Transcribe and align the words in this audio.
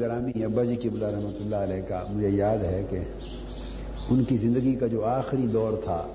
گرامی 0.00 0.44
ابا 0.44 0.64
جی 0.64 0.76
قبلہ 0.76 1.06
رحمۃ 1.06 1.40
اللہ 1.40 1.56
علیہ 1.56 1.82
کا 1.88 2.04
مجھے 2.10 2.28
یاد 2.28 2.58
ہے 2.58 2.84
کہ 2.90 2.98
ان 4.10 4.24
کی 4.24 4.36
زندگی 4.36 4.74
کا 4.74 4.86
جو 4.86 5.04
آخری 5.04 5.46
دور 5.46 5.72
تھا، 5.84 6.06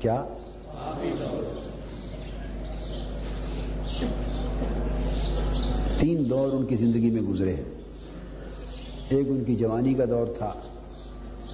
کیا؟ 0.00 0.24
تین 6.00 6.30
دور 6.30 6.52
ان 6.52 6.64
کی 6.64 6.76
زندگی 6.76 7.10
میں 7.10 7.22
گزرے 7.22 7.54
ایک 9.08 9.26
ان 9.28 9.44
کی 9.44 9.56
جوانی 9.56 9.94
کا 9.94 10.04
دور 10.04 10.26
تھا، 10.38 10.52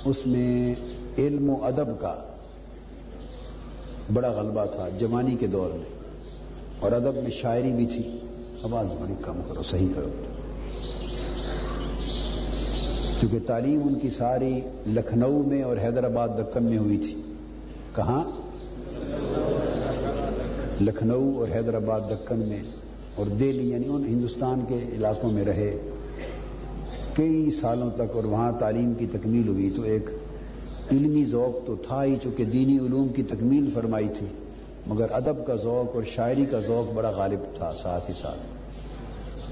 اس 0.04 0.26
میں 0.26 0.74
علم 1.18 1.50
و 1.50 1.64
ادب 1.64 2.00
کا 2.00 2.16
بڑا 4.12 4.28
غلبہ 4.28 4.64
تھا، 4.64 4.88
جوانی 4.98 5.36
کے 5.36 5.46
دور 5.46 5.70
میں۔ 5.70 6.00
اور 6.80 6.92
ادب 6.92 7.14
میں 7.14 7.30
شاعری 7.30 7.72
بھی 7.72 7.86
تھی۔ 7.86 8.18
آواز 8.62 8.92
بڑی 8.92 9.14
کم 9.22 9.40
کرو، 9.48 9.62
صحیح 9.62 9.88
کرو۔ 9.94 10.08
کیونکہ 13.20 13.38
تعلیم 13.46 13.80
ان 13.82 13.94
کی 13.94 14.10
ساری 14.10 14.60
لکھنؤ 14.86 15.42
میں 15.42 15.62
اور 15.62 15.76
حیدرآباد 15.76 16.28
دکن 16.28 16.64
میں 16.64 16.78
ہوئی 16.78 16.96
تھی۔ 16.96 17.22
کہاں؟ 17.96 18.24
لکھنؤ 20.80 21.32
اور 21.34 21.48
حیدرآباد 21.54 22.00
دکن 22.10 22.38
میں 22.38 22.62
اور 23.14 23.26
دہلی 23.26 23.70
یعنی 23.70 23.88
ان 23.88 24.04
ہندوستان 24.04 24.60
کے 24.68 24.78
علاقوں 24.92 25.32
میں 25.32 25.44
رہے۔ 25.44 25.78
کئی 27.14 27.50
سالوں 27.50 27.90
تک 27.94 28.16
اور 28.16 28.24
وہاں 28.24 28.52
تعلیم 28.52 28.94
کی 28.94 29.06
تکمیل 29.06 29.48
ہوئی۔ 29.48 29.70
تو 29.76 29.82
ایک 29.82 30.10
علمی 30.92 31.24
ذوق 31.24 31.66
تو 31.66 31.76
تھا 31.76 32.04
ہی، 32.04 32.16
چونکہ 32.22 32.44
دینی 32.44 32.78
علوم 32.78 33.08
کی 33.08 33.22
تکمیل 33.22 33.70
فرمائی 33.74 34.08
تھی۔ 34.18 34.26
مگر 34.86 35.06
ادب 35.10 35.46
کا 35.46 35.54
ذوق 35.54 35.96
اور 35.96 36.02
شاعری 36.02 36.44
کا 36.44 36.60
ذوق 36.60 36.94
بڑا 36.94 37.10
غالب 37.10 37.56
تھا، 37.56 37.72
ساتھ 37.74 38.08
ہی 38.08 38.14
ساتھ۔ 38.14 38.46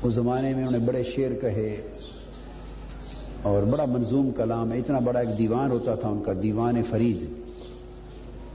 اس 0.03 0.15
زمانے 0.15 0.55
میں 0.55 0.67
انہوں 0.67 0.81
نے 0.81 0.87
بڑے 0.87 1.03
شعر 1.03 1.41
کہے۔ 1.41 1.77
اور 3.43 3.63
بڑا 3.63 3.85
منظوم 3.85 4.31
کلام 4.31 4.73
ہے۔ 4.73 4.79
اتنا 4.79 4.99
بڑا 4.99 5.21
ایک 5.21 5.39
دیوان 5.39 5.71
ہوتا 5.71 5.95
تھا 5.95 6.09
ان 6.09 6.23
کا، 6.23 6.33
دیوان 6.43 6.83
فرید۔ 6.83 7.25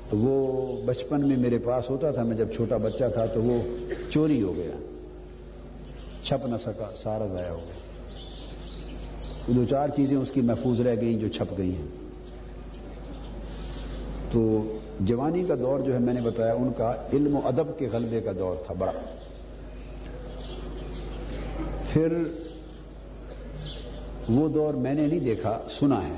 تو 0.09 0.17
وہ 0.17 0.81
بچپن 0.86 1.28
میں 1.28 1.38
میرے 1.38 1.58
پاس 1.58 1.89
ہوتا 1.89 2.12
تھا، 2.12 2.23
میں 2.23 2.38
جب 2.38 2.52
چھوٹا 2.52 2.78
بچہ 2.78 3.04
تھا 3.14 3.26
تو 3.26 3.44
وہ 3.44 3.61
چوری 4.09 4.42
ہو 4.42 4.56
گیا۔ 4.56 4.72
چھپ 6.23 6.45
نہ 6.45 6.58
سکا، 6.58 6.92
سارا 7.04 7.28
ضائع 7.28 7.50
ہو 7.50 7.59
گیا۔ 7.66 7.84
دو 9.56 9.64
چار 9.70 9.88
چیزیں 9.88 10.17
اس 10.17 10.31
کی 10.31 10.42
محفوظ 10.42 10.81
رہ 10.81 10.95
گئیں 11.02 11.20
جو 11.20 11.28
چھپ 11.28 11.58
گئی 11.58 11.76
ہیں۔ 11.76 11.88
تو 14.31 14.64
جوانی 15.00 15.44
کا 15.44 15.56
دور 15.56 15.80
جو 15.80 15.94
ہے، 15.94 16.00
میں 16.00 16.14
نے 16.14 16.22
بتایا، 16.22 16.54
ان 16.54 16.70
کا 16.78 16.94
علم 17.14 17.36
و 17.36 17.39
ادب 17.44 17.80
کے 17.80 17.88
غلبے 17.92 18.22
کا 18.22 18.31
دور 18.39 18.56
تھا، 18.66 18.73
بڑا۔ 18.73 18.92
پھر 21.89 22.14
وہ 24.30 24.50
دور 24.50 24.74
میں 24.74 24.94
نے 24.94 25.08
نہیں 25.08 25.20
دیکھا، 25.20 25.60
سنا 25.70 26.08
ہے۔ 26.08 26.14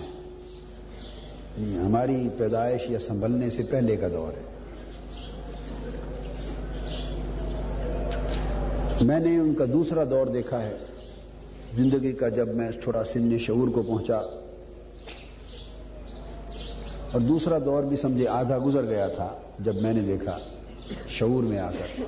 ہماری 1.85 2.29
پیدائش 2.37 2.81
یا 2.89 2.99
سنبھلنے 2.99 3.49
سے 3.49 3.63
پہلے 3.63 3.95
کا 3.95 4.07
دور 4.07 4.37
ہے۔ 4.37 4.41
میں 9.01 9.19
نے 9.19 9.37
ان 9.37 9.53
کا 9.53 9.65
دوسرا 9.73 10.03
دور 10.03 10.27
دیکھا 10.27 10.63
ہے۔ 10.63 10.77
زندگی 11.75 12.11
کا 12.11 12.29
جب 12.29 12.47
میں 12.47 12.71
تھوڑا 12.83 13.03
سن 13.03 13.37
شعور 13.39 13.67
کو 13.67 13.81
پہنچا۔ 13.81 14.17
اور 17.11 17.19
دوسرا 17.19 17.57
دور 17.65 17.83
بھی 17.83 17.97
سمجھے، 17.97 18.27
آدھا 18.27 18.57
گزر 18.65 18.81
گیا 18.81 19.07
تھا 19.07 19.29
جب 19.59 19.75
میں 19.75 19.93
نے 19.93 20.01
دیکھا 20.01 20.37
شعور 21.07 21.43
میں 21.43 21.59
آ 21.59 21.71
کر۔ 21.71 22.03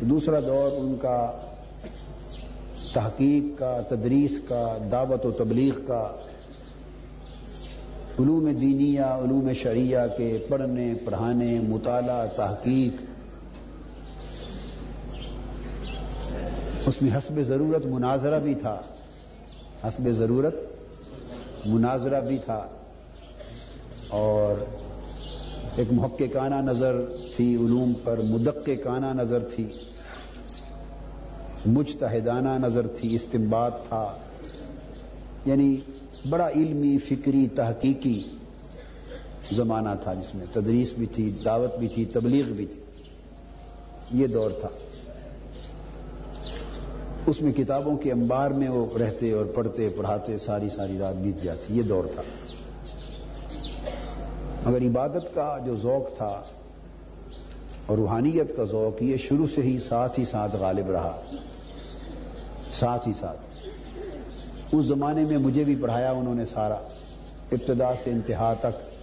دوسرا 0.00 0.40
دور 0.40 0.72
ان 0.72 0.96
کا 1.00 1.30
تحقیق 2.92 3.58
کا، 3.58 3.80
تدریس 3.88 4.40
کا، 4.48 4.78
دعوت 4.90 5.26
و 5.26 5.30
تبلیغ 5.30 5.80
کا، 5.86 6.16
علوم 8.18 8.48
دینیا 8.60 9.18
علوم 9.18 9.52
شریعہ 9.52 10.06
کے 10.16 10.38
پڑھنے، 10.48 10.94
پڑھانے، 11.04 11.60
مطالعہ، 11.60 12.26
تحقیق، 12.36 13.02
اس 16.86 17.02
میں 17.02 17.18
حسب 17.18 17.42
ضرورت 17.42 17.86
مناظرہ 17.86 18.40
بھی 18.40 18.54
تھا۔ 18.54 18.80
حسب 19.84 20.12
ضرورت 20.12 20.54
مناظرہ 21.66 22.20
بھی 22.20 22.38
تھا۔ 22.38 22.68
اور 24.08 24.64
ایک 25.76 25.88
محققانہ 25.90 26.54
نظر 26.54 26.96
تھی، 27.36 27.56
علوم 27.56 27.92
پر 28.04 28.18
مدققانہ 28.18 29.06
نظر 29.06 29.40
تھی۔ 29.40 29.68
مجتہدانہ 31.68 32.48
نظر 32.48 32.86
تھی 32.86 33.14
استمباد 33.14 33.70
تھا۔ 33.88 34.16
یعنی 35.46 35.76
بڑا 36.28 36.48
علمی، 36.48 36.98
فکری، 36.98 37.48
تحقیقی 37.54 38.22
زمانہ 39.52 39.88
تھا 40.00 40.14
جس 40.14 40.34
میں 40.34 40.44
تدریس 40.52 40.92
بھی 40.92 41.06
تھی، 41.06 41.34
دعوت 41.44 41.78
بھی 41.78 41.88
تھی، 41.88 42.04
تبلیغ 42.04 42.52
بھی 42.52 42.66
تھی۔ 42.66 42.80
یہ 44.12 44.26
دور 44.26 44.50
تھا۔ 44.50 44.68
اس 47.26 47.42
میں 47.42 47.52
کتابوں 47.52 47.96
کے 47.96 48.12
انبار 48.12 48.50
میں 48.50 48.68
وہ 48.68 48.98
رہتے 48.98 49.32
اور 49.32 49.46
پڑھتے، 49.46 49.88
پڑھاتے، 49.88 50.38
ساری 50.38 50.68
ساری 50.68 50.98
رات 50.98 51.14
بیت 51.14 51.42
جاتی۔ 51.42 51.76
یہ 51.76 51.82
دور 51.82 52.04
تھا۔ 52.14 52.22
مگر 54.64 54.82
عبادت 54.82 55.34
کا 55.34 55.58
جو 55.66 55.76
ذوق 55.76 56.16
تھا 56.16 56.42
اور 57.86 57.98
روحانیت 57.98 58.56
کا 58.56 58.64
ذوق، 58.64 59.02
یہ 59.02 59.16
شروع 59.16 59.46
سے 59.54 59.62
ہی 59.62 59.78
ساتھ 59.88 60.20
ہی 60.20 60.24
ساتھ 60.24 60.56
غالب 60.56 60.90
رہا۔ 60.90 61.20
ساتھ 62.72 63.08
ہی 63.08 63.12
ساتھ۔ 63.12 63.38
اس 64.72 64.84
زمانے 64.84 65.24
میں 65.24 65.38
مجھے 65.38 65.64
بھی 65.64 65.76
پڑھایا 65.76 66.12
انہوں 66.12 66.34
نے 66.34 66.44
سارا۔ 66.44 66.76
ابتدا 67.52 67.94
سے 68.04 68.10
انتہا 68.10 68.54
تک۔ 68.54 69.00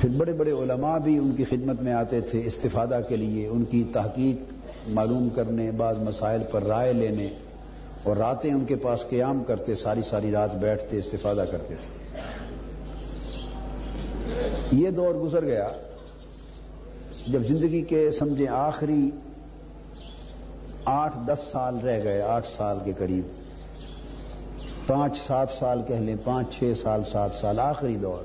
پھر 0.00 0.08
بڑے 0.08 0.32
بڑے 0.32 0.50
علماء 0.50 0.98
بھی 0.98 1.18
ان 1.18 1.32
کی 1.36 1.44
خدمت 1.44 1.82
میں 1.82 1.92
آتے 1.92 2.20
تھے 2.20 2.42
استفادہ 2.44 3.00
کے 3.08 3.16
لیے، 3.16 3.48
ان 3.48 3.64
کی 3.64 3.84
تحقیق 3.92 4.52
معلوم 4.88 5.28
کرنے، 5.28 5.70
بعض 5.70 5.98
مسائل 5.98 6.42
پر 6.50 6.62
رائے 6.62 6.92
لینے۔ 6.92 7.28
اور 8.02 8.16
راتیں 8.16 8.54
ان 8.54 8.64
کے 8.64 8.76
پاس 8.76 9.04
قیام 9.10 9.44
کرتے، 9.44 9.74
ساری 9.74 10.02
ساری 10.02 10.32
رات 10.32 10.54
بیٹھتے، 10.54 10.98
استفادہ 10.98 11.44
کرتے 11.50 11.74
تھے۔ 11.80 11.98
یہ 14.72 14.90
دور 14.90 15.14
گزر 15.14 15.44
گیا۔ 15.44 15.68
جب 17.26 17.46
زندگی 17.48 17.82
کے 17.82 18.10
سمجھے 18.10 18.48
آخری 18.48 19.10
آٹھ 20.90 21.16
دس 21.26 21.48
سال 21.52 21.78
رہ 21.78 22.04
گئے، 22.04 22.22
آٹھ 22.22 22.48
سال 22.48 22.78
کے 22.84 22.92
قریب۔ 22.98 23.24
پانچ، 24.86 25.18
سات 25.26 25.50
سال 25.58 25.82
کہہ 25.88 25.96
لیں، 25.96 26.16
پانچ، 26.24 26.54
چھ 26.54 26.72
سال، 26.82 27.00
سات 27.12 27.30
سال، 27.34 27.60
آخری 27.60 27.96
دور۔ 27.96 28.24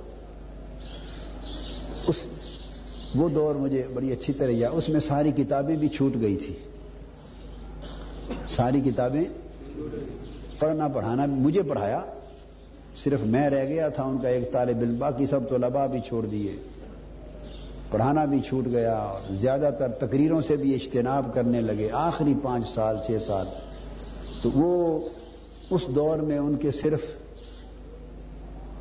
اس، 2.08 2.28
وہ 3.16 3.30
دور 3.30 3.56
مجھے 3.56 3.88
بڑی 3.94 4.12
اچھی 4.12 4.34
طرح 4.34 4.52
یا 4.52 4.70
اس 4.70 4.90
میں 4.90 5.00
ساری 5.00 5.32
کتابیں 5.32 5.76
بھی 5.76 5.90
چھوٹ 5.90 6.14
گئی 6.22 6.36
تھی۔ 6.36 6.54
ساری 8.48 8.82
کتابیں 8.82 9.24
پڑھنا، 10.60 10.88
پڑھانا، 10.88 11.26
مجھے 11.26 11.62
پڑھایا، 11.62 12.02
صرف 13.04 13.22
میں 13.22 13.50
رہ 13.50 13.66
گیا 13.66 13.90
تھا، 13.90 14.04
ان 14.04 14.18
کا 14.18 14.28
ایک 14.28 14.52
طالب 14.52 14.78
علم، 14.78 14.96
باقی 15.00 15.26
سب 15.26 15.50
تو 15.50 15.58
لبا 15.58 15.86
بھی 15.86 16.00
چھوڑ 16.00 16.26
دیے۔ 16.26 16.56
پڑھانا 17.94 18.26
بھی 18.26 18.40
چھوٹ 18.40 18.66
گیا 18.66 18.98
اور 18.98 19.34
زیادہ 19.34 19.70
تر 19.80 19.88
تقریروں 19.90 20.42
سے 20.42 20.56
بھی 20.56 20.74
اجتناب 20.74 21.34
کرنے 21.34 21.62
لگے 21.62 21.90
آخری 21.92 22.34
پانچ 22.44 22.70
سال، 22.70 22.98
چھ 23.06 23.12
سال۔ 23.22 23.46
تو 24.42 24.50
وہ 24.54 25.00
اس 25.70 25.88
دور 25.88 26.18
میں 26.18 26.38
ان 26.38 26.56
کے 26.56 26.72
صرف 26.72 27.02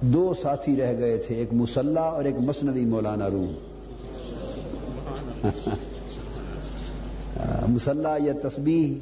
دو 0.00 0.35
ساتھی 0.43 0.76
رہ 0.76 0.99
گئے 0.99 1.17
تھے، 1.17 1.35
ایک 1.35 1.49
مسلح 1.53 2.00
اور 2.00 2.25
ایک 2.25 2.35
مصنوی 2.41 2.85
مولانا 2.85 3.31
روم۔ 3.31 3.55
مسلح 7.69 8.17
یا 8.23 8.32
تسبیح 8.43 8.94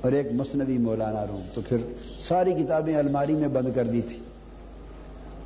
اور 0.00 0.12
ایک 0.12 0.26
مصنوی 0.32 0.78
مولانا 0.78 1.26
روم۔ 1.26 1.42
تو 1.54 1.60
پھر 1.68 1.76
ساری 2.18 2.52
کتابیں 2.52 2.96
الماری 2.96 3.36
میں 3.36 3.48
بند 3.48 3.68
کر 3.74 3.84
دی 3.84 4.02
تھی۔ 4.02 4.18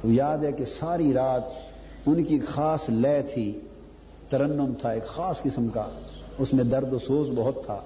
تو 0.02 0.11
یاد 0.11 0.38
ہے 0.38 0.52
کہ 0.52 0.64
ساری 0.64 1.12
رات 1.12 1.69
ان 2.06 2.25
کی 2.25 2.38
خاص 2.38 2.91
لے 2.91 3.23
تھی، 3.23 3.61
ترنم 4.29 4.73
تھا، 4.81 4.91
ایک 4.91 5.06
خاص 5.06 5.43
قسم 5.43 5.69
کا۔ 5.69 5.88
اس 6.38 6.55
میں 6.55 6.64
درد 6.64 6.93
و 6.93 6.99
سوز 6.99 7.31
بہت 7.37 7.64
تھا۔ 7.64 7.81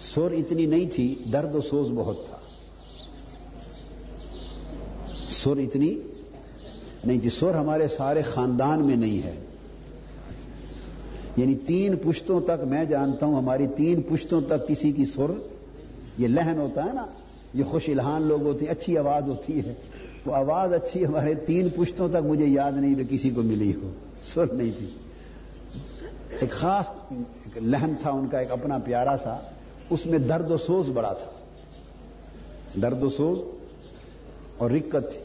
سر 0.00 0.30
اتنی 0.30 0.66
نہیں 0.66 0.84
تھی، 0.92 1.22
درد 1.32 1.54
و 1.54 1.60
سوز 1.60 1.90
بہت 1.94 2.26
تھا۔ 2.26 2.36
سر 5.28 5.56
اتنی 5.56 5.98
نہیں 7.04 7.18
تھی۔ 7.18 7.30
سر 7.30 7.54
ہمارے 7.54 7.88
سارے 7.88 8.22
خاندان 8.22 8.86
میں 8.86 8.96
نہیں 8.96 9.26
ہے۔ 9.26 9.34
یعنی 11.36 11.54
تین 11.54 11.94
پشتوں 11.96 12.40
تک 12.40 12.64
میں 12.64 12.84
جانتا 12.84 13.26
ہوں، 13.26 13.38
ہماری 13.38 13.66
تین 13.76 14.02
پشتوں 14.02 14.40
تک 14.40 14.68
کسی 14.68 14.92
کی 14.92 15.04
سر، 15.04 15.30
یہ 16.18 16.28
لہن 16.28 16.60
ہوتا 16.60 16.84
ہے 16.84 16.92
نا، 16.92 17.06
یہ 17.54 17.64
خوش 17.64 17.88
الہان 17.88 18.22
لوگ 18.22 18.42
ہوتے 18.42 18.64
ہیں، 18.64 18.72
اچھی 18.72 18.98
آواز 18.98 19.28
ہوتی 19.28 19.60
ہے۔ 19.60 19.74
وہ 20.26 20.34
آواز 20.34 20.72
اچھی 20.72 21.06
ہمارے 21.06 21.34
تین 21.34 21.68
پشتوں 21.68 22.08
تک 22.08 22.16
مجھے 22.16 22.46
یاد 22.46 22.72
نہیں 22.72 22.94
کہ 22.94 23.02
کسی 23.10 23.30
کو 23.30 23.42
ملی 23.42 23.74
ہو۔ 23.74 23.90
سر 24.22 24.46
نہیں 24.46 24.70
تھی۔ 24.78 24.90
ایک 26.40 26.50
خاص 26.50 26.90
لہن 27.56 27.92
تھا، 28.02 28.10
ان 28.10 28.26
کا 28.26 28.38
ایک 28.38 28.50
اپنا 28.50 28.78
پیارا 28.78 29.16
سا۔ 29.22 29.38
اس 29.90 30.06
میں 30.06 30.18
درد 30.18 30.50
و 30.50 30.56
سوز 30.56 30.90
بڑا 30.90 31.12
تھا۔ 31.12 31.30
درد 32.82 33.04
و 33.04 33.08
سوز 33.08 33.38
اور 34.58 34.70
رکت 34.70 35.12
تھی۔ 35.12 35.20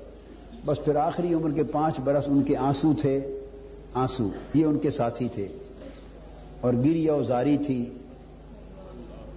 بس 0.65 0.85
پھر 0.85 0.95
آخری 0.95 1.33
عمر 1.33 1.51
کے 1.51 1.63
پانچ 1.63 1.99
برس 1.99 2.23
ان 2.27 2.43
کے 2.43 2.57
آنسو 2.57 2.93
تھے۔ 3.01 3.39
آنسو، 3.93 4.29
یہ 4.53 4.65
ان 4.65 4.79
کے 4.79 4.91
ساتھی 4.91 5.29
تھے۔ 5.29 5.47
اور 6.61 6.73
گری 6.73 7.07
زاری 7.27 7.57
تھی۔ 7.57 7.97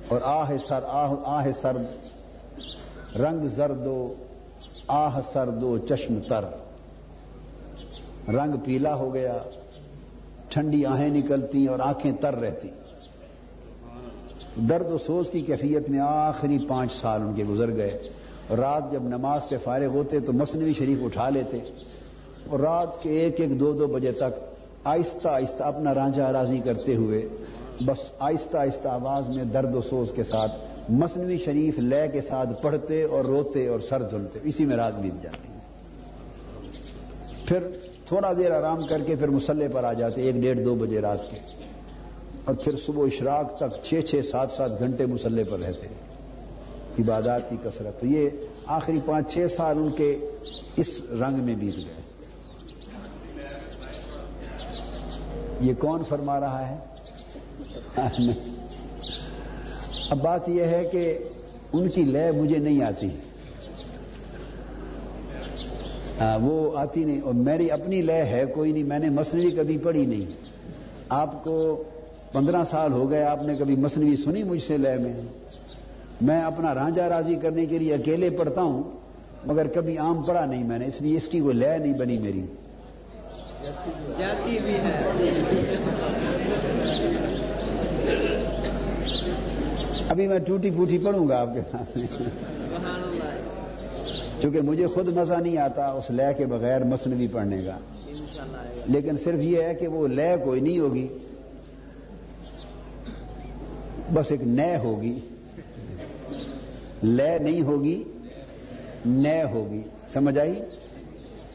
اور 0.08 0.20
آہ 0.24 0.50
سر، 0.66 0.80
آہ 0.88 1.14
آہ 1.24 1.46
سر۔ 1.60 1.76
رنگ 3.18 3.48
زردو 3.48 4.14
آہ 4.86 5.20
سر 5.32 5.48
دو 5.48 5.78
چشم 5.78 6.18
تر۔ 6.28 6.44
رنگ 8.28 8.56
پیلا 8.64 8.94
ہو 8.94 9.14
گیا، 9.14 9.38
ٹھنڈی 10.48 10.86
آہیں 10.86 11.08
نکلتی 11.08 11.66
اور 11.66 11.78
آنکھیں 11.78 12.12
تر 12.12 12.34
رہتی 12.34 12.68
درد 14.56 14.92
و 14.92 14.98
سوز 14.98 15.30
کی 15.30 15.40
کیفیت 15.40 15.88
میں 15.90 15.98
آخری 16.00 16.58
پانچ 16.68 16.92
سال 16.92 17.20
ان 17.22 17.32
کے 17.36 17.44
گزر 17.44 17.76
گئے۔ 17.76 17.98
رات 18.56 18.92
جب 18.92 19.02
نماز 19.02 19.42
سے 19.44 19.56
فارغ 19.56 19.86
ہوتے 19.86 20.20
تو 20.20 20.32
مصنوعی 20.32 20.72
شریف 20.72 20.98
اٹھا 21.04 21.28
لیتے۔ 21.28 21.58
اور 22.48 22.60
رات 22.60 23.02
کے 23.02 23.10
ایک 23.10 23.40
ایک 23.40 23.60
دو 23.60 23.72
دو 23.72 23.86
بجے 23.86 24.12
تک 24.12 24.40
آہستہ 24.84 25.28
آہستہ 25.28 25.62
اپنا 25.62 25.94
رانجا 25.94 26.32
راضی 26.32 26.58
کرتے 26.58 26.96
ہوئے 26.96 27.28
بس 27.80 28.12
آہستہ 28.18 28.56
آہستہ 28.56 28.88
آواز 28.88 29.36
میں 29.36 29.44
درد 29.44 29.74
و 29.74 29.80
سوز 29.80 30.12
کے 30.14 30.24
ساتھ 30.24 30.52
مصنوعی 30.88 31.38
شریف 31.38 31.78
لے 31.78 32.08
کے 32.08 32.20
ساتھ 32.22 32.62
پڑھتے 32.62 33.02
اور 33.02 33.24
روتے 33.24 33.66
اور 33.66 33.80
سر 33.80 34.02
دھلتے، 34.02 34.38
اسی 34.42 34.64
میں 34.64 34.76
رات 34.76 34.98
بیت 34.98 35.22
جاتی 35.22 35.48
پھر 37.46 37.62
تھوڑا 38.06 38.32
دیر 38.32 38.50
آرام 38.50 38.86
کر 38.86 39.00
کے 39.00 39.16
پھر 39.16 39.28
مسلح 39.28 39.64
پر 39.72 39.84
آ 39.84 39.92
جاتے، 39.92 40.22
ایک 40.22 40.34
ڈیڑھ 40.34 40.60
دو 40.60 40.74
بجے 40.74 41.00
رات 41.00 41.30
کے۔ 41.30 41.38
اور 42.44 42.54
پھر 42.54 42.76
صبح 42.76 43.04
اشراق 43.04 43.58
تک 43.58 43.84
چھ 43.84 44.00
چھ 44.06 44.20
سات 44.24 44.52
سات 44.52 44.78
گھنٹے 44.78 45.06
مسلح 45.06 45.42
پر 45.50 45.58
رہتے۔ 45.58 45.86
عبادات 46.98 47.50
کی 47.50 47.56
کثرت۔ 47.64 48.00
تو 48.00 48.06
یہ 48.06 48.28
آخری 48.66 49.00
پانچ 49.06 49.32
چھ 49.32 49.46
سال 49.56 49.78
ان 49.78 49.90
کے 49.90 50.30
اس 50.76 51.02
رنگ 51.10 51.44
میں 51.44 51.54
بیت 51.54 51.76
گئے۔ 51.76 52.02
یہ 55.60 55.74
کون 55.78 56.02
فرما 56.02 56.40
رہا 56.40 56.70
ہے؟ 56.70 56.76
اب 60.10 60.22
بات 60.22 60.48
یہ 60.48 60.62
ہے 60.62 60.88
کہ 60.92 61.18
ان 61.72 61.88
کی 61.88 62.02
لے 62.02 62.32
مجھے 62.32 62.58
نہیں 62.58 62.82
آتی۔ 62.82 63.08
ہاں، 66.20 66.38
وہ 66.38 66.78
آتی 66.78 67.04
نہیں۔ 67.04 67.20
اور 67.20 67.34
میری 67.34 67.70
اپنی 67.70 68.02
لے 68.02 68.24
ہے، 68.24 68.44
کوئی 68.54 68.72
نہیں۔ 68.72 68.82
میں 68.82 68.98
نے 68.98 69.10
مصنوعی 69.10 69.50
کبھی 69.50 69.78
پڑھی 69.78 70.06
نہیں۔ 70.06 70.24
آپ 71.08 71.44
کو 71.44 71.82
پندرہ 72.32 72.64
سال 72.70 72.92
ہو 72.92 73.10
گئے، 73.10 73.22
آپ 73.22 73.42
نے 73.42 73.54
کبھی 73.54 73.76
مصنوعی 73.76 74.16
سنی 74.16 74.42
مجھ 74.42 74.62
سے 74.62 74.78
لے 74.78 74.96
میں؟ 74.96 75.12
میں 76.20 76.40
اپنا 76.40 76.74
رانجا 76.74 77.08
راضی 77.08 77.34
کرنے 77.34 77.66
کے 77.66 77.78
لیے 77.78 77.94
اکیلے 77.94 78.30
پڑھتا 78.30 78.62
ہوں، 78.62 78.82
مگر 79.46 79.66
کبھی 79.66 79.98
عام 79.98 80.22
پڑھا 80.22 80.44
نہیں 80.44 80.64
میں 80.64 80.78
نے۔ 80.78 80.86
اس 80.86 81.02
لیے 81.02 81.16
اس 81.16 81.28
کی 81.28 81.40
کوئی 81.40 81.54
لے 81.54 81.78
نہیں 81.78 81.94
بنی 81.94 82.18
میری۔ 82.18 82.46
ابھی 90.08 90.28
میں 90.28 90.38
ٹوٹی 90.38 90.70
پوٹی 90.76 90.98
پڑھوں 90.98 91.28
گا 91.28 91.40
آپ 91.40 91.48
کے 91.54 91.60
سامنے۔ 91.70 92.06
چونکہ 94.40 94.60
مجھے 94.60 94.86
خود 94.86 95.08
مزہ 95.08 95.34
نہیں 95.34 95.58
آتا 95.58 95.86
اس 95.86 96.10
لے 96.10 96.34
کے 96.36 96.46
بغیر 96.46 96.84
مصنوعی 96.84 97.26
پڑھنے 97.26 97.62
کا۔ 97.62 97.78
لیکن 98.86 99.16
صرف 99.16 99.42
یہ 99.42 99.62
ہے 99.62 99.74
کہ 99.74 99.88
وہ 99.88 100.08
لے 100.08 100.36
کوئی 100.44 100.60
نہیں 100.60 100.78
ہوگی۔ 100.78 101.08
بس 104.14 104.30
ایک 104.30 104.42
نئے 104.42 104.76
ہوگی۔ 104.76 105.20
لے 107.02 107.38
نہیں 107.38 107.62
ہوگی، 107.62 108.04
نئے 109.06 109.44
ہوگی۔ 109.44 109.82
سمجھ 110.08 110.38
آئی؟ 110.38 110.62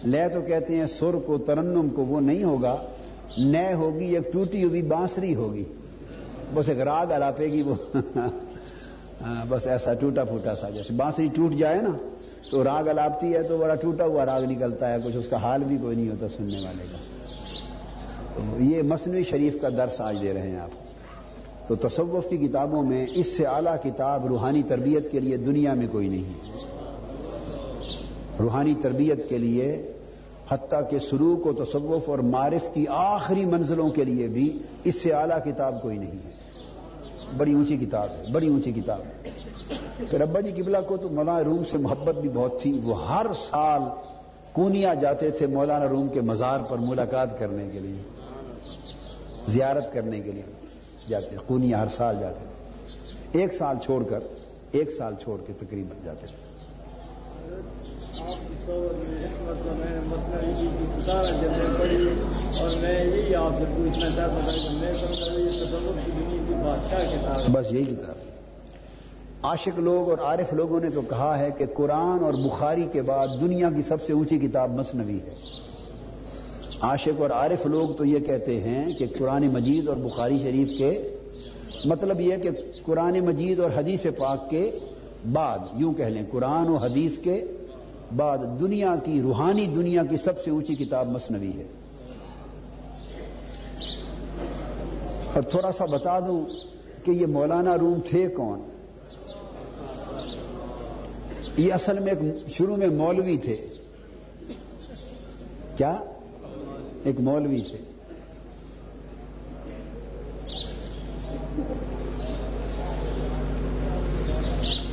لے 0.06 0.30
تو 0.34 0.42
کہتے 0.42 0.78
ہیں 0.78 0.88
سر 0.88 1.16
کو، 1.26 1.38
ترنم 1.38 1.90
کو 1.90 2.06
وہ 2.06 2.22
نہیں 2.22 2.44
ہوگا۔ 2.44 2.78
نئے 3.38 3.74
ہوگی، 3.74 4.16
ایک 4.16 4.34
ٹوٹی 4.34 4.64
ہوئی 4.64 4.82
بانسری 4.82 5.36
ہوگی۔ 5.36 5.64
بس 6.54 6.70
ایک 6.70 6.80
راگ 6.80 7.12
الاپے 7.12 7.46
گی 7.46 7.62
وہ۔ 7.62 7.76
ہاں، 9.22 9.46
بس 9.50 9.68
ایسا 9.68 9.94
ٹوٹا 9.94 10.24
پھوٹا 10.24 10.56
سا 10.56 10.70
جیسے 10.70 10.94
بانسری 10.94 11.28
ٹوٹ 11.36 11.54
جائے 11.54 11.82
نا، 11.82 11.90
تو 12.52 12.64
راگ 12.64 12.88
الاپتی 12.88 13.34
ہے 13.34 13.44
تو 13.44 13.58
بڑا 13.58 13.76
ٹوٹا 13.76 14.06
ہوا 14.06 14.26
راگ 14.26 14.42
نکلتا 14.42 14.92
ہے، 14.92 14.98
کچھ 15.06 15.18
اس 15.18 15.28
کا 15.28 15.38
حال 15.38 15.64
بھی 15.64 15.78
کوئی 15.82 15.96
نہیں 15.96 16.10
ہوتا 16.10 16.30
سننے 16.30 16.60
والے 16.60 16.84
کا۔ 16.92 16.98
تو 18.36 18.64
یہ 18.64 18.82
مصنوعی 18.82 19.24
شریف 19.24 19.62
کا 19.62 19.70
درس 19.70 20.02
آج 20.02 20.18
دے 20.22 20.34
رہے 20.34 20.50
ہیں 20.50 20.60
آپ۔ 20.60 20.70
تو 21.68 21.76
تصوف 21.76 22.30
کی 22.30 22.38
کتابوں 22.38 22.84
میں 22.84 23.06
اس 23.16 23.28
سے 23.28 23.46
اعلیٰ 23.46 23.76
کتاب 23.84 24.26
روحانی 24.26 24.64
تربیت 24.64 25.12
کے 25.12 25.20
لیے 25.20 25.38
دنیا 25.38 25.74
میں 25.74 25.88
کوئی 25.92 26.10
نہیں 26.10 26.34
روحانی 28.40 28.74
تربیت 28.82 29.30
کے 29.30 29.38
لیے، 29.38 29.92
حتیٰ 30.50 30.90
کہ 30.90 31.00
سلوک 31.00 31.48
و 31.48 31.54
تصوف 31.54 32.10
اور 32.10 32.20
معرف 32.20 32.74
کی 32.74 32.86
آخری 32.90 33.46
منزلوں 33.46 33.90
کے 33.90 34.04
لیے 34.04 34.28
بھی 34.28 34.60
اس 34.84 35.02
سے 35.02 35.14
اعلیٰ 35.14 35.44
کتاب 35.44 35.82
کوئی 35.82 35.98
نہیں 35.98 36.18
ہے۔ 36.26 36.41
بڑی 37.38 37.54
اونچی 37.54 37.78
کتاب 37.78 38.10
ہے، 38.10 38.22
بڑی 38.32 38.48
اونچی 38.48 38.72
کتاب 38.72 39.00
ہے۔ 39.00 39.30
پھر 40.10 40.22
ابا 40.22 40.40
جی 40.40 40.62
قبلہ 40.62 40.78
کو 40.88 40.98
تو 40.98 41.10
مولانا 41.10 41.44
روم 41.44 41.64
سے 41.64 41.78
محبت 41.78 42.16
بھی 42.16 42.30
بہت 42.30 42.62
تھی۔ 42.62 42.80
وہ 42.84 43.14
ہر 43.14 43.26
سال 43.50 43.82
کونیا 44.52 44.94
جاتے 44.94 45.32
تھے 45.32 45.48
مولانا 45.48 45.88
روم 45.88 46.08
کے 46.08 46.22
مزار 46.22 46.60
پر 46.70 46.78
ملاقات 46.78 47.40
کرنے 47.40 47.68
کے 47.74 47.80
لیے، 47.80 48.02
زیارت 49.48 49.94
کرنے 49.94 50.20
کے 50.20 50.32
لیے 50.32 50.44
جاتے 51.10 51.36
کونیا 51.48 51.82
ہر 51.82 51.88
سال 51.88 52.16
جاتے 52.20 52.40
تھے۔ 52.40 53.40
ایک 53.40 53.54
سال 53.54 53.76
چھوڑ 53.84 54.04
کر، 54.10 54.20
ایک 54.72 54.92
سال 54.92 55.14
چھوڑ 55.22 55.42
کے 55.48 55.54
تقریباً 55.60 55.98
جاتے 56.06 56.28
تھے۔ 56.28 56.52
اور 62.60 62.70
میں 62.82 63.04
یہی 63.04 63.36
آپ 63.36 63.52
سے 63.58 63.64
پوچھنا 63.76 64.10
چاہتا 64.16 64.40
تھا 64.44 64.52
کہ 64.52 64.70
میں 64.70 64.92
بس 67.52 67.72
یہی 67.72 67.86
کتاب 67.86 68.16
عاشق 69.44 69.80
لوگ 69.80 70.10
اور 70.10 70.18
عارف 70.18 70.54
لوگوں 70.54 70.80
نے 70.80 70.90
تو 70.90 71.02
کہا 71.02 71.40
ہے 71.40 71.50
کہ 71.58 71.66
قرآن 71.74 72.24
اور 72.24 72.34
بخاری 72.34 72.88
کے 72.92 73.02
بعد 73.02 73.28
دنیا 73.42 73.70
کی 73.76 73.82
سب 73.82 73.98
سے 74.08 74.14
اونچی 74.14 74.40
کتاب 74.40 74.72
مصنوی 74.72 75.18
ہے۔ 75.18 75.30
عاشق 76.82 77.22
اور 77.22 77.30
عارف 77.30 77.66
لوگ 77.66 77.90
تو 77.90 78.06
یہ 78.06 78.20
کہتے 78.20 78.60
ہیں 78.60 78.94
کہ 78.94 79.06
قرآن 79.18 79.48
مجید 79.48 79.90
اور 79.90 79.98
بخاری 79.98 80.38
شریف 80.38 80.70
کے 80.78 81.16
مطلب 81.86 82.20
یہ 82.20 82.38
کہ 82.38 82.50
قرآن 82.86 83.20
مجید 83.20 83.60
اور 83.60 83.72
حدیث 83.76 84.06
پاک 84.18 84.50
کے 84.50 84.72
بعد، 85.32 85.60
یوں 85.76 85.94
کہہ 85.94 86.06
لیں، 86.06 86.24
قرآن 86.32 86.70
و 86.70 86.76
حدیث 86.76 87.20
کے 87.20 87.46
بعد 88.16 88.38
دنیا 88.60 88.96
کی 89.04 89.22
روحانی 89.22 89.66
دنیا 89.66 90.04
کی 90.04 90.18
سب 90.18 90.44
سے 90.44 90.52
اونچی 90.52 90.76
کتاب 90.76 91.10
مصنوی 91.10 91.52
ہے۔ 91.58 91.64
اور 95.34 95.42
تھوڑا 95.42 95.72
سا 95.72 95.86
بتا 95.86 96.20
دوں 96.20 96.46
کہ 97.04 97.12
یہ 97.12 97.26
مولانا 97.26 97.78
روم 97.78 98.00
تھے 98.06 98.28
کون؟ 98.28 98.62
یہ 101.58 101.74
اصل 101.74 102.00
میں 102.00 102.14
ایک 102.14 102.50
شروع 102.50 102.76
میں 102.76 102.88
مولوی 102.88 103.38
تھے۔ 103.38 103.58
کیا؟ 105.78 106.00
ایک 107.04 107.20
مولوی 107.20 107.62
تھے۔ 107.62 107.78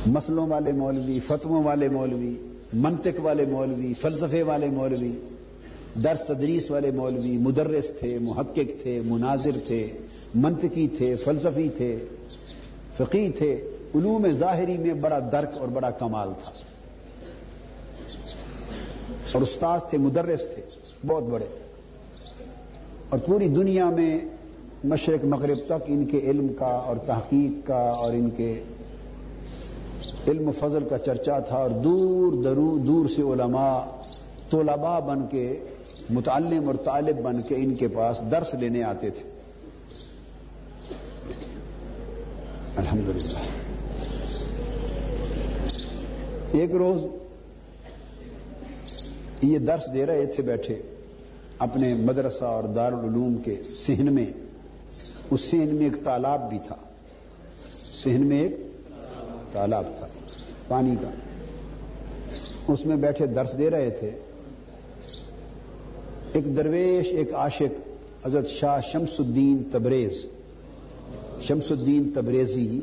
مسلوں 0.05 0.47
والے 0.47 0.71
مولوی، 0.71 1.19
فتووں 1.19 1.63
والے 1.63 1.89
مولوی، 1.89 2.47
منطق 2.73 3.19
والے 3.21 3.45
مولوی، 3.45 3.93
فلسفے 3.93 4.43
والے 4.43 4.69
مولوی، 4.69 5.19
درس 6.03 6.21
تدریس 6.21 6.71
والے 6.71 6.91
مولوی، 6.91 7.37
مدرس 7.37 7.91
تھے، 7.99 8.19
محقق 8.19 8.81
تھے، 8.81 9.01
مناظر 9.05 9.51
تھے۔ 9.65 9.97
منطقی 10.35 10.87
تھے، 10.87 11.15
فلسفی 11.15 11.69
تھے، 11.69 12.05
فقی 12.97 13.31
تھے، 13.31 13.53
علوم 13.95 14.27
ظاہری 14.31 14.77
میں 14.77 14.93
بڑا 14.93 15.19
درک 15.31 15.57
اور 15.57 15.67
بڑا 15.67 15.91
کمال 15.91 16.29
تھا۔ 16.39 16.51
اور 19.33 19.41
استاذ 19.41 19.81
تھے، 19.89 19.97
مدرس 19.97 20.53
تھے، 20.53 20.61
بہت 21.07 21.23
بڑے۔ 21.23 21.45
اور 23.09 23.19
پوری 23.19 23.47
دنیا 23.47 23.89
میں 23.89 24.19
مشرق، 24.83 25.25
مغرب 25.25 25.57
تک 25.65 25.83
ان 25.87 26.05
کے 26.05 26.19
علم 26.19 26.47
کا 26.47 26.65
اور 26.65 26.95
تحقیق 26.95 27.67
کا 27.67 27.89
اور 27.89 28.13
ان 28.13 28.29
کے 28.29 28.63
علم 30.27 30.51
فضل 30.51 30.87
کا 30.89 30.97
چرچا 30.97 31.39
تھا۔ 31.39 31.57
اور 31.57 31.69
دور 31.69 32.43
درو، 32.43 32.77
دور 32.77 33.09
سے 33.09 33.21
علماء، 33.21 33.85
طلباء 34.49 34.99
بن 34.99 35.27
کے، 35.27 35.59
متعلم 36.09 36.67
اور 36.67 36.75
طالب 36.75 37.21
بن 37.21 37.41
کے 37.41 37.55
ان 37.55 37.75
کے 37.75 37.87
پاس 37.87 38.21
درس 38.31 38.53
لینے 38.53 38.83
آتے 38.83 39.09
تھے۔ 39.09 39.28
الحمدللہ 42.75 43.39
ایک 46.51 46.71
روز 46.71 47.05
یہ 49.41 49.57
درس 49.57 49.93
دے 49.93 50.05
رہے 50.05 50.25
تھے 50.25 50.43
بیٹھے 50.43 50.81
اپنے 51.59 51.93
مدرسہ 51.93 52.43
اور 52.43 52.63
دارالعلوم 52.63 53.37
کے 53.37 53.55
سہن 53.63 54.13
میں۔ 54.13 54.25
اس 55.31 55.41
سہن 55.41 55.75
میں 55.75 55.83
ایک 55.83 56.03
تالاب 56.03 56.49
بھی 56.49 56.59
تھا۔ 56.67 56.75
سہن 58.03 58.27
میں 58.27 58.41
ایک 58.41 58.55
تالاب 59.51 59.83
تھا، 59.97 60.07
پانی 60.67 60.95
کا۔ 61.01 61.09
اس 62.67 62.85
میں 62.85 62.95
بیٹھے 62.95 63.25
درس 63.25 63.57
دے 63.57 63.69
رہے 63.69 63.89
تھے۔ 63.89 64.11
ایک 66.33 66.55
درویش، 66.55 67.07
ایک 67.11 67.33
عاشق، 67.33 67.89
حضرت 68.25 68.47
شاہ 68.47 68.81
شمس 68.91 69.19
الدین 69.19 69.63
تبریز۔ 69.71 70.25
شمس 71.41 71.71
الدین 71.71 72.09
تبریزی 72.13 72.79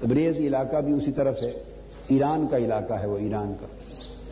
تبریز 0.00 0.40
علاقہ 0.40 0.76
بھی 0.76 0.92
اسی 0.92 1.12
طرف 1.12 1.42
ہے۔ 1.42 1.52
ایران 2.08 2.46
کا 2.50 2.56
علاقہ 2.56 2.94
ہے 2.94 3.06
وہ، 3.06 3.18
ایران 3.18 3.54
کا۔ 3.60 3.66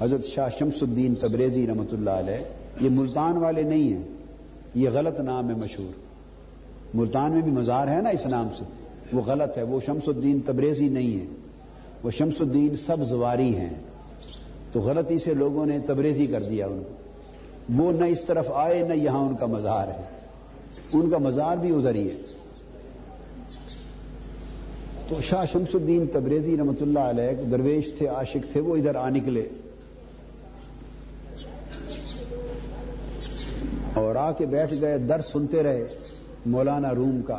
حضرت 0.05 0.25
شاہ 0.25 0.49
شمس 0.59 0.83
الدین 0.83 1.15
تبریزی 1.15 1.67
رحمۃ 1.67 1.93
اللہ 1.93 2.11
علیہ، 2.11 2.45
یہ 2.81 2.91
ملتان 2.91 3.37
والے 3.37 3.63
نہیں 3.63 3.93
ہیں۔ 3.93 4.03
یہ 4.75 4.89
غلط 4.93 5.21
نام 5.21 5.51
ہے 5.51 5.55
مشہور۔ 5.55 5.99
ملتان 6.95 7.33
میں 7.33 7.43
بھی 7.43 7.53
مزار 7.53 7.89
ہے 7.89 8.01
نا 8.03 8.09
اس 8.09 8.27
نام 8.27 8.49
سے۔ 8.59 8.65
وہ 9.13 9.23
غلط 9.27 9.59
ہے، 9.59 9.63
وہ 9.63 9.81
شمس 9.87 10.09
الدین 10.09 10.41
تبریزی 10.41 10.89
نہیں 10.89 11.21
ہے۔ 11.21 11.27
وہ 12.03 12.11
شمس 12.11 12.41
الدین 12.41 12.77
سب 12.77 12.97
زواری 13.03 13.57
ہیں۔ 13.57 13.75
تو 14.73 14.81
غلطی 14.81 15.19
سے 15.19 15.35
لوگوں 15.35 15.67
نے 15.67 15.79
تبریزی 15.79 16.27
کر 16.27 16.43
دیا 16.43 16.67
ان 16.67 16.83
کو۔ 16.89 16.95
وہ 17.83 17.93
نہ 17.93 18.05
اس 18.05 18.23
طرف 18.23 18.51
آئے، 18.55 18.83
نہ 18.89 18.95
یہاں 18.95 19.29
ان 19.29 19.37
کا 19.37 19.47
مزار 19.47 19.89
ہے۔ 19.89 20.03
ان 20.93 21.11
کا 21.11 21.19
مزار 21.19 21.57
بھی 21.57 21.75
ادھر 21.75 21.95
ہی 21.95 22.11
ہے۔ 22.11 22.40
تو 25.11 25.21
شاہ 25.21 25.45
شمس 25.53 25.75
الدین 25.75 26.07
تبریزی 26.07 26.57
رحمۃ 26.57 26.81
اللہ 26.81 26.99
علیہ 26.99 27.45
درویش 27.51 27.91
تھے، 27.99 28.07
عاشق 28.07 28.53
تھے، 28.53 28.61
وہ 28.61 28.77
ادھر 28.77 28.95
آ 28.95 29.09
نکلے۔ 29.09 29.49
اور 33.95 34.15
آ 34.17 34.33
کے 34.33 34.47
بیٹھ 34.47 34.75
گئے، 34.81 34.99
در 34.99 35.21
سنتے 35.21 35.63
رہے 35.63 35.87
مولانا 36.47 36.95
روم 36.95 37.23
کا۔ 37.23 37.39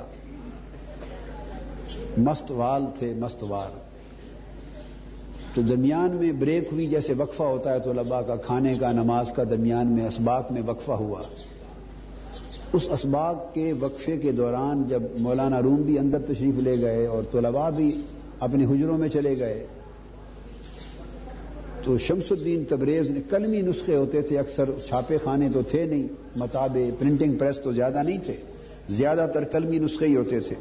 مست 2.17 2.51
وال 2.51 2.83
تھے، 2.95 3.13
مست 3.13 3.43
وال 3.43 3.71
تو 5.53 5.61
درمیان 5.61 6.11
میں 6.11 6.31
بریک 6.31 6.67
ہوئی، 6.71 6.87
جیسے 6.87 7.13
وقفہ 7.13 7.43
ہوتا 7.43 7.73
ہے 7.73 7.79
تو 7.79 7.93
لبا 7.93 8.21
کا 8.21 8.35
کھانے 8.35 8.77
کا، 8.77 8.91
نماز 8.91 9.33
کا 9.33 9.43
درمیان 9.43 9.87
میں، 9.87 10.07
اسباق 10.07 10.51
میں 10.51 10.61
وقفہ 10.65 10.91
ہوا۔ 10.91 11.21
اس 12.73 12.87
اسباق 12.91 13.53
کے 13.53 13.73
وقفے 13.79 14.17
کے 14.17 14.31
دوران 14.31 14.83
جب 14.87 15.03
مولانا 15.19 15.61
روم 15.61 15.81
بھی 15.81 15.97
اندر 15.99 16.21
تشریف 16.27 16.59
لے 16.59 16.79
گئے 16.81 17.05
اور 17.05 17.23
طلباء 17.31 17.69
بھی 17.69 17.89
اپنے 18.39 18.65
حجروں 18.65 18.97
میں 18.97 19.09
چلے 19.09 19.33
گئے، 19.39 19.65
تو 21.83 21.97
شمس 21.97 22.31
الدین 22.31 22.63
تبریز 22.69 23.09
نے 23.11 23.21
کلمی 23.29 23.61
نسخے 23.61 23.95
ہوتے 23.95 24.21
تھے، 24.21 24.37
اکثر 24.39 24.69
چھاپے 24.85 25.17
خانے 25.23 25.49
تو 25.53 25.61
تھے 25.61 25.85
نہیں 25.85 26.07
متابے 26.35 26.89
پرنٹنگ 26.99 27.37
پریس 27.37 27.59
تو 27.59 27.71
زیادہ 27.71 28.03
نہیں 28.03 28.17
تھے، 28.17 28.37
زیادہ 28.89 29.25
تر 29.33 29.43
کلمی 29.43 29.79
نسخے 29.79 30.05
ہی 30.05 30.15
ہوتے 30.15 30.39
تھے۔ 30.39 30.55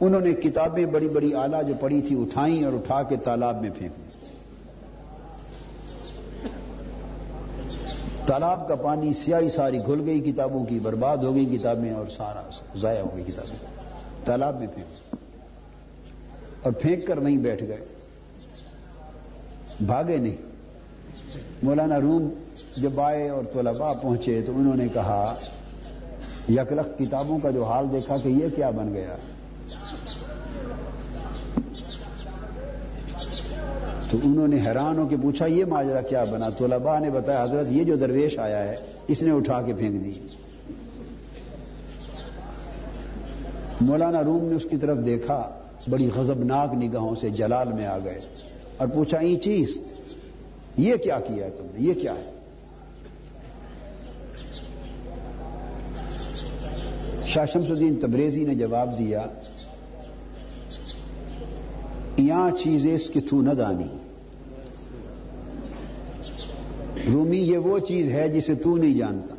انہوں 0.00 0.20
نے 0.20 0.32
کتابیں 0.32 0.84
بڑی 0.86 1.08
بڑی 1.08 1.34
آلہ 1.34 1.62
جو 1.68 1.74
پڑی 1.80 2.00
تھی 2.00 2.20
اٹھائیں 2.20 2.64
اور 2.64 2.72
اٹھا 2.72 3.02
کے 3.02 3.16
تالاب 3.16 3.60
میں 3.60 3.70
پھینک 3.78 3.96
دی۔ 3.96 4.11
تالاب 8.26 8.68
کا 8.68 8.74
پانی 8.74 9.12
سیاہی 9.12 9.48
ساری 9.48 9.78
گھل 9.78 10.02
گئی، 10.06 10.20
کتابوں 10.20 10.64
کی 10.64 10.80
برباد 10.80 11.16
ہو 11.16 11.34
گئی، 11.34 11.46
کتابیں 11.46 11.92
اور 11.92 12.06
سارا 12.06 12.42
ضائع 12.76 13.02
ہو 13.02 13.10
گئی 13.16 13.24
کتابیں۔ 13.24 13.66
تالاب 14.24 14.58
میں 14.58 14.66
پھینک 14.66 15.14
اور 16.62 16.72
پھینک 16.72 17.06
کر 17.06 17.18
وہیں 17.18 17.36
بیٹھ 17.36 17.64
گئے۔ 17.64 17.76
بھاگے 19.80 20.16
نہیں۔ 20.16 20.36
مولانا 21.62 22.00
روم 22.00 22.28
جب 22.76 23.00
آئے 23.00 23.28
اور 23.28 23.44
طلباء 23.52 23.92
پہنچے 24.02 24.42
تو 24.46 24.52
انہوں 24.56 24.76
نے 24.76 24.88
کہا 24.88 25.34
یکلخت 26.48 26.98
کتابوں 26.98 27.38
کا 27.38 27.50
جو 27.50 27.64
حال 27.64 27.86
دیکھا 27.92 28.16
کہ 28.16 28.28
یہ 28.28 28.48
کیا 28.56 28.70
بن 28.70 28.94
گیا۔ 28.94 29.16
تو 34.12 34.18
انہوں 34.22 34.48
نے 34.48 34.58
حیران 34.66 34.98
ہو 34.98 35.06
کے 35.06 35.16
پوچھا، 35.22 35.46
یہ 35.46 35.64
ماجرا 35.64 36.00
کیا 36.00 36.24
بنا؟ 36.24 36.48
طلباء 36.50 36.98
نے 37.00 37.10
بتایا، 37.10 37.42
حضرت 37.42 37.66
یہ 37.70 37.84
جو 37.84 37.94
درویش 37.96 38.38
آیا 38.38 38.62
ہے، 38.64 38.74
اس 39.08 39.22
نے 39.22 39.30
اٹھا 39.30 39.60
کے 39.62 39.74
پھینک 39.74 40.04
دی۔ 40.04 40.12
مولانا 43.80 44.22
روم 44.24 44.44
نے 44.44 44.56
اس 44.56 44.66
کی 44.70 44.76
طرف 44.76 44.98
دیکھا، 45.04 45.38
بڑی 45.90 46.08
غضبناک 46.14 46.74
نگاہوں 46.74 47.14
سے 47.14 47.30
جلال 47.30 47.72
میں 47.72 47.86
آ 47.86 47.98
گئے 47.98 48.18
اور 48.76 48.88
پوچھا، 48.88 49.18
این 49.18 49.40
چیز، 49.40 49.80
یہ 50.76 50.96
کیا 50.96 51.18
کیا 51.20 51.44
ہے 51.44 51.50
تم 51.50 51.66
نے؟ 51.72 51.80
یہ 51.82 51.94
کیا 51.94 52.14
ہے؟ 52.14 52.30
شاہ 57.26 57.46
شمس 57.46 57.70
الدین 57.70 57.98
تبریزی 58.00 58.44
نے 58.44 58.54
جواب 58.54 58.98
دیا، 58.98 59.26
یہاں 62.16 62.50
چیزیں 62.62 62.94
اس 62.94 63.10
کی 63.10 63.20
تھو 63.20 63.42
نہ 63.42 63.50
دانی۔ 63.50 63.88
رومی، 67.06 67.38
یہ 67.38 67.58
وہ 67.58 67.78
چیز 67.78 68.12
ہے 68.12 68.28
جسے 68.28 68.54
تو 68.54 68.76
نہیں 68.76 68.94
جانتا۔ 68.94 69.34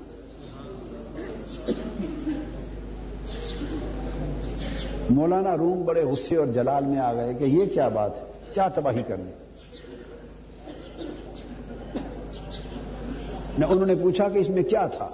مولانا 5.10 5.58
روم 5.58 5.84
بڑے 5.86 6.04
غصے 6.04 6.36
اور 6.36 6.48
جلال 6.48 6.86
میں 6.86 7.00
آ 7.00 7.14
گئے 7.14 7.34
کہ 7.34 7.44
یہ 7.44 7.66
کیا 7.66 7.88
بات 7.88 8.18
ہے، 8.18 8.26
کیا 8.54 8.68
تباہی 8.68 9.02
کرنی۔ 9.08 9.32
انہوں 13.72 13.86
نے 13.86 13.96
پوچھا 13.96 14.30
کہ 14.30 14.38
اس 14.38 14.50
میں 14.50 14.64
کیا 14.64 14.86
تھا۔ 14.88 15.10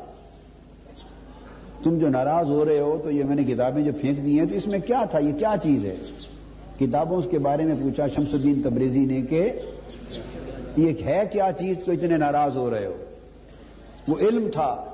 تم 1.83 1.97
جو 1.99 2.09
ناراض 2.09 2.49
ہو 2.49 2.65
رہے 2.65 2.79
ہو 2.79 2.97
تو 3.03 3.11
یہ 3.11 3.23
میں 3.23 3.35
نے 3.35 3.43
کتابیں 3.43 3.83
جو 3.83 3.91
پھینک 4.01 4.25
دی 4.25 4.39
ہیں 4.39 4.45
تو 4.45 4.55
اس 4.55 4.67
میں 4.67 4.79
کیا 4.79 5.03
تھا، 5.05 5.19
یہ 5.19 5.31
کیا 5.39 5.55
چیز 5.63 5.85
ہے؟ 5.85 5.95
کتابوں 6.79 7.21
کے 7.21 7.39
بارے 7.39 7.63
میں 7.63 7.75
پوچھا، 7.81 8.07
شمس 8.07 8.33
الدین 8.33 8.61
تبریزی 8.61 9.05
نے 9.05 9.21
کہ 9.21 9.51
یہ 10.77 10.91
ہے 11.05 11.23
کیا 11.31 11.51
چیز 11.59 11.77
کو 11.85 11.91
اتنے 11.91 12.17
ناراض 12.17 12.57
ہو 12.57 12.69
رہے 12.69 12.85
ہو؟ 12.85 12.93
وہ 14.07 14.15
علم 14.19 14.49
تھا۔ 14.53 14.85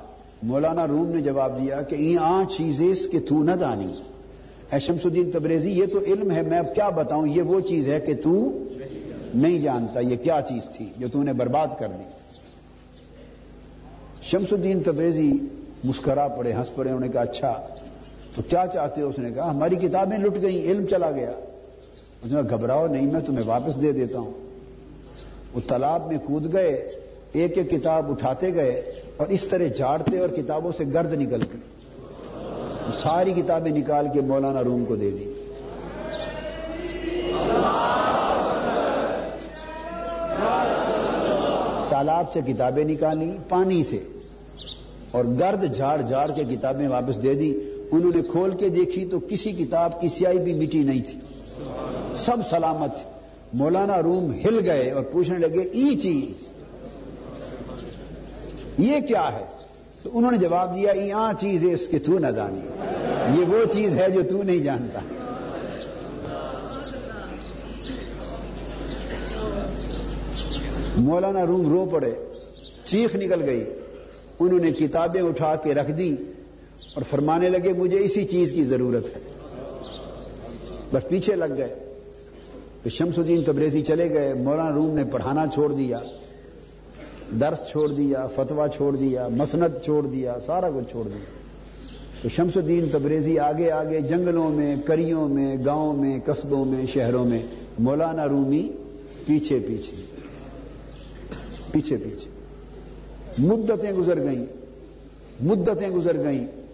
مولانا 0.44 0.88
روم 0.88 1.10
نے 1.10 1.22
جواب 1.22 1.62
دیا 1.62 1.82
کہ 1.82 1.96
یہ 1.96 2.20
چیزیں 2.58 3.12
کہ 3.12 3.20
تو 3.20 3.44
نہ 3.44 3.52
دانی۔ 3.52 3.94
اے 4.74 4.80
شمس 4.80 5.06
الدین 5.06 5.32
تبریزی، 5.32 5.72
یہ 5.72 5.86
تو 5.86 6.00
علم 6.06 6.32
ہے، 6.32 6.42
میں 6.42 6.60
اب 6.60 6.76
کیا 6.76 6.90
بتاؤں؟ 6.90 7.28
یہ 7.28 7.42
وہ 7.42 7.60
چیز 7.60 7.90
ہے 7.90 8.00
کہ 8.00 8.14
تو 8.24 8.64
نہیں 9.34 9.60
جانتا۔ 9.60 10.00
یہ 10.00 10.16
کیا 10.16 10.42
چیز 10.48 10.64
تھی 10.74 10.90
جو 10.98 11.08
تو 11.08 11.24
نے 11.24 11.34
برباد 11.34 11.68
کر 11.80 11.88
دی؟ 11.88 12.04
شمس 14.22 14.54
الدین 14.54 14.84
تبریزی 14.84 15.38
مسکرا 15.84 16.28
پڑے، 16.28 16.54
ہنس 16.54 16.76
پڑے، 16.76 16.90
انہوں 16.90 17.02
نے 17.02 17.08
کہا 17.08 17.22
اچھا 17.22 17.66
تو 18.36 18.42
کیا 18.42 18.66
چاہتے 18.74 19.02
ہو؟ 19.02 19.08
اس 19.08 19.20
نے 19.20 19.32
کہا، 19.32 19.50
ہماری 19.50 19.76
کتابیں 19.76 20.18
لٹ 20.18 20.42
گئیں، 20.42 20.62
علم 20.62 20.86
چلا 20.86 21.12
گیا۔ 21.12 21.32
اس 22.24 22.34
نے 22.34 22.42
کہا، 22.42 22.58
گھبراؤ 22.58 22.88
نہیں، 22.88 23.12
میں 23.12 23.22
تمہیں 23.22 23.48
واپس 23.48 23.82
دے 23.82 23.92
دیتا 23.92 24.20
ہوں۔ 24.20 24.45
وہ 25.56 25.62
تالاب 25.68 26.08
میں 26.08 26.18
کود 26.26 26.54
گئے، 26.54 26.72
ایک 27.32 27.58
ایک 27.58 27.70
کتاب 27.72 28.10
اٹھاتے 28.12 28.54
گئے 28.56 28.72
اور 29.18 29.28
اس 29.28 29.44
طرح 29.44 29.68
جھاڑتے 29.68 30.20
اور 30.20 30.30
کتابوں 30.30 30.72
سے 30.78 30.84
گرد 30.94 31.14
نکلتی 31.14 31.58
ساری 32.94 33.34
کتابیں 33.34 33.72
نکال 33.72 34.08
کے 34.14 34.22
مولانا 34.22 34.64
روم 34.64 34.86
کو 34.86 34.96
دے 34.96 35.12
دی۔ 35.12 35.32
تالاب 41.90 42.34
سے 42.34 42.40
کتابیں 42.48 42.84
نکالی، 42.84 43.38
پانی 43.50 43.84
سے 43.84 44.00
اور 45.12 45.26
گرد 45.40 45.74
جھاڑ 45.74 46.02
جھاڑ 46.02 46.32
کے 46.32 46.44
کتابیں 46.44 46.88
واپس 46.88 47.24
دے 47.24 47.34
دی۔ 47.34 47.52
انہوں 47.92 48.12
نے 48.16 48.22
کھول 48.22 48.52
کے 48.52 48.70
دیکھی 48.70 49.06
تو 49.06 49.20
کسی 49.20 49.52
کتاب 49.52 50.02
کی 50.02 50.10
سیائی 50.10 50.40
بھی 50.40 50.54
مٹی 50.54 50.84
نہیں 50.84 51.02
تھی۔ 51.02 51.20
سب 52.16 52.38
سلامت 52.50 52.98
تھی 52.98 53.15
مولانا 53.54 54.02
روم 54.02 54.32
ہل 54.46 54.60
گئے 54.66 54.92
اور 54.92 55.04
پوچھنے 55.04 55.38
لگے، 55.38 55.60
ای 55.60 56.00
چیز، 56.00 56.48
یہ 58.78 59.00
کیا 59.00 59.40
ہے؟ 59.40 59.46
تو 60.04 60.10
انہوں 60.14 60.32
نے 60.32 60.38
جواب 60.38 60.76
دیا 60.76 60.92
یہاں 60.92 61.34
چیز 61.40 61.66
ہے 61.66 61.74
اس 61.74 61.88
کے 61.88 62.00
تو 62.00 62.20
نہ 62.20 62.28
دانی 62.28 62.62
یہ 63.38 63.46
وہ 63.46 63.72
چیز 63.72 63.94
ہے 63.94 64.10
جو 64.10 64.22
تو 64.30 64.44
نہیں 64.44 64.60
جانتا۔ 64.60 65.00
مولانا 70.98 71.46
روم 71.46 71.70
رو 71.70 71.86
پڑے، 71.86 72.14
چیخ 72.84 73.16
نکل 73.16 73.44
گئی۔ 73.46 73.66
انہوں 74.40 74.60
نے 74.60 74.72
کتابیں 74.72 75.22
اٹھا 75.22 75.56
کے 75.56 75.74
رکھ 75.74 75.92
دی 75.92 76.16
اور 76.94 77.04
فرمانے 77.04 77.50
لگے، 77.50 77.74
مجھے 77.74 77.98
اسی 77.98 78.24
چیز 78.24 78.52
کی 78.52 78.64
ضرورت 78.64 79.06
ہے۔ 79.16 79.22
بس 80.92 81.10
پیچھے 81.10 81.36
لگ 81.36 81.54
گئے۔ 81.58 81.85
تو 82.86 82.90
شمس 82.90 83.18
الدین 83.18 83.44
تبریزی 83.44 83.82
چلے 83.82 84.14
گئے، 84.14 84.34
مولانا 84.34 84.72
روم 84.76 84.96
نے 84.96 85.04
پڑھانا 85.12 85.46
چھوڑ 85.54 85.74
دیا، 85.74 86.00
درس 87.40 87.60
چھوڑ 87.68 87.92
دیا 87.92 88.28
فتوا 88.28 88.68
چھوڑ 88.68 88.96
دیا، 88.96 89.28
مسند 89.28 89.84
چھوڑ 89.84 90.08
دیا، 90.08 90.38
سارا 90.46 90.70
کچھ 90.70 90.92
چھوڑ 90.92 91.06
دیا۔ 91.06 91.26
تو 92.22 92.30
شمس 92.30 92.58
الدین 92.58 92.86
تبریزی 92.92 93.40
آگے 93.40 93.72
آگے 93.72 94.02
جنگلوں 94.02 94.50
میں، 94.50 94.76
کریوں 94.86 95.30
میں، 95.30 95.58
گاؤں 95.66 95.94
میں، 95.94 96.20
قصبوں 96.26 96.66
میں، 96.66 96.86
شہروں 96.86 97.26
میں، 97.26 97.40
مولانا 97.80 98.28
رومی 98.28 98.70
پیچھے 99.26 99.60
پیچھے 99.68 99.96
پیچھے 101.72 101.98
پیچھے۔ 101.98 102.30
مدتیں 103.38 103.92
گزر 103.92 104.24
گئیں، 104.24 104.46
مدتیں 105.42 105.90
گزر 105.90 106.24
گئیں۔ 106.24 106.65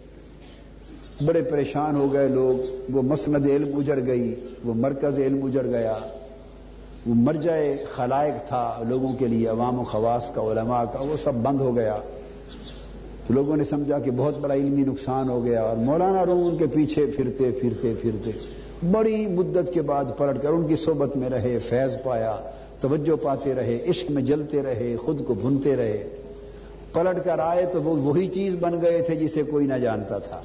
بڑے 1.25 1.41
پریشان 1.41 1.95
ہو 1.95 2.13
گئے 2.13 2.27
لوگ، 2.27 2.71
وہ 2.93 3.01
مسند 3.01 3.45
علم 3.45 3.77
اجڑ 3.77 3.99
گئی، 4.07 4.35
وہ 4.63 4.73
مرکز 4.73 5.19
علم 5.19 5.45
اجڑ 5.45 5.67
گیا۔ 5.67 5.93
وہ 7.05 7.15
مرجائے 7.15 7.77
خلائق 7.91 8.47
تھا 8.47 8.83
لوگوں 8.89 9.13
کے 9.13 9.27
لیے، 9.27 9.47
عوام 9.47 9.79
و 9.79 9.83
خواص 9.83 10.31
کا، 10.31 10.41
علماء 10.41 10.83
کا، 10.83 11.03
وہ 11.03 11.17
سب 11.17 11.33
بند 11.33 11.61
ہو 11.61 11.75
گیا۔ 11.75 11.97
تو 13.27 13.33
لوگوں 13.33 13.57
نے 13.57 13.63
سمجھا 13.63 13.99
کہ 13.99 14.11
بہت 14.11 14.37
بڑا 14.37 14.53
علمی 14.53 14.81
نقصان 14.81 15.29
ہو 15.29 15.45
گیا 15.45 15.61
اور 15.61 15.77
مولانا 15.77 16.25
روم 16.25 16.47
ان 16.47 16.57
کے 16.57 16.67
پیچھے 16.67 17.05
پھرتے 17.05 17.51
پھرتے 17.51 17.93
پھرتے۔ 18.01 18.31
بڑی 18.91 19.27
مدت 19.27 19.73
کے 19.73 19.81
بعد 19.81 20.05
پلٹ 20.17 20.41
کر 20.41 20.49
ان 20.49 20.67
کی 20.67 20.75
صحبت 20.75 21.17
میں 21.17 21.29
رہے، 21.29 21.59
فیض 21.59 21.97
پایا، 22.03 22.35
توجہ 22.79 23.23
پاتے 23.23 23.55
رہے، 23.55 23.79
عشق 23.89 24.11
میں 24.11 24.21
جلتے 24.21 24.63
رہے، 24.63 24.95
خود 25.01 25.25
کو 25.25 25.33
بھنتے 25.33 25.75
رہے۔ 25.75 26.09
پلٹ 26.93 27.25
کر 27.25 27.39
آئے 27.39 27.65
تو 27.65 27.81
وہ 27.81 27.95
وہی 27.95 28.27
چیز 28.27 28.55
بن 28.59 28.81
گئے 28.81 29.01
تھے 29.01 29.15
جسے 29.15 29.43
کوئی 29.43 29.67
نہ 29.67 29.73
جانتا 29.73 30.17
تھا۔ 30.17 30.41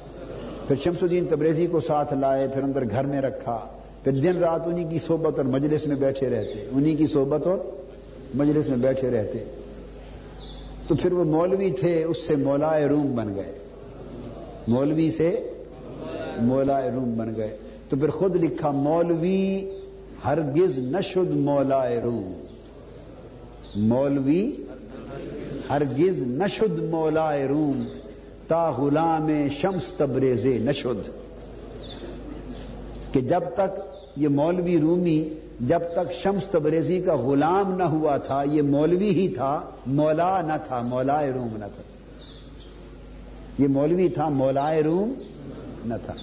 پھر 0.67 0.75
شمس 0.75 1.03
الدین 1.03 1.25
تبریزی 1.29 1.67
کو 1.67 1.79
ساتھ 1.79 2.13
لائے، 2.13 2.47
پھر 2.53 2.63
اندر 2.63 2.89
گھر 2.89 3.05
میں 3.05 3.21
رکھا، 3.21 3.59
پھر 4.03 4.11
دن 4.11 4.37
رات 4.37 4.61
انہی 4.65 4.83
کی 4.83 4.99
صحبت 4.99 5.37
اور 5.37 5.45
مجلس 5.45 5.87
میں 5.87 5.95
بیٹھے 5.95 6.29
رہتے۔ 6.29 6.67
انہی 6.71 6.95
کی 6.95 7.07
صحبت 7.07 7.47
اور 7.47 7.57
مجلس 8.35 8.69
میں 8.69 8.77
بیٹھے 8.77 9.09
رہتے۔ 9.09 9.43
تو 10.87 10.95
پھر 10.95 11.13
وہ 11.13 11.23
مولوی 11.23 11.71
تھے، 11.71 12.03
اس 12.03 12.27
سے 12.27 12.35
مولا 12.35 12.87
روم 12.89 13.15
بن 13.15 13.35
گئے۔ 13.35 13.57
مولوی 14.67 15.09
سے 15.09 15.49
مولا 16.37 16.81
روم 16.81 17.17
بن 17.17 17.35
گئے۔ 17.35 17.57
تو 17.89 17.97
پھر 17.97 18.09
خود 18.09 18.35
لکھا، 18.35 18.71
مولوی 18.71 19.69
ہرگز 20.25 20.79
نشد 20.79 21.35
مولا 21.35 21.89
روم۔ 22.03 22.33
مولوی 23.75 24.51
ہرگز 25.69 26.23
نشد 26.23 26.79
مولا 26.79 27.37
روم۔ 27.49 27.83
تا 28.47 28.71
غلام 28.71 29.29
شمس 29.51 29.93
تبریز 29.93 30.45
نشد 30.45 31.09
کہ 33.13 33.21
جب 33.21 33.39
تک 33.53 33.81
یہ 34.15 34.27
مولوی 34.27 34.79
رومی، 34.79 35.29
جب 35.61 35.79
تک 35.79 36.13
شمس 36.13 36.47
تبریزی 36.47 37.01
کا 37.01 37.15
غلام 37.15 37.77
نہ 37.77 37.83
ہوا 37.83 38.17
تھا، 38.17 38.43
یہ 38.43 38.61
مولوی 38.61 39.09
ہی 39.09 39.27
تھا، 39.27 39.61
مولا 39.87 40.41
نہ 40.41 40.53
تھا 40.67 40.81
مولا 40.81 41.21
روم 41.35 41.57
نہ 41.57 41.65
تھا۔ 41.75 41.83
یہ 43.57 43.67
مولوی 43.67 44.09
تھا 44.09 44.29
مولا 44.29 44.73
روم 44.85 45.13
نہ 45.85 45.93
تھا۔ 46.03 46.13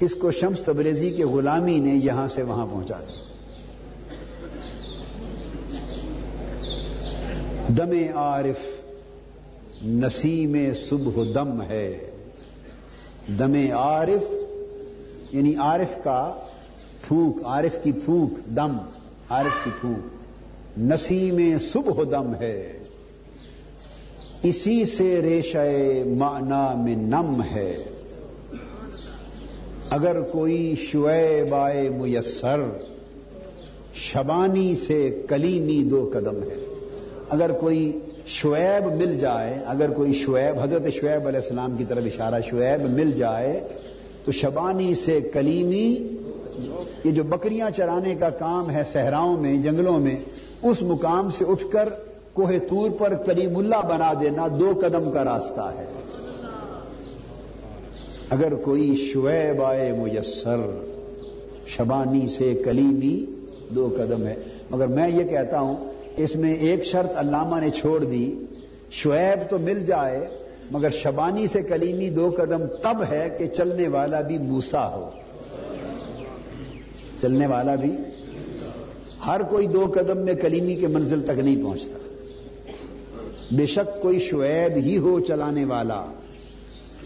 اس 0.00 0.14
کو 0.14 0.30
شمس 0.30 0.64
تبریزی 0.64 1.10
کے 1.10 1.24
غلامی 1.24 1.78
نے 1.78 1.94
یہاں 1.94 2.28
سے 2.28 2.42
وہاں 2.42 2.66
پہنچا 2.66 3.00
دیا۔ 3.00 3.24
دم 7.68 8.18
عارف۔ 8.18 8.73
نسیم 9.86 10.56
صبح 10.88 11.22
دم 11.34 11.62
ہے۔ 11.62 12.10
دم 13.38 13.54
عارف 13.72 14.32
یعنی 15.34 15.54
عارف 15.54 16.04
کا 16.04 16.32
پھوک 17.08 17.38
عارف 17.44 17.78
کی 17.82 17.92
پھوک 17.92 18.56
دم، 18.56 18.76
عارف 19.30 19.64
کی 19.64 19.70
پھوک 19.80 20.24
نسیم 20.78 21.58
صبح 21.58 22.02
دم 22.10 22.34
ہے۔ 22.34 22.78
اسی 24.42 24.84
سے 24.84 25.22
ریشہ 25.22 25.58
معنا 26.06 26.74
میں 26.74 26.96
نم 26.96 27.42
ہے۔ 27.42 27.84
اگر 29.90 30.20
کوئی 30.20 30.74
شعیب 30.78 31.54
آئے 31.54 31.88
میسر، 31.88 32.60
شبانی 33.94 34.74
سے 34.74 35.22
کلیمی 35.28 35.82
دو 35.82 36.10
قدم 36.14 36.42
ہے۔ 36.42 36.74
اگر 37.28 37.52
کوئی 37.52 37.92
شعیب 38.26 38.94
مل 38.94 39.18
جائے، 39.18 39.58
اگر 39.66 39.90
کوئی 39.90 40.12
شعیب، 40.12 40.60
حضرت 40.62 40.82
شعیب 40.92 41.26
علیہ 41.26 41.38
السلام 41.38 41.76
کی 41.76 41.84
طرف 41.84 42.02
اشارہ 42.04 42.40
شعیب 42.40 42.90
مل 42.90 43.12
جائے، 43.12 43.60
تو 44.24 44.32
شبانی 44.32 44.94
سے 44.94 45.20
کلیمی، 45.20 46.08
یہ 47.04 47.10
جو 47.10 47.22
بکریاں 47.22 47.70
چرانے 47.70 48.14
کا 48.14 48.30
کام 48.30 48.70
ہے 48.70 48.82
صحراؤں 48.92 49.40
میں، 49.40 49.56
جنگلوں 49.56 50.00
میں، 50.00 50.16
اس 50.62 50.82
مقام 50.82 51.30
سے 51.30 51.44
اٹھ 51.48 51.64
کر 51.72 51.88
کوہ 52.32 52.52
تور 52.68 52.90
پر 52.90 53.14
کریم 53.14 53.56
اللہ 53.56 53.86
بنا 53.88 54.12
دینا 54.20 54.46
دو 54.60 54.72
قدم 54.80 55.10
کا 55.12 55.24
راستہ 55.24 55.72
ہے۔ 55.78 55.86
اگر 58.30 58.54
کوئی 58.54 58.94
شعیب 58.94 59.62
آئے 59.62 59.92
میسر، 59.92 60.60
شبانی 61.66 62.28
سے 62.28 62.62
کلیمی 62.64 63.26
دو 63.68 63.96
قدم 63.96 64.26
ہے۔ 64.26 64.34
مگر 64.70 64.86
میں 64.86 65.08
یہ 65.08 65.24
کہتا 65.24 65.60
ہوں 65.60 65.93
اس 66.16 66.36
میں 66.36 66.54
ایک 66.54 66.84
شرط 66.84 67.16
علامہ 67.16 67.60
نے 67.60 67.70
چھوڑ 67.70 68.04
دی، 68.04 68.34
شعیب 68.90 69.50
تو 69.50 69.58
مل 69.58 69.86
جائے، 69.86 70.28
مگر 70.70 70.90
شبانی 70.90 71.46
سے 71.46 71.62
کلیمی 71.62 72.10
دو 72.10 72.30
قدم 72.36 72.66
تب 72.82 73.04
ہے 73.10 73.28
کہ 73.38 73.46
چلنے 73.46 73.88
والا 73.88 74.20
بھی 74.20 74.38
موسا 74.38 74.88
ہو۔ 74.88 75.10
چلنے 77.20 77.46
والا 77.46 77.74
بھی۔ 77.74 77.96
ہر 79.26 79.40
کوئی 79.42 79.66
دو 79.66 79.92
قدم 79.94 80.18
میں 80.18 80.34
کلیمی 80.34 80.74
کے 80.74 80.86
منزل 80.86 81.20
تک 81.20 81.38
نہیں 81.38 81.62
پہنچتا۔ 81.62 81.98
بے 83.50 83.66
شک 83.66 84.02
کوئی 84.02 84.18
شعیب 84.18 84.76
ہی 84.76 84.98
ہو 84.98 85.20
چلانے 85.20 85.64
والا۔ 85.64 86.04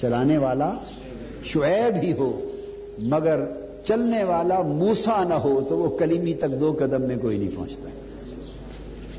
چلانے 0.01 0.39
والا 0.39 0.71
شعیب 1.45 2.03
ہی 2.03 2.13
ہو، 2.13 2.41
مگر 2.99 3.41
چلنے 3.85 4.25
والا 4.25 4.63
موسا 4.63 5.25
نہ 5.25 5.35
ہو 5.35 5.61
تو 5.69 5.79
وہ 5.79 5.99
کلیمی 5.99 6.35
تک 6.35 6.61
دو 6.61 6.77
قدم 6.79 7.03
میں 7.03 7.17
کوئی 7.17 7.39
نہیں 7.39 7.57
پہنچتا۔ 7.57 7.89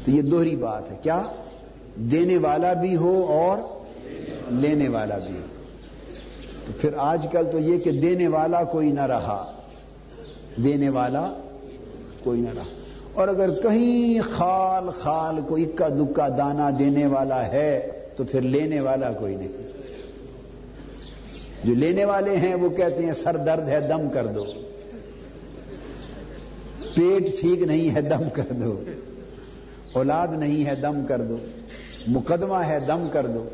تو 0.10 0.16
یہ 0.16 0.22
دوہری 0.22 0.56
بات 0.56 0.92
ہے۔ 0.92 0.98
کیا؟ 1.02 1.22
دینے 1.96 2.38
والا 2.38 2.74
بھی 2.74 2.96
ہو 2.96 3.26
اور 3.26 3.58
لینے 4.52 4.90
والا 4.90 5.18
بھی 5.18 5.36
ہو۔ 5.36 5.46
تو 6.66 6.72
پھر 6.82 6.90
آج 6.98 7.28
کل 7.32 7.46
تو 7.52 7.60
یہ 7.60 7.80
کہ 7.80 7.92
دینے 7.92 8.28
والا 8.28 8.64
کوئی 8.64 8.92
نہ 8.92 9.02
رہا۔ 9.02 9.52
دینے 10.64 10.90
والا 10.90 11.34
کوئی 12.24 12.42
نہ 12.42 12.50
رہا۔ 12.56 12.64
اور 13.14 13.28
اگر 13.28 13.50
کہیں 13.62 14.22
خال 14.22 14.90
خال 14.90 15.40
کو 15.48 15.56
اکا 15.56 15.88
دکا 15.88 16.28
دانا 16.30 16.70
دینے 16.80 17.06
والا 17.06 17.48
ہے، 17.48 17.92
تو 18.16 18.24
پھر 18.24 18.42
لینے 18.42 18.80
والا 18.80 19.12
کوئی 19.12 19.36
نہیں۔ 19.36 19.48
جو 21.64 21.74
لینے 21.74 22.06
والے 22.06 22.38
ہیں، 22.38 22.56
وہ 22.56 22.70
کہتے 22.70 23.06
ہیں، 23.06 23.14
سر 23.14 23.38
درد 23.38 23.70
ہے، 23.70 23.80
دم 23.80 24.10
کر 24.14 24.28
دو۔ 24.28 24.44
پیٹ 26.96 27.42
ٹھیک 27.42 27.62
نہیں 27.62 27.96
ہے، 27.96 28.02
دم 28.02 28.30
کر 28.34 28.54
دو۔ 28.54 28.84
اولاد 29.94 30.28
نہیں 30.32 30.66
ہے 30.66 30.76
دم 30.76 31.06
کر 31.08 31.22
دو، 31.22 31.36
مقدمہ 32.08 32.56
ہے 32.56 32.80
دم 32.80 33.08
کر 33.12 33.28
دو۔ 33.28 33.50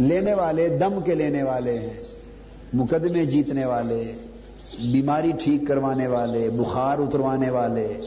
لینے 0.00 0.34
والے 0.34 0.68
دم 0.68 0.98
کے 1.04 1.14
لینے 1.14 1.42
والے 1.42 1.78
ہیں، 1.78 1.96
مقدمے 2.72 3.26
جیتنے 3.26 3.64
والے، 3.64 4.12
بیماری 4.92 5.32
ٹھیک 5.40 5.68
کروانے 5.68 6.06
والے، 6.06 6.50
بخار 6.50 6.98
اتروانے 6.98 7.50
والے، 7.50 7.98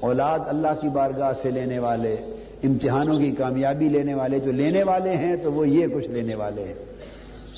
اولاد 0.00 0.38
اللہ 0.46 0.80
کی 0.80 0.88
بارگاہ 0.88 1.32
سے 1.32 1.50
لینے 1.50 1.78
والے، 1.78 2.16
امتحانوں 2.64 3.18
کی 3.18 3.30
کامیابی 3.30 3.88
لینے 3.88 4.14
والے، 4.14 4.38
جو 4.38 4.52
لینے 4.52 4.82
والے 4.82 5.16
ہیں 5.16 5.36
تو 5.36 5.52
وہ 5.52 5.68
یہ 5.68 5.86
کچھ 5.94 6.08
لینے 6.08 6.34
والے 6.34 6.64
ہیں۔ 6.64 6.74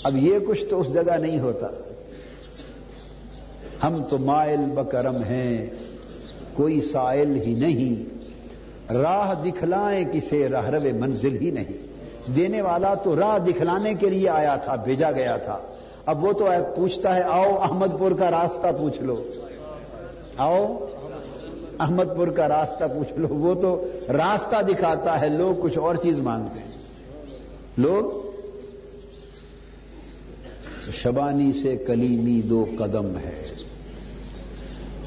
اب 0.05 0.17
یہ 0.17 0.39
کچھ 0.39 0.65
تو 0.65 0.81
اس 0.81 0.95
جگہ 0.95 1.17
نہیں 1.19 1.39
ہوتا۔ 1.39 1.67
ہم 3.83 4.03
تو 4.11 4.19
مائل 4.19 4.61
بکرم 4.61 5.17
ہیں۔ 5.17 5.67
کوئی 6.57 6.81
سائل 6.81 7.37
ہی 7.37 7.55
نہیں۔ 7.55 8.14
راہ 8.93 9.43
دکھلائیں 9.43 10.05
کسے 10.12 10.49
راہ 10.49 10.71
رو 10.71 10.99
منزل 10.99 11.37
ہی 11.40 11.51
نہیں۔ 11.51 11.95
دینے 12.37 12.62
والا 12.62 12.95
تو 12.95 13.17
راہ 13.17 13.38
دکھلانے 13.38 13.95
کے 13.95 14.11
لیے 14.11 14.29
آیا 14.29 14.57
تھا، 14.57 14.77
بھیجا 14.77 15.12
گیا 15.12 15.37
تھا۔ 15.37 15.59
اب 16.07 16.25
وہ 16.25 16.33
تو 16.33 16.49
پوچھتا 16.77 17.17
ہے، 17.17 17.23
آؤ 17.23 17.59
احمد 17.62 17.99
پور 17.99 18.12
کا 18.12 18.31
راستہ 18.31 18.67
پوچھ 18.79 19.03
لو۔ 19.03 19.14
آؤ 20.37 20.87
احمد 21.79 22.05
پور 22.17 22.29
کا 22.29 22.49
راستہ 22.49 22.85
پوچھ 22.85 23.12
لو۔ 23.19 23.29
وہ 23.29 23.55
تو 23.55 23.85
راستہ 24.09 24.62
دکھاتا 24.62 25.21
ہے، 25.21 25.29
لوگ 25.29 25.62
کچھ 25.62 25.79
اور 25.79 25.95
چیز 25.95 26.21
مانگتے 26.21 26.61
ہیں۔ 26.61 26.69
لوگ؟ 27.77 28.25
شبانی 30.93 31.53
سے 31.53 31.77
کلیمی 31.77 32.43
دو 32.43 32.67
قدم 32.79 33.19
ہے۔ 33.19 33.54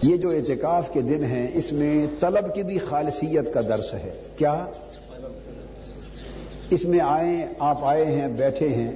یہ 0.04 0.18
جو 0.18 0.30
اعتکاف 0.30 0.94
کے 0.94 1.02
دن 1.02 1.24
ہیں، 1.24 1.48
اس 1.54 1.72
میں 1.74 2.08
طلب 2.20 2.56
کی 2.56 2.64
بھی 2.64 2.78
خالصیت 2.78 3.54
کا 3.54 3.62
درس 3.62 3.94
ہے۔ 3.94 4.14
کیا؟ 4.38 4.66
اس 6.70 6.86
میں 6.86 7.00
آئے 7.00 7.46
آپ 7.60 7.78
آئے 7.82 8.06
ہیں، 8.06 8.28
بیٹھے 8.28 8.70
ہیں۔ 8.70 8.92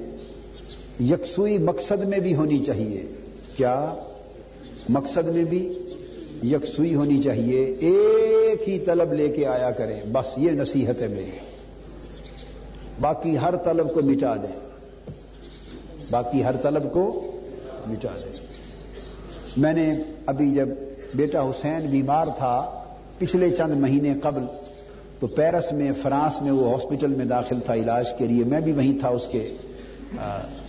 یکسوئی 1.01 1.57
مقصد 1.57 2.03
میں 2.03 2.19
بھی 2.19 2.35
ہونی 2.35 2.59
چاہیے۔ 2.59 3.05
کیا؟ 3.57 3.93
مقصد 4.89 5.29
میں 5.29 5.43
بھی 5.43 5.73
یکسوئی 6.43 6.95
ہونی 6.95 7.21
چاہیے۔ 7.23 7.63
ایک 7.79 8.69
ہی 8.69 8.79
طلب 8.79 9.13
لے 9.13 9.27
کے 9.27 9.47
آیا 9.47 9.71
کریں۔ 9.71 10.01
بس 10.11 10.37
یہ 10.37 10.51
نصیحت 10.51 11.01
ہے 11.01 11.07
میری۔ 11.07 11.31
باقی 13.01 13.37
ہر 13.37 13.55
طلب 13.55 13.93
کو 13.93 14.01
مٹا 14.01 14.35
دیں۔ 14.35 14.59
باقی 16.11 16.43
ہر 16.43 16.55
طلب 16.61 16.93
کو 16.93 17.31
مٹا 17.87 18.15
دیں۔ 18.19 18.39
میں 19.57 19.73
نے 19.73 19.93
ابھی 20.25 20.51
جب 20.51 20.67
بیٹا 21.15 21.41
حسین 21.41 21.89
بیمار 21.89 22.25
تھا 22.37 22.83
پچھلے 23.17 23.49
چند 23.49 23.73
مہینے 23.73 24.13
قبل، 24.23 24.45
تو 25.19 25.27
پیرس 25.27 25.71
میں، 25.71 25.91
فرانس 26.01 26.41
میں 26.41 26.51
وہ 26.51 26.71
ہاسپٹل 26.71 27.07
میں 27.07 27.25
داخل 27.25 27.59
تھا 27.59 27.73
علاج 27.73 28.13
کے 28.13 28.27
لیے۔ 28.27 28.43
میں 28.43 28.61
بھی 28.61 28.71
وہیں 28.71 28.99
تھا 28.99 29.09
اس 29.09 29.27
کے 29.27 29.55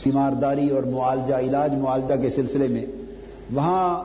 تیمارداری 0.03 0.69
اور 0.69 0.83
معالجہ، 0.83 1.35
علاج 1.35 1.73
معالجہ 1.75 2.23
کے 2.23 2.31
سلسلے 2.31 2.69
میں۔ 2.69 2.87
وہاں 3.53 4.05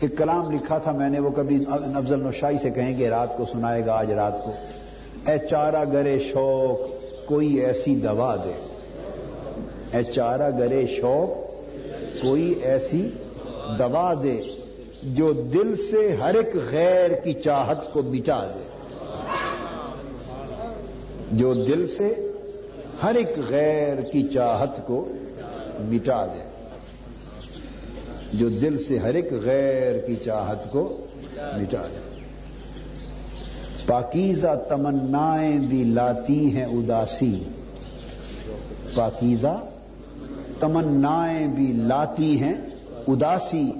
ایک 0.00 0.18
کلام 0.18 0.50
لکھا 0.50 0.78
تھا، 0.78 0.92
میں 0.92 1.10
نے 1.10 1.18
وہ 1.18 1.30
کبھی 1.30 1.64
افضل 1.70 2.20
نوشائی 2.20 2.58
سے 2.58 2.70
کہیں 2.70 2.98
گے، 2.98 3.08
رات 3.08 3.36
کو 3.36 3.44
سنائے 3.44 3.86
گا 3.86 3.92
آج 3.92 4.12
رات 4.12 4.44
کو۔ 4.44 4.50
اے 5.30 5.38
چارہ 5.50 5.84
گرے 5.92 6.18
شوق، 6.18 6.78
کوئی 7.26 7.54
ایسی 7.54 7.94
دوا 7.94 8.36
دے۔ 8.36 8.52
اے 9.92 10.02
چارہ 10.02 10.58
گرے 10.58 10.86
شوق، 10.86 11.50
کوئی 12.22 12.50
ایسی 12.50 13.10
دوا 13.78 14.14
دے 14.22 14.40
جو 15.02 15.32
دل 15.32 15.76
سے 15.76 16.16
ہر 16.20 16.34
ایک 16.34 16.56
غیر 16.70 17.10
کی 17.10 17.32
چاہت 17.32 17.92
کو 17.92 18.02
مٹا 18.02 18.46
دے۔ 18.46 18.68
جو 21.32 21.54
دل 21.54 21.86
سے 21.86 22.32
ہر 23.02 23.14
ایک 23.14 23.28
غیر 23.48 24.00
کی 24.00 24.22
چاہت 24.22 24.86
کو 24.86 25.08
مٹا 25.80 26.26
دے۔ 26.26 26.66
جو 28.32 28.48
دل 28.48 28.78
سے 28.78 28.98
ہر 28.98 29.14
ایک 29.14 29.32
غیر 29.42 29.98
کی 29.98 30.16
چاہت 30.16 30.72
کو 30.72 31.06
مٹا 31.36 31.82
دے۔ 31.82 32.20
پاکیزہ 33.86 34.54
تمنائیں 34.68 35.58
بھی 35.58 35.84
لاتی 35.84 36.56
ہیں 36.56 36.64
اداسی۔ 36.64 37.44
پاکیزہ 38.94 39.60
تمنائیں 40.60 41.46
بھی 41.46 41.72
لاتی 41.72 42.40
ہیں 42.40 42.54
اداسی، 43.12 43.72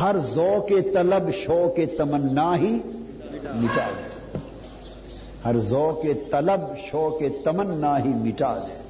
ہر 0.00 0.16
ذوق 0.18 0.72
طلب، 0.94 1.32
شوق 1.32 1.98
تمنا 1.98 2.56
ہی 2.56 2.78
مٹا 3.54 3.88
دے۔ 3.98 4.38
ہر 5.44 5.58
ذوق 5.58 6.30
طلب، 6.30 6.60
شوق 6.78 7.44
تمنا 7.44 8.04
ہی 8.04 8.08
مٹا 8.08 8.58
دے۔ 8.58 8.80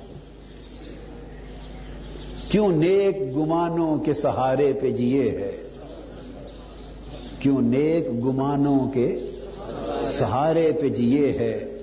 کیوں 2.48 2.68
نیک 2.68 3.36
گمانوں 3.36 3.98
کے 3.98 4.14
سہارے 4.14 4.72
پہ 4.80 4.90
جیے 4.90 5.30
ہے؟ 5.30 5.56
کیوں 7.38 7.62
نیک 7.62 8.24
گمانوں 8.24 8.90
کے 8.90 9.30
سہارے 10.02 10.72
پہ 10.80 10.88
جیے 10.88 11.32
ہے؟ 11.32 11.78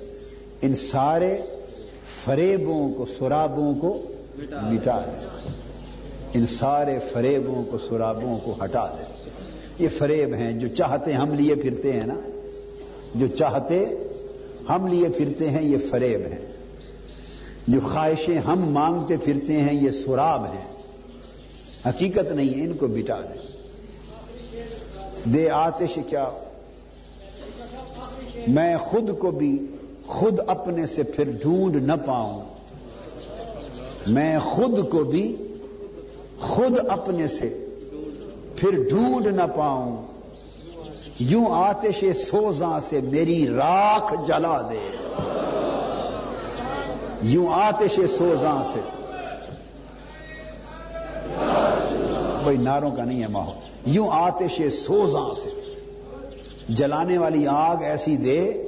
ان 0.61 0.75
سارے 0.75 1.41
فریبوں 2.25 2.89
کو، 2.93 3.05
سرابوں 3.19 3.73
کو 3.73 4.01
مٹا 4.45 4.99
دے۔ 4.99 5.27
ان 6.33 6.47
سارے 6.47 6.99
فریبوں 7.13 7.63
کو، 7.63 7.77
سرابوں 7.77 8.37
کو 8.43 8.55
ہٹا 8.63 8.87
دے۔ 8.87 9.29
یہ 9.79 9.87
فریب 9.97 10.33
ہیں 10.33 10.51
جو 10.51 10.67
چاہتے 10.67 11.13
ہم 11.13 11.33
لیے 11.33 11.55
پھرتے 11.55 11.93
ہیں 11.93 12.07
نا۔ 12.07 12.15
جو 13.15 13.27
چاہتے 13.27 13.85
ہم 14.69 14.87
لیے 14.87 15.09
پھرتے 15.09 15.49
ہیں 15.49 15.61
یہ 15.61 15.77
فریب 15.91 16.19
ہیں۔ 16.19 16.53
جو 17.67 17.79
خواہشیں 17.79 18.37
ہم 18.37 18.59
مانگتے 18.59 19.17
پھرتے 19.17 19.53
ہیں 19.53 19.83
یہ 19.83 19.91
سراب 19.91 20.45
ہیں۔ 20.45 20.73
حقیقت 21.89 22.31
نہیں 22.31 22.59
ہے، 22.59 22.65
ان 22.65 22.73
کو 22.73 22.87
بٹا 22.87 23.21
دیں 23.21 23.47
دے 25.33 25.49
آتش 25.49 25.99
کیا؟ 26.07 26.29
میں 28.47 28.77
خود 28.77 29.19
کو 29.19 29.31
بھی 29.31 29.65
خود 30.05 30.39
اپنے 30.47 30.87
سے 30.87 31.03
پھر 31.03 31.31
ڈھونڈ 31.41 31.75
نہ 31.75 31.93
پاؤں۔ 32.05 32.43
میں 34.07 34.39
خود 34.39 34.89
کو 34.89 35.03
بھی 35.03 35.46
خود 36.39 36.79
اپنے 36.89 37.27
سے، 37.27 37.65
پھر 38.55 38.69
ڈھونڈ 38.89 39.25
نہ 39.25 39.41
پاؤں۔ 39.55 40.05
یوں 41.19 41.45
آتش 41.49 42.05
سوزاں 42.15 42.79
سے 42.79 43.01
میری 43.01 43.47
راکھ 43.47 44.13
جلا 44.27 44.61
دے۔ 44.61 44.95
یوں 47.21 47.47
آتش 47.53 47.99
سوزاں 48.17 48.63
سے۔ 48.73 48.79
کوئی 52.43 52.57
ناروں 52.57 52.91
کا 52.91 53.03
نہیں 53.03 53.21
ہے 53.21 53.27
ماحول۔ 53.27 53.55
یوں 53.85 54.07
آتش 54.11 54.61
سوزاں 54.71 55.33
سے۔ 55.35 55.49
جلانے 56.69 57.17
والی 57.17 57.47
آگ 57.47 57.83
ایسی 57.83 58.17
دے 58.17 58.63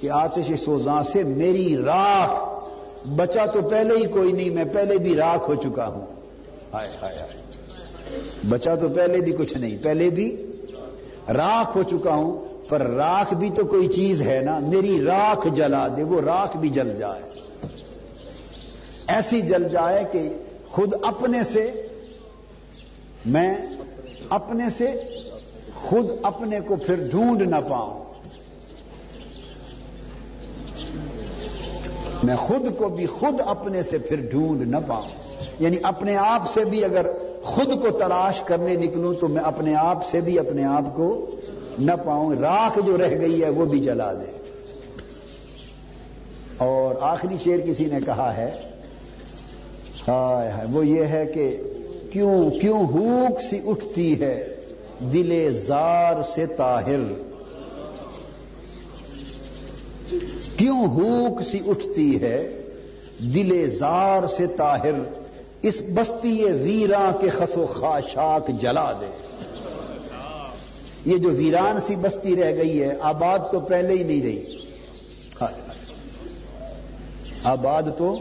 کہ 0.00 0.10
آتش 0.10 0.60
سوزاں 0.60 1.02
سے 1.02 1.22
میری 1.22 1.76
راکھ۔ 1.76 2.40
بچا 3.08 3.46
تو 3.46 3.62
پہلے 3.62 3.94
ہی 3.96 4.06
کوئی 4.06 4.32
نہیں، 4.32 4.50
میں 4.50 4.64
پہلے 4.64 4.98
بھی 4.98 5.14
راکھ 5.14 5.50
ہو 5.50 5.54
چکا 5.54 5.86
ہوں۔ 5.86 6.19
ہائے 6.72 6.88
ہائے 7.02 7.16
ہائے۔ 7.16 7.42
بچا 8.48 8.74
تو 8.74 8.88
پہلے 8.88 9.20
بھی 9.20 9.32
کچھ 9.32 9.56
نہیں، 9.56 9.78
پہلے 9.82 10.10
بھی 10.10 10.46
راکھ 11.28 11.76
ہو 11.76 11.82
چکا 11.82 12.14
ہوں، 12.14 12.46
پر 12.68 12.80
راکھ 12.80 13.34
بھی 13.34 13.50
تو 13.50 13.64
کوئی 13.64 13.88
چیز 13.88 14.22
ہے 14.22 14.40
نا۔ 14.44 14.58
میری 14.58 15.00
راکھ 15.02 15.48
جلا 15.54 15.88
دے، 15.88 16.02
وہ 16.02 16.20
راکھ 16.20 16.56
بھی 16.56 16.68
جل 16.68 16.96
جائے۔ 16.98 17.22
ایسی 19.08 19.40
جل 19.40 19.68
جائے 19.68 20.04
کہ 20.12 20.28
خود 20.68 20.94
اپنے 21.02 21.44
سے، 21.44 21.86
میں 23.26 23.56
اپنے 24.28 24.64
سے 24.76 25.02
خود 25.74 26.06
اپنے 26.22 26.60
کو 26.60 26.76
پھر 26.76 27.08
ڈھونڈ 27.10 27.42
نہ 27.42 27.56
پاؤں۔ 27.68 28.04
میں 32.22 32.36
خود 32.36 32.76
کو 32.76 32.88
بھی 32.88 33.06
خود 33.06 33.40
اپنے 33.46 33.82
سے 33.82 33.98
پھر 33.98 34.16
ڈھونڈ 34.16 34.62
نہ 34.62 34.76
پاؤں۔ 34.88 35.29
یعنی 35.60 35.76
اپنے 35.82 36.16
آپ 36.16 36.50
سے 36.50 36.64
بھی 36.64 36.84
اگر 36.84 37.06
خود 37.42 37.82
کو 37.82 37.90
تلاش 37.90 38.40
کرنے 38.40 38.74
نکلوں 38.74 39.14
تو 39.14 39.28
میں 39.28 39.42
اپنے 39.42 39.74
آپ 39.74 40.08
سے 40.08 40.20
بھی 40.20 40.38
اپنے 40.38 40.64
آپ 40.64 40.96
کو 40.96 41.26
نہ 41.78 41.92
پاؤں۔ 42.04 42.34
راکھ 42.34 42.78
جو 42.86 42.98
رہ 42.98 43.20
گئی 43.20 43.44
ہے 43.44 43.48
وہ 43.48 43.64
بھی 43.64 43.80
جلا 43.80 44.12
دے۔ 44.12 44.38
اور 46.56 46.94
آخری 47.00 47.36
شیر 47.44 47.60
کسی 47.60 47.84
نے 47.84 47.98
کہا 48.06 48.36
ہے، 48.36 48.50
ہائے 50.08 50.52
وہ 50.72 50.86
یہ 50.86 51.04
ہے 51.04 51.26
کہ 51.26 51.62
کیوں 52.12 52.50
کیوں 52.50 52.86
ہوک 52.86 53.42
سی 53.42 53.60
اٹھتی 53.66 54.20
ہے 54.20 54.56
دل 55.00 55.54
زار 55.54 56.22
سے 56.22 56.46
طاہر؟ 56.46 56.98
کیوں 60.56 60.86
ہوک 60.86 61.42
سی 61.42 61.58
اٹھتی 61.66 62.22
ہے 62.22 62.62
دل 63.18 63.70
زار 63.70 64.26
سے 64.26 64.46
طاہر؟ 64.46 65.19
اس 65.62 65.82
بستی 65.94 66.44
ویراں 66.44 67.18
کے 67.20 67.28
خسو 67.28 67.66
خاشاک 67.66 68.50
جلا 68.60 68.92
دے۔ 68.92 69.10
یہ 71.04 71.18
جو 71.18 71.28
ویران 71.28 71.80
سی 71.80 71.96
بستی 71.96 72.36
رہ 72.36 72.56
گئی 72.56 72.82
ہے، 72.82 72.94
آباد 73.00 73.38
تو 73.52 73.60
پہلے 73.60 73.94
ہی 73.94 74.02
نہیں 74.02 74.22
رہی۔ 74.22 74.44
آباد 77.44 77.82
تو 77.98 78.18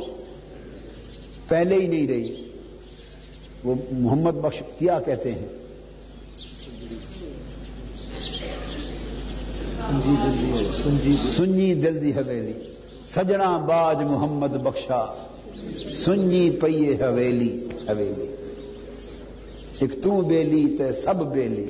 پہلے 1.48 1.76
ہی 1.76 1.88
نہیں 1.88 2.08
رہی۔ 2.08 2.44
وہ 3.64 3.76
محمد 3.92 4.32
بخش 4.32 4.64
کیا 4.80 5.00
کہتے 5.00 5.32
ہیں؟ 5.32 5.48
سنجی 11.18 11.74
دل 11.74 12.02
دی 12.02 12.12
حویلی 12.12 12.54
سجنا 13.08 13.58
باج 13.58 14.02
محمد 14.02 14.48
بخشا۔ 14.48 15.29
سنجی 15.78 16.50
پیے 16.50 16.96
حویلی 17.02 17.68
حویلی۔ 17.90 18.28
ایک 19.80 20.04
تو 20.04 20.22
بیلی 20.22 20.76
تے 20.78 20.92
سب 20.92 21.34
بیلی۔ 21.34 21.66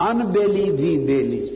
ان 0.00 0.18
بیلی 0.18 0.70
بھی 0.70 0.98
بیلی۔ 0.98 1.48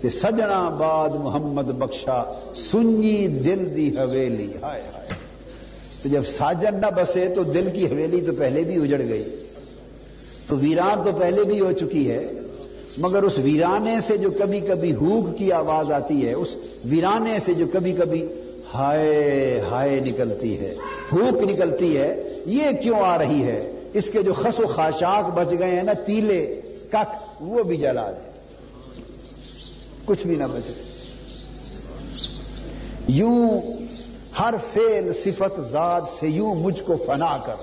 تے 0.00 0.08
سجنا 0.08 0.68
بعد 0.68 1.10
محمد 1.10 1.62
بخشا 1.62 2.22
سنجی 2.54 3.26
دل 3.26 3.76
دی 3.76 3.98
حویلی۔ 3.98 4.52
ہائے 4.62 4.82
ہائے۔ 4.94 5.06
تو 6.02 6.08
جب 6.08 6.22
ساجن 6.36 6.80
نہ 6.80 6.86
بسے 6.96 7.28
تو 7.34 7.42
دل 7.42 7.68
کی 7.74 7.86
حویلی 7.86 8.20
تو 8.20 8.32
پہلے 8.32 8.62
بھی 8.62 8.76
اجڑ 8.76 9.02
گئی۔ 9.08 9.24
تو 10.46 10.56
ویران 10.56 11.04
تو 11.04 11.18
پہلے 11.18 11.44
بھی 11.44 11.60
ہو 11.60 11.72
چکی 11.72 12.10
ہے، 12.10 12.32
مگر 12.98 13.22
اس 13.22 13.38
ویرانے 13.38 13.96
سے 14.06 14.16
جو 14.16 14.30
کبھی 14.30 14.60
کبھی 14.60 14.94
ہوگ 14.94 15.34
کی 15.36 15.52
آواز 15.52 15.92
آتی 15.92 16.26
ہے، 16.26 16.32
اس 16.32 16.48
ویرانے 16.84 17.38
سے 17.44 17.54
جو 17.54 17.66
کبھی 17.72 17.92
کبھی 17.92 18.26
ہائے 18.74 19.60
ہائے 19.70 20.00
نکلتی 20.00 20.60
ہے، 20.60 20.74
بھوک 21.08 21.42
نکلتی 21.42 21.96
ہے، 21.96 22.22
یہ 22.46 22.70
کیوں 22.82 23.00
آ 23.00 23.18
رہی 23.18 23.42
ہے؟ 23.42 23.72
اس 23.92 24.10
کے 24.10 24.22
جو 24.22 24.32
خس 24.32 24.60
و 24.60 24.66
خاشاک 24.66 25.34
بچ 25.34 25.50
گئے 25.58 25.70
ہیں 25.70 25.82
نا 25.82 25.92
تیلے، 25.92 26.60
کک، 26.90 27.42
وہ 27.42 27.62
بھی 27.62 27.76
جلا 27.76 28.10
دے۔ 28.10 28.30
کچھ 30.04 30.26
بھی 30.26 30.36
نہ 30.36 30.44
بچے 30.44 30.72
یوں 33.08 33.60
ہر 34.38 34.54
فیل 34.72 35.12
صفت 35.12 35.60
ذات 35.60 36.02
سے 36.20 36.26
یوں 36.26 36.54
مجھ 36.54 36.82
کو 36.82 36.96
فنا 36.96 37.38
کر۔ 37.46 37.54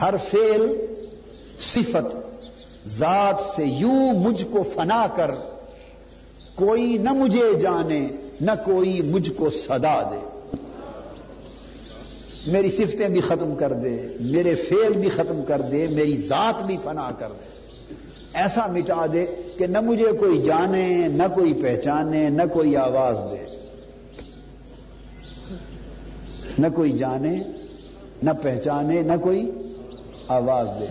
ہر 0.00 0.14
فیل 0.30 0.76
صفت 1.60 2.16
ذات 2.86 3.40
سے 3.40 3.64
یوں 3.64 4.12
مجھ 4.12 4.44
کو 4.50 4.62
فنا 4.62 5.06
کر۔ 5.16 5.30
کوئی 6.54 6.98
نہ 6.98 7.12
مجھے 7.12 7.54
جانے 7.60 8.08
نہ 8.40 8.50
کوئی 8.64 9.02
مجھ 9.02 9.30
کو 9.30 9.50
صدا 9.50 10.02
دے۔ 10.02 10.28
میری 12.46 12.70
صفتیں 12.70 13.08
بھی 13.08 13.20
ختم 13.20 13.54
کر 13.56 13.72
دے، 13.72 14.06
میرے 14.20 14.54
فیل 14.54 14.92
بھی 14.92 15.08
ختم 15.08 15.42
کر 15.48 15.60
دے، 15.60 15.86
میری 15.86 16.16
ذات 16.16 16.62
بھی 16.62 16.76
فنا 16.84 17.10
کر 17.18 17.28
دے۔ 17.28 17.48
ایسا 18.34 18.66
مٹا 18.66 19.06
دے 19.12 19.26
کہ 19.58 19.66
نہ 19.66 19.80
مجھے 19.80 20.12
کوئی 20.18 20.42
جانے، 20.42 21.08
نہ 21.08 21.22
کوئی 21.34 21.52
پہچانے، 21.52 22.28
نہ 22.28 22.42
کوئی 22.52 22.76
آواز 22.76 23.22
دے۔ 23.30 23.44
نہ 26.58 26.66
کوئی 26.74 26.92
جانے، 26.92 27.38
نہ 28.22 28.30
پہچانے، 28.42 29.02
نہ 29.02 29.12
کوئی 29.22 29.50
آواز 30.28 30.68
دے۔ 30.80 30.86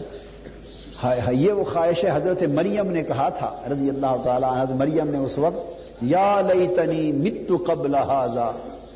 ہائے 1.04 1.22
یہ 1.32 1.52
وہ 1.52 1.64
خواہش 1.64 2.04
ہے، 2.04 2.10
حضرت 2.14 2.44
مریم 2.44 2.92
نے 2.92 3.04
کہا 3.04 3.30
تھا، 3.30 3.62
رضی 3.72 3.90
اللہ 3.90 4.16
تعالیٰ 4.24 4.62
حضرت 4.62 4.76
مریم 4.76 5.10
نے 5.10 5.18
اس 5.18 5.38
وقت 5.38 5.77
یا 6.02 6.42
لئی 6.42 6.68
تنی 6.68 7.12
متو 7.12 7.58
قبل 7.58 7.96
حاضا 7.96 8.52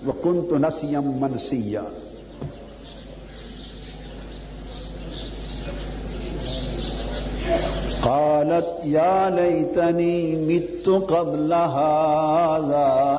وہ 0.05 0.13
کن 0.23 0.39
تو 0.49 0.57
نسیم 0.57 1.03
منسیا۔ 1.03 1.81
قالت 8.01 8.65
یا 8.83 9.29
لئی 9.29 9.65
تنی 9.75 10.35
متو 10.35 11.05
قبل 11.09 11.53
حاضا 11.53 13.17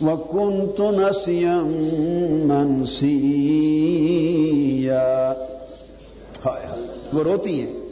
وہ 0.00 0.16
کن 0.16 0.66
تو 0.76 0.90
نسیم 0.90 2.48
منسیا۔ 2.48 5.32
وہ 7.12 7.22
روتی 7.22 7.60
ہیں۔ 7.60 7.83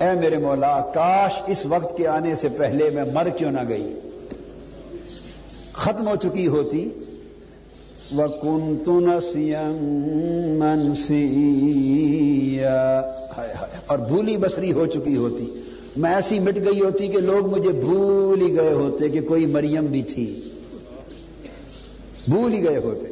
اے 0.00 0.20
میرے 0.20 0.38
مولا، 0.38 0.80
کاش 0.80 1.42
اس 1.46 1.66
وقت 1.66 1.96
کے 1.96 2.06
آنے 2.06 2.34
سے 2.34 2.48
پہلے 2.48 2.90
میں 2.90 3.04
مر 3.14 3.28
کیوں 3.28 3.52
نہ 3.52 3.68
گئی۔ 3.68 3.92
ختم 5.72 6.08
ہو 6.08 6.16
چکی 6.16 6.46
ہوتی۔ 6.46 6.88
وہ 8.12 8.26
کن 8.26 8.76
تنسیم 8.84 10.62
اور 13.86 13.98
بھولی 13.98 14.36
بسری 14.36 14.72
ہو 14.72 14.86
چکی 14.86 15.16
ہوتی۔ 15.16 15.60
میں 15.96 16.14
ایسی 16.14 16.38
مٹ 16.38 16.56
گئی 16.56 16.80
ہوتی 16.80 17.08
کہ 17.08 17.18
لوگ 17.18 17.46
مجھے 17.46 17.72
بھول 17.72 18.40
ہی 18.40 18.56
گئے 18.56 18.72
ہوتے 18.72 19.08
کہ 19.08 19.20
کوئی 19.20 19.46
مریم 19.46 19.86
بھی 19.86 20.02
تھی۔ 20.02 20.40
بھول 22.28 22.52
ہی 22.52 22.64
گئے 22.64 22.78
ہوتے 22.78 23.06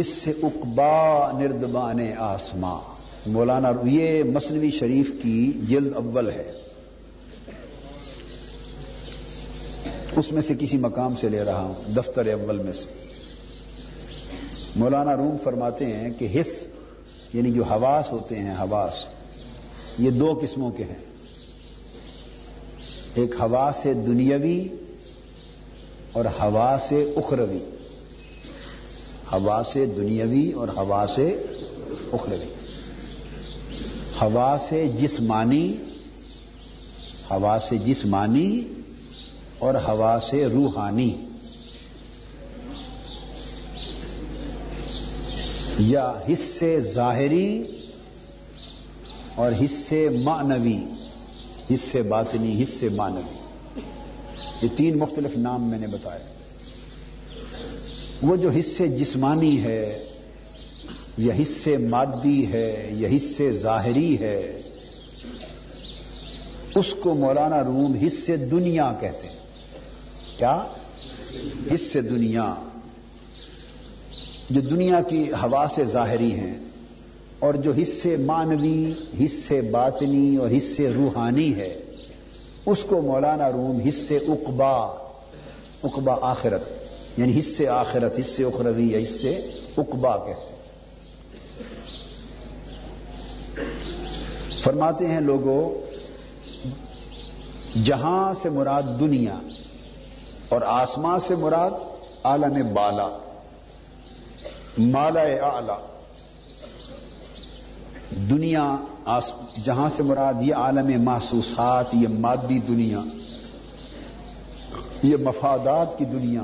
حص 0.00 0.28
اقبا 0.42 1.32
نردبان 1.32 1.98
آسماں 2.18 2.80
مولانا 3.26 3.72
یہ 3.84 4.22
مصنوی 4.22 4.70
شریف 4.70 5.12
کی 5.22 5.52
جلد 5.52 5.96
اول 5.96 6.30
ہے۔ 6.30 6.52
اس 10.16 10.32
میں 10.32 10.42
سے 10.42 10.54
کسی 10.58 10.78
مقام 10.78 11.14
سے 11.14 11.28
لے 11.28 11.44
رہا 11.44 11.60
ہوں، 11.60 11.74
دفتر 11.88 12.26
اول 12.26 12.58
میں 12.58 12.72
سے۔ 12.72 12.88
مولانا 14.76 15.16
روم 15.16 15.36
فرماتے 15.42 15.86
ہیں 15.86 16.10
کہ 16.18 16.40
حص 16.40 16.66
یعنی 17.32 17.50
جو 17.50 17.62
حواس 17.64 18.12
ہوتے 18.12 18.38
ہیں، 18.38 18.54
حواس، 18.60 19.04
یہ 19.98 20.10
دو 20.10 20.38
قسموں 20.42 20.70
کے 20.70 20.84
ہیں۔ 20.84 21.04
ایک 23.14 23.34
ہوا 23.40 23.70
سے 23.82 23.94
دنیاوی 23.94 24.68
اور 26.16 26.24
ہوا 26.24 26.76
سے 26.88 27.12
اخروی۔ 27.16 27.58
ہوا 29.32 29.62
سے 29.72 29.86
دنیاوی 29.86 30.52
اور 30.52 30.68
ہوا 30.68 31.06
سے 31.14 31.42
اخروی۔ 32.12 32.54
ہوا 34.20 34.56
سے 34.68 34.88
جسمانی، 34.88 35.76
ہوا 37.30 37.58
سے 37.68 37.78
جسمانی 37.78 38.62
اور 39.58 39.74
ہوا 39.74 40.18
سے 40.22 40.46
روحانی۔ 40.46 41.28
یا 45.78 46.12
حصے 46.32 46.80
ظاہری 46.80 47.62
اور 49.34 49.52
حصے 49.64 50.08
معنوی، 50.08 50.84
حصے 51.74 52.02
باطنی، 52.02 52.62
حصے 52.62 52.88
مانوی 52.88 53.45
یہ 54.62 54.68
تین 54.76 54.98
مختلف 54.98 55.36
نام 55.36 55.70
میں 55.70 55.78
نے 55.78 55.86
بتایا 55.86 56.18
وہ 58.22 58.36
جو 58.36 58.50
حصے 58.50 58.88
جسمانی 58.88 59.62
ہے، 59.62 60.04
یا 61.18 61.34
حصے 61.42 61.76
مادی 61.76 62.46
ہے، 62.52 62.90
یا 62.92 63.08
حصے 63.16 63.52
ظاہری 63.52 64.18
ہے، 64.18 64.62
اس 66.74 66.94
کو 67.02 67.14
مولانا 67.14 67.64
روم 67.64 67.94
حصے 68.06 68.36
دنیا 68.36 68.92
کہتے 69.00 69.28
ہیں۔ 69.28 69.36
کیا؟ 70.38 70.66
حصے 71.74 72.00
دنیا۔ 72.00 72.54
جو 74.50 74.60
دنیا 74.60 75.00
کی 75.02 75.30
ہوا 75.30 75.66
سے 75.74 75.84
ظاہری 75.84 76.32
ہیں، 76.32 76.58
اور 77.38 77.54
جو 77.54 77.72
حصے 77.82 78.16
مانوی 78.16 78.92
حصے 79.24 79.60
باطنی 79.60 80.36
اور 80.36 80.50
حصے 80.50 80.92
روحانی 80.92 81.54
ہے۔ 81.54 81.80
اس 82.66 82.84
کو 82.88 83.02
مولانا 83.02 83.52
روم 83.52 83.80
حصے 83.88 84.16
اقبا 84.16 84.72
اقبا 85.82 86.16
آخرت 86.20 86.62
یعنی 87.16 87.38
حصے 87.38 87.68
آخرت، 87.68 88.18
حصے 88.18 88.44
اخروی 88.44 88.92
یا 88.92 88.98
حصے 88.98 89.30
اقبا 89.76 90.16
کہتے 90.16 90.52
ہیں۔ 90.52 90.56
فرماتے 94.62 95.06
ہیں 95.06 95.20
لوگوں 95.20 95.68
جہاں 97.84 98.34
سے 98.34 98.48
مراد 98.48 98.82
دنیا 99.00 99.38
اور 100.48 100.62
آسماں 100.66 101.18
سے 101.18 101.34
مراد 101.34 101.70
عالم 102.24 102.74
بالا، 102.74 103.18
مالا 104.78 105.20
اعلی۔ 105.20 105.78
دنیا 108.30 108.76
جہاں 109.64 109.88
سے 109.88 110.02
مراد 110.02 110.34
یہ 110.40 110.54
عالم 110.54 111.02
محسوسات، 111.02 111.94
یہ 111.94 112.08
مادی 112.08 112.58
دنیا، 112.58 113.00
یہ 115.02 115.16
مفادات 115.16 115.98
کی 115.98 116.04
دنیا، 116.04 116.42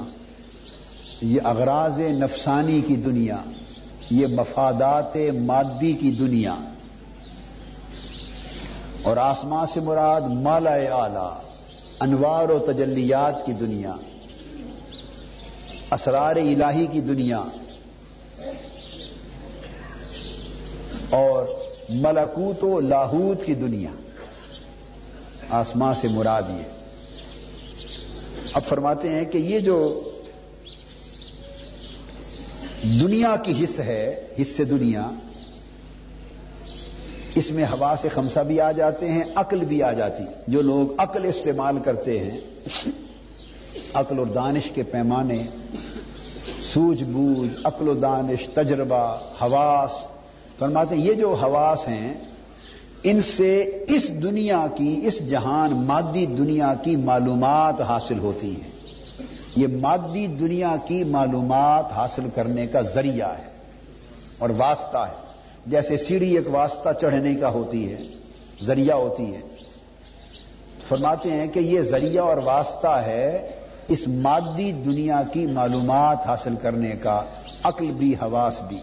یہ 1.21 1.41
اغراض 1.45 2.01
نفسانی 2.01 2.81
کی 2.81 2.97
دنیا، 2.97 3.37
یہ 4.11 4.27
مفادات 4.27 5.17
مادی 5.47 5.93
کی 5.93 6.11
دنیا۔ 6.11 6.55
اور 9.03 9.17
آسمان 9.17 9.67
سے 9.67 9.81
مراد 9.81 10.21
مالا 10.21 10.75
اعلی، 10.75 11.47
انوار 12.01 12.49
و 12.49 12.59
تجلیات 12.59 13.47
کی 13.47 13.53
دنیا، 13.53 13.95
اسرار 15.91 16.37
الہی 16.37 16.87
کی 16.87 17.01
دنیا۔ 17.01 17.43
اور 21.11 21.47
ملکوت 21.95 22.65
و 22.65 22.81
لاہوت 22.81 23.45
کی 23.45 23.55
دنیا۔ 23.55 23.91
آسمان 25.51 25.95
سے 25.95 26.09
مراد 26.09 26.43
یہ۔ 26.49 26.63
اب 28.55 28.63
فرماتے 28.63 29.09
ہیں 29.09 29.25
کہ 29.25 29.39
یہ 29.39 29.59
جو 29.59 30.09
دنیا 33.01 33.37
کی 33.37 33.65
حص 33.65 33.81
ہے 33.81 34.27
حصے 34.43 34.65
دنیا، 34.65 35.11
اس 37.35 37.51
میں 37.51 37.65
ہوا 37.65 37.95
سے 38.01 38.09
خمسہ 38.09 38.41
بھی 38.41 38.61
آ 38.61 38.73
جاتے 38.73 39.09
ہیں، 39.09 39.23
عقل 39.35 39.65
بھی 39.65 39.83
آ 39.83 39.93
جاتی۔ 39.93 40.23
جو 40.49 40.63
لوگ 40.63 40.95
عقل 40.99 41.25
استعمال 41.25 41.79
کرتے 41.85 42.19
ہیں، 42.19 42.41
عقل 43.95 44.19
اور 44.19 44.27
دانش 44.27 44.71
کے 44.75 44.83
پیمانے 44.83 45.43
سوجھ 46.61 47.03
بوجھ 47.03 47.57
عقل 47.65 47.89
و 47.89 47.95
دانش، 47.95 48.47
تجربہ، 48.55 49.17
حواس 49.43 50.07
فرماتے 50.63 50.95
ہیں، 50.95 51.03
یہ 51.03 51.13
جو 51.13 51.35
حواس 51.35 51.89
ہیں، 51.89 52.15
ان 53.03 53.21
سے 53.21 53.61
اس 53.89 54.23
دنیا 54.23 54.67
کی، 54.75 55.01
اس 55.03 55.31
جہان، 55.31 55.73
مادی 55.73 56.27
دنیا 56.27 56.75
کی 56.85 56.97
معلومات 56.97 57.81
حاصل 57.81 58.19
ہوتی 58.19 58.51
ہیں۔ 58.51 58.71
یہ 59.57 59.67
مادی 59.81 60.27
دنیا 60.27 60.77
کی 60.87 61.05
معلومات 61.05 61.93
حاصل 61.93 62.29
کرنے 62.35 62.67
کا 62.67 62.81
ذریعہ 62.81 63.29
ہے 63.39 63.49
اور 64.39 64.51
واسطہ 64.57 64.99
ہے۔ 64.99 65.23
جیسے 65.67 65.97
سیڑھی 65.97 66.37
ایک 66.37 66.55
واسطہ 66.55 66.89
چڑھنے 67.01 67.35
کا 67.35 67.49
ہوتی 67.49 67.93
ہے، 67.93 67.99
ذریعہ 68.63 68.97
ہوتی 68.97 69.35
ہے۔ 69.35 69.41
فرماتے 70.89 71.31
ہیں 71.31 71.47
کہ 71.47 71.59
یہ 71.59 71.81
ذریعہ 71.81 72.25
اور 72.25 72.37
واسطہ 72.45 73.03
ہے 73.07 73.51
اس 73.89 74.09
مادی 74.09 74.73
دنیا 74.73 75.23
کی 75.33 75.47
معلومات 75.47 76.27
حاصل 76.27 76.55
کرنے 76.63 76.91
کا، 76.91 77.23
عقل 77.63 77.87
بھی، 77.87 78.15
حواس 78.15 78.63
بھی۔ 78.63 78.79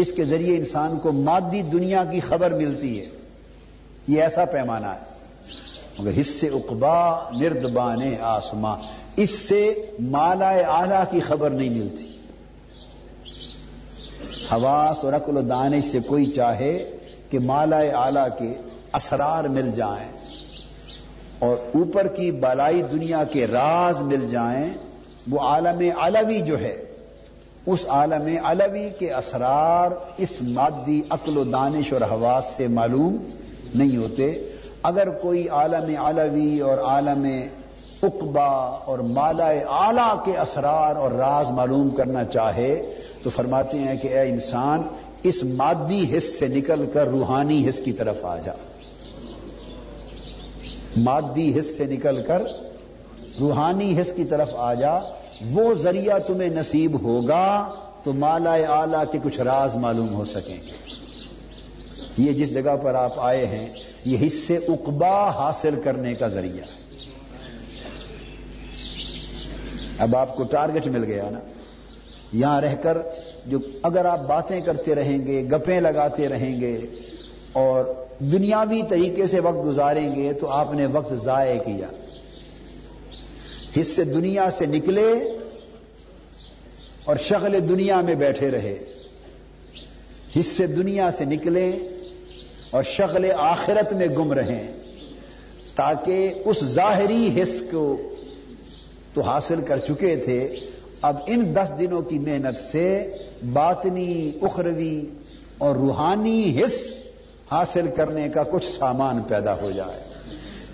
اس 0.00 0.12
کے 0.12 0.24
ذریعے 0.24 0.56
انسان 0.56 0.98
کو 0.98 1.12
مادی 1.12 1.62
دنیا 1.62 2.04
کی 2.04 2.20
خبر 2.20 2.50
ملتی 2.50 3.00
ہے۔ 3.00 3.06
یہ 4.08 4.22
ایسا 4.22 4.44
پیمانہ 4.44 4.86
ہے۔ 4.86 5.18
مگر 5.98 6.10
حصے 6.20 6.48
اقبا 6.48 7.30
نردبان 7.32 7.98
آسماں 8.20 8.76
اس 9.16 9.30
سے 9.30 9.74
مالا 10.00 10.60
آلہ 10.68 11.04
کی 11.10 11.20
خبر 11.20 11.50
نہیں 11.50 11.70
ملتی۔ 11.70 12.04
حواس 14.52 15.04
اور 15.04 15.12
عقل 15.12 15.36
و 15.36 15.40
دانش 15.40 15.84
سے 15.84 15.98
کوئی 16.06 16.26
چاہے 16.26 16.96
کہ 17.30 17.38
مالا 17.38 17.78
اعلی 17.78 18.20
کے 18.38 18.54
اسرار 18.94 19.44
مل 19.44 19.70
جائیں 19.74 20.12
اور 21.38 21.56
اوپر 21.74 22.06
کی 22.06 22.32
بالائی 22.32 22.82
دنیا 22.82 23.24
کے 23.24 23.46
راز 23.46 24.02
مل 24.02 24.28
جائیں، 24.28 24.70
وہ 25.30 25.40
عالم 25.40 26.00
علوی 26.00 26.40
جو 26.40 26.58
ہے 26.58 26.84
اس 27.68 27.84
عالم 27.88 28.46
علوی 28.46 28.90
کے 28.98 29.14
اسرار 29.14 29.90
اس 30.16 30.36
مادی 30.40 31.02
عقل 31.10 31.36
و 31.36 31.44
دانش 31.44 31.92
اور 31.92 32.00
حواس 32.00 32.44
سے 32.56 32.68
معلوم 32.68 33.16
نہیں 33.74 33.96
ہوتے۔ 33.96 34.42
اگر 34.82 35.10
کوئی 35.10 35.48
عالم 35.48 36.04
علوی 36.04 36.60
اور 36.60 36.78
عالم 36.78 37.26
اقبا 38.02 38.78
اور 38.84 38.98
مالا 38.98 39.48
اعلی 39.48 40.18
کے 40.24 40.38
اسرار 40.38 40.96
اور 40.96 41.10
راز 41.12 41.50
معلوم 41.50 41.90
کرنا 41.90 42.24
چاہے 42.24 42.94
تو 43.22 43.30
فرماتے 43.30 43.78
ہیں 43.78 43.96
کہ 43.96 44.08
اے 44.08 44.28
انسان، 44.28 44.82
اس 45.22 45.44
مادی 45.44 46.18
حص 46.18 46.24
سے 46.24 46.48
نکل 46.48 46.86
کر 46.92 47.08
روحانی 47.08 47.68
حص 47.68 47.80
کی 47.80 47.92
طرف 47.92 48.24
آ 48.24 48.38
جا۔ 48.38 48.52
مادی 50.96 51.60
حص 51.60 51.66
سے 51.66 51.84
نکل 51.84 52.22
کر 52.22 52.42
روحانی 53.40 54.00
حص 54.00 54.12
کی 54.12 54.24
طرف 54.24 54.48
آ 54.56 54.74
جا۔ 54.74 54.98
وہ 55.46 55.74
ذریعہ 55.74 56.18
تمہیں 56.18 56.48
نصیب 56.48 57.02
ہوگا 57.02 57.74
تو 58.04 58.12
مالا 58.12 58.56
آلہ 58.68 58.96
کے 59.12 59.18
کچھ 59.22 59.40
راز 59.40 59.76
معلوم 59.76 60.14
ہو 60.14 60.24
سکیں 60.24 60.56
گے۔ 60.66 60.70
یہ 62.18 62.32
جس 62.32 62.54
جگہ 62.54 62.76
پر 62.82 62.94
آپ 62.94 63.12
آئے 63.16 63.46
ہیں، 63.46 63.68
یہ 64.04 64.26
حصے 64.26 64.56
اقبا 64.56 65.30
حاصل 65.30 65.74
کرنے 65.84 66.14
کا 66.14 66.28
ذریعہ۔ 66.28 66.64
اب 69.98 70.16
آپ 70.16 70.36
کو 70.36 70.44
ٹارگٹ 70.44 70.86
مل 70.86 71.04
گیا 71.04 71.30
نا؟ 71.30 71.38
یہاں 72.32 72.60
رہ 72.60 72.74
کر 72.82 72.98
جو 73.46 73.58
اگر 73.82 74.04
آپ 74.04 74.20
باتیں 74.20 74.60
کرتے 74.60 74.94
رہیں 74.94 75.26
گے، 75.26 75.44
گپیں 75.52 75.80
لگاتے 75.80 76.28
رہیں 76.28 76.60
گے 76.60 76.80
اور 77.52 77.84
دنیاوی 78.18 78.82
طریقے 78.88 79.26
سے 79.26 79.40
وقت 79.40 79.66
گزاریں 79.66 80.14
گے 80.14 80.32
تو 80.32 80.48
آپ 80.48 80.74
نے 80.74 80.86
وقت 80.86 81.14
ضائع 81.14 81.58
کیا۔ 81.58 81.86
حصے 83.80 84.04
دنیا 84.04 84.50
سے 84.50 84.66
نکلے 84.66 85.12
اور 87.04 87.16
شغل 87.16 87.68
دنیا 87.68 88.00
میں 88.00 88.14
بیٹھے 88.14 88.50
رہے۔ 88.50 88.78
حصے 90.36 90.66
دنیا 90.66 91.10
سے 91.10 91.24
نکلے 91.24 91.72
اور 92.70 92.82
شغل 92.82 93.26
آخرت 93.36 93.92
میں 93.92 94.06
گم 94.06 94.32
رہیں۔ 94.32 94.72
تاکہ 95.74 96.32
اس 96.44 96.64
ظاہری 96.64 97.42
حص 97.42 97.62
کو 97.70 97.96
تو 99.14 99.20
حاصل 99.20 99.60
کر 99.60 99.78
چکے 99.78 100.16
تھے۔ 100.16 100.60
اب 101.02 101.16
ان 101.26 101.54
دس 101.54 101.72
دنوں 101.80 102.02
کی 102.02 102.18
محنت 102.18 102.58
سے 102.72 103.12
باطنی، 103.52 104.30
اخروی 104.42 105.04
اور 105.58 105.76
روحانی 105.76 106.62
حص 106.62 106.92
حاصل 107.52 107.86
کرنے 107.96 108.28
کا 108.28 108.42
کچھ 108.42 108.64
سامان 108.64 109.22
پیدا 109.22 109.62
ہو 109.62 109.70
جائے۔ 109.70 110.02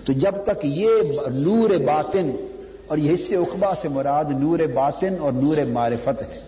تو 0.05 0.13
جب 0.13 0.31
تک 0.43 0.57
یہ 0.63 0.87
نور 1.33 1.69
باطن 1.69 2.31
اور 2.87 2.97
یہ 2.97 3.13
حصے 3.13 3.35
اقبا 3.35 3.75
سے 3.75 3.89
مراد 3.89 4.25
نور 4.29 4.59
باطن 4.59 5.15
اور 5.19 5.31
نور 5.31 5.57
معرفت 5.57 6.21
ہے۔ 6.21 6.39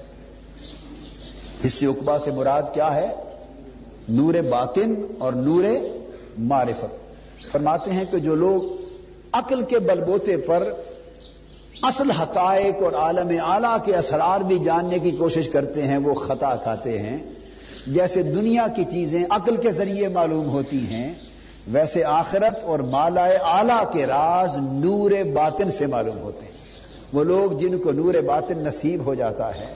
حصے 1.68 1.86
اقبا 1.86 2.20
سے 2.20 2.32
مراد 2.32 2.64
کیا 2.74 2.96
ہے؟ 2.96 3.08
نور 4.10 4.34
باطن 4.50 4.94
اور 5.18 5.34
نور 5.34 5.64
معرفت۔ 6.38 7.08
فرماتے 7.52 7.92
ہیں 7.92 8.06
کہ 8.12 8.18
جو 8.18 8.36
لوگ 8.36 8.62
عقل 9.32 9.62
کے 9.62 9.80
بلبوتے 9.80 10.38
پر 10.38 10.74
اصل 11.82 12.12
حقائق 12.12 12.84
اور 12.84 12.94
عالم 12.94 13.32
اعلی 13.44 13.92
کے 13.92 13.98
اسرار 13.98 14.42
بھی 14.42 14.60
جاننے 14.60 15.00
کی 15.00 15.12
کوشش 15.12 15.50
کرتے 15.50 15.82
ہیں، 15.82 15.98
وہ 15.98 16.14
خطا 16.14 16.56
کھاتے 16.56 17.00
ہیں۔ 17.00 17.18
جیسے 17.88 18.24
دنیا 18.24 18.68
کی 18.76 18.84
چیزیں 18.84 19.26
عقل 19.30 19.56
کے 19.56 19.72
ذریعے 19.72 20.08
معلوم 20.08 20.50
ہوتی 20.50 20.80
ہیں 20.80 21.14
ویسے 21.72 22.04
آخرت 22.04 22.64
اور 22.64 22.80
مالا 22.80 23.26
اعلی 23.26 23.84
کے 23.94 24.06
راز 24.06 24.58
نور 24.58 25.12
باطن 25.34 25.72
سے 25.72 25.86
معلوم 25.86 26.20
ہوتے 26.20 26.46
ہیں۔ 26.46 26.52
وہ 27.14 27.24
لوگ 27.24 27.58
جن 27.58 27.78
کو 27.78 27.92
نور 27.92 28.14
باطن 28.14 28.58
نصیب 28.58 29.06
ہو 29.06 29.16
جاتا 29.16 29.56
ہے 29.56 29.74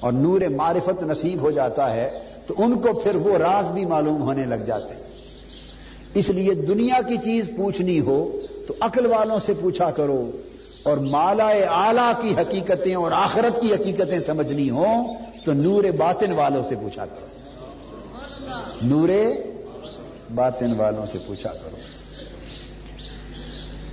اور 0.00 0.12
نور 0.12 0.40
معرفت 0.40 1.02
نصیب 1.02 1.40
ہو 1.40 1.50
جاتا 1.50 1.94
ہے، 1.94 2.20
تو 2.46 2.54
ان 2.58 2.74
کو 2.74 2.92
پھر 2.92 3.14
وہ 3.14 3.38
راز 3.38 3.72
بھی 3.72 3.84
معلوم 3.84 4.22
ہونے 4.22 4.46
لگ 4.46 4.54
جاتے 4.54 4.94
ہیں۔ 4.94 5.02
اس 6.14 6.30
لیے 6.30 6.54
دنیا 6.54 7.00
کی 7.08 7.16
چیز 7.16 7.50
پوچھنی 7.56 8.00
ہو 8.00 8.40
تو 8.68 8.74
عقل 8.80 9.06
والوں 9.06 9.38
سے 9.38 9.54
پوچھا 9.60 9.90
کرو 9.90 10.30
اور 10.82 10.96
مالا 10.96 11.50
آلہ 11.68 12.12
کی 12.22 12.34
حقیقتیں 12.40 12.94
اور 12.94 13.12
آخرت 13.12 13.60
کی 13.60 13.74
حقیقتیں 13.74 14.20
سمجھنی 14.20 14.70
ہوں 14.70 15.14
تو 15.44 15.52
نور 15.52 15.84
باطن 15.84 16.32
والوں 16.32 16.62
سے 16.68 16.74
پوچھا 16.80 17.06
کرو۔ 17.06 17.26
نور 18.82 19.08
باطن 20.34 20.72
والوں 20.72 21.06
سے 21.06 21.18
پوچھا 21.26 21.52
کرو۔ 21.52 21.76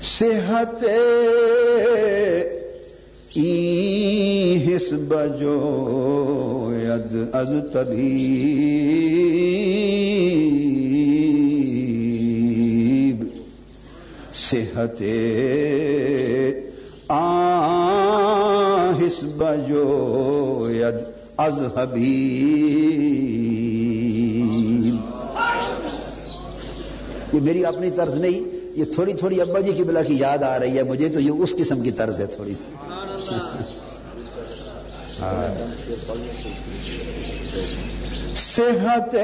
صحت 0.01 0.86
حس 4.67 4.93
بجو 4.93 6.73
ید 6.84 7.17
از 7.34 7.54
تبھی۔ 7.73 8.38
صحت 14.34 15.04
آس 17.08 19.23
بجو 19.23 20.67
ید 20.69 20.95
از 21.38 21.60
یہ 27.34 27.39
میری 27.41 27.65
اپنی 27.65 27.89
طرز 27.96 28.15
نہیں، 28.15 28.56
یہ 28.80 28.86
تھوڑی 28.86 29.13
تھوڑی 29.13 29.41
ابا 29.41 29.60
جی 29.60 29.72
کی 29.72 29.84
بلا 29.84 30.04
کی 30.04 30.15
یاد 30.20 30.44
آ 30.44 30.60
رہی 30.60 30.78
ہے 30.78 30.84
مجھے، 30.84 31.10
تو 31.10 31.20
یہ 31.20 31.32
اس 31.32 31.56
قسم 31.58 31.82
کی 31.82 31.91
طرز 31.91 32.20
ہے 32.20 32.26
تھوڑی 32.26 32.56
سی۔ 32.56 32.72
صحت 38.36 39.15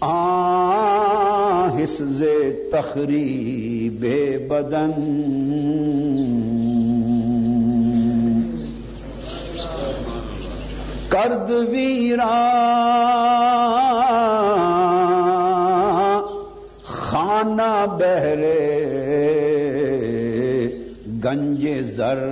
آ 0.00 0.75
آہس 1.86 2.02
تخری 2.70 3.88
بدن۔ 4.48 4.90
کرد 11.08 11.50
ویرا 11.50 12.32
بہرے 17.98 18.58
گنج 21.24 21.66
زر۔ 21.94 22.24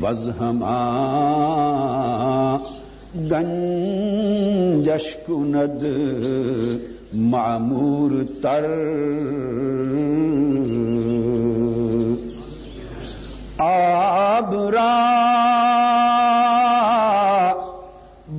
بز 0.00 0.28
ہما 0.40 0.76
گنجش 3.30 5.16
کند 5.28 5.86
معمور 7.12 8.12
تر۔ 8.42 8.66
آبرا 13.58 14.96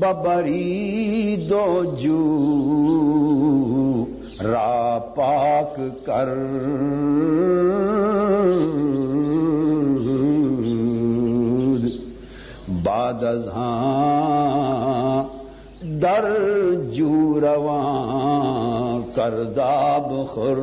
ببری 0.01 1.47
دو 1.49 1.95
جو 1.97 2.47
را 4.41 4.99
پاک 5.15 6.05
کر۔ 6.05 6.27
باد 12.83 13.23
ہاں 13.53 15.23
در 16.01 16.25
جو 16.91 17.39
رواں 17.39 19.15
کرداب 19.15 20.09
خر 20.33 20.59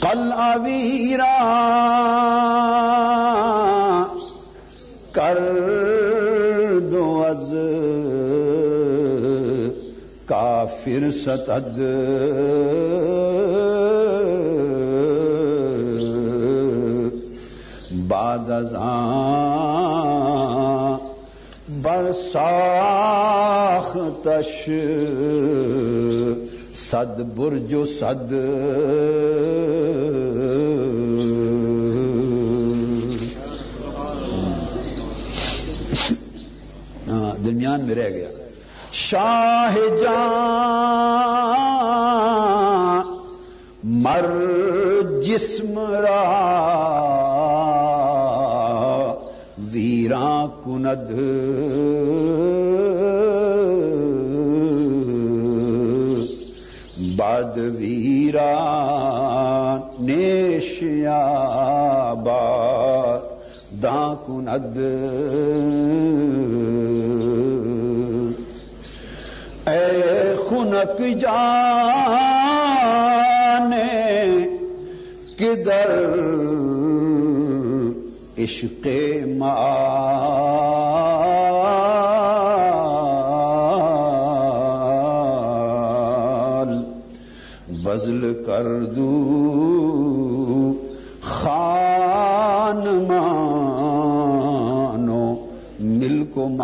قل 0.00 0.32
اویرا 0.32 1.36
کر 5.14 5.38
دو 6.90 7.24
از 7.28 7.52
کافر 10.26 11.10
ستد 11.10 11.78
بعد 18.32 18.50
از 18.50 18.74
آن 18.74 21.00
برساختش 21.82 22.30
صد 26.74 27.36
برج 27.36 27.74
و 27.74 27.84
صد 27.84 28.32
ہاں، 37.08 37.44
درمیان 37.44 37.80
میں 37.86 37.94
رہ 37.94 38.10
گیا۔ 38.10 38.28
شاہ 38.92 39.76
جان 40.00 40.62
مر 44.02 44.26
جسم 45.22 45.78
را 45.78 47.21
ویراں 50.12 50.46
کند 50.64 51.10
بد 57.18 57.58
ویرا 57.76 58.52
نیشیا 60.00 61.22
با 62.24 62.42
داں 63.82 64.14
کند 64.26 64.78
اے 69.66 70.34
خنک 70.48 70.98
جانے 71.20 71.38
کدھر 75.38 76.41
عشق 78.42 78.86
مال 79.38 80.32
بزل 87.84 88.22
کر 88.46 88.68
دو 88.96 89.12
خان 91.20 92.82
مانو 93.08 95.22
ملک 95.80 96.34
مال 96.38 96.58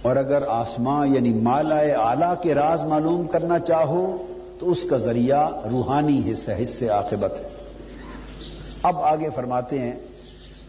اور 0.02 0.16
اگر 0.16 0.44
آسماں 0.48 1.08
یعنی 1.08 1.34
مالا 1.34 1.76
اعلی 1.76 2.34
کے 2.42 2.54
راز 2.54 2.84
معلوم 2.84 3.28
کرنا 3.28 3.60
چاہو، 3.60 4.18
تو 4.60 4.72
اس 4.72 4.86
کا 4.90 4.98
ذریعہ 4.98 5.50
روحانی 5.72 6.22
حصہ، 6.34 6.52
حصے 6.64 6.90
عاقبت 6.90 7.40
ہے۔ 7.40 7.46
اب 8.84 9.02
آگے 9.02 9.30
فرماتے 9.36 9.80
ہیں 9.80 9.96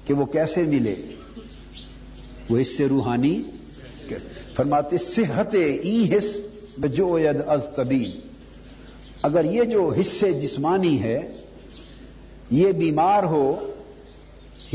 کہ 0.04 0.14
وہ 0.14 0.26
کیسے 0.26 0.62
ملے؟ 0.62 0.94
وہ 2.50 2.58
اس 2.58 2.76
سے 2.76 2.88
روحانی 4.12 4.54
فرماتے 4.54 4.98
صحت 4.98 5.54
ای 5.82 6.18
حص 6.18 6.36
جو 6.84 7.18
ید 7.18 7.40
از 7.46 7.68
طبیب۔ 7.76 8.10
اگر 9.22 9.44
یہ 9.44 9.64
جو 9.64 9.92
حصے 10.00 10.32
جسمانی 10.32 11.02
ہے، 11.02 11.36
یہ 12.50 12.72
بیمار 12.72 13.22
ہو 13.22 13.72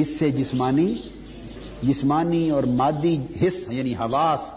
حصے 0.02 0.30
جسمانی 0.30 0.96
جسمانی 1.84 2.50
اور 2.50 2.64
مادی 2.64 3.18
حص 3.42 3.66
یعنی 3.70 3.94
حواس 3.94 4.54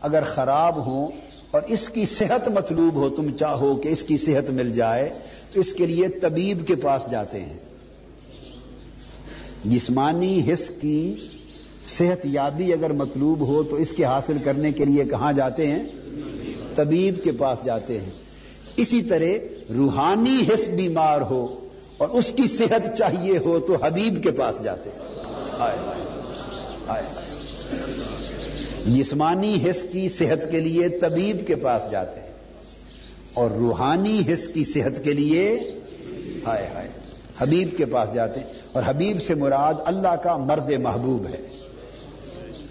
اگر 0.00 0.22
خراب 0.22 0.86
ہوں 0.86 1.08
اور 1.50 1.62
اس 1.62 1.88
کی 1.88 2.06
صحت 2.06 2.48
مطلوب 2.48 2.94
ہو، 2.94 3.08
تم 3.08 3.30
چاہو 3.36 3.76
کہ 3.76 3.88
اس 3.88 4.02
کی 4.02 4.16
صحت 4.16 4.50
مل 4.50 4.72
جائے، 4.72 5.18
تو 5.52 5.60
اس 5.60 5.72
کے 5.72 5.86
لیے 5.86 6.08
طبیب 6.08 6.66
کے 6.66 6.74
پاس 6.74 7.06
جاتے 7.10 7.40
ہیں۔ 7.40 7.56
جسمانی 9.64 10.52
حص 10.52 10.70
کی 10.80 11.14
صحت 11.88 12.26
یابی 12.26 12.72
اگر 12.72 12.92
مطلوب 12.92 13.40
ہو 13.40 13.62
تو 13.62 13.76
اس 13.76 13.90
کے 13.90 14.04
حاصل 14.04 14.36
کرنے 14.44 14.72
کے 14.72 14.84
لیے 14.84 15.04
کہاں 15.04 15.32
جاتے 15.32 15.66
ہیں؟ 15.66 15.84
طبیب 16.74 17.24
کے 17.24 17.32
پاس 17.32 17.58
جاتے 17.64 18.00
ہیں۔ 18.00 18.10
اسی 18.76 19.02
طرح 19.02 19.24
روحانی 19.76 20.40
حص 20.54 20.68
بیمار 20.68 21.20
ہو 21.20 21.68
اور 21.98 22.08
اس 22.08 22.32
کی 22.36 22.48
صحت 22.48 22.98
چاہیے 22.98 23.38
ہو 23.38 23.58
تو 23.58 23.76
حبیب 23.82 24.22
کے 24.22 24.30
پاس 24.30 24.56
جاتے 24.62 24.90
ہیں۔ 24.90 24.98
آئے 25.58 25.78
آئے 25.78 26.02
آئے۔ 26.86 27.02
جسمانی 28.86 29.58
حص 29.70 29.86
کی 29.92 30.08
صحت 30.08 30.50
کے 30.50 30.60
لیے 30.60 30.88
طبیب 30.88 31.46
کے 31.46 31.54
پاس 31.54 31.82
جاتے 31.90 32.20
ہیں۔ 32.20 32.32
اور 33.34 33.50
روحانی 33.50 34.22
حص 34.32 34.48
کی 34.48 34.64
صحت 34.64 35.04
کے 35.04 35.12
لیے، 35.12 35.60
ہائے 36.46 36.66
ہائے، 36.74 36.88
حبیب 37.38 37.68
کے 37.76 37.84
پاس 37.84 38.14
جاتے 38.14 38.40
ہیں۔ 38.40 38.48
اور 38.72 38.82
حبیب 38.86 39.22
سے 39.22 39.34
مراد 39.34 39.74
اللہ 39.84 40.16
کا 40.22 40.36
مرد 40.36 40.72
محبوب 40.72 41.26
ہے۔ 41.26 41.51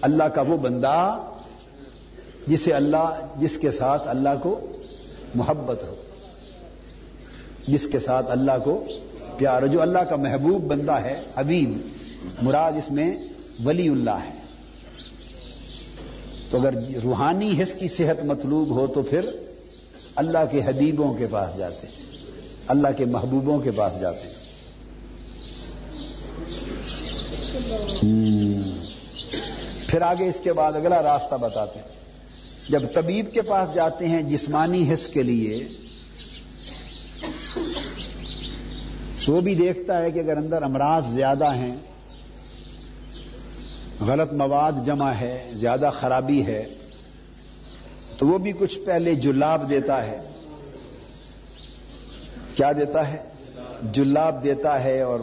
اللہ 0.02 0.24
کا 0.24 0.42
وہ 0.42 0.56
بندہ 0.56 1.28
جسے 2.46 2.72
اللہ، 2.72 3.26
جس 3.36 3.58
کے 3.58 3.70
ساتھ 3.70 4.08
اللہ 4.08 4.28
کو 4.42 4.60
محبت 5.34 5.82
ہو، 5.82 5.94
جس 7.68 7.86
کے 7.86 7.98
ساتھ 7.98 8.30
اللہ 8.30 8.58
کو 8.64 8.84
پیار 9.38 9.62
ہو، 9.62 9.66
جو 9.66 9.82
اللہ 9.82 9.98
کا 9.98 10.16
محبوب 10.16 10.64
بندہ 10.64 10.92
ہے، 10.92 11.22
حبیب، 11.36 11.78
مراد 12.42 12.72
اس 12.72 12.90
میں 12.90 13.16
ولی 13.64 13.88
اللہ 13.88 14.10
ہے۔ 14.10 14.42
تو 16.50 16.58
اگر 16.58 16.74
روحانی 17.04 17.62
حص 17.62 17.74
کی 17.74 17.88
صحت 17.88 18.24
مطلوب 18.24 18.70
ہو 18.70 18.86
تو 18.86 19.02
پھر 19.02 19.30
اللہ 20.16 20.44
کے 20.50 20.60
حبیبوں 20.64 21.14
کے 21.14 21.26
پاس 21.30 21.56
جاتے 21.56 21.86
ہیں 21.86 22.24
اللہ 22.66 22.88
کے 22.96 23.04
محبوبوں 23.04 23.58
کے 23.58 23.70
پاس 23.70 24.00
جاتے۔ 24.00 24.28
ہیں 28.02 28.81
پھر 29.92 30.02
آگے 30.02 30.28
اس 30.28 30.40
کے 30.42 30.52
بعد 30.52 30.72
اگلا 30.72 31.02
راستہ 31.02 31.34
بتاتے 31.34 31.78
ہیں۔ 31.78 31.88
جب 32.68 32.82
طبیب 32.94 33.32
کے 33.32 33.42
پاس 33.42 33.74
جاتے 33.74 34.08
ہیں 34.08 34.22
جسمانی 34.22 34.94
حص 34.94 35.06
کے 35.06 35.22
لیے 35.22 35.68
تو 39.26 39.40
بھی 39.40 39.54
دیکھتا 39.54 40.02
ہے 40.02 40.10
کہ 40.10 40.18
اگر 40.18 40.36
اندر 40.36 40.62
امراض 40.62 41.04
زیادہ 41.14 41.54
ہیں، 41.54 41.76
غلط 44.06 44.32
مواد 44.32 44.72
جمع 44.86 45.10
ہے، 45.10 45.50
زیادہ 45.52 45.90
خرابی 46.00 46.46
ہے، 46.46 46.64
تو 48.18 48.26
وہ 48.26 48.38
بھی 48.38 48.52
کچھ 48.52 48.78
پہلے 48.78 49.14
جلاب 49.14 49.70
دیتا 49.70 50.06
ہے۔ 50.06 50.20
کیا 52.54 52.72
دیتا 52.72 53.12
ہے؟ 53.12 53.22
جلاب 53.92 54.42
دیتا 54.42 54.84
ہے 54.84 55.02
اور 55.02 55.20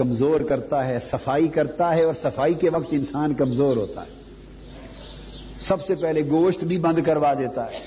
کمزور 0.00 0.40
کرتا 0.40 0.88
ہے، 0.88 0.98
صفائی 1.00 1.48
کرتا 1.48 1.94
ہے 1.94 2.02
اور 2.02 2.14
صفائی 2.22 2.54
کے 2.54 2.68
وقت 2.68 2.86
انسان 2.90 3.34
کمزور 3.34 3.76
ہوتا 3.76 4.02
ہے۔ 4.02 4.10
سب 5.60 5.86
سے 5.86 5.94
پہلے 5.94 6.20
گوشت 6.30 6.64
بھی 6.64 6.78
بند 6.78 6.98
کروا 7.06 7.34
دیتا 7.34 7.70
ہے، 7.70 7.78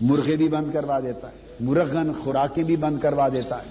مرغے 0.00 0.36
بھی 0.36 0.48
بند 0.48 0.72
کروا 0.72 1.00
دیتا 1.00 1.28
ہے، 1.28 1.36
مرغن 1.60 2.12
خوراکیں 2.12 2.64
بھی 2.64 2.76
بند 2.76 2.98
کروا 2.98 3.28
دیتا 3.28 3.56
ہے۔ 3.56 3.68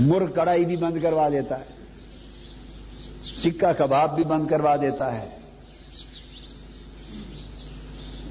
مرغ 0.00 0.30
کڑائی 0.32 0.64
بھی 0.64 0.76
بند 0.76 1.02
کروا 1.02 1.28
دیتا 1.28 1.58
ہے۔ 1.58 1.64
ٹکا 3.42 3.72
کباب 3.72 4.14
بھی 4.14 4.24
بند 4.24 4.46
کروا 4.46 4.76
دیتا 4.76 5.12
ہے۔ 5.18 5.28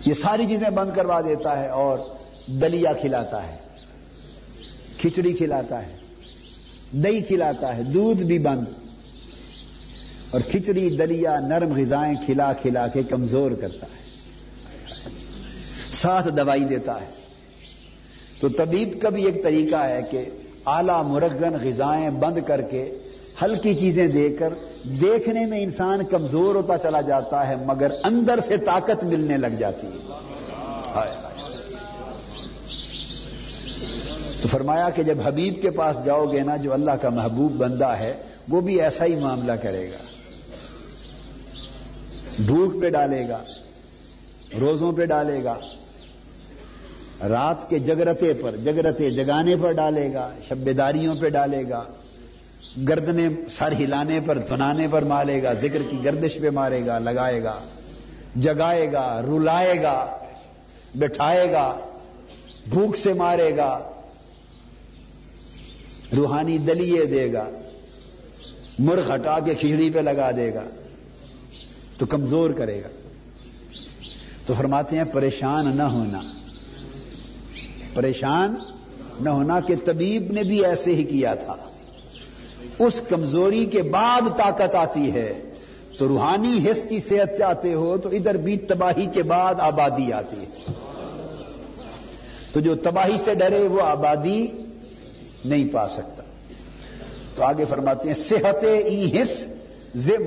یہ 0.06 0.14
ساری 0.14 0.46
چیزیں 0.48 0.70
بند 0.70 0.92
کروا 0.96 1.22
دیتا 1.22 1.60
ہے 1.60 1.68
اور 1.70 2.00
دلیا 2.48 2.94
کھلاتا 2.94 3.48
ہے، 3.48 3.58
کھچڑی 4.98 5.34
کھلاتا 5.34 5.82
ہے۔ 5.86 6.03
دہی 6.94 7.22
کھلاتا 7.22 7.78
ہے، 7.78 7.84
دودھ 7.84 8.24
بھی 8.24 8.39
بند۔ 8.39 8.66
اور 10.32 10.41
کھچڑی، 10.52 10.89
دلیا، 10.89 11.39
نرم 11.39 11.74
غذائیں 11.78 12.16
کھلا 12.26 12.54
کھلا 12.54 12.88
کے 12.88 13.04
کمزور 13.04 13.52
کرتا 13.52 13.86
ہے۔ 13.86 14.04
ساتھ 15.91 16.28
دوائی 16.38 16.64
دیتا 16.64 17.02
ہے۔ 17.02 17.06
تو 18.39 18.50
طبیب 18.50 19.02
کا 19.02 19.10
بھی 19.10 19.26
ایک 19.26 19.44
طریقہ 19.44 19.76
ہے 19.76 20.02
کہ 20.10 20.26
اعلی 20.66 21.04
مرغن 21.06 21.54
غذائیں 21.64 22.10
بند 22.10 22.38
کر 22.46 22.62
کے 22.62 22.98
ہلکی 23.41 23.74
چیزیں 23.74 24.08
دے 24.08 24.30
کر 24.39 24.54
دیکھنے 24.84 25.46
میں 25.46 25.64
انسان 25.64 26.06
کمزور 26.06 26.56
ہوتا 26.56 26.78
چلا 26.78 27.02
جاتا 27.02 27.48
ہے، 27.48 27.56
مگر 27.66 27.91
اندر 28.04 28.39
سے 28.39 28.58
طاقت 28.58 29.04
ملنے 29.04 29.38
لگ 29.38 29.56
جاتی 29.60 29.88
ہے۔ 29.88 30.14
تو 34.44 34.50
فرمایا 34.50 34.89
کہ 34.89 35.04
جب 35.04 35.18
حبیب 35.26 35.62
کے 35.62 35.70
پاس 35.72 36.04
جاؤ 36.04 36.26
گے 36.26 36.39
نا 36.39 36.56
جو 36.58 36.74
اللہ 36.74 36.91
کا 36.91 37.10
محبوب 37.10 37.52
بندہ 37.52 37.88
ہے، 37.88 38.14
وہ 38.50 38.62
بھی 38.62 38.82
ایسا 38.82 39.06
ہی 39.06 39.16
معاملہ 39.16 39.52
کرے 39.52 39.91
گا۔ 39.91 39.98
بھوک 42.39 42.82
پہ 42.82 42.89
ڈالے 42.89 43.28
گا، 43.30 43.44
روزوں 44.60 44.91
پہ 44.91 45.06
ڈالے 45.06 45.44
گا، 45.44 45.56
رات 47.30 47.70
کے 47.70 47.80
جگرتے 47.80 48.34
پر، 48.34 48.56
جگرتے 48.56 49.10
جگانے 49.10 49.56
پر 49.62 49.72
ڈالے 49.72 50.14
گا 50.14 50.30
شبیداریوں 50.48 51.16
پہ 51.16 51.30
ڈالے 51.30 51.64
گا، 51.70 51.84
گردنے 52.88 53.28
سر 53.50 53.72
ہلانے 53.80 54.20
پر 54.26 54.38
دھنانے 54.38 54.88
پر 54.91 55.04
مارے 55.04 55.44
گا، 55.44 55.54
ذکر 55.54 55.82
کی 55.89 56.04
گردش 56.04 56.38
پہ 56.41 56.50
مارے 56.50 56.86
گا، 56.86 57.00
لگائے 57.00 57.44
گا، 57.44 57.60
جگائے 58.36 58.91
گا، 58.94 59.22
رلائے 59.22 59.82
گا، 59.84 60.18
بٹھائے 60.96 61.52
گا، 61.52 61.80
بھوک 62.70 62.98
سے 62.98 63.14
مارے 63.14 63.58
گا 63.58 63.72
روحانی 66.16 66.57
دلیے 66.57 67.05
دے 67.05 67.34
گا، 67.34 67.49
مرغ 68.80 69.16
ہٹا 69.16 69.39
کے 69.39 69.53
کھچڑی 69.53 69.89
پہ 69.89 69.99
لگا 69.99 70.32
دے 70.32 70.53
گا، 70.53 70.64
تو 71.97 72.05
کمزور 72.05 72.49
کرے 72.49 72.82
گا۔ 72.84 72.88
تو 74.45 74.53
فرماتے 74.53 74.97
ہیں، 74.97 75.03
پریشان 75.03 75.78
نہ 75.78 75.84
ہونا۔ 75.84 76.20
پریشان 77.93 78.55
نہ 79.22 79.30
ہونا 79.30 79.59
کہ 79.59 79.76
طبیب 79.86 80.32
نے 80.32 80.43
بھی 80.43 80.66
ایسے 80.66 80.95
ہی 80.95 81.03
کیا 81.03 81.36
تھا۔ 81.36 81.55
اس 82.80 83.01
کمزوری 83.09 83.66
کے 83.66 83.82
بعد 83.82 84.22
طاقت 84.38 84.76
آتی 84.76 85.11
ہے۔ 85.11 85.41
تو 85.97 86.07
روحانی 86.07 86.57
حص 86.72 86.86
کی 86.89 86.99
صحت 86.99 87.38
چاہتے 87.38 87.74
ہو، 87.74 87.97
تو 87.97 88.09
ادھر 88.09 88.38
بھی 88.38 88.57
تباہی 88.57 89.05
کے 89.14 89.24
بعد 89.24 89.55
آبادی 89.59 90.14
آتی 90.14 90.38
ہے۔ 90.38 90.72
تو 92.53 92.59
جو 92.59 92.76
تباہی 92.76 93.18
سے 93.24 93.36
ڈرے، 93.36 93.68
وہ 93.68 93.82
آبادی 93.82 94.47
نہیں 95.46 95.74
پا 95.74 95.88
سکتا۔ 95.88 96.24
تو 97.36 97.44
آگے 97.44 97.66
فرماتے 97.66 98.08
ہیں، 98.08 98.16
صحت 98.16 98.64
ای 98.64 99.22
حص 99.22 99.48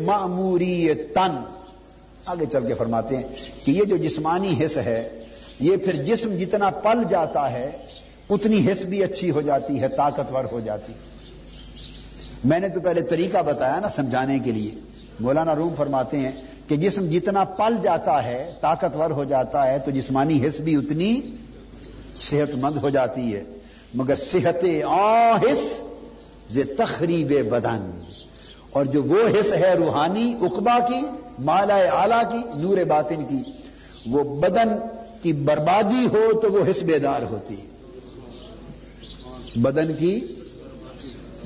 معموری 0.05 0.95
تن 0.95 1.43
آگے 2.27 2.47
چل 2.53 2.67
کے 2.67 2.75
فرماتے 2.75 3.17
ہیں 3.17 3.23
کہ 3.65 3.71
یہ 3.71 3.85
جو 3.85 3.97
جسمانی 3.97 4.55
حص 4.65 4.77
ہے، 4.77 5.25
یہ 5.61 5.77
پھر 5.77 6.05
جسم 6.05 6.37
جتنا 6.37 6.71
پل 6.71 7.03
جاتا 7.11 7.53
ہے، 7.53 7.71
اتنی 8.31 8.73
حص 8.73 8.85
بھی 8.85 9.05
اچھی 9.05 9.31
ہو 9.31 9.41
جاتی 9.41 9.81
ہے، 9.81 9.89
طاقتور 9.89 10.45
ہو 10.53 10.61
جاتی۔ 10.61 10.93
میں 12.45 12.61
نے 12.61 12.69
تو 12.69 12.81
پہلے 12.81 13.03
طریقہ 13.03 13.43
بتایا 13.43 13.81
نا 13.81 13.89
سمجھانے 13.89 14.39
کے 14.39 14.53
لیے۔ 14.53 14.71
مولانا 15.21 15.55
روم 15.55 15.75
فرماتے 15.77 16.17
ہیں 16.19 16.33
کہ 16.69 16.77
جسم 16.77 17.11
جتنا 17.11 17.45
پل 17.45 17.75
جاتا 17.83 18.25
ہے، 18.25 18.53
طاقتور 18.61 19.11
ہو 19.11 19.25
جاتا 19.25 19.67
ہے، 19.67 19.79
تو 19.79 19.91
جسمانی 19.91 20.49
حص 20.49 20.61
بھی 20.61 20.77
اتنی 20.77 21.21
صحت 22.21 22.55
مند 22.55 22.77
ہو 22.77 22.91
جاتی 22.91 23.35
ہے۔ 23.35 23.45
مگر 23.97 24.17
صحت 24.17 24.65
حص 25.43 25.81
تخریب 26.79 27.49
بدن۔ 27.51 27.91
اور 28.71 28.85
جو 28.85 29.03
وہ 29.03 29.41
حص 29.41 29.53
ہے 29.53 29.75
روحانی 29.75 30.35
اقبا 30.41 30.79
کی 30.89 31.01
مالا 31.39 31.77
اعلی 31.77 32.33
کی، 32.33 32.59
نور 32.59 32.77
باطن 32.85 33.25
کی، 33.29 33.43
وہ 34.07 34.41
بدن 34.41 34.69
کی 35.23 35.33
بربادی 35.33 36.07
ہو 36.07 36.41
تو 36.41 36.53
وہ 36.53 36.71
حص 36.71 36.83
بیدار 36.83 37.23
ہوتی۔ 37.23 37.57
بدن 39.57 39.95
کی 39.95 40.21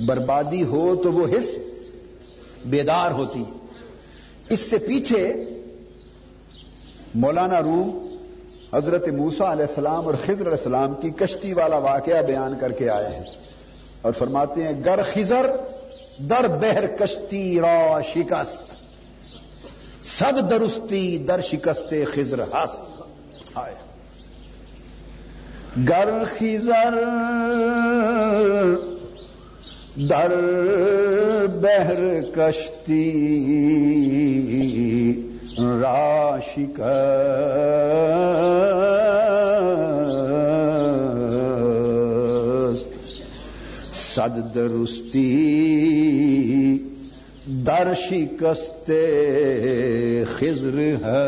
بربادی 0.07 0.63
ہو 0.63 0.97
تو 1.03 1.13
وہ 1.13 1.27
حص 1.27 1.55
بیدار 2.67 3.11
ہوتی۔ 3.11 3.45
اس 4.49 4.61
سے 4.61 4.79
پیچھے 4.79 5.45
مولانا 7.15 7.63
روم 7.63 8.10
حضرت 8.73 9.09
موسا 9.09 9.53
علیہ 9.53 9.65
السلام 9.69 10.07
اور 10.07 10.15
خضر 10.15 10.41
علیہ 10.41 10.51
السلام 10.51 10.95
کی 10.95 11.11
کشتی 11.11 11.53
والا 11.53 11.79
واقعہ 11.79 12.23
بیان 12.23 12.55
کر 12.61 12.73
کے 12.73 12.91
آئے 12.91 13.07
ہیں 13.07 13.25
اور 14.03 14.13
فرماتے 14.13 14.63
ہیں، 14.63 14.85
گر 14.85 15.01
خزر 15.13 15.47
در 16.19 16.49
بہر 16.49 16.87
کشتی 16.87 17.61
را 17.61 18.01
شکست۔ 18.15 18.63
صد 20.05 20.51
درستی 20.51 21.19
در 21.19 21.41
شکست 21.41 21.95
خزر 22.15 22.41
ہست 22.41 23.03
آئے۔ 23.55 23.75
گر 25.89 26.25
خزر 26.25 26.95
در 29.97 30.37
بہر 31.61 32.21
کشتی 32.35 33.11
راشک 35.65 36.81
صد 43.93 44.55
درستی 44.55 45.29
در 47.67 47.95
شکست 47.95 48.91
خضر 50.39 50.79
ہے۔ 50.79 51.21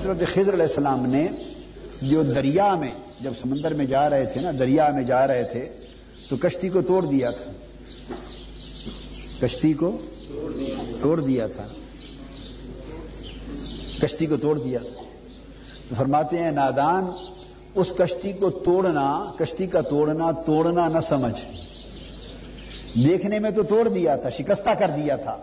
حضرت 0.00 0.28
خضر 0.34 0.52
علیہ 0.52 0.62
السلام 0.62 1.06
نے 1.06 1.28
جو 2.02 2.22
دریا 2.22 2.74
میں 2.74 2.90
جب 3.20 3.32
سمندر 3.42 3.74
میں 3.74 3.86
جا 3.86 4.10
رہے 4.10 4.24
تھے 4.24 4.40
نا، 4.40 4.50
دریا 4.58 4.88
میں 4.94 5.02
جا 5.02 5.26
رہے 5.26 5.42
تھے، 5.42 5.68
تو 6.28 6.36
کشتی 6.36 6.68
کو 6.68 6.82
توڑ 6.82 7.02
دیا 7.02 7.30
تھا۔ 7.30 7.52
کشتی 9.42 9.72
کو 9.72 9.98
توڑ 11.00 11.20
دیا 11.20 11.46
تھا۔ 11.46 11.66
کشتی 14.02 14.26
کو 14.26 14.36
توڑ 14.36 14.58
دیا 14.58 14.78
تھا۔ 14.78 15.02
تو 15.88 15.94
فرماتے 15.98 16.38
ہیں، 16.38 16.52
نادان، 16.52 17.04
اس 17.74 17.92
کشتی 17.98 18.32
کو 18.32 18.50
توڑنا، 18.50 19.32
کشتی 19.38 19.66
کا 19.66 19.80
توڑنا 19.80 20.30
توڑنا 20.30 20.88
نہ 20.88 21.00
سمجھ۔ 21.00 21.44
دیکھنے 23.04 23.38
میں 23.38 23.50
تو 23.50 23.62
توڑ 23.62 23.88
دیا 23.88 24.16
تھا، 24.16 24.30
شکستہ 24.30 24.70
کر 24.78 24.90
دیا 24.96 25.16
تھا۔ 25.16 25.36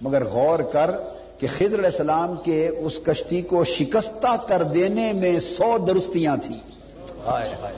مگر 0.00 0.24
غور 0.24 0.58
کر 0.58 0.90
کہ 1.38 1.46
خضر 1.46 1.78
علیہ 1.78 1.86
السلام 1.86 2.34
کے 2.44 2.68
اس 2.68 2.98
کشتی 3.06 3.42
کو 3.42 3.64
شکستہ 3.64 4.36
کر 4.48 4.62
دینے 4.62 5.12
میں 5.12 5.40
سو 5.40 5.78
درستیاں 5.78 6.36
تھیں۔ 6.36 6.60
ہائے 7.26 7.54
ہائے۔ 7.62 7.74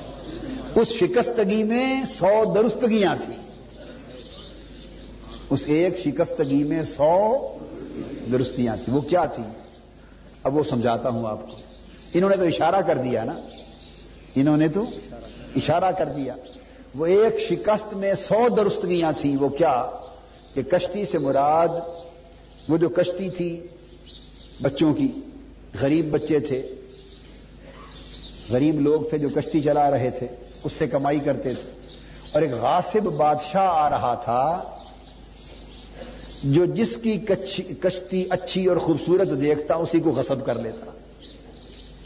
اس 0.75 0.89
شکستگی 0.89 1.65
میں 1.65 2.03
سو 2.19 2.53
درستگیاں 2.55 3.17
تھیں۔ 3.21 3.44
اس 5.51 5.63
ایک 5.67 5.99
شکستگی 5.99 6.65
میں 6.65 6.83
سو 6.83 7.37
درستیاں 8.33 8.77
تھیں۔ 8.85 8.95
وہ 8.95 9.01
کیا 9.01 9.25
تھی 9.25 9.43
اب 10.43 10.57
وہ 10.57 10.63
سمجھاتا 10.63 11.09
ہوں 11.09 11.27
آپ 11.27 11.51
کو۔ 11.51 11.57
انہوں 12.15 12.31
نے 12.31 12.37
تو 12.37 12.45
اشارہ 12.45 12.81
کر 12.87 12.99
دیا 12.99 13.25
نا۔ 13.25 13.41
انہوں 14.37 14.57
نے 14.57 14.69
تو 14.69 14.83
اشارہ 15.57 15.93
کر 15.93 16.07
دیا۔ 16.07 16.35
وہ 16.95 17.07
ایک 17.07 17.41
شکست 17.41 17.95
میں 17.95 18.15
سو 18.15 18.49
درستگیاں 18.49 19.13
تھیں۔ 19.17 19.37
وہ 19.37 19.49
کیا؟ 19.49 19.91
کہ 20.55 20.63
کشتی 20.63 21.05
سے 21.05 21.19
مراد 21.19 21.69
وہ 22.69 22.77
جو 22.77 22.89
کشتی 22.89 23.31
تھی، 23.31 23.67
بچوں 24.63 24.95
کی، 24.95 25.21
غریب 25.81 26.11
بچے 26.11 26.39
تھے۔ 26.39 26.75
غریب 28.51 28.81
لوگ 28.81 29.01
تھے 29.11 29.19
جو 29.19 29.29
کشتی 29.29 29.61
چلا 29.61 29.91
رہے 29.91 30.11
تھے۔ 30.11 30.27
اس 30.65 30.73
سے 30.73 30.87
کمائی 30.87 31.21
کرتے 31.21 31.55
تھے۔ 31.55 31.71
اور 32.33 32.43
ایک 32.43 32.51
غاصب 32.61 33.03
بادشاہ 33.03 33.69
آ 33.69 33.91
رہا 33.91 34.15
تھا۔ 34.15 34.74
جو 36.43 36.65
جس 36.65 36.97
کی 36.97 37.19
کشتی 37.83 38.25
اچھی 38.31 38.67
اور 38.67 38.77
خوبصورت 38.77 39.41
دیکھتا، 39.41 39.75
اسی 39.75 40.01
کو 40.01 40.11
غصب 40.11 40.47
کر 40.47 40.59
لیتا۔ 40.59 40.91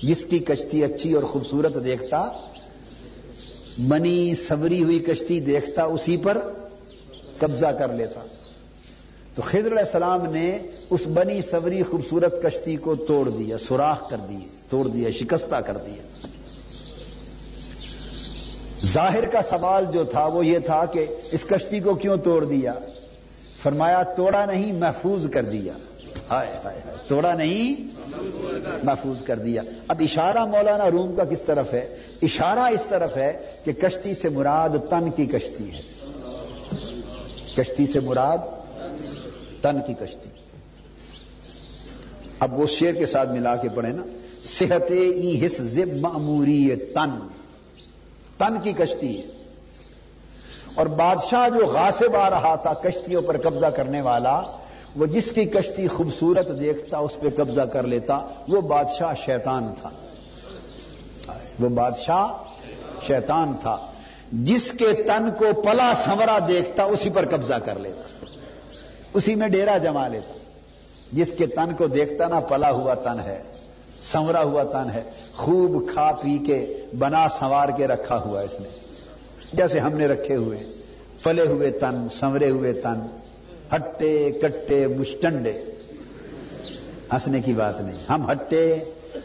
جس 0.03 0.27
کی 0.27 0.39
کشتی 0.39 0.85
اچھی 0.85 1.13
اور 1.13 1.23
خوبصورت 1.23 1.85
دیکھتا، 1.85 2.31
بنی 3.89 4.35
سوری 4.35 4.83
ہوئی 4.83 4.99
کشتی 4.99 5.41
دیکھتا، 5.41 5.85
اسی 5.85 6.17
پر 6.17 6.39
قبضہ 7.39 7.67
کر 7.67 7.93
لیتا۔ 7.93 8.21
تو 9.35 9.43
خضر 9.43 9.67
علیہ 9.67 9.79
السلام 9.79 10.33
نے 10.33 10.59
اس 10.91 11.07
بنی 11.07 11.43
سوری 11.43 11.83
خوبصورت 11.83 12.43
کشتی 12.43 12.77
کو 12.77 12.95
توڑ 12.95 13.29
دیا، 13.29 13.59
سوراخ 13.59 14.11
کر 14.11 14.17
دی، 14.17 14.47
توڑ 14.69 14.89
دیا، 14.89 15.11
شکستہ 15.11 15.57
کر 15.57 15.77
دیا۔ 15.77 16.29
ظاہر 18.87 19.27
کا 19.27 19.43
سوال 19.43 19.85
جو 19.93 20.05
تھا 20.05 20.27
وہ 20.27 20.47
یہ 20.47 20.59
تھا 20.59 20.85
کہ 20.85 21.07
اس 21.33 21.45
کشتی 21.51 21.81
کو 21.81 21.95
کیوں 21.95 22.17
توڑ 22.17 22.45
دیا؟ 22.45 22.75
فرمایا 23.63 24.03
توڑا 24.03 24.45
نہیں 24.45 24.73
محفوظ 24.73 25.31
کر 25.31 25.43
دیا۔ 25.43 25.73
ہائے 26.31 26.53
ہائے 26.65 26.81
توڑا 27.07 27.35
نہیں 27.35 27.89
محفوظ 28.83 29.23
کر 29.23 29.39
دیا۔ 29.39 29.63
اب 29.89 29.97
اشارہ 30.01 30.45
مولانا 30.45 30.91
روم 30.91 31.17
کا 31.17 31.25
کس 31.25 31.43
طرف 31.43 31.73
ہے؟ 31.73 31.97
اشارہ 32.23 32.59
اس 32.59 32.87
طرف 32.89 33.17
ہے 33.17 33.33
کہ 33.65 33.73
کشتی 33.73 34.15
سے 34.15 34.29
مراد 34.29 34.69
تن 34.91 35.11
کی 35.11 35.27
کشتی 35.27 35.73
ہے۔ 35.73 35.81
کشتی 37.57 37.87
سے 37.87 38.01
مراد 38.01 38.39
تن 39.63 39.77
کی 39.87 39.95
کشتی۔ 40.01 40.31
اب 42.41 42.61
وہ 42.61 42.67
شیر 42.67 42.95
کے 42.95 43.07
ساتھ 43.07 43.31
ملا 43.31 43.57
کے 43.57 43.69
پڑھے 43.75 43.93
نا۔ 43.93 44.03
صحت 44.45 44.91
ای 44.91 45.47
حس 45.47 45.61
معموری 46.01 46.77
تن 46.77 47.29
تن 48.39 48.55
کی 48.63 48.73
کشتی 48.73 49.19
ہے۔ 49.19 49.38
اور 50.79 50.87
بادشاہ 50.87 51.49
جو 51.49 51.67
غاصب 51.67 52.17
آ 52.17 52.31
رہا 52.31 52.55
تھا 52.55 52.75
کشتیوں 52.75 53.23
پر 53.23 53.37
قبضہ 53.43 53.67
کرنے 53.67 54.01
والا، 54.01 54.43
وہ 54.97 55.07
جس 55.07 55.33
کی 55.33 55.45
کشتی 55.45 55.89
خوبصورت 55.89 56.61
دیکھتا، 56.61 56.99
اس 56.99 57.21
پہ 57.21 57.29
قبضہ 57.37 57.61
کر 57.61 57.83
لیتا، 57.83 58.27
وہ 58.49 58.61
بادشاہ 58.61 59.15
شیطان 59.15 59.75
تھا۔ 59.81 59.91
وہ 61.61 61.69
بادشاہ 61.69 62.27
شیطان 63.03 63.53
تھا۔ 63.61 63.77
جس 64.33 64.73
کے 64.73 64.93
تن 64.93 65.31
کو 65.39 65.63
پلا 65.63 65.93
سنورا 66.05 66.39
دیکھتا، 66.49 66.83
اسی 66.83 67.11
پر 67.11 67.29
قبضہ 67.31 67.55
کر 67.55 67.79
لیتا۔ 67.79 68.25
اسی 69.15 69.35
میں 69.35 69.49
ڈیرا 69.49 69.79
جما 69.79 70.09
لیتا۔ 70.09 70.39
جس 71.13 71.33
کے 71.39 71.47
تن 71.47 71.75
کو 71.79 71.87
دیکھتا 71.87 72.29
نا، 72.29 72.41
پلا 72.41 72.71
ہوا 72.71 72.95
تن 72.95 73.21
ہے، 73.21 73.43
سنورا 74.01 74.43
ہوا 74.43 74.63
تن 74.63 74.91
ہے۔ 74.91 75.03
خوب 75.37 75.91
کھا 75.93 76.13
پی 76.23 76.39
کے، 76.39 76.87
بنا 76.99 77.29
سنوار 77.29 77.69
کے 77.69 77.87
رکھا 77.87 78.21
ہوا 78.21 78.41
اس 78.41 78.61
نے۔ 78.61 78.88
جیسے 79.53 79.79
ہم 79.79 79.93
نے 79.93 80.07
رکھے 80.07 80.37
ہوئے 80.37 80.59
پلے 81.23 81.43
ہوئے 81.43 81.71
تن، 81.71 82.09
سنورے 82.09 82.51
ہوئے 82.51 82.73
تن، 82.73 83.17
ہٹے، 83.75 84.31
کٹے، 84.43 84.87
مشٹنڈے۔ 84.87 85.53
ہنسنے 87.13 87.41
کی 87.41 87.53
بات 87.53 87.81
نہیں۔ 87.81 87.99
ہم 88.09 88.31
ہٹے، 88.31 88.77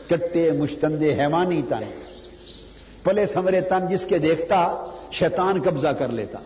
کٹے 0.07 0.51
مشتندے 0.51 1.13
حیوانی 1.13 1.61
تن۔ 1.69 1.83
پلے 3.03 3.25
سمرے 3.25 3.61
تن 3.61 3.87
جس 3.89 4.05
کے 4.05 4.17
دیکھتا 4.17 4.89
شیطان 5.11 5.61
قبضہ 5.61 5.87
کر 5.87 6.07
لیتا۔ 6.07 6.39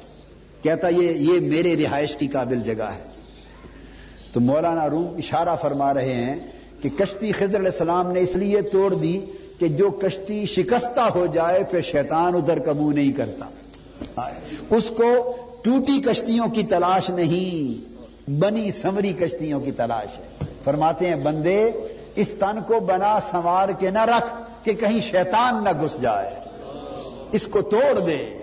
کہتا 0.62 0.88
یہ 0.88 1.12
یہ 1.12 1.40
میرے 1.40 1.76
رہائش 1.84 2.18
کی 2.18 2.28
قابل 2.28 2.60
جگہ 2.60 2.84
ہے۔ 2.84 3.04
تو 4.32 4.40
مولانا 4.40 4.90
روم 4.90 5.16
اشارہ 5.18 5.56
فرما 5.62 5.94
رہے 5.94 6.14
ہیں 6.14 6.36
کہ 6.82 6.90
کشتی 6.90 7.32
خضر 7.32 7.58
علیہ 7.58 7.72
السلام 7.72 8.12
نے 8.12 8.20
اس 8.20 8.36
لیے 8.36 8.62
توڑ 8.62 8.94
دی 8.94 9.26
کہ 9.60 9.68
جو 9.68 9.92
کشتی 9.92 10.46
شکستہ 10.46 11.02
ہو 11.02 11.26
جائے، 11.26 11.64
پھر 11.72 11.82
شیطان 11.82 12.36
ادھر 12.36 12.60
قبو 12.66 12.92
نہیں 12.92 13.12
کرتا۔ 13.12 13.46
اس 14.70 14.92
کو 14.98 15.36
ٹوٹی 15.62 16.02
کشتیوں 16.02 16.48
کی 16.48 16.64
تلاش 16.64 17.10
نہیں، 17.10 17.88
بنی 18.30 18.72
سمری 18.72 19.14
کشتیوں 19.14 19.60
کی 19.60 19.72
تلاش 19.72 20.20
ہے۔ 20.20 20.24
فرماتے 20.64 21.08
ہیں، 21.10 21.16
بندے، 21.16 21.72
اس 22.16 22.32
تن 22.40 22.60
کو 22.68 22.80
بنا 22.80 23.20
سنوار 23.32 23.70
کے 23.70 23.90
نہ 23.90 24.06
رکھ 24.06 24.26
کہ 24.66 24.74
کہیں 24.74 25.02
شیطان 25.02 25.64
نہ 25.64 25.70
گھس 25.84 26.02
جائے۔ 26.02 26.30
اس 27.32 27.48
کو 27.48 27.62
توڑ 27.62 28.00
دے۔ 28.00 28.38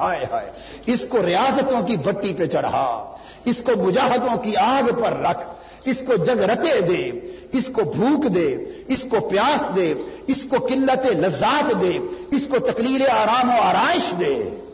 ہائے 0.00 0.26
ہائے۔ 0.32 0.50
اس 0.86 1.06
کو 1.08 1.26
ریاستوں 1.26 1.86
کی 1.86 1.96
بٹی 1.96 2.34
پہ 2.36 2.46
چڑھا۔ 2.46 3.16
اس 3.44 3.62
کو 3.66 3.82
مجاہدوں 3.82 4.36
کی 4.38 4.56
آگ 4.56 5.02
پر 5.02 5.12
رکھ۔ 5.12 5.48
اس 5.84 6.02
کو 6.06 6.16
جگ 6.16 6.40
رتے 6.40 6.80
دے۔ 6.80 7.10
اس 7.52 7.70
کو 7.72 7.82
بھوک 7.84 8.34
دے۔ 8.34 8.56
اس 8.88 9.06
کو 9.10 9.28
پیاس 9.28 9.76
دے۔ 9.76 9.94
اس 10.26 10.46
کو 10.50 10.66
قلت 10.66 11.06
لذات 11.06 11.82
دے۔ 11.82 11.98
اس 12.30 12.46
کو 12.46 12.58
تکلیل 12.58 13.02
آرام 13.02 13.48
و 13.48 13.62
آرائش 13.62 14.14
دے۔ 14.20 14.67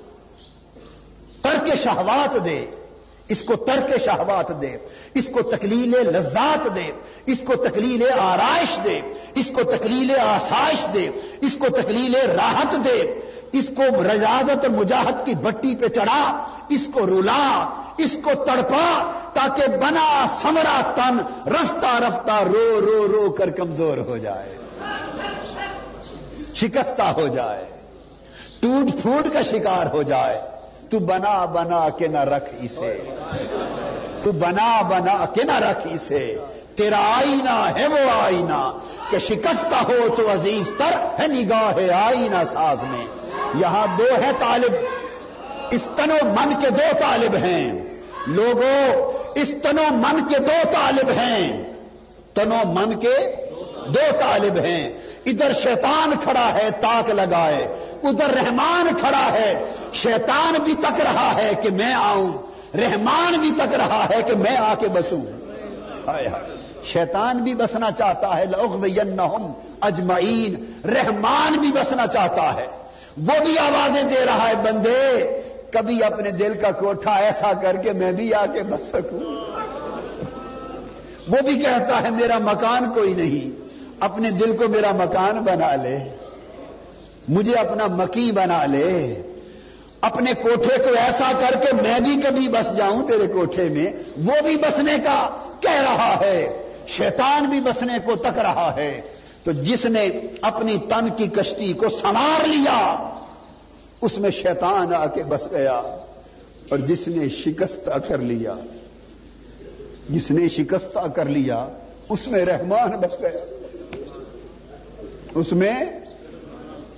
ترک 1.54 1.76
شہوات 1.76 2.44
دے، 2.44 2.64
اس 3.28 3.42
کو 3.42 3.56
ترک 3.56 3.90
شہوات 4.04 4.62
دے، 4.62 4.76
اس 5.14 5.28
کو 5.32 5.42
تکلیل 5.42 5.94
لذات 6.16 6.76
دے، 6.76 6.90
اس 7.26 7.42
کو 7.46 7.54
تکلیل 7.56 8.02
آرائش 8.20 8.78
دے، 8.84 9.00
اس 9.34 9.50
کو 9.50 9.62
تکلیل 9.62 10.14
آسائش 10.20 10.86
دے، 10.94 11.10
اس 11.40 11.56
کو 11.56 11.68
تکلیل 11.68 12.14
راحت 12.14 12.76
دے، 12.84 13.20
اس 13.52 13.70
کو 13.76 13.82
رجازت 14.02 14.64
مجاہد 14.64 15.24
کی 15.26 15.34
بٹی 15.34 15.74
پہ 15.76 15.88
چڑھا، 15.88 16.46
اس 16.68 16.88
کو 16.92 17.06
رلا، 17.06 17.74
اس 17.98 18.16
کو 18.22 18.30
تڑپا 18.44 19.12
تاکہ 19.32 19.66
بنا 19.66 20.26
سمرا 20.42 20.80
تن 20.94 21.18
رفتہ 21.46 21.98
رفتہ 21.98 22.42
رو 22.46 22.80
رو 22.80 23.08
رو 23.08 23.30
کر 23.30 23.50
کمزور 23.50 23.98
ہو 23.98 24.18
جائے، 24.18 24.56
شکستہ 26.54 27.02
ہو 27.02 27.26
جائے، 27.28 27.64
ٹوٹ 28.60 29.02
پھوٹ 29.02 29.32
کا 29.32 29.42
شکار 29.42 29.86
ہو 29.86 30.02
جائے۔ 30.02 30.53
تو 30.90 30.98
بنا 30.98 31.44
بنا 31.44 31.88
کے 31.98 32.06
نہ 32.06 32.18
رکھ 32.18 32.54
اسے۔ 32.62 33.00
تو 34.22 34.32
بنا 34.32 34.82
بنا 34.82 35.26
کے 35.34 35.42
نہ 35.44 35.58
رکھ 35.58 35.86
اسے۔ 35.94 36.38
تیرا 36.74 36.98
آئینہ 36.98 37.78
ہے 37.78 37.86
وہ 37.86 38.10
آئینہ۔ 38.22 38.78
کہ 39.10 39.18
شکستہ 39.18 39.74
ہو 39.74 40.14
تو 40.16 40.32
عزیز 40.32 40.72
تر 40.76 41.20
ہے 41.20 41.26
نگاہ 41.26 41.92
آئینہ 42.06 42.44
ساز 42.46 42.82
میں۔ 42.82 43.06
یہاں 43.54 43.86
دو 43.98 44.06
ہے 44.22 44.30
طالب۔ 44.38 44.74
اس 45.70 45.88
تنو 45.96 46.14
من 46.22 46.52
کے 46.60 46.70
دو 46.70 46.96
طالب 47.00 47.36
ہیں۔ 47.36 47.72
لوگوں 48.26 49.12
اس 49.34 49.54
تنو 49.62 49.82
من 49.90 50.26
کے 50.26 50.38
دو 50.38 50.68
طالب 50.72 51.10
ہیں۔ 51.10 51.62
تنو 52.34 52.62
من 52.66 52.98
کے 53.00 53.16
دو 53.86 54.16
طالب 54.20 54.58
ہیں۔ 54.58 54.92
ادھر 55.26 55.52
شیطان 55.52 56.12
کھڑا 56.22 56.54
ہے 56.54 56.68
تاک 56.80 57.10
لگائے۔ 57.10 57.68
ادھر 58.02 58.30
رحمان 58.30 58.96
کھڑا 58.96 59.32
ہے، 59.32 59.64
شیطان 59.92 60.54
بھی 60.64 60.74
تک 60.74 61.00
رہا 61.00 61.34
ہے 61.36 61.52
کہ 61.62 61.70
میں 61.70 61.94
آؤں۔ 61.94 62.32
رحمان 62.76 63.40
بھی 63.40 63.50
تک 63.50 63.74
رہا 63.74 64.06
ہے 64.10 64.22
کہ 64.22 64.36
میں 64.36 64.56
آ 64.56 64.74
کے 64.80 64.88
بسوں۔ 64.88 65.20
ہائے 66.06 66.28
ہائے۔ 66.28 66.54
شیطان 66.84 67.36
بھی 67.36 67.54
بسنا 67.54 67.90
چاہتا 67.98 68.36
ہے 68.36 68.44
لوگ 68.46 68.84
اجمعین۔ 69.80 70.80
رحمان 70.88 71.52
بھی 71.52 71.72
بسنا 71.72 72.06
چاہتا 72.06 72.54
ہے۔ 72.54 72.66
وہ 73.16 73.44
بھی 73.44 73.58
آوازیں 73.58 74.02
دے 74.02 74.26
رہا 74.26 74.48
ہے، 74.48 74.54
بندے، 74.56 75.40
کبھی 75.70 76.04
اپنے 76.04 76.30
دل 76.30 76.52
کا 76.60 76.70
کوٹھا 76.70 77.14
ایسا 77.14 77.52
کر 77.62 77.76
کے 77.76 77.92
میں 77.92 78.12
بھی 78.12 78.34
آ 78.34 78.46
کے 78.46 78.62
بس 78.62 78.82
سکوں۔ 78.82 79.20
وہ 81.28 81.42
بھی 81.42 81.62
کہتا 81.62 82.02
ہے، 82.02 82.10
میرا 82.10 82.38
مکان 82.38 82.92
کوئی 82.94 83.14
نہیں۔ 83.14 83.63
اپنے 84.00 84.30
دل 84.30 84.56
کو 84.56 84.68
میرا 84.68 84.90
مکان 84.92 85.38
بنا 85.38 85.74
لے، 85.74 85.98
مجھے 87.28 87.54
اپنا 87.54 87.86
مکی 87.86 88.32
بنا 88.32 88.66
لے۔ 88.66 89.22
اپنے 90.00 90.32
کوٹھے 90.32 90.82
کو 90.82 90.90
ایسا 90.96 91.32
کر 91.32 91.58
کے 91.60 91.72
میں 91.72 92.00
بھی 92.00 92.22
کبھی 92.22 92.48
بس 92.48 92.76
جاؤں 92.76 93.08
تیرے 93.08 93.26
کوٹھے 93.26 93.68
میں، 93.68 93.92
وہ 94.24 94.40
بھی 94.42 94.56
بسنے 94.56 94.92
کا 95.04 95.30
کہہ 95.60 95.80
رہا 95.80 96.18
ہے۔ 96.20 96.62
شیطان 96.86 97.44
بھی 97.44 97.60
بسنے 97.60 97.92
کو 98.04 98.16
تک 98.16 98.38
رہا 98.38 98.76
ہے۔ 98.76 99.00
تو 99.42 99.52
جس 99.52 99.84
نے 99.84 100.10
اپنی 100.42 100.76
تن 100.88 101.08
کی 101.16 101.26
کشتی 101.26 101.72
کو 101.72 101.88
سنوار 101.88 102.48
لیا، 102.48 103.10
اس 104.00 104.18
میں 104.18 104.30
شیطان 104.30 104.94
آ 104.94 105.06
کے 105.06 105.22
بس 105.22 105.48
گیا۔ 105.50 105.96
اور 106.68 106.78
جس 106.78 107.08
نے 107.08 107.28
شکست 107.28 107.90
کر 108.08 108.18
لیا، 108.18 108.54
جس 110.10 110.30
نے 110.30 110.48
شکست 110.48 110.98
کر 111.14 111.24
لیا، 111.24 111.68
اس 112.08 112.28
میں 112.28 112.44
رحمان 112.44 112.90
بس 112.90 113.20
گیا۔ 113.20 113.63
اس 115.34 115.52
میں 115.52 115.74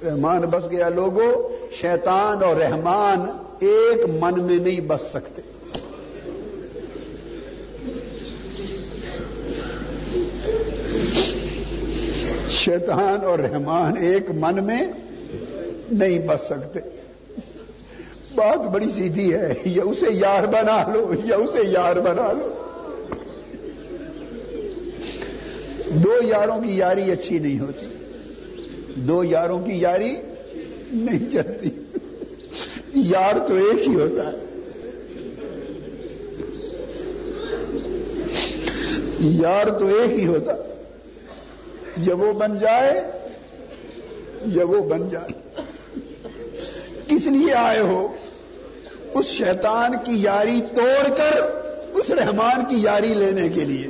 رحمان 0.05 0.41
بس 0.41 0.71
گیا 0.71 0.89
لوگوں 0.89 1.49
شیطان 1.73 2.43
اور 2.43 2.57
رحمان 2.57 3.21
ایک 3.59 4.05
من 4.21 4.43
میں 4.45 4.59
نہیں 4.59 4.81
بس 4.81 5.01
سکتے۔ 5.01 5.43
شیطان 12.51 13.25
اور 13.25 13.39
رحمان 13.39 13.97
ایک 13.97 14.31
من 14.31 14.65
میں 14.65 14.83
نہیں 15.93 16.19
بس 16.19 16.41
سکتے۔ 16.41 16.81
بات 18.35 18.67
بڑی 18.67 18.87
سیدھی 18.95 19.35
ہے، 19.35 19.55
یا 19.65 19.83
اسے 19.83 20.07
یار 20.11 20.47
بنا 20.47 20.83
لو، 20.95 21.13
یا 21.25 21.37
اسے 21.37 21.63
یار 21.65 21.97
بنا 21.97 22.33
لو۔ 22.33 22.53
دو 25.91 26.13
یاروں 26.23 26.63
کی 26.63 26.77
یاری 26.77 27.11
اچھی 27.11 27.39
نہیں 27.39 27.61
ہوتی۔ 27.61 27.87
دو 28.97 29.25
یاروں 29.25 29.61
کی 29.61 29.81
یاری 29.81 30.17
نہیں 30.93 31.31
چلتی۔ 31.33 31.71
یار 32.95 33.47
تو 33.49 33.55
ایک 33.55 33.89
ہی 33.89 33.95
ہوتا 33.95 34.33
ہے۔ 34.33 34.37
یار 39.19 39.79
تو 39.79 39.87
ایک 39.87 40.21
ہی 40.21 40.27
ہوتا۔ 40.27 40.53
جب 41.97 42.23
وہ 42.23 42.33
بن 42.33 42.59
جائے 42.59 43.03
جب 44.47 44.71
وہ 44.71 44.89
بن 44.89 45.09
جائے۔ 45.09 45.61
کس 47.09 47.27
لیے 47.27 47.55
آئے 47.55 47.81
ہو۔ 47.81 48.09
اس 49.15 49.27
شیطان 49.27 49.93
کی 50.05 50.23
یاری 50.23 50.61
توڑ 50.75 51.09
کر 51.17 51.41
اس 51.95 52.11
رحمان 52.11 52.65
کی 52.69 52.83
یاری 52.83 53.15
لینے 53.15 53.49
کے 53.49 53.65
لیے 53.65 53.87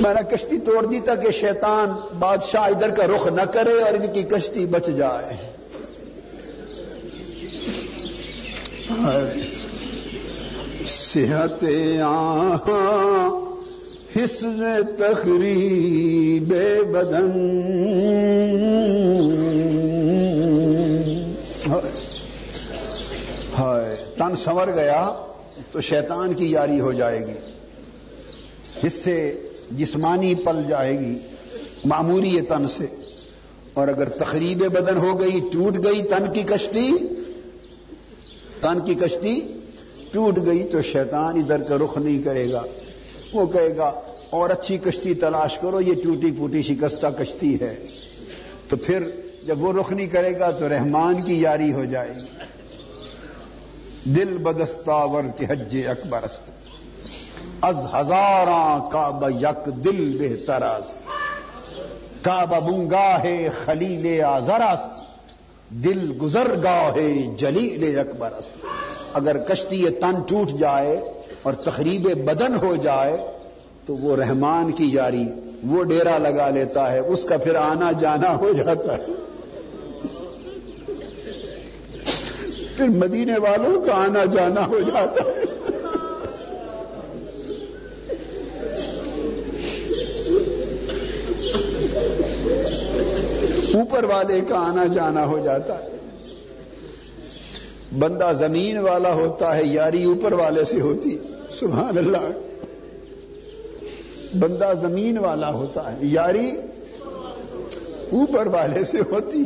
میں 0.00 0.14
نے 0.14 0.36
کشتی 0.36 0.55
توڑ 0.66 0.86
دی 0.86 1.00
تھا 1.00 1.14
کہ 1.14 1.30
شیطان 1.30 1.88
بادشاہ 2.18 2.62
ادھر 2.62 2.90
کا 2.90 3.06
رخ 3.06 3.26
نہ 3.26 3.42
کرے 3.42 3.82
اور 3.82 3.94
ان 3.94 4.12
کی 4.12 4.22
کشتی 4.22 4.66
بچ 4.66 4.86
جائے۔ 4.86 5.34
صحت 10.86 11.64
حص 14.16 14.44
تخری 14.98 16.40
بے 16.48 16.82
بدن۔ 16.82 17.30
ہائے، 23.58 23.96
تن 24.18 24.36
سنور 24.36 24.68
گیا 24.74 25.26
تو 25.72 25.80
شیطان 25.80 26.34
کی 26.34 26.50
یاری 26.50 26.80
ہو 26.80 26.92
جائے 26.92 27.26
گی۔ 27.26 27.38
حصے 28.86 29.45
جسمانی 29.70 30.34
پل 30.34 30.62
جائے 30.68 30.98
گی 31.00 31.18
معمولی 31.84 32.40
تن 32.40 32.68
سے۔ 32.68 32.86
اور 33.74 33.88
اگر 33.88 34.08
تقریب 34.08 34.58
بدن 34.58 34.96
ہو 34.96 35.20
گئی، 35.20 35.40
ٹوٹ 35.52 35.84
گئی 35.84 36.02
تن 36.02 36.32
کی 36.32 36.42
کشتی، 36.42 36.92
تن 38.60 38.80
کی 38.80 38.94
کشتی 38.94 39.40
ٹوٹ 40.10 40.38
گئی 40.46 40.64
تو 40.64 40.82
شیطان 40.82 41.36
ادھر 41.36 41.62
کا 41.62 41.76
رخ 41.76 41.98
نہیں 41.98 42.22
کرے 42.22 42.52
گا۔ 42.52 42.62
وہ 43.32 43.46
کہے 43.46 43.76
گا، 43.76 44.00
اور 44.30 44.50
اچھی 44.50 44.78
کشتی 44.78 45.14
تلاش 45.14 45.58
کرو، 45.58 45.80
یہ 45.80 45.94
ٹوٹی 45.94 46.30
پوٹی 46.38 46.62
شکستہ 46.62 47.06
کشتی 47.06 47.60
ہے۔ 47.60 47.86
تو 48.68 48.76
پھر 48.76 49.10
جب 49.46 49.62
وہ 49.62 49.72
رخ 49.72 49.92
نہیں 49.92 50.06
کرے 50.06 50.38
گا 50.38 50.50
تو 50.50 50.68
رحمان 50.68 51.22
کی 51.22 51.40
یاری 51.40 51.72
ہو 51.72 51.84
جائے 51.84 52.10
گی۔ 52.16 52.22
دل 54.04 54.36
بدستاور 54.36 55.22
کے 55.36 55.46
حج 55.48 55.76
اکبرست 55.88 56.50
از 57.62 57.76
ہزاراں 57.94 58.90
کعب 58.90 59.24
یک 59.40 59.84
دل 59.84 60.16
بہتر 60.20 60.62
است. 60.62 60.96
کعب 62.22 62.54
منگاہ 62.68 63.26
خلیل 63.64 64.24
آزر 64.24 64.60
است. 64.60 65.00
دل 65.70 66.12
گزر 66.22 66.54
گاہ 66.62 66.98
جلیل 67.36 67.98
اکبر 67.98 68.32
است. 68.32 68.52
اگر 69.12 69.38
کشتی 69.38 69.90
تن 69.90 70.20
ٹوٹ 70.26 70.48
جائے 70.50 71.12
اور 71.42 71.52
تقریب 71.52 72.24
بدن 72.24 72.54
ہو 72.62 72.76
جائے 72.76 73.26
تو 73.86 73.96
وہ 73.96 74.16
رحمان 74.16 74.72
کی 74.72 74.88
یاری 74.92 75.24
وہ 75.66 75.84
ڈیرا 75.84 76.18
لگا 76.18 76.50
لیتا 76.50 76.92
ہے، 76.92 76.98
اس 76.98 77.24
کا 77.24 77.36
پھر 77.36 77.54
آنا 77.54 77.92
جانا 77.92 78.36
ہو 78.36 78.52
جاتا 78.52 78.92
ہے۔ 78.98 79.06
پھر 82.76 82.88
مدینے 82.88 83.38
والوں 83.38 83.84
کا 83.84 83.94
آنا 83.94 84.24
جانا 84.24 84.66
ہو 84.66 84.78
جاتا 84.80 85.22
ہے۔ 85.22 85.55
اوپر 93.76 94.04
والے 94.04 94.40
کا 94.48 94.58
آنا 94.58 94.86
جانا 94.86 95.26
ہو 95.26 95.38
جاتا 95.44 95.78
ہے۔ 95.78 95.88
بندہ 97.98 98.32
زمین 98.34 98.78
والا 98.78 99.12
ہوتا 99.12 99.56
ہے، 99.56 99.64
یاری 99.64 100.04
اوپر 100.04 100.32
والے 100.32 100.64
سے 100.64 100.80
ہوتی۔ 100.80 101.18
سبحان 101.60 101.98
اللہ۔ 101.98 102.30
بندہ 104.38 104.72
زمین 104.80 105.18
والا 105.18 105.50
ہوتا 105.52 105.92
ہے، 105.92 105.96
یاری 106.00 106.50
اوپر 108.12 108.46
والے 108.46 108.84
سے 108.84 108.98
ہوتی۔ 109.10 109.44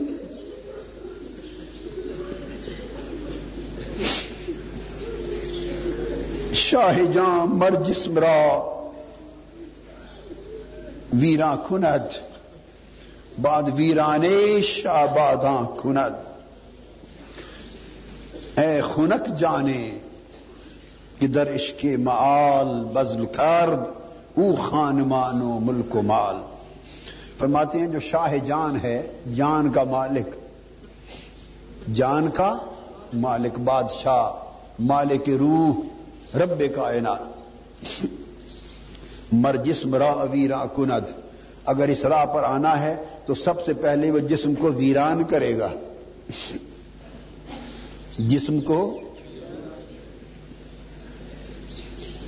شاہ 6.54 6.98
جاں 7.12 7.46
مر 7.46 7.70
جسمرا 7.84 8.46
ویرا 11.12 11.56
کھند 11.66 12.29
بعد 13.42 13.62
ویرانیش 13.74 14.86
آباداں 14.86 15.80
کند 15.80 16.30
اے 18.58 18.80
خنک 18.80 19.38
جانے 19.38 19.98
کہ 21.18 21.26
در 21.26 21.54
عشق 21.54 21.84
معال 21.84 22.84
بزل 22.94 23.26
کرد، 23.26 23.88
او 24.34 24.54
خانمان 24.54 25.42
و 25.42 25.58
ملک 25.58 25.96
و 25.96 26.02
مال۔ 26.02 26.36
فرماتے 27.38 27.78
ہیں 27.78 27.86
جو 27.86 28.00
شاہ 28.00 28.36
جان 28.36 28.80
ہے، 28.82 29.12
جان 29.34 29.72
کا 29.72 29.84
مالک۔ 29.84 30.26
جان 31.94 32.30
کا 32.30 32.58
مالک 33.14 33.58
بادشاہ، 33.58 34.30
مالک 34.78 35.28
روح، 35.28 35.74
رب 36.36 36.62
کائنات۔ 36.74 37.18
مر 39.32 39.56
جسم 39.56 39.94
را 39.94 40.10
اویرا 40.10 40.66
کند 40.66 41.29
اگر 41.64 41.88
اس 41.88 42.04
راہ 42.04 42.24
پر 42.24 42.42
آنا 42.42 42.82
ہے 42.82 42.96
تو 43.26 43.34
سب 43.34 43.64
سے 43.64 43.72
پہلے 43.74 44.10
وہ 44.10 44.18
جسم 44.18 44.54
کو 44.54 44.72
ویران 44.72 45.22
کرے 45.24 45.58
گا۔ 45.58 45.68
جسم 48.18 48.60
کو 48.60 49.00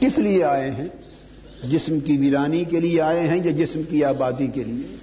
کس 0.01 0.18
لیے 0.18 0.45
آئے 0.45 0.70
ہیں؟ 0.70 0.89
جسم 1.70 2.01
کی 2.01 2.16
ویرانی 2.16 2.64
کے 2.64 2.80
لیے 2.80 3.01
آئے 3.01 3.20
ہیں 3.20 3.37
یا 3.37 3.51
جسم 3.51 3.83
کی 3.83 4.05
آبادی 4.05 4.47
کے 4.47 4.64
لیے؟ 4.64 4.97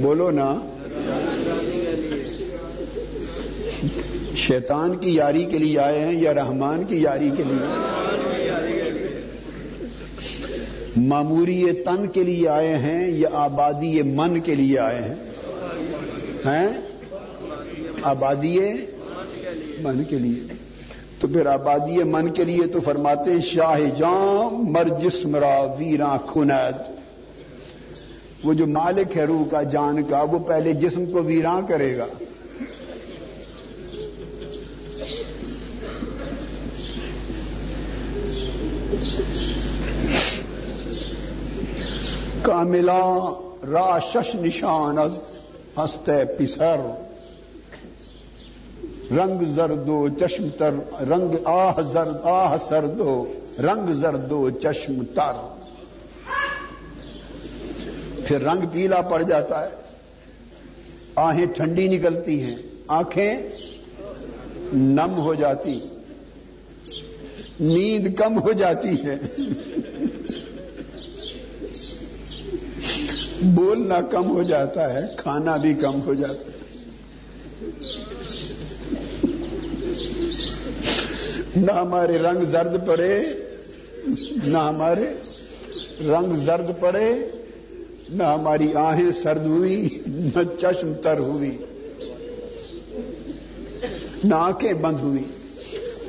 بولو 0.00 0.30
نا۔ 0.30 0.60
شیطان 4.36 4.96
کی 4.96 5.14
یاری 5.14 5.44
کے 5.44 5.58
لیے 5.58 5.78
آئے 5.78 6.00
ہیں 6.00 6.20
یا 6.20 6.34
رحمان 6.34 6.84
کی 6.84 7.02
یاری 7.02 7.30
کے 7.36 7.42
لیے؟ 7.44 7.82
معموری 10.96 11.72
تن 11.72 12.06
کے 12.06 12.22
لیے 12.22 12.48
آئے 12.48 12.76
ہیں 12.76 13.10
یا 13.10 13.28
آبادی 13.32 14.02
من 14.02 14.40
کے 14.40 14.54
لیے 14.54 14.78
آئے 14.78 15.02
ہیں؟ 15.02 16.68
آبادی 18.02 18.58
من 19.82 20.04
کے 20.04 20.18
لیے۔ 20.18 20.54
تو 21.18 21.28
پھر 21.28 21.46
آبادی 21.46 22.02
من 22.02 22.28
کے 22.28 22.44
لیے 22.44 22.66
تو 22.66 22.80
فرماتے 22.80 23.40
شاہ 23.40 23.80
جام 23.96 24.72
مر 24.72 24.88
جسم 24.98 25.36
را 25.36 25.66
ویراں 25.78 26.18
خنید 26.26 27.02
وہ 28.44 28.54
جو 28.54 28.66
مالک 28.66 29.16
ہے 29.16 29.24
روح 29.24 29.50
کا 29.50 29.62
جان 29.62 30.02
کا، 30.02 30.22
وہ 30.22 30.38
پہلے 30.38 30.72
جسم 30.72 31.04
کو 31.06 31.22
ویراں 31.22 31.60
کرے 31.68 31.98
گا۔ 31.98 32.06
کاملا 42.42 43.32
راشش 43.72 44.34
نشان 44.34 44.98
از 44.98 45.18
ہست 45.76 46.10
پسر۔ 46.38 46.76
رنگ 49.10 49.54
زردو 49.54 50.08
چشم 50.20 50.48
تر، 50.58 50.70
رنگ 51.00 51.34
آہ 51.44 51.80
زرد، 51.92 52.16
آہ 52.22 52.56
سردو 52.68 53.32
رنگ 53.58 53.92
زردو 53.92 54.50
چشم 54.50 55.02
تر۔ 55.14 55.54
پھر 58.26 58.42
رنگ 58.42 58.60
پیلا 58.72 59.00
پڑ 59.00 59.22
جاتا 59.22 59.64
ہے۔ 59.64 59.70
آہیں 61.14 61.46
ٹھنڈی 61.46 61.88
نکلتی 61.88 62.42
ہیں۔ 62.42 62.56
آنکھیں 62.88 63.36
نم 64.72 65.14
ہو 65.16 65.34
جاتی۔ 65.34 65.80
نیند 67.60 68.18
کم 68.18 68.38
ہو 68.38 68.52
جاتی 68.52 69.02
ہے 69.04 69.18
بولنا 73.42 74.00
کم 74.00 74.30
ہو 74.30 74.42
جاتا 74.42 74.94
ہے، 74.94 75.00
کھانا 75.16 75.56
بھی 75.56 75.74
کم 75.74 76.00
ہو 76.02 76.14
جاتا 76.14 76.32
ہے۔ 76.32 76.62
نہ 81.56 81.72
ہمارے 81.72 82.18
رنگ 82.18 82.44
زرد 82.44 82.86
پڑے، 82.86 83.22
نہ 84.46 84.58
ہمارے 84.58 85.14
رنگ 86.00 86.34
زرد 86.34 86.80
پڑے، 86.80 87.14
نہ 88.08 88.22
ہماری 88.22 88.74
آہیں 88.74 89.10
سرد 89.22 89.46
ہوئی، 89.46 89.88
نہ 90.06 90.38
چشم 90.60 90.92
تر 91.02 91.18
ہوئی۔ 91.18 91.58
نہ 94.24 94.34
آنکھیں 94.34 94.72
بند 94.72 95.00
ہوئی۔ 95.00 95.24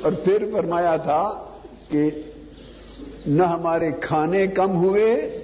اور 0.02 0.12
پھر 0.12 0.44
فرمایا 0.52 0.96
تھا 0.96 1.46
کہ 1.88 2.10
نہ 3.26 3.42
ہمارے 3.42 3.90
کھانے 4.00 4.46
کم 4.46 4.76
ہوئے 4.76 5.38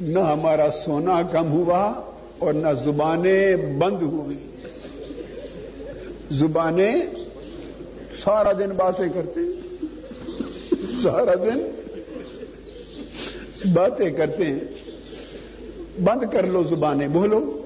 نہ 0.00 0.18
ہمارا 0.18 0.70
سونا 0.70 1.22
کم 1.22 1.52
ہوا 1.52 1.92
اور 2.38 2.52
نہ 2.52 2.68
زبانیں 2.84 3.56
بند 3.56 4.02
ہوئی۔ 4.02 4.36
زبانیں 6.30 6.96
سارا 8.18 8.52
دن 8.52 8.70
باتیں 8.70 9.08
کرتے 9.14 9.40
ہیں 9.40 9.52
سارا 11.02 11.34
دن 11.34 11.70
باتیں 13.72 14.10
کرتے 14.10 14.44
ہیں۔ 14.44 14.58
بند 16.02 16.32
کر 16.32 16.46
لو 16.46 16.62
زبانیں، 16.62 17.08
بولو۔ 17.08 17.62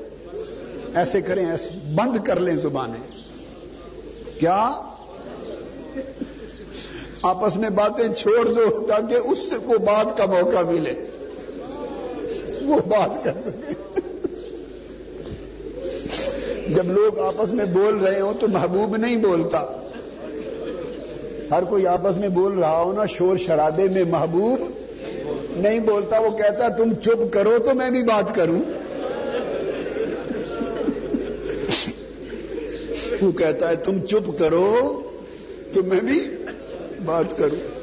ایسے 0.94 1.20
کریں 1.20 1.46
ایسے، 1.46 1.70
بند 1.94 2.26
کر 2.26 2.40
لیں 2.40 2.56
زبانیں۔ 2.56 3.18
کیا؟ 4.40 4.80
آپس 7.22 7.56
میں 7.56 7.70
باتیں 7.70 8.14
چھوڑ 8.14 8.46
دو 8.46 8.86
تاکہ 8.88 9.14
اس 9.14 9.52
کو 9.66 9.78
بات 9.78 10.18
کا 10.18 10.26
موقع 10.26 10.70
ملے۔ 10.70 10.94
وہ 12.64 12.80
بات 12.88 13.24
کر 13.24 13.32
سکے۔ 13.44 13.74
جب 16.68 16.86
لوگ 16.86 17.18
آپس 17.18 17.52
میں 17.52 17.64
بول 17.64 17.96
رہے 17.96 18.20
ہوں 18.20 18.34
تو 18.40 18.48
محبوب 18.48 18.96
نہیں 18.96 19.16
بولتا۔ 19.16 19.66
ہر 21.50 21.64
کوئی 21.64 21.86
آپس 21.86 22.16
میں 22.16 22.28
بول 22.28 22.58
رہا 22.58 22.82
ہو 22.82 22.92
نا، 22.92 23.06
شور 23.06 23.36
شرابے 23.36 23.88
میں 23.88 24.04
محبوب 24.04 24.60
نہیں 25.56 25.78
بولتا، 25.78 26.18
وہ 26.18 26.30
کہتا 26.30 26.68
تم 26.68 26.94
چپ 26.94 27.32
کرو 27.32 27.58
تو 27.64 27.74
میں 27.74 27.90
بھی 27.90 28.02
بات 28.02 28.34
کروں۔ 28.34 28.62
وہ 33.22 33.32
کہتا 33.32 33.68
ہے، 33.68 33.76
تم 33.76 34.00
چپ 34.06 34.38
کرو 34.38 35.00
تو 35.72 35.82
میں 35.82 36.00
بھی 36.00 36.28
بات 37.04 37.38
کروں۔ 37.38 37.73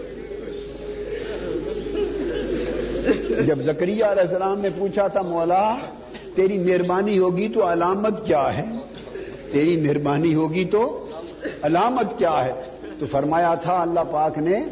جب 3.46 3.62
زکریہ 3.62 4.06
علیہ 4.06 4.22
السلام 4.22 4.62
نے 4.62 4.70
پوچھا 4.78 5.08
تھا، 5.08 5.22
مولا، 5.22 5.76
تیری 6.36 6.58
مہربانی 6.58 7.20
ہوگی 7.20 7.48
تو 7.48 7.72
علامت 7.72 8.26
کیا 8.26 8.58
ہے؟ 8.58 8.66
تیری 9.52 9.78
مہربانی 9.78 10.36
ہوگی 10.36 10.66
تو 10.66 11.08
علامت 11.64 12.20
کیا 12.20 12.46
ہے؟ 12.46 12.54
تو 13.00 13.06
فرمایا 13.06 13.56
تھا، 13.56 13.82
اللہ 13.82 14.00
پاک 14.12 14.38
نے، 14.38 14.64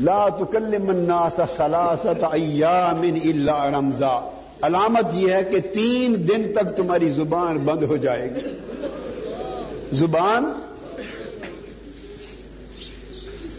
لا 0.00 0.28
تکلم 0.28 0.88
الناس 0.88 1.40
سلاست 1.56 2.24
ایام 2.32 3.02
الا 3.24 3.70
رمضا 3.70 4.30
علامت 4.62 5.14
یہ 5.14 5.32
ہے 5.32 5.44
کہ 5.44 5.60
تین 5.60 6.28
دن 6.28 6.52
تک 6.52 6.76
تمہاری 6.76 7.10
زبان 7.10 7.58
بند 7.58 7.82
ہو 7.82 7.96
جائے 7.96 8.30
گی۔ 8.34 8.48
زبان 9.92 10.52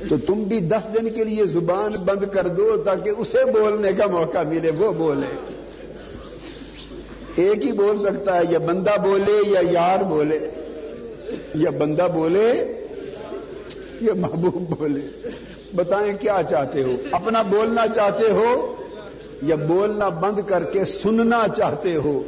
تو 0.10 0.16
تم 0.28 0.34
بھی 0.34 0.60
دس 0.60 0.90
دن 0.94 1.10
کے 1.10 1.24
لیے 1.24 1.46
زبان 1.46 1.92
بند 1.92 2.24
کر 2.34 2.48
دو 2.48 2.78
تاکہ 2.86 3.10
اسے 3.10 3.46
بولنے 3.46 3.94
کا 3.94 4.08
موقع 4.08 4.44
ملے، 4.48 4.72
وہ 4.72 4.92
بولے۔ 4.92 5.36
ایک 7.36 7.66
ہی 7.66 7.72
بول 7.72 7.98
سکتا 7.98 8.38
ہے، 8.38 8.42
یا 8.50 8.60
بندہ 8.60 8.92
بولے 9.04 9.50
یا 9.50 9.60
یار 9.72 10.04
بولے۔ 10.04 10.40
یا 11.56 11.70
بندہ 11.70 12.08
بولے 12.14 12.76
یا 14.02 14.14
محبوب 14.14 14.80
بولے۔ 14.80 15.28
بتائیں 15.76 16.14
کیا 16.22 16.42
چاہتے 16.50 16.84
ہو؟ 16.84 16.92
اپنا 17.12 17.42
بولنا 17.42 17.88
چاہتے 17.96 18.32
ہو 18.32 18.76
یا 19.42 19.56
بولنا 19.56 20.10
بند 20.10 20.40
کر 20.48 20.64
کے 20.64 20.86
سننا 20.86 21.44
چاہتے 21.58 21.96
ہو؟ 21.96 22.24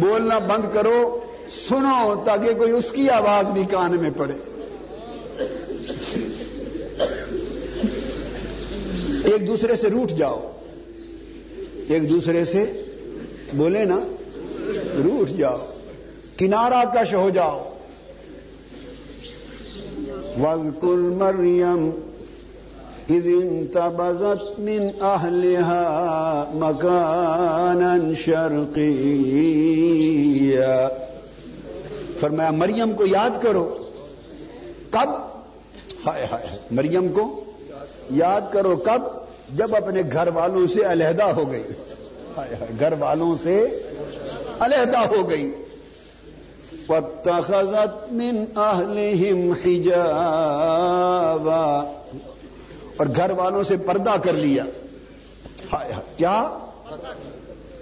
بولنا 0.00 0.38
بند 0.38 0.74
کرو، 0.74 1.20
سنو 1.68 2.22
تاکہ 2.26 2.52
کوئی 2.52 2.72
اس 2.72 2.92
کی 2.92 3.10
آواز 3.10 3.50
بھی 3.50 3.62
کان 3.70 3.96
میں 4.00 4.10
پڑے۔ 4.16 4.34
ایک 9.24 9.46
دوسرے 9.46 9.76
سے 9.76 9.90
روٹ 9.90 10.10
جاؤ۔ 10.10 10.52
ایک 11.88 12.10
دوسرے 12.10 12.44
سے 12.44 12.84
بولے 13.52 13.84
نا، 13.84 14.00
روٹ 15.04 15.28
جاؤ۔ 15.28 15.58
کنارہ 16.36 16.84
کش 16.94 17.14
ہو 17.14 17.30
جاؤ۔ 17.30 17.74
وَذْكُرْ 20.40 20.98
مَرْيَمْ 20.98 21.90
إِذِ 23.10 23.42
انْتَبَذَتْ 23.42 24.58
مِنْ 24.58 25.00
أَهْلِهَا 25.00 26.50
مَكَانًا 26.54 28.14
شَرْقِيًّا 28.14 30.88
فرمایا، 32.20 32.50
مریم 32.50 32.92
کو 32.92 33.06
یاد 33.06 33.42
کرو۔ 33.42 33.78
کب؟ 34.90 35.10
ہائے 36.06 36.26
ہائے، 36.30 36.58
مریم 36.70 37.08
کو 37.08 37.44
یاد 38.10 38.40
کرو 38.52 38.76
کب؟ 38.76 39.02
جب 39.56 39.76
اپنے 39.76 40.02
گھر 40.12 40.28
والوں 40.28 40.66
سے 40.66 40.80
علیحدہ 40.80 41.22
ہو 41.22 41.52
گئی۔ 41.52 41.62
گھر 42.80 42.92
والوں 42.98 43.36
سے 43.42 43.82
علیحدہ 44.60 44.98
ہو 44.98 45.30
گئی۔ 45.30 45.52
وَاتَّخَذَتْ 46.88 48.12
مِنْ 48.12 48.38
أَهْلِهِمْ 48.56 49.54
حِجَابًا۔ 49.64 50.08
اور 52.96 53.06
گھر 53.16 53.30
والوں 53.30 53.62
سے 53.62 53.76
پردہ 53.76 54.14
کر 54.24 54.32
لیا۔ 54.32 54.64
ہائے 55.72 55.92
کیا؟ 56.16 56.58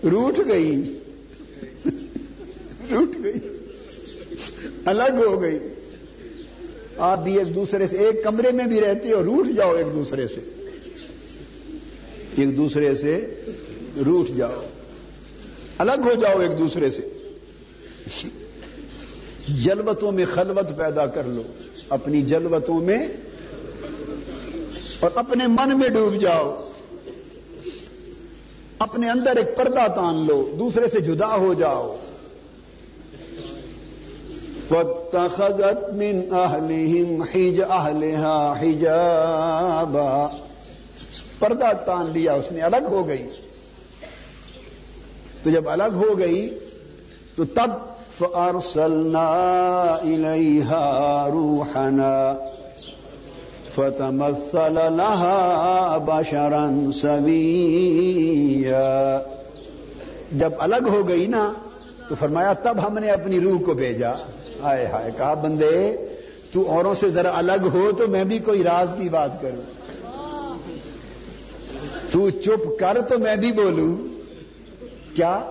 روٹ 0.05 0.39
گئی۔ 0.49 0.99
روٹ 2.91 3.24
گئی۔ 3.24 3.35
الگ 4.85 5.24
ہو 5.27 5.43
گئی۔ 5.43 5.59
آپ 6.99 7.23
بھی 7.23 7.39
ایک 7.39 7.55
دوسرے 7.55 7.87
سے 7.87 7.97
ایک 7.97 8.25
کمرے 8.25 8.51
میں 8.53 8.67
بھی 8.67 8.81
رہتے 8.81 9.13
ہو 9.13 9.23
روٹ 9.23 9.57
جاؤ 9.57 9.75
ایک 9.75 9.87
دوسرے 9.95 10.29
سے۔ 10.29 10.41
ایک 12.37 12.57
دوسرے 12.57 12.95
سے 12.95 13.35
روٹ 14.07 14.29
جاؤ۔ 14.37 14.63
الگ 15.79 16.01
ہو 16.05 16.13
جاؤ 16.15 16.41
ایک 16.41 16.59
دوسرے 16.59 16.91
سے۔ 16.91 17.03
جلوتوں 19.49 20.13
میں 20.13 20.25
خلوت 20.25 20.79
پیدا 20.79 21.07
کر 21.07 21.25
لو۔ 21.25 21.43
اپنی 21.89 22.23
جلوتوں 22.23 22.81
میں 22.81 23.09
اور 25.01 25.11
اپنے 25.15 25.47
من 25.47 25.79
میں 25.79 25.89
ڈوب 25.89 26.21
جاؤ۔ 26.21 26.71
اپنے 28.79 29.11
اندر 29.11 29.37
ایک 29.37 29.57
پردہ 29.57 29.87
تان 29.95 30.27
لو۔ 30.27 30.55
دوسرے 30.59 30.89
سے 30.89 31.01
جدا 31.01 31.37
ہو 31.37 31.55
جاؤ۔ 31.55 31.97
وَاتَّخَذَتْ 34.71 35.93
مِنْ 35.93 36.31
أَهْلِهِمْ 36.31 37.25
حِجَ 37.35 37.62
أَهْلِهَا 37.62 38.55
حِجَابًا۔ 38.62 40.29
پردہ 41.39 41.71
تان 41.87 42.11
لیا، 42.11 42.33
اس 42.33 42.53
نے 42.53 42.61
الگ 42.61 42.91
ہو 42.91 43.09
گئی۔ 43.09 43.27
تو 45.43 45.51
جب 45.51 45.69
الگ 45.69 45.95
ہو 45.95 46.19
گئی، 46.19 46.59
تو 47.37 47.45
تب 47.45 47.71
فَأَرْسَلْنَا 48.19 49.97
إِلَيْهَا 50.03 51.29
رُوحَنَا، 51.33 52.35
فَتَمَثَّلَ 53.75 54.73
لَهَا 54.73 55.99
بَشَرًا 56.07 56.71
سَوِيًّا 56.95 59.21
جب 60.33 60.53
الگ 60.59 60.87
ہو 60.87 61.09
گئی 61.09 61.27
نا، 61.27 61.53
تو 62.09 62.14
فرمایا، 62.14 62.53
تب 62.53 62.77
ہم 62.87 62.99
نے 62.99 63.11
اپنی 63.11 63.41
روح 63.41 63.67
کو 63.67 63.75
بھیجا۔ 63.75 64.14
ہائے 64.63 64.87
ہائے، 64.87 65.11
کہا 65.17 65.35
بندے، 65.35 65.97
تو 66.51 66.69
اوروں 66.69 66.95
سے 66.95 67.09
ذرا 67.09 67.33
الگ 67.35 67.69
ہو 67.73 67.93
تو 67.99 68.07
میں 68.07 68.25
بھی 68.25 68.39
کوئی 68.39 68.63
راز 68.63 68.97
کی 68.99 69.09
بات 69.09 69.43
کروں۔ 69.43 69.63
تو 72.11 72.31
چپ 72.31 72.79
کر 72.81 73.01
تو 73.09 73.19
میں 73.19 73.37
بھی 73.37 73.53
بولوں۔ 73.53 73.97
کیا؟ 75.17 75.51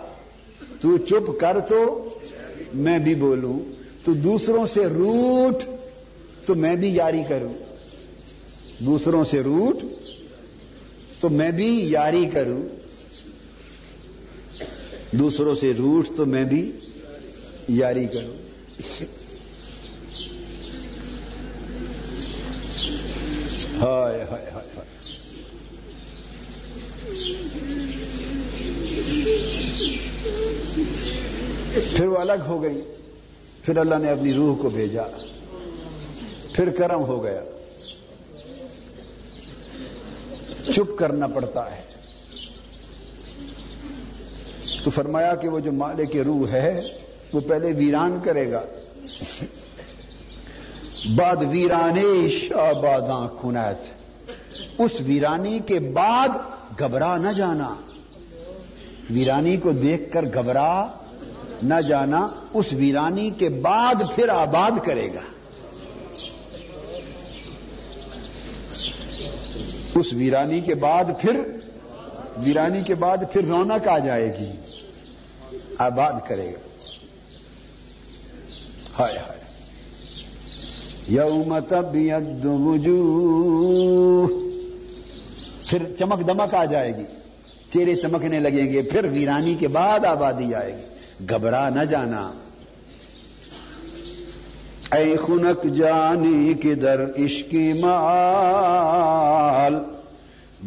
تو 0.79 0.97
چپ 0.97 1.39
کر 1.39 1.59
تو 1.59 2.09
میں 2.73 2.99
بھی 2.99 3.15
بولوں۔ 3.15 3.59
تو 4.03 4.13
دوسروں 4.13 4.65
سے 4.65 4.85
روٹ 4.85 5.63
تو 6.45 6.55
میں 6.55 6.75
بھی 6.75 6.95
یاری 6.95 7.21
کروں۔ 7.29 7.53
دوسروں 8.79 9.23
سے 9.23 9.41
روٹ 9.41 9.83
تو 11.19 11.29
میں 11.29 11.51
بھی 11.51 11.91
یاری 11.91 12.25
کروں۔ 12.33 12.61
دوسروں 15.15 15.55
سے 15.55 15.73
روٹ 15.77 16.07
تو 16.17 16.25
میں 16.25 16.43
بھی 16.43 16.71
یاری 17.69 18.07
کروں۔ 18.07 18.44
ہائے 23.81 24.25
ہائے 24.31 24.49
ہائے 24.53 24.85
پھر 31.97 32.05
وہ 32.05 32.17
الگ 32.17 32.33
ہو 32.47 32.63
گئی۔ 32.63 32.81
پھر 33.61 33.77
اللہ 33.77 33.95
نے 33.95 34.09
اپنی 34.09 34.33
روح 34.33 34.61
کو 34.61 34.69
بھیجا۔ 34.69 35.03
پھر 36.53 36.69
کرم 36.69 37.01
ہو 37.01 37.23
گیا۔ 37.23 37.43
چپ 40.63 40.97
کرنا 40.97 41.27
پڑتا 41.27 41.75
ہے۔ 41.75 41.81
تو 44.83 44.89
فرمایا 44.89 45.35
کہ 45.35 45.49
وہ 45.49 45.59
جو 45.59 45.71
مالک 45.71 46.15
روح 46.15 46.47
ہے 46.47 46.81
وہ 47.35 47.41
پہلے 47.47 47.73
ویران 47.73 48.19
کرے 48.23 48.51
گا۔ 48.51 48.63
بعد 51.15 51.35
ویرانے 51.49 52.27
شاباداں 52.27 53.27
کنیت 53.41 53.89
اس 54.77 54.91
ویرانی 54.99 55.59
کے 55.59 55.79
بعد 55.79 56.29
گھبرا 56.79 57.17
نہ 57.17 57.29
جانا۔ 57.29 57.75
ویرانی 59.09 59.57
کو 59.57 59.71
دیکھ 59.71 60.13
کر 60.13 60.25
گھبرا 60.33 60.87
نہ 61.63 61.81
جانا۔ 61.81 62.27
اس 62.53 62.73
ویرانی 62.73 63.29
کے 63.29 63.49
بعد 63.49 63.95
پھر 64.15 64.29
آباد 64.29 64.85
کرے 64.85 65.07
گا۔ 65.13 65.21
اس 69.95 70.13
ویرانی 70.13 70.61
کے 70.61 70.75
بعد 70.75 71.05
پھر 71.21 71.41
ویرانی 72.37 72.81
کے 72.81 72.95
بعد 72.95 73.17
پھر 73.31 73.45
رونق 73.45 73.87
آ 73.87 73.99
جائے 73.99 74.37
گی۔ 74.39 74.51
آباد 75.77 76.13
کرے 76.27 76.53
گا۔ 76.53 76.64
ہائے۔ 78.99 79.17
ہائے 79.17 79.39
یوم 81.07 81.59
تبید 81.59 82.45
وجوہ۔ 82.45 84.27
پھر 85.65 85.95
چمک 85.99 86.27
دمک 86.27 86.55
آ 86.55 86.65
جائے 86.65 86.97
گی۔ 86.97 87.03
چہرے 87.69 87.95
چمکنے 87.95 88.39
لگیں 88.39 88.73
گے۔ 88.73 88.81
پھر 88.81 89.05
ویرانی 89.05 89.55
کے 89.55 89.67
بعد 89.67 90.05
آبادی 90.05 90.55
آئے 90.55 90.73
گی۔ 90.73 90.85
گھبرا 91.29 91.69
نہ 91.69 91.83
جانا۔ 91.83 92.33
اے 94.97 95.15
خنک 95.17 95.63
جانی 95.63 96.53
کے 96.53 96.75
در 96.75 97.05
عشق 97.17 97.55
مال۔ 97.79 99.75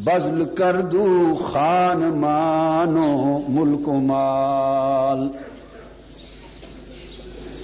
بزل 0.04 0.44
کر 0.44 0.80
دو 0.80 1.34
خان 1.34 1.98
مانو 1.98 3.40
ملک 3.48 3.88
مال۔ 3.88 5.47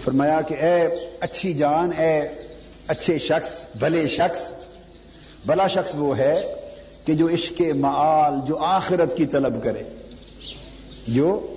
فرمایا 0.04 0.40
کہ 0.40 0.54
اے 0.54 0.88
اچھی 1.20 1.54
جان، 1.54 1.90
اے 1.98 2.28
اچھے 2.86 3.18
شخص، 3.18 3.64
بھلے 3.78 4.08
شخص 4.08 4.52
بلا 5.46 5.66
شخص 5.66 5.94
وہ 5.94 6.18
ہے 6.18 6.54
کہ 7.04 7.14
جو 7.14 7.28
عشق 7.28 7.60
معال، 7.60 8.34
جو 8.46 8.58
آخرت 8.58 9.16
کی 9.16 9.26
طلب 9.26 9.64
کرے۔ 9.64 9.82
جو 11.08 11.56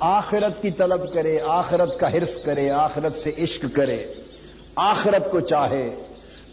آخرت 0.00 0.62
کی 0.62 0.70
طلب 0.70 1.12
کرے، 1.12 1.38
آخرت 1.46 2.00
کا 2.00 2.12
حرص 2.12 2.36
کرے، 2.44 2.70
آخرت 2.70 3.14
سے 3.14 3.32
عشق 3.38 3.66
کرے، 3.72 4.06
آخرت 4.76 5.30
کو 5.30 5.40
چاہے، 5.40 5.94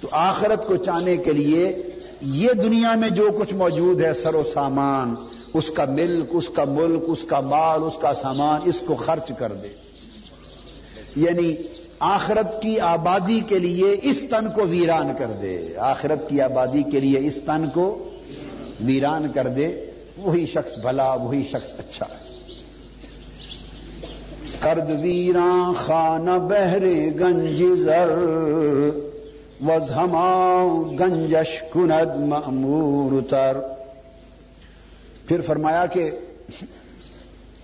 تو 0.02 0.08
آخرت 0.12 0.68
کو 0.68 0.76
چاہنے 0.76 1.18
کے 1.18 1.32
لیے 1.32 1.84
یہ 2.22 2.54
دنیا 2.54 2.96
میں 2.96 3.10
جو 3.10 3.30
کچھ 3.40 3.54
موجود 3.54 4.02
ہے 4.02 4.14
سر 4.14 4.36
و 4.36 4.44
سامان، 4.44 5.16
اس 5.54 5.72
کا 5.72 5.86
ملک، 5.86 6.30
اس 6.32 6.50
کا 6.50 6.64
ملک، 6.64 7.04
اس 7.08 7.24
کا 7.28 7.40
مال، 7.40 7.84
اس 7.84 7.98
کا 8.02 8.14
سامان، 8.14 8.62
اس 8.66 8.84
کو 8.86 8.96
خرچ 8.96 9.32
کر 9.38 9.52
دے۔ 9.52 9.68
یعنی 11.20 11.56
آخرت 12.00 12.62
کی 12.62 12.80
آبادی 12.80 13.42
کے 13.48 13.60
لیے 13.60 13.96
اس 14.02 14.26
تن 14.30 14.52
کو 14.56 14.68
ویران 14.68 15.08
کر 15.18 15.28
دے۔ 15.28 15.78
آخرت 15.78 16.30
کی 16.30 16.42
آبادی 16.42 16.84
کے 16.84 17.00
لیے 17.00 17.20
اس 17.20 17.40
تن 17.46 17.70
کو 17.74 18.10
ویران 18.80 19.32
کر 19.34 19.48
دے۔ 19.48 19.86
وہی 20.18 20.46
شخص 20.46 20.74
بھلا، 20.74 21.14
وہی 21.14 21.44
شخص 21.52 21.74
اچھا۔ 21.78 22.06
ہے 22.06 22.30
کرد 24.60 24.90
ویران 24.90 25.74
خان 25.74 26.26
بہر 26.26 26.84
گنج 27.20 27.64
زر 27.80 28.10
وز 29.62 29.92
گنجش 31.00 31.64
کند 31.74 32.30
مامور 32.30 33.22
تر۔ 33.30 33.58
پھر 35.28 35.42
فرمایا 35.42 35.86
کہ 35.86 36.12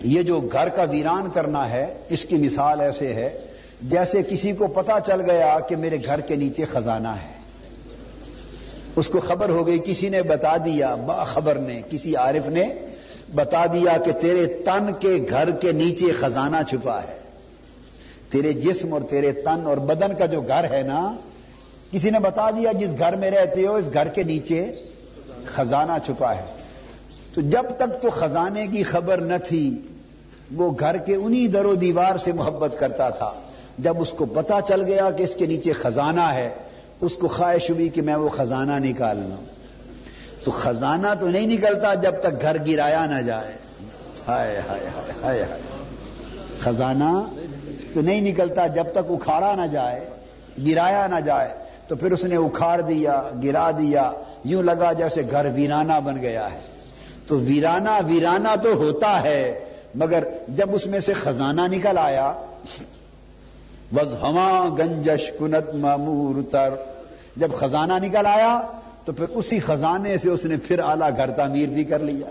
یہ 0.00 0.22
جو 0.22 0.40
گھر 0.40 0.68
کا 0.68 0.82
ویران 0.82 1.30
کرنا 1.30 1.70
ہے، 1.70 1.94
اس 2.08 2.24
کی 2.24 2.36
مثال 2.36 2.80
ایسے 2.80 3.12
ہے 3.14 3.38
جیسے 3.82 4.22
کسی 4.22 4.52
کو 4.52 4.66
پتا 4.66 4.98
چل 5.00 5.30
گیا 5.30 5.60
کہ 5.60 5.76
میرے 5.76 5.98
گھر 6.06 6.20
کے 6.20 6.36
نیچے 6.36 6.64
خزانہ 6.64 7.08
ہے۔ 7.08 7.36
اس 8.96 9.08
کو 9.08 9.20
خبر 9.20 9.48
ہو 9.48 9.66
گئی، 9.66 9.78
کسی 9.84 10.08
نے 10.08 10.22
بتا 10.22 10.56
دیا، 10.56 10.94
باخبر 10.94 11.54
نے، 11.54 11.82
کسی 11.90 12.16
عارف 12.16 12.48
نے 12.48 12.64
بتا 13.34 13.66
دیا 13.72 13.96
کہ 14.04 14.12
تیرے 14.12 14.46
تن 14.46 14.92
کے 15.00 15.18
گھر 15.30 15.50
کے 15.50 15.72
نیچے 15.72 16.12
خزانہ 16.12 16.56
چھپا 16.70 17.02
ہے۔ 17.02 17.16
تیرے 18.30 18.52
جسم 18.52 18.92
اور 18.92 19.00
تیرے 19.00 19.32
تن 19.32 19.66
اور 19.66 19.76
بدن 19.76 20.14
کا 20.18 20.26
جو 20.26 20.40
گھر 20.40 20.70
ہے 20.70 20.82
نا، 20.82 21.16
کسی 21.92 22.10
نے 22.10 22.18
بتا 22.18 22.50
دیا 22.50 22.72
جس 22.72 22.90
گھر 22.98 23.16
میں 23.16 23.30
رہتے 23.30 23.66
ہو، 23.66 23.74
اس 23.74 23.86
گھر 23.92 24.08
کے 24.08 24.22
نیچے 24.22 24.72
خزانہ 25.46 25.92
چھپا 26.06 26.34
ہے۔ 26.34 26.44
تو 27.34 27.40
جب 27.40 27.62
تک 27.76 28.02
تو 28.02 28.10
خزانے 28.10 28.66
کی 28.66 28.82
خبر 28.82 29.18
نہ 29.18 29.34
تھی، 29.44 29.80
وہ 30.54 30.70
گھر 30.80 30.96
کے 30.96 31.14
انہی 31.14 31.46
در 31.46 31.64
و 31.64 31.74
دیوار 31.74 32.16
سے 32.16 32.32
محبت 32.32 32.78
کرتا 32.78 33.10
تھا۔ 33.10 33.32
جب 33.78 34.00
اس 34.00 34.10
کو 34.10 34.26
پتا 34.26 34.60
چل 34.60 34.82
گیا 34.82 35.10
کہ 35.10 35.22
اس 35.22 35.34
کے 35.34 35.46
نیچے 35.46 35.72
خزانہ 35.72 36.20
ہے، 36.20 36.48
اس 37.00 37.16
کو 37.16 37.28
خواہش 37.28 37.70
ہوئی 37.70 37.88
کہ 37.88 38.02
میں 38.02 38.16
وہ 38.16 38.28
خزانہ 38.28 38.72
نکال 38.72 39.16
لوں۔ 39.16 39.44
تو 40.44 40.50
خزانہ 40.50 41.06
تو 41.20 41.28
نہیں 41.28 41.46
نکلتا 41.46 41.94
جب 41.94 42.14
تک 42.20 42.42
گھر 42.42 42.56
گرایا 42.66 43.06
نہ 43.06 43.22
جائے۔ 43.22 43.52
ہائے 44.28 44.60
ہائے 44.68 44.86
ہائے 44.96 45.12
ہائے 45.22 45.42
ہائے۔ 45.42 45.60
خزانہ 46.60 47.22
تو 47.94 48.00
نہیں 48.00 48.20
نکلتا 48.20 48.66
جب 48.66 48.84
تک 48.92 49.10
اکھاڑا 49.10 49.54
نہ 49.54 49.66
جائے، 49.66 50.10
گرایا 50.66 51.06
نہ 51.06 51.20
جائے۔ 51.20 51.48
تو 51.88 51.96
پھر 51.96 52.12
اس 52.12 52.24
نے 52.24 52.36
اکھاڑ 52.36 52.80
دیا، 52.80 53.30
گرا 53.44 53.70
دیا۔ 53.70 54.12
یوں 54.44 54.62
لگا 54.62 54.92
جیسے 54.92 55.22
گھر 55.30 55.46
ویرانہ 55.54 56.00
بن 56.04 56.16
گیا 56.16 56.52
ہے۔ 56.52 56.60
تو 57.26 57.38
ویرانہ 57.38 57.90
ویرانہ 58.06 58.56
تو 58.62 58.72
ہوتا 58.72 59.22
ہے، 59.22 59.64
مگر 59.94 60.24
جب 60.48 60.74
اس 60.74 60.86
میں 60.86 61.00
سے 61.00 61.12
خزانہ 61.12 61.60
نکل 61.60 61.98
آیا 61.98 62.32
وز 63.92 64.14
ہما 64.22 64.68
گنجش 64.78 65.32
کنت 65.38 65.74
معمور 65.74 66.42
تر 66.50 66.74
جب 67.36 67.52
خزانہ 67.52 67.92
نکل 68.02 68.26
آیا، 68.26 68.62
تو 69.04 69.12
پھر 69.12 69.24
اسی 69.28 69.58
خزانے 69.58 70.18
سے 70.18 70.28
اس 70.28 70.44
نے 70.44 70.56
پھر 70.56 70.78
اعلی 70.78 71.16
گھر 71.16 71.30
تعمیر 71.30 71.68
بھی 71.68 71.84
کر 71.84 71.98
لیا۔ 71.98 72.26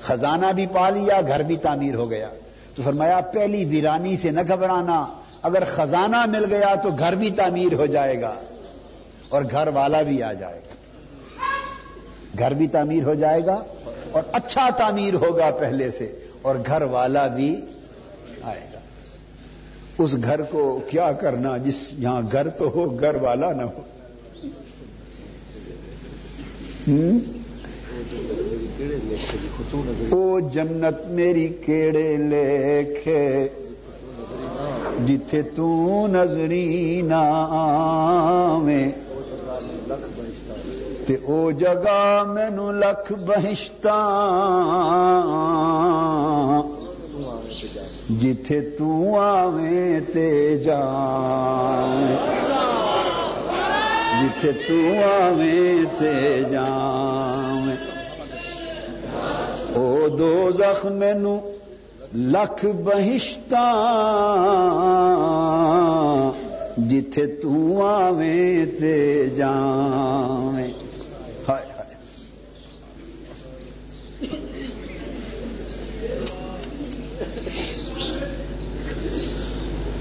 خزانہ 0.00 0.46
بھی 0.54 0.66
پا 0.66 0.90
لیا، 0.90 1.20
گھر 1.20 1.42
بھی 1.42 1.56
تعمیر 1.56 1.94
ہو 1.94 2.10
گیا۔ 2.10 2.28
تو 2.74 2.82
فرمایا، 2.84 3.20
پہلی 3.20 3.64
ویرانی 3.64 4.16
سے 4.16 4.30
نہ 4.30 4.40
گھبرانا۔ 4.48 5.06
اگر 5.42 5.62
خزانہ 5.66 6.26
مل 6.26 6.44
گیا 6.44 6.74
تو 6.74 6.90
گھر 6.98 7.14
بھی 7.14 7.30
تعمیر 7.30 7.72
ہو 7.72 7.86
جائے 7.86 8.20
گا 8.20 8.34
اور 9.28 9.42
گھر 9.50 9.68
والا 9.68 10.02
بھی 10.02 10.22
آ 10.22 10.32
جائے 10.32 10.58
گا۔ 10.58 10.74
گھر 12.38 12.50
بھی 12.54 12.66
تعمیر 12.66 13.02
ہو 13.04 13.14
جائے 13.14 13.46
گا 13.46 13.62
اور 14.12 14.22
اچھا 14.32 14.68
تعمیر 14.70 15.14
ہوگا 15.14 15.50
پہلے 15.50 15.90
سے 15.90 16.18
اور 16.42 16.56
گھر 16.66 16.82
والا 16.82 17.26
بھی 17.26 17.60
آئے 18.42 18.66
گا۔ 18.74 18.77
اس 19.98 20.16
گھر 20.24 20.42
کو 20.42 20.62
کیا 20.86 21.12
کرنا 21.12 21.56
جس 21.56 21.78
یہاں 21.98 22.20
گھر 22.32 22.48
تو 22.48 22.68
ہو، 22.68 22.84
گھر 23.00 23.14
والا 23.14 23.52
نہ 23.52 23.62
ہو؟ 23.62 23.82
او 30.10 30.40
جنت 30.52 31.06
میری 31.08 31.48
کیڑے 31.64 32.16
لکھے 32.20 33.48
جتھے 35.06 35.42
تو 35.56 36.06
نظری 36.10 37.02
میں 38.62 38.86
تے 41.06 41.16
او 41.22 41.50
جگہ 41.50 42.24
مینو 42.28 42.70
لکھ 42.72 43.12
بہشتہ 43.26 43.98
جتھے 48.10 48.60
تو 48.78 49.16
آویں 49.18 50.00
تے 50.12 50.56
جاویں 50.56 52.16
جتھے 54.20 54.52
تو 54.68 54.76
آویں 55.04 55.84
تے 55.98 56.12
جاویں 56.50 57.76
او 59.74 60.08
دو 60.08 60.32
زخم 60.50 60.94
مینو 60.94 61.38
لکھ 62.14 62.64
بہشتہ 62.84 63.66
جتھے 66.88 67.26
تو 67.42 67.82
آویں 67.84 68.64
تے 68.78 68.96
جاویں 69.36 70.77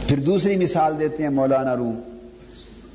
پھر 0.08 0.20
دوسری 0.20 0.58
مثال 0.58 1.00
دیتے 1.00 1.24
ہیں 1.24 1.30
مولانا 1.30 1.76
روم۔ 1.76 2.00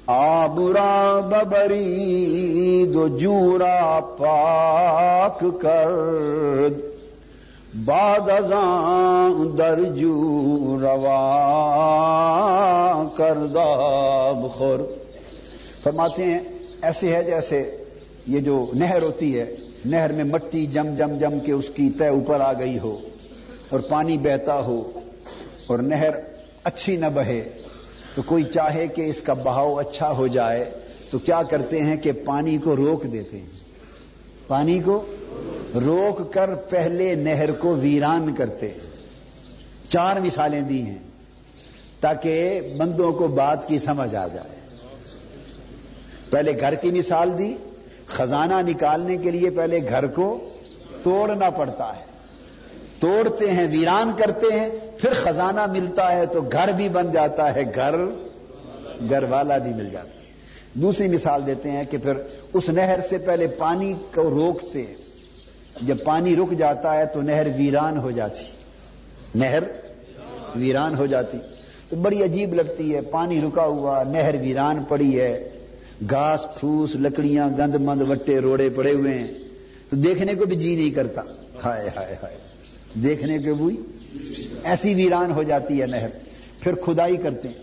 آبرا 0.07 1.21
ببری 1.21 2.87
دو 2.95 3.09
جورا 3.09 4.01
پاک 4.19 5.45
کر۔ 5.61 6.69
باد 7.85 8.31
ازاں 8.31 9.57
درجو 9.59 10.79
روا 10.81 11.23
کردہ 13.17 13.69
بخور 14.43 14.79
فرماتے 15.83 16.25
ہیں، 16.25 16.41
ایسے 16.83 17.17
ہے 17.17 17.25
جیسے 17.25 17.77
یہ 18.27 18.41
جو 18.41 18.67
نہر 18.75 19.03
ہوتی 19.03 19.39
ہے، 19.39 19.57
نہر 19.85 20.13
میں 20.13 20.25
مٹی 20.25 20.67
جم 20.67 20.95
جم 20.99 21.19
جم 21.19 21.39
کے 21.41 21.53
اس 21.53 21.69
کی 21.69 21.91
طے 21.91 22.09
اوپر 22.09 22.41
آ 22.41 22.53
گئی 22.53 22.79
ہو 22.79 22.99
اور 23.69 23.81
پانی 23.81 24.19
بہتا 24.19 24.61
ہو 24.61 24.91
اور 25.67 25.79
نہر 25.79 26.11
اچھی 26.65 26.97
نہ 26.97 27.07
بہے۔ 27.15 27.49
تو 28.15 28.23
کوئی 28.23 28.45
چاہے 28.45 28.87
کہ 28.87 29.03
اس 29.03 29.21
کا 29.21 29.33
بہاؤ 29.33 29.75
اچھا 29.75 30.13
ہو 30.13 30.27
جائے، 30.27 30.71
تو 31.11 31.19
کیا 31.19 31.43
کرتے 31.43 31.83
ہیں 31.83 31.97
کہ 31.97 32.13
پانی 32.13 32.59
کو 32.59 32.77
روک 32.77 33.05
دیتے 33.13 33.39
ہیں۔ 33.39 33.47
پانی 34.47 34.79
کو 34.79 35.05
روک 35.75 36.33
کر 36.33 36.55
پہلے 36.55 37.15
نہر 37.15 37.53
کو 37.53 37.77
ویران 37.77 38.35
کرتے 38.35 38.71
ہیں۔ 38.71 38.93
چار 39.89 40.17
مثالیں 40.17 40.61
دی 40.61 40.83
ہیں 40.83 40.99
تاکہ 42.01 42.61
بندوں 42.79 43.13
کو 43.13 43.29
بات 43.29 43.69
کی 43.69 43.79
سمجھ 43.79 44.15
آ 44.15 44.27
جائے۔ 44.27 44.61
پہلے 46.31 46.61
گھر 46.61 46.75
کی 46.75 46.91
مثال 46.91 47.39
دی، 47.39 47.57
خزانہ 48.07 48.55
نکالنے 48.67 49.17
کے 49.17 49.31
لیے 49.31 49.51
پہلے 49.51 49.79
گھر 49.89 50.07
کو 50.07 50.49
توڑنا 51.03 51.51
پڑتا 51.51 51.97
ہے۔ 51.97 52.05
توڑتے 52.99 53.51
ہیں، 53.51 53.67
ویران 53.71 54.13
کرتے 54.19 54.61
ہیں 54.61 54.69
پھر 55.03 55.11
خزانہ 55.13 55.67
ملتا 55.67 56.17
ہے 56.17 56.27
تو 56.27 56.41
گھر 56.41 56.73
بھی 56.73 56.89
بن 56.89 57.11
جاتا 57.11 57.55
ہے، 57.55 57.63
گھر 57.75 57.95
گھر 59.11 59.23
والا 59.23 59.59
بھی 59.59 59.75
مل 59.75 59.91
جاتا 59.91 60.19
ہے۔ 60.19 60.25
دوسری 60.75 61.09
مثال 61.09 61.47
دیتے 61.47 61.71
ہیں 61.71 61.85
کہ 61.85 61.99
پھر 61.99 62.13
اس 62.53 62.69
نہر 62.69 63.01
سے 63.09 63.19
پہلے 63.19 63.47
پانی 63.47 63.95
کو 64.15 64.23
روکتے 64.23 64.87
ہیں۔ 64.87 64.95
جب 65.83 65.97
پانی 66.05 66.37
رک 66.37 66.53
جاتا 66.59 66.97
ہے 66.97 67.07
تو 67.07 67.23
نہر 67.23 67.47
ویران 67.57 67.99
ہو 67.99 68.11
جاتی۔ 68.11 68.43
نہر 69.35 69.63
ویران 70.57 70.95
ہو 70.95 71.07
جاتی۔ 71.07 71.39
تو 71.89 71.97
بڑی 71.97 72.25
عجیب 72.25 72.55
لگتی 72.55 72.95
ہے، 72.95 73.01
پانی 73.01 73.41
رکا 73.41 73.65
ہوا، 73.65 74.03
نہر 74.03 74.35
ویران 74.41 74.85
پڑی 74.89 75.21
ہے۔ 75.21 75.49
گھاس، 76.11 76.47
پھوس، 76.61 76.97
لکڑیاں 76.97 77.49
گند 77.59 77.75
مند 77.75 78.03
وٹے، 78.09 78.39
روڑے 78.39 78.71
پڑے 78.71 78.93
ہوئے 78.93 79.19
ہیں۔ 79.19 79.29
تو 79.91 79.97
دیکھنے 79.97 80.35
کو 80.35 80.45
بھی 80.45 80.57
جی 80.57 80.77
نہیں 80.77 80.91
کرتا۔ 80.91 81.23
ہائے 81.65 81.91
ہائے 81.97 82.15
ہائے۔ 82.23 82.52
دیکھنے 82.95 83.39
کے 83.39 83.55
بھی 83.55 83.77
ایسی 84.65 84.95
ویران 84.95 85.33
ہو 85.33 85.43
جاتی 85.43 85.81
ہے 85.81 85.87
نہر 85.87 86.09
پھر 86.61 86.75
کھدائی 86.75 87.17
کرتے 87.17 87.49
ہیں۔ 87.49 87.55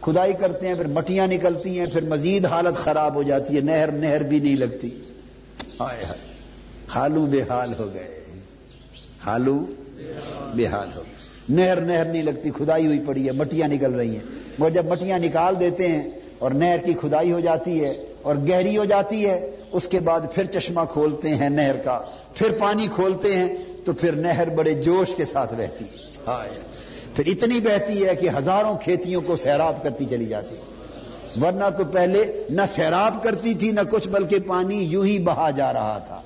کھدائی 0.00 0.32
کرتے 0.32 0.68
ہیں، 0.68 0.74
پھر 0.74 0.86
مٹیاں 0.86 1.26
نکلتی 1.26 1.78
ہیں، 1.78 1.86
پھر 1.86 2.02
مزید 2.02 2.46
حالت 2.46 2.74
خراب 2.74 3.14
ہو 3.14 3.22
جاتی 3.22 3.56
ہے۔ 3.56 3.60
نہر 3.60 3.92
نہر 3.92 4.22
بھی 4.22 4.40
نہیں 4.40 4.56
لگتی۔ 4.56 4.90
ہائے 5.80 6.04
ہائے۔ 6.04 6.34
حالو 6.94 7.26
بے 7.26 7.42
حال 7.42 7.72
ہو 7.78 7.90
گئے۔ 7.94 8.24
حالو 9.26 9.64
بے 10.56 10.66
حال 10.66 10.88
ہو 10.96 11.02
گئے۔ 11.06 11.28
نہر 11.48 11.80
نہر 11.80 12.04
نہیں 12.04 12.22
لگتی۔ 12.22 12.50
کھدائی 12.50 12.86
ہوئی 12.86 12.98
پڑی 13.06 13.26
ہے، 13.26 13.32
مٹیاں 13.32 13.68
نکل 13.68 13.94
رہی 13.94 14.10
ہیں۔ 14.10 14.38
مگر 14.58 14.70
جب 14.70 14.86
مٹیاں 14.86 15.18
نکال 15.18 15.60
دیتے 15.60 15.88
ہیں 15.88 16.10
اور 16.38 16.50
نہر 16.50 16.78
کی 16.84 16.92
کھدائی 16.92 17.32
ہو 17.32 17.40
جاتی 17.40 17.84
ہے 17.84 18.04
اور 18.22 18.36
گہری 18.48 18.76
ہو 18.76 18.84
جاتی 18.84 19.26
ہے، 19.26 19.50
اس 19.72 19.88
کے 19.88 20.00
بعد 20.00 20.20
پھر 20.34 20.44
چشمہ 20.44 20.80
کھولتے 20.90 21.34
ہیں 21.34 21.50
نہر 21.50 21.76
کا۔ 21.76 22.00
پھر 22.34 22.58
پانی 22.58 22.86
کھولتے 22.94 23.36
ہیں 23.36 23.56
تو 23.86 23.92
پھر 23.92 24.12
نہر 24.12 24.48
بڑے 24.48 24.74
جوش 24.74 25.14
کے 25.14 25.24
ساتھ 25.24 25.54
بہتی 25.54 25.84
ہے۔ 25.84 26.62
پھر 27.14 27.24
اتنی 27.26 27.60
بہتی 27.60 28.06
ہے 28.06 28.14
کہ 28.14 28.28
ہزاروں 28.38 28.76
کھیتیوں 28.82 29.20
کو 29.20 29.36
سیراب 29.36 29.82
کرتی 29.82 30.04
چلی 30.04 30.26
جاتی 30.26 30.56
ورنہ 31.42 31.64
تو 31.78 31.84
پہلے 31.84 32.24
نہ 32.50 32.62
سیراب 32.74 33.22
کرتی 33.22 33.54
تھی 33.54 33.70
نہ 33.70 33.80
کچھ، 33.90 34.08
بلکہ 34.08 34.38
پانی 34.38 34.82
یوں 34.84 35.04
ہی 35.04 35.18
بہا 35.18 35.50
جا 35.50 35.72
رہا 35.72 35.98
تھا۔ 35.98 36.20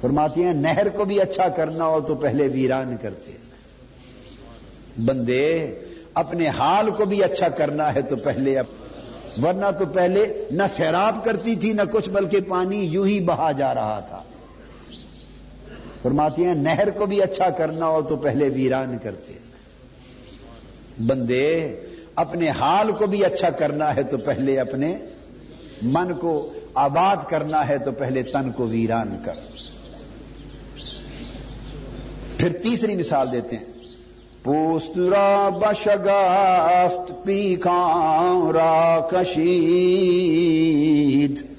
فرماتی 0.00 0.44
ہیں، 0.44 0.52
نہر 0.52 0.88
کو 0.88 1.04
بھی 1.04 1.20
اچھا 1.20 1.48
کرنا 1.48 1.86
ہو 1.86 2.00
تو 2.00 2.14
پہلے 2.14 2.48
ویران 2.48 2.96
کرتے 3.02 3.32
بندے، 5.04 5.74
اپنے 6.14 6.48
حال 6.48 6.90
کو 6.90 7.04
بھی 7.04 7.22
اچھا 7.22 7.48
کرنا 7.48 7.94
ہے 7.94 8.02
تو 8.02 8.16
پہلے 8.16 8.58
اب 8.58 8.66
ورنہ 9.44 9.70
تو 9.78 9.86
پہلے 9.86 10.26
نہ 10.50 10.62
سیراب 10.76 11.24
کرتی 11.24 11.54
تھی 11.56 11.72
نہ 11.72 11.82
کچھ، 11.92 12.10
بلکہ 12.10 12.40
پانی 12.48 12.84
یوں 12.84 13.06
ہی 13.06 13.20
بہا 13.20 13.52
جا 13.52 13.74
رہا 13.74 14.00
تھا۔ 14.00 14.22
فرماتی 16.06 16.44
ہیں، 16.44 16.54
نہر 16.54 16.90
کو 16.90 17.06
بھی 17.06 17.22
اچھا 17.22 17.50
کرنا 17.50 17.88
ہو 17.88 18.02
تو 18.02 18.16
پہلے 18.16 18.48
ویران 18.48 18.98
کرتے 19.02 19.32
بندے، 21.06 21.76
اپنے 22.14 22.48
حال 22.48 22.92
کو 22.92 23.06
بھی 23.06 23.24
اچھا 23.24 23.50
کرنا 23.50 23.96
ہے 23.96 24.02
تو 24.02 24.18
پہلے 24.18 24.60
اپنے 24.60 24.98
من 25.82 26.14
کو 26.14 26.52
آباد 26.74 27.16
کرنا 27.28 27.68
ہے 27.68 27.78
تو 27.78 27.92
پہلے 27.92 28.22
تن 28.22 28.52
کو 28.52 28.66
ویران 28.66 29.16
کر۔ 29.24 29.32
پھر 32.38 32.52
تیسری 32.52 32.96
مثال 32.96 33.32
دیتے 33.32 33.56
ہیں۔ 33.56 33.64
پوست 34.42 34.98
را 34.98 35.48
بشگفت 35.48 37.28
را 38.54 39.08
کشید 39.10 41.55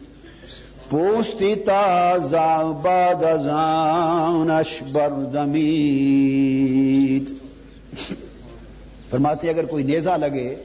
پوستی 0.90 1.56
تازا 1.56 2.72
بعد 2.72 3.24
از 3.24 3.48
آنش 3.48 4.84
بردمید 4.92 7.34
فرماتے 9.10 9.50
اگر 9.50 9.66
کوئی 9.66 9.84
نیزہ 9.84 10.10
لگے، 10.10 10.56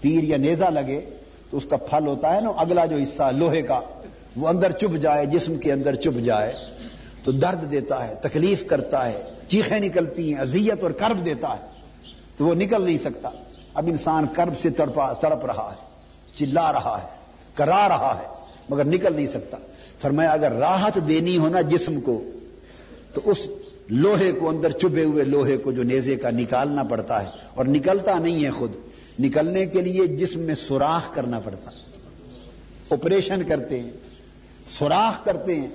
تیر 0.00 0.24
یا 0.24 0.36
نیزہ 0.36 0.64
لگے، 0.64 1.06
تو 1.50 1.56
اس 1.56 1.66
کا 1.70 1.76
پھل 1.76 2.06
ہوتا 2.06 2.36
ہے 2.36 2.40
نا، 2.40 2.52
اگلا 2.56 2.86
جو 2.86 2.96
حصہ 2.96 3.30
لوہے 3.36 3.62
کا، 3.62 3.80
وہ 4.36 4.48
اندر 4.48 4.72
چپ 4.72 4.96
جائے، 4.96 5.26
جسم 5.26 5.56
کے 5.56 5.72
اندر 5.72 5.94
چپ 5.94 6.24
جائے، 6.24 6.52
تو 7.24 7.32
درد 7.32 7.70
دیتا 7.70 8.08
ہے، 8.08 8.14
تکلیف 8.14 8.66
کرتا 8.66 9.06
ہے، 9.06 9.22
چیخیں 9.48 9.80
نکلتی 9.80 10.34
ہیں، 10.34 10.40
اذیت 10.40 10.82
اور 10.82 10.90
کرب 10.90 11.24
دیتا 11.24 11.48
ہے، 11.48 11.66
تو 12.36 12.46
وہ 12.46 12.54
نکل 12.54 12.82
نہیں 12.82 12.98
سکتا۔ 12.98 13.28
اب 13.74 13.86
انسان 13.86 14.26
کرب 14.26 14.60
سے 14.60 14.70
تڑپا، 14.70 15.12
تڑپ 15.12 15.46
رہا 15.46 15.70
ہے، 15.72 15.86
چلا 16.36 16.72
رہا 16.72 16.98
ہے، 17.02 17.08
کرا 17.54 17.88
رہا 17.88 18.18
ہے۔ 18.22 18.41
مگر 18.72 18.84
نکل 18.84 19.14
نہیں 19.16 19.26
سکتا۔ 19.26 19.58
فرمایا، 20.00 20.30
اگر 20.30 20.52
راحت 20.52 20.98
دینی 21.08 21.36
ہو 21.38 21.48
نا 21.48 21.60
جسم 21.60 22.00
کو، 22.00 22.22
تو 23.14 23.20
اس 23.24 23.46
لوہے 23.88 24.32
کو 24.32 24.48
اندر 24.48 24.70
چبے 24.70 25.04
ہوئے 25.04 25.24
لوہے 25.24 25.56
کو 25.56 25.72
جو 25.72 25.82
نیزے 25.82 26.16
کا 26.16 26.30
نکالنا 26.30 26.82
پڑتا 26.82 27.22
ہے، 27.22 27.28
اور 27.54 27.64
نکلتا 27.66 28.18
نہیں 28.18 28.44
ہے 28.44 28.50
خود، 28.50 28.72
نکلنے 29.20 29.66
کے 29.66 29.80
لیے 29.80 30.06
جسم 30.06 30.40
میں 30.40 30.54
سوراخ 30.54 31.14
کرنا 31.14 31.40
پڑتا 31.40 31.70
آپریشن 32.90 33.42
کرتے 33.48 33.80
ہیں، 33.80 33.90
سوراخ 34.68 35.24
کرتے 35.24 35.54
ہیں، 35.54 35.68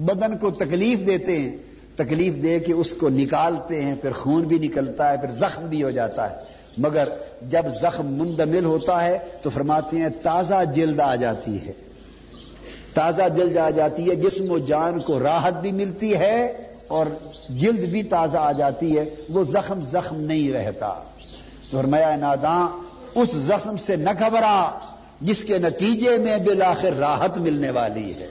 بدن 0.00 0.36
کو 0.38 0.50
تکلیف 0.50 1.06
دیتے 1.06 1.38
ہیں۔ 1.38 1.56
تکلیف 1.96 2.34
دے 2.42 2.58
کے 2.60 2.72
اس 2.72 2.92
کو 2.98 3.08
نکالتے 3.08 3.82
ہیں، 3.82 3.94
پھر 4.02 4.12
خون 4.12 4.42
بھی 4.42 4.58
نکلتا 4.58 5.12
ہے، 5.12 5.16
پھر 5.16 5.30
زخم 5.30 5.66
بھی 5.66 5.82
ہو 5.82 5.90
جاتا 5.90 6.30
ہے۔ 6.30 6.36
مگر 6.78 7.08
جب 7.50 7.66
زخم 7.80 8.06
مندمل 8.06 8.64
ہوتا 8.64 9.04
ہے، 9.04 9.18
تو 9.42 9.50
فرماتے 9.50 9.96
ہیں، 9.96 10.08
تازہ 10.22 10.62
جلد 10.74 11.00
آ 11.00 11.14
جاتی 11.14 11.58
ہے۔ 11.66 11.72
تازہ 12.94 13.22
جلد 13.36 13.56
آ 13.56 13.70
جاتی 13.70 14.10
ہے، 14.10 14.14
جسم 14.14 14.50
و 14.50 14.58
جان 14.58 15.00
کو 15.00 15.20
راحت 15.20 15.54
بھی 15.54 15.72
ملتی 15.72 16.16
ہے 16.16 16.52
اور 16.88 17.06
جلد 17.48 17.90
بھی 17.90 18.02
تازہ 18.02 18.36
آ 18.36 18.52
جاتی 18.52 18.98
ہے۔ 18.98 19.04
وہ 19.28 19.44
زخم 19.44 19.80
زخم 19.90 20.20
نہیں 20.20 20.52
رہتا۔ 20.52 20.94
فرمایا، 21.70 22.16
ناداں، 22.16 22.68
اس 23.14 23.28
زخم 23.32 23.76
سے 23.76 23.96
نہ 23.96 24.10
گھبرا 24.18 24.78
جس 25.20 25.44
کے 25.44 25.58
نتیجے 25.58 26.18
میں 26.18 26.38
بالآخر 26.38 26.92
راحت 26.98 27.38
ملنے 27.38 27.70
والی 27.70 28.14
ہے۔ 28.14 28.28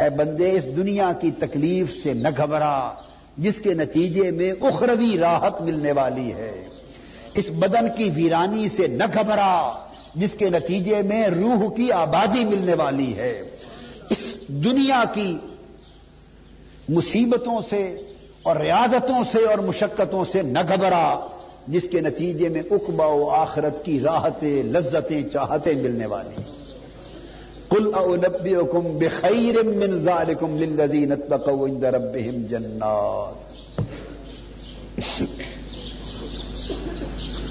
اے 0.00 0.10
بندے، 0.10 0.50
اس 0.50 0.66
دنیا 0.66 1.12
کی 1.20 1.30
تکلیف 1.30 2.02
سے 2.02 2.14
نہ 2.14 2.28
گھبرا 2.36 2.92
جس 3.38 3.56
کے 3.56 3.74
نتیجے 3.74 4.30
میں 4.30 4.52
اخروی 4.60 5.18
راحت 5.18 5.60
ملنے 5.60 5.92
والی 5.92 6.32
ہے۔ 6.32 6.68
اس 7.34 7.50
بدن 7.50 7.86
کی 7.96 8.10
ویرانی 8.14 8.68
سے 8.68 8.86
نہ 8.86 9.04
گھبرا 9.14 9.72
جس 10.14 10.30
کے 10.38 10.50
نتیجے 10.50 11.02
میں 11.02 11.26
روح 11.26 11.74
کی 11.74 11.92
آبادی 11.92 12.44
ملنے 12.44 12.74
والی 12.74 13.16
ہے۔ 13.16 13.42
اس 14.10 14.38
دنیا 14.48 15.04
کی 15.12 15.38
مصیبتوں 16.88 17.60
سے 17.70 17.96
اور 18.42 18.56
ریاضتوں 18.56 19.24
سے 19.32 19.44
اور 19.44 19.58
مشقتوں 19.58 20.24
سے 20.24 20.42
نہ 20.42 20.58
گھبرا، 20.68 21.26
جس 21.68 21.88
کے 21.88 22.00
نتیجے 22.00 22.48
میں 22.48 22.62
اقبا 22.70 23.06
و 23.06 23.30
آخرت 23.30 23.84
کی 23.84 24.00
راحتیں، 24.00 24.62
لذتیں 24.62 25.22
چاہتے 25.22 25.74
ملنے 25.74 26.06
والی۔ 26.06 26.42
قل 27.68 27.90
اونبئکم 27.94 28.98
بخیر 28.98 29.62
من 29.62 30.04
ذالکم 30.04 30.56
للذین 30.56 31.12
اتقوا 31.12 31.68
عند 31.68 31.84
ربهم 31.84 32.46
جنات۔ 32.46 33.54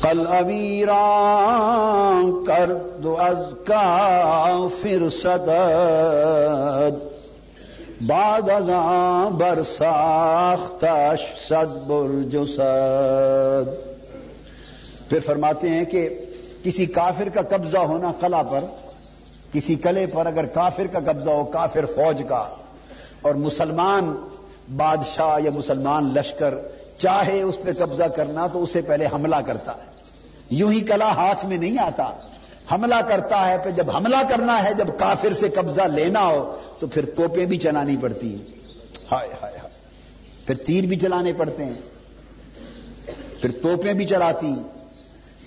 قل 0.03 0.27
اویران 0.27 2.45
کرد 2.45 3.07
از 3.19 3.53
کافر 3.67 5.09
صدد. 5.09 6.91
بعد 8.07 8.49
از 8.49 8.69
آن 8.69 9.37
برساختش 9.37 11.47
صد 11.47 11.87
برج 11.87 12.37
صد. 12.55 13.65
پھر 15.09 15.19
فرماتے 15.19 15.69
ہیں 15.69 15.85
کہ 15.85 16.25
کسی 16.63 16.85
کافر 16.85 17.29
کا 17.29 17.41
قبضہ 17.41 17.77
ہونا 17.77 18.11
قلعہ 18.19 18.43
پر، 18.43 18.59
کسی 19.53 19.75
کلے 19.75 20.05
پر 20.05 20.25
اگر 20.25 20.45
کافر 20.45 20.87
کا 20.87 20.99
قبضہ 20.99 21.29
ہو، 21.29 21.43
کافر 21.43 21.85
فوج 21.85 22.23
کا، 22.27 22.47
اور 23.21 23.35
مسلمان 23.35 24.15
بادشاہ 24.77 25.39
یا 25.39 25.51
مسلمان 25.51 26.13
لشکر 26.13 26.53
چاہے 26.97 27.41
اس 27.41 27.57
پہ 27.63 27.71
قبضہ 27.79 28.03
کرنا 28.03 28.47
تو 28.47 28.63
اسے 28.63 28.81
پہلے 28.81 29.07
حملہ 29.13 29.35
کرتا 29.35 29.71
ہے۔ 29.71 29.92
یوں 30.53 30.71
ہی 30.71 30.81
کلا 30.81 31.07
ہاتھ 31.07 31.45
میں 31.45 31.57
نہیں 31.57 31.79
آتا۔ 31.79 32.11
حملہ 32.71 33.01
کرتا 33.07 33.49
ہے، 33.49 33.57
پھر 33.57 33.71
جب 33.71 33.91
حملہ 33.91 34.15
کرنا 34.29 34.63
ہے، 34.63 34.73
جب 34.73 34.87
کافر 34.99 35.33
سے 35.33 35.49
قبضہ 35.49 35.81
لینا 35.81 36.25
ہو، 36.25 36.55
تو 36.79 36.87
پھر 36.87 37.05
توپیں 37.05 37.45
بھی 37.45 37.57
چلانی 37.57 37.97
پڑتی 37.97 38.29
ہیں۔ 38.29 38.45
ہائے 39.11 39.29
ہائے 39.41 39.57
ہائے۔ 39.57 39.69
پھر 40.47 40.55
تیر 40.55 40.83
بھی 40.83 40.95
چلانے 40.95 41.33
پڑتے 41.33 41.65
ہیں۔ 41.65 41.73
پھر 43.41 43.51
توپیں 43.51 43.93
بھی 43.93 44.05
چلاتی 44.05 44.55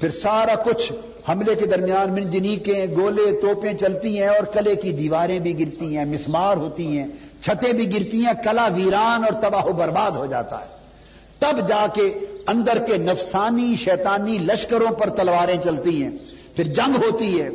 پھر 0.01 0.11
سارا 0.11 0.55
کچھ 0.55 0.93
حملے 1.29 1.55
کے 1.55 1.67
درمیان 1.67 2.13
منجنیکیں، 2.13 2.87
گولے، 2.97 3.33
توپیں 3.43 3.75
چلتی 3.75 4.21
ہیں 4.21 4.29
اور 4.29 4.45
کلے 4.45 4.77
کی 4.77 4.93
دیواریں 4.93 5.39
بھی 5.39 5.61
گرتی 5.61 5.97
ہیں، 5.97 6.05
مسمار 6.05 6.57
ہوتی 6.57 6.99
ہیں، 6.99 7.07
چھتیں 7.41 7.73
بھی 7.73 7.93
گرتی 7.93 8.25
ہیں، 8.25 8.33
کلا 8.45 8.69
ویران 8.75 9.25
اور 9.25 9.43
تباہ 9.43 9.65
و 9.65 9.73
برباد 9.73 10.11
ہو 10.11 10.27
جاتا 10.27 10.61
ہے۔ 10.61 10.76
تب 11.39 11.69
جا 11.69 11.87
کے 11.95 12.19
اندر 12.47 12.79
کے 12.79 12.97
نفسانی 12.97 13.77
شیطانی 13.77 14.39
لشکروں 14.39 14.91
پر 14.91 15.09
تلواریں 15.09 15.57
چلتی 15.57 16.05
ہیں۔ 16.05 16.11
پھر 16.57 16.65
جنگ 16.65 16.97
ہوتی 16.97 17.41
ہے۔ 17.41 17.49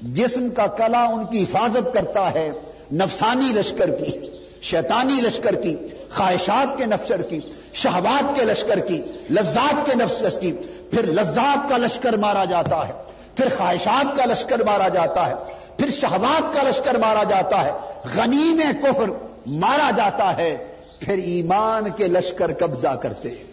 جسم 0.00 0.50
کا 0.50 0.66
کلا 0.66 1.04
ان 1.04 1.26
کی 1.26 1.42
حفاظت 1.42 1.94
کرتا 1.94 2.34
ہے۔ 2.34 2.50
نفسانی 2.92 3.52
لشکر 3.52 3.90
کی، 3.90 4.20
شیطانی 4.62 5.20
لشکر 5.20 5.54
کی، 5.54 5.76
خواہشات 6.10 6.78
کے 6.78 6.86
نفسر 6.86 7.22
کی، 7.22 7.40
شہوات 7.72 8.36
کے 8.38 8.44
لشکر 8.44 8.78
کی، 8.78 9.02
لذات 9.30 9.86
کے 9.86 9.92
نفس 9.94 10.38
کی۔ 10.40 10.52
پھر 10.90 11.06
لذات 11.06 11.68
کا 11.68 11.76
لشکر 11.76 12.16
مارا 12.16 12.44
جاتا 12.44 12.88
ہے۔ 12.88 12.92
پھر 13.36 13.44
خواہشات 13.56 14.16
کا 14.16 14.24
لشکر 14.24 14.64
مارا 14.64 14.88
جاتا 14.88 15.26
ہے۔ 15.26 15.34
پھر 15.76 15.90
شہوات 15.90 16.54
کا 16.54 16.62
لشکر 16.62 16.98
مارا 16.98 17.22
جاتا 17.22 17.64
ہے۔ 17.64 17.72
غنیم 18.14 18.60
کفر 18.82 19.10
مارا 19.46 19.90
جاتا 19.96 20.36
ہے۔ 20.36 20.73
پھر 21.04 21.18
ایمان 21.26 21.90
کے 21.96 22.08
لشکر 22.08 22.52
قبضہ 22.58 22.94
کرتے 23.02 23.28
ہیں، 23.28 23.44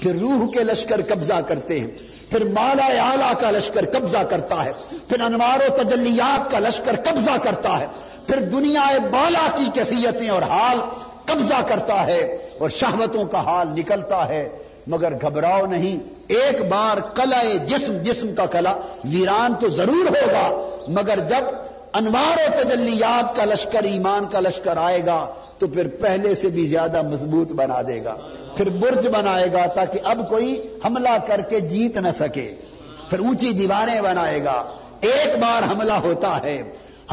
پھر 0.00 0.14
روح 0.20 0.46
کے 0.52 0.64
لشکر 0.64 1.00
قبضہ 1.08 1.40
کرتے 1.48 1.80
ہیں، 1.80 1.86
پھر 2.30 2.44
مالا 2.44 2.86
اعلی 2.86 3.32
کا 3.40 3.50
لشکر 3.50 3.84
قبضہ 3.92 4.22
کرتا 4.30 4.64
ہے، 4.64 4.72
پھر 5.08 5.20
انوار 5.20 5.60
و 5.60 5.74
تجلیات 5.76 6.50
کا 6.50 6.58
لشکر 6.58 6.96
قبضہ 7.04 7.36
کرتا 7.42 7.78
ہے، 7.80 7.86
پھر 8.26 8.40
دنیا 8.50 8.86
بالا 9.10 9.46
کی 9.56 9.64
کیفیتیں 9.74 10.28
اور 10.28 10.42
حال 10.42 10.78
قبضہ 11.26 11.60
کرتا 11.66 12.06
ہے 12.06 12.20
اور 12.60 12.70
شہوتوں 12.70 13.24
کا 13.24 13.40
حال 13.40 13.68
نکلتا 13.68 14.28
ہے۔ 14.28 14.48
مگر 14.86 15.12
گھبراؤ 15.22 15.66
نہیں، 15.66 15.98
ایک 16.28 16.64
بار 16.68 16.96
کلا 17.14 17.42
جسم 17.66 17.96
جسم 18.02 18.34
کا 18.34 18.46
کلا 18.46 18.74
ویران 19.04 19.54
تو 19.60 19.68
ضرور 19.68 20.10
ہوگا، 20.10 20.48
مگر 20.88 21.18
جب 21.28 21.44
انوار 21.92 22.38
و 22.38 22.62
تجلیات 22.62 23.34
کا 23.36 23.44
لشکر، 23.44 23.84
ایمان 23.84 24.24
کا 24.24 24.40
لشکر 24.40 24.76
آئے 24.76 25.00
گا 25.06 25.18
تو 25.58 25.66
پھر 25.66 25.88
پہلے 25.88 26.34
سے 26.34 26.48
بھی 26.48 26.66
زیادہ 26.66 27.02
مضبوط 27.02 27.52
بنا 27.52 27.82
دے 27.88 28.04
گا۔ 28.04 28.16
پھر 28.56 28.68
برج 28.68 29.06
بنائے 29.06 29.52
گا 29.52 29.66
تاکہ 29.66 29.98
اب 30.04 30.28
کوئی 30.28 30.62
حملہ 30.84 31.16
کر 31.26 31.40
کے 31.40 31.60
جیت 31.60 31.96
نہ 31.96 32.08
سکے۔ 32.14 32.54
پھر 33.10 33.18
اونچی 33.18 33.52
دیواریں 33.52 34.00
بنائے 34.00 34.44
گا۔ 34.44 34.64
ایک 35.00 35.38
بار 35.38 35.62
حملہ 35.62 35.92
ہوتا 35.92 36.42
ہے۔ 36.42 36.62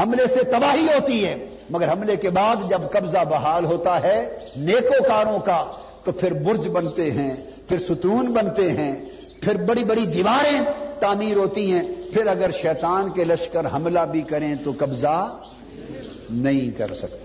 حملے 0.00 0.26
سے 0.26 0.42
تباہی 0.42 0.86
ہوتی 0.86 1.24
ہے۔ 1.24 1.46
مگر 1.70 1.92
حملے 1.92 2.16
کے 2.16 2.30
بعد 2.30 2.56
جب 2.68 2.80
قبضہ 2.92 3.24
بحال 3.30 3.64
ہوتا 3.64 4.02
ہے 4.02 4.36
نیکو 4.56 5.04
کاروں 5.08 5.38
کا، 5.38 5.72
تو 6.04 6.12
پھر 6.12 6.32
برج 6.32 6.68
بنتے 6.68 7.10
ہیں، 7.10 7.36
پھر 7.68 7.78
ستون 7.78 8.26
بنتے 8.26 8.70
ہیں، 8.70 9.04
پھر 9.40 9.54
بڑی 9.54 9.84
بڑی 9.84 10.06
دیواریں 10.06 10.60
تعمیر 11.00 11.36
ہوتی 11.36 11.72
ہیں۔ 11.72 11.82
پھر 12.12 12.26
اگر 12.26 12.50
شیطان 12.50 13.10
کے 13.10 13.24
لشکر 13.24 13.66
حملہ 13.72 14.00
بھی 14.10 14.22
کریں 14.22 14.54
تو 14.64 14.72
قبضہ 14.78 15.38
نہیں 16.30 16.78
کر 16.78 16.94
سکتے۔ 16.94 17.21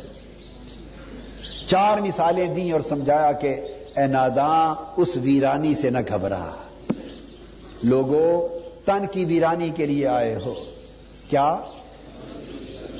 چار 1.68 1.98
مثالیں 1.98 2.48
دیں 2.48 2.72
اور 2.72 2.82
سمجھایا 2.82 3.32
کہ 3.32 3.56
اے 3.98 4.08
ناداں، 4.08 4.76
اس 4.98 5.18
ویرانی 5.18 5.76
سے 5.76 5.90
نہ 5.90 5.98
گھبرا۔ 6.08 6.50
لوگوں 7.84 8.48
تن 8.86 9.06
کی 9.12 9.26
ویرانی 9.26 9.70
کے 9.76 9.86
لیے 9.86 10.08
آئے 10.08 10.36
ہو۔ 10.46 10.54
کیا؟ 11.30 11.58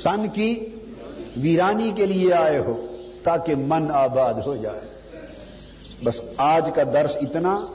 تن 0.02 0.28
کی 0.32 0.66
ویرانی 1.36 1.92
کے 1.94 2.06
لیے 2.06 2.32
آئے 2.32 2.58
ہو 2.58 2.86
تاکہ 3.22 3.54
من 3.54 3.86
آباد 3.92 4.34
ہو 4.34 4.56
جائے۔ 4.56 4.80
بس 6.04 6.22
آج 6.36 6.70
کا 6.74 6.82
درس 6.92 7.16
اتنا۔ 7.16 7.66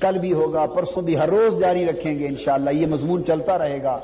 کل 0.00 0.18
بھی 0.18 0.32
ہوگا، 0.32 0.66
پرسوں 0.66 1.02
بھی، 1.02 1.18
ہر 1.18 1.28
روز 1.28 1.60
جاری 1.60 1.86
رکھیں 1.86 2.18
گے 2.18 2.26
انشاءاللہ۔ 2.26 2.70
یہ 2.70 2.86
مضمون 2.86 3.24
چلتا 3.26 3.58
رہے 3.58 3.82
گا۔ 3.82 4.00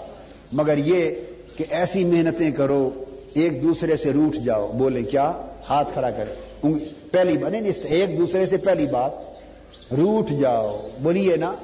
مگر 0.52 0.78
یہ 0.78 1.10
کہ 1.56 1.64
ایسی 1.70 2.04
محنتیں 2.04 2.50
کرو، 2.50 2.90
ایک 3.34 3.62
دوسرے 3.62 3.96
سے 3.96 4.12
روٹ 4.12 4.36
جاؤ۔ 4.36 4.72
بولے 4.72 5.02
کیا؟ 5.02 5.32
ہاتھ 5.68 5.92
کھڑا 5.92 6.10
کرے۔ 6.10 6.34
پہلی 7.10 7.38
بات 7.38 7.52
نہیں 7.52 7.72
ایک 7.84 8.18
دوسرے 8.18 8.46
سے 8.46 8.56
پہلی 8.56 8.86
بات، 8.86 9.10
روٹ 9.92 10.30
جاؤ۔ 10.30 10.88
بولیے 11.02 11.36
نا۔ 11.36 11.54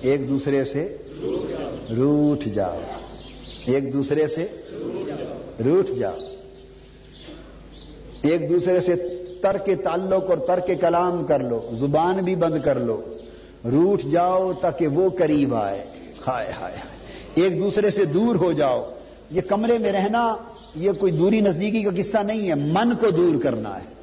ایک 0.00 0.28
دوسرے 0.28 0.64
سے 0.64 0.96
روٹ 1.96 2.44
جاؤ۔ 2.44 2.80
ایک 3.64 3.92
دوسرے 3.92 4.26
سے 4.26 4.46
روٹ 5.64 5.88
جاؤ۔ 5.88 6.16
ایک 8.22 8.50
دوسرے 8.50 8.80
سے 8.80 8.94
ترک 9.42 9.70
تعلق 9.84 10.30
اور 10.30 10.38
ترک 10.38 10.70
کلام 10.80 11.24
کر 11.24 11.38
لو۔ 11.38 11.70
زبان 11.72 12.16
بھی 12.16 12.36
بند 12.36 12.54
کر 12.64 12.74
لو۔ 12.74 13.00
روٹ 13.72 14.02
جاؤ 14.02 14.52
تاکہ 14.52 14.86
وہ 14.86 15.10
قریب 15.10 15.54
آئے۔ 15.54 15.84
ہائے 16.26 16.52
ہائے 16.60 16.74
ہائے۔ 16.74 16.98
ایک 17.34 17.60
دوسرے 17.60 17.90
سے 17.90 18.04
دور 18.04 18.34
ہو 18.34 18.52
جاؤ۔ 18.52 18.90
یہ 19.30 19.40
کمرے 19.40 19.78
میں 19.78 19.92
رہنا 19.92 20.36
یہ 20.74 20.92
کوئی 20.92 21.12
دوری 21.12 21.40
نزدیکی 21.40 21.82
کا 21.82 21.90
قصہ 21.96 22.18
نہیں 22.18 22.48
ہے، 22.48 22.54
من 22.54 22.92
کو 23.00 23.10
دور 23.10 23.42
کرنا 23.42 23.76
ہے۔ 23.76 23.98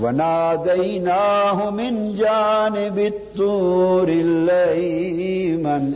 وَنَادَيْنَاهُ 0.00 1.72
مِن 1.72 2.14
جَانِبِ 2.14 3.06
الطُّورِ 3.06 4.20
اللَّيْمَنِ 4.20 5.92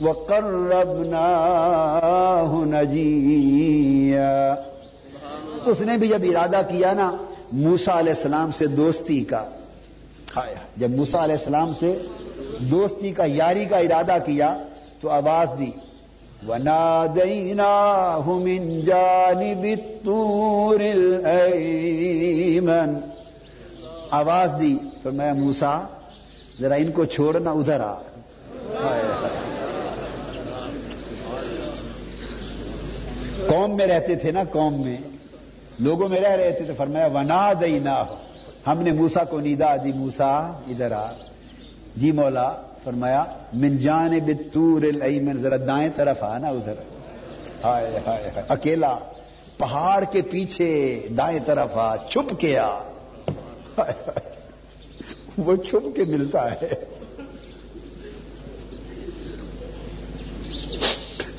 وَقَرَّبْنَاهُ 0.00 2.64
نَجِيًّا۔ 2.64 4.54
اس 5.66 5.80
نے 5.80 5.96
بھی 5.96 6.08
جب 6.08 6.18
ارادہ 6.22 6.60
کیا 6.68 6.92
نا 6.92 7.16
موسا 7.52 7.98
علیہ 7.98 8.12
السلام 8.12 8.50
سے 8.58 8.66
دوستی 8.66 9.20
کا۔ 9.20 9.44
جب 10.76 10.90
موسا 10.90 11.24
علیہ 11.24 11.34
السلام 11.34 11.72
سے 11.78 11.98
دوستی 12.58 13.10
کا، 13.10 13.24
یاری 13.26 13.64
کا 13.64 13.76
ارادہ 13.76 14.16
کیا، 14.26 14.56
تو 15.00 15.10
آواز 15.10 15.48
دی۔ 15.58 15.70
وَنَادَيْنَاهُ 16.48 18.40
مِن 18.40 18.80
جَانِبِ 18.80 19.72
الطُّورِ 19.72 20.90
الْأَيْمَنِ. 20.90 22.96
آواز 24.10 24.52
دی 24.60 24.78
پھر 25.02 25.10
میں 25.10 25.32
موسا 25.32 25.80
ذرا 26.60 26.74
ان 26.74 26.92
کو 26.92 27.04
چھوڑنا 27.04 27.50
ادھر 27.50 27.80
آ۔ 27.80 27.94
قوم 33.46 33.76
میں 33.76 33.86
رہتے 33.86 34.14
تھے 34.14 34.32
نا، 34.32 34.42
قوم 34.52 34.80
میں۔ 34.80 34.96
لوگوں 35.78 36.08
میں 36.08 36.20
رہ 36.20 36.26
رہے 36.26 36.52
تھے 36.52 36.64
تو 36.64 36.72
فرمایا 36.76 37.06
ونا 37.06 37.52
دئی 37.60 37.78
نہ 37.78 38.04
ہم 38.66 38.82
نے 38.82 38.92
موسا 38.92 39.24
کو 39.24 39.40
نیدا 39.40 39.76
دی 39.76 39.92
موسا 39.92 40.52
ادھر 40.66 40.92
آ۔ 40.92 41.12
جی 41.96 42.12
مولا 42.12 42.56
فرمایا، 42.86 43.24
من 43.52 43.76
جان 43.76 44.18
بتور 44.26 44.82
الایمن 44.82 45.38
ذرا 45.38 45.56
دائیں 45.56 45.88
طرف 45.96 46.22
آ 46.22 46.38
نا 46.38 46.48
ادھر۔ 46.48 46.74
ہائے 47.64 47.86
ہائے 47.86 48.22
ہائے۔ 48.22 48.42
اکیلا 48.48 48.98
پہاڑ 49.58 50.04
کے 50.12 50.22
پیچھے 50.30 51.00
دائیں 51.18 51.38
طرف 51.44 51.68
آ، 51.74 51.96
چھپ 51.96 52.40
کے 52.40 52.58
آ۔ 52.58 52.78
وہ 55.38 55.56
چھپ 55.56 55.96
کے 55.96 56.04
ملتا 56.04 56.50
ہے۔ 56.50 56.68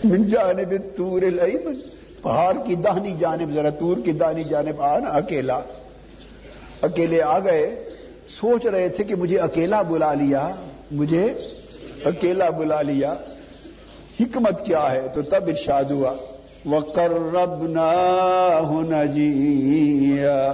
من 0.03 0.27
جانب 0.27 0.73
تور 0.95 1.21
الایمن 1.21 1.75
پہاڑ 2.21 2.57
کی 2.65 2.75
دہنی 2.75 3.15
جانب، 3.19 3.53
ذرا 3.53 3.69
تور 3.69 3.97
کی 4.05 4.11
دہنی 4.11 4.43
جانب 4.43 4.81
آنا 4.81 5.09
اکیلا۔ 5.09 5.59
اکیلے 6.81 7.21
آ 7.21 7.39
گئے۔ 7.39 7.85
سوچ 8.29 8.65
رہے 8.65 8.89
تھے 8.89 9.03
کہ 9.03 9.15
مجھے 9.15 9.37
اکیلا 9.37 9.81
بلا 9.81 10.13
لیا۔ 10.13 10.49
مجھے 10.91 11.33
اکیلا 12.05 12.49
بلا 12.49 12.81
لیا۔ 12.81 13.15
حکمت 14.19 14.65
کیا 14.65 14.91
ہے؟ 14.91 15.07
تو 15.13 15.21
تب 15.21 15.43
ارشاد 15.47 15.83
ہوا۔ 15.83 16.13
وَقَرَّبْنَاهُ 16.65 18.91
نَجِيًّا۔ 18.91 20.53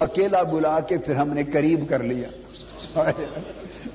اکیلا 0.00 0.42
بلا 0.42 0.80
کے 0.80 0.98
پھر 0.98 1.14
ہم 1.14 1.32
نے 1.32 1.44
قریب 1.44 1.88
کر 1.88 2.02
لیا۔ 2.02 2.28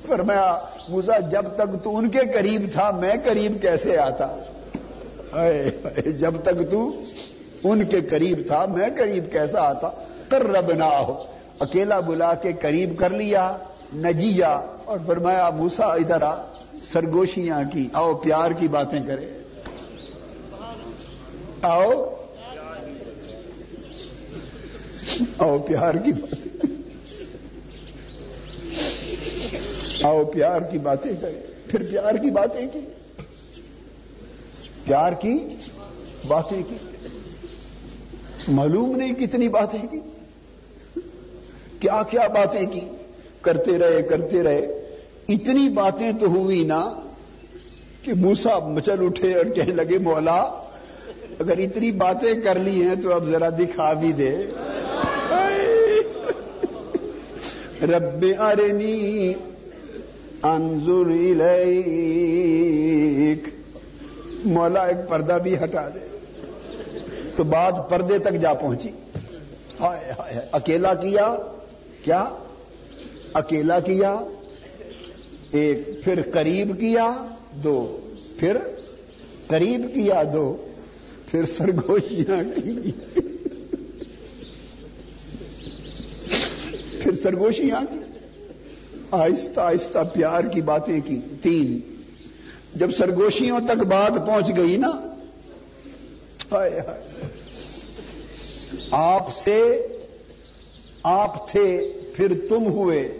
فرمایا، 0.06 0.58
موسا، 0.88 1.18
جب 1.18 1.44
تک 1.54 1.82
تو 1.82 1.96
ان 1.96 2.08
کے 2.08 2.18
قریب 2.34 2.66
تھا، 2.72 2.90
میں 2.90 3.14
قریب 3.24 3.62
کیسے 3.62 3.98
آتا؟ 3.98 4.36
جب 6.06 6.34
تک 6.42 6.70
تو 6.70 7.02
ان 7.64 7.84
کے 7.84 8.00
قریب 8.00 8.40
تھا، 8.46 8.66
میں 8.66 8.88
قریب 8.96 9.32
کیسا 9.32 9.60
آتا؟ 9.60 9.90
کر 10.28 10.44
رب 10.44 10.72
نہ 10.72 10.84
ہو 10.84 11.24
اکیلا 11.60 12.00
بلا 12.00 12.34
کے 12.34 12.52
قریب 12.52 12.98
کر 12.98 13.10
لیا 13.10 13.56
نجیا 13.94 14.60
اور 14.88 14.98
فرمایا 15.06 15.50
موسا 15.50 15.84
ادھر 15.84 16.22
آ، 16.22 16.42
سرگوشیاں 16.82 17.62
کی، 17.72 17.88
آؤ، 17.92 18.14
پیار 18.14 18.50
کی 18.50 18.68
باتیں 18.68 19.00
کرے 19.06 19.26
آؤ 21.62 22.14
آؤ، 25.38 25.58
پیار 25.58 25.94
کی 25.94 26.12
باتیں 26.12 26.66
آؤ، 30.02 30.24
پیار 30.24 30.60
کی 30.60 30.78
باتیں 30.78 31.10
کریں۔ 31.20 31.40
پھر 31.68 31.90
پیار 31.90 32.14
کی 32.14 32.30
باتیں 32.30 32.66
کی۔ 32.72 32.80
پیار 34.84 35.12
کی 35.12 35.38
باتیں 36.26 36.62
کی۔ 36.68 36.74
معلوم 38.48 38.96
نہیں 38.96 39.14
کتنی 39.14 39.48
باتیں 39.48 39.86
کی۔ 39.90 40.00
کیا 41.80 42.02
کیا 42.10 42.28
باتیں 42.28 42.66
کی۔ 42.66 42.80
کرتے 43.48 43.78
رہے 43.78 44.02
کرتے 44.02 44.42
رہے۔ 44.42 44.84
اتنی 45.28 45.68
باتیں 45.68 46.12
تو 46.20 46.26
ہوئی 46.26 46.64
نا 46.64 46.90
کہ 48.02 48.14
موسا 48.14 48.58
مچل 48.58 49.06
اٹھے 49.06 49.34
اور 49.34 49.44
کہنے 49.44 49.72
لگے، 49.72 49.98
مولا، 49.98 50.62
اگر 51.38 51.58
اتنی 51.58 51.92
باتیں 51.92 52.34
کر 52.34 52.58
لی 52.58 52.82
ہیں 52.82 52.94
تو 53.02 53.12
اب 53.12 53.30
ذرا 53.30 53.48
دکھا 53.48 53.92
بھی 53.92 54.12
دے۔ 54.12 54.38
رب 57.82 58.26
ارنی 58.38 59.34
انظر 60.42 61.10
الیک۔ 61.10 63.48
مولا، 64.44 64.86
ایک 64.86 65.08
پردہ 65.08 65.38
بھی 65.42 65.56
ہٹا 65.56 65.88
دے۔ 65.88 66.18
تو 67.36 67.44
بات 67.44 67.90
پردے 67.90 68.18
تک 68.18 68.32
جا 68.32 68.54
پہنچی۔ 68.54 68.90
ہائے 69.80 70.12
ہائے، 70.18 70.40
اکیلا 70.52 70.94
کیا؟ 70.94 71.34
کیا؟ 72.04 72.24
اکیلا 73.32 73.80
کیا، 73.80 74.16
ایک 75.50 76.04
پھر 76.04 76.22
قریب 76.32 76.80
کیا، 76.80 77.26
دو 77.52 78.00
پھر 78.38 78.56
قریب 79.46 79.94
کیا، 79.94 80.22
دو 80.32 80.66
پھر 81.26 81.44
سرگوشیاں 81.46 82.42
کی۔ 82.54 82.90
پھر 87.00 87.14
سرگوشیاں 87.22 87.80
کی۔ 87.90 87.98
آہستہ 89.10 89.60
آہستہ 89.60 89.98
پیار 90.14 90.44
کی 90.44 90.62
باتیں 90.62 91.00
کی۔ 91.00 91.20
تین، 91.42 91.80
جب 92.74 92.90
سرگوشیوں 92.90 93.60
تک 93.60 93.76
بات 93.76 94.26
پہنچ 94.26 94.56
گئی 94.56 94.76
نا، 94.76 95.14
ہائے 96.52 96.80
ہائے، 96.80 97.04
آپ 98.90 99.36
سے 99.36 99.86
آپ 101.02 101.48
تھے۔ 101.48 101.92
پھر 102.18 102.32
تم 102.48 102.66
ہوئے، 102.66 103.18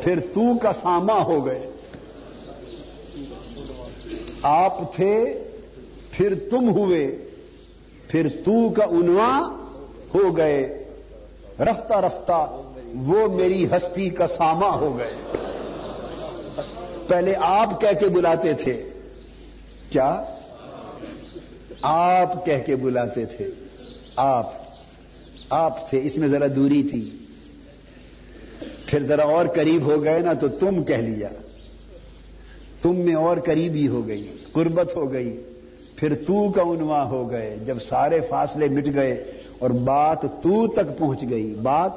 پھر 0.00 0.20
تو 0.20 0.58
کا 0.58 0.72
ساما 0.72 1.24
ہو 1.24 1.46
گئے۔ 1.46 1.70
آپ 4.42 4.92
تھے، 4.92 5.42
پھر 6.10 6.34
تم 6.50 6.70
ہوئے، 6.70 7.16
پھر 8.08 8.28
تو 8.44 8.70
کا 8.70 8.84
عنوا 8.84 9.58
ہو 10.14 10.36
گئے۔ 10.36 10.84
رفتہ 11.60 11.94
رفتہ 11.94 12.62
وہ 12.94 13.36
میری 13.36 13.66
ہستی 13.66 14.10
کا 14.10 14.26
ساما 14.26 14.74
ہو 14.74 14.98
گئے۔ 14.98 15.12
پہلے 17.08 17.34
آپ 17.36 17.80
کہہ 17.80 18.00
کے 18.00 18.08
بلاتے 18.08 18.52
تھے۔ 18.52 18.88
کیا؟ 19.90 20.24
آپ 21.82 22.46
کہہ 22.46 22.62
کے 22.66 22.76
بلاتے 22.76 23.24
تھے۔ 23.24 23.50
آپ 24.16 24.52
آپ 25.50 25.90
تھے، 25.90 26.00
اس 26.02 26.16
میں 26.16 26.28
ذرا 26.28 26.46
دوری 26.56 26.82
تھی۔ 26.82 27.19
پھر 28.90 29.02
ذرا 29.02 29.22
اور 29.22 29.46
قریب 29.46 29.82
ہو 29.82 30.04
گئے 30.04 30.20
نا 30.20 30.32
تو 30.32 30.48
تم 30.48 30.84
کہہ 30.84 30.94
لیا۔ 30.94 31.28
تم 32.82 32.96
میں 32.96 33.14
اور 33.14 33.36
قریبی 33.36 33.88
ہو 33.88 34.08
گئی، 34.08 34.36
قربت 34.52 34.96
ہو 34.96 35.12
گئی۔ 35.12 35.42
پھر 35.96 36.14
تو 36.14 36.50
کا 36.50 36.62
عنوا 36.62 37.08
ہو 37.08 37.30
گئے۔ 37.30 37.56
جب 37.64 37.78
سارے 37.78 38.20
فاصلے 38.20 38.68
مٹ 38.68 38.88
گئے 38.94 39.24
اور 39.58 39.70
بات 39.70 40.22
تو 40.22 40.66
تک 40.66 40.98
پہنچ 40.98 41.24
گئی، 41.30 41.54
بات 41.62 41.90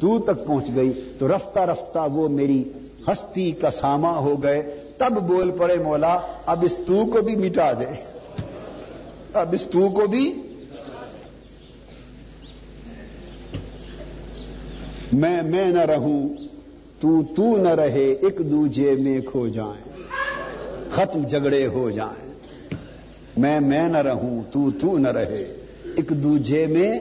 تو 0.00 0.18
تک 0.18 0.46
پہنچ 0.46 0.64
گئی 0.76 0.92
تو 1.18 1.28
رفتہ 1.28 1.60
رفتہ 1.60 2.06
وہ 2.12 2.28
میری 2.28 2.64
ہستی 3.08 3.52
کا 3.52 3.70
ساما 3.70 4.16
ہو 4.16 4.42
گئے۔ 4.42 4.62
تب 4.98 5.12
بول 5.20 5.50
پڑے 5.50 5.76
مولا، 5.76 6.20
اب 6.46 6.58
اس 6.62 6.76
تو 6.86 7.06
کو 7.06 7.22
بھی 7.22 7.36
مٹا 7.36 7.72
دے۔ 7.72 7.86
اب 9.32 9.48
اس 9.52 9.66
تو 9.66 9.88
کو 9.88 10.06
بھی 10.06 10.42
میں 15.12 15.42
میں 15.42 15.66
نہ 15.66 15.78
رہوں، 15.78 16.28
تو 17.00 17.22
تو 17.36 17.56
نہ 17.56 17.68
رہے، 17.68 18.12
ایک 18.12 18.38
دوجے 18.50 18.96
میں 18.98 19.20
کھو 19.20 19.48
جائیں، 19.48 19.92
ختم 20.90 21.26
جھگڑے 21.26 21.66
ہو 21.66 21.90
جائیں۔ 21.90 22.34
میں 23.36 23.60
میں 23.60 23.88
نہ 23.88 23.96
رہوں، 23.96 24.42
تو 24.50 24.70
تو 24.80 24.98
نہ 24.98 25.08
رہے، 25.08 25.56
ایک 25.96 26.10
دوجے 26.10 26.66
میں 26.66 26.98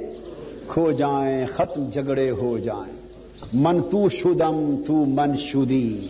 کھو 0.68 0.92
جائیں، 0.92 1.46
ختم 1.56 1.90
جھگڑے 1.90 2.32
ہو 2.32 2.58
جائیں۔ 2.58 2.94
من 3.54 3.82
تو 3.82 4.10
شدم، 4.10 4.82
تو 4.88 4.94
من 4.94 5.38
شدی۔ 5.38 6.08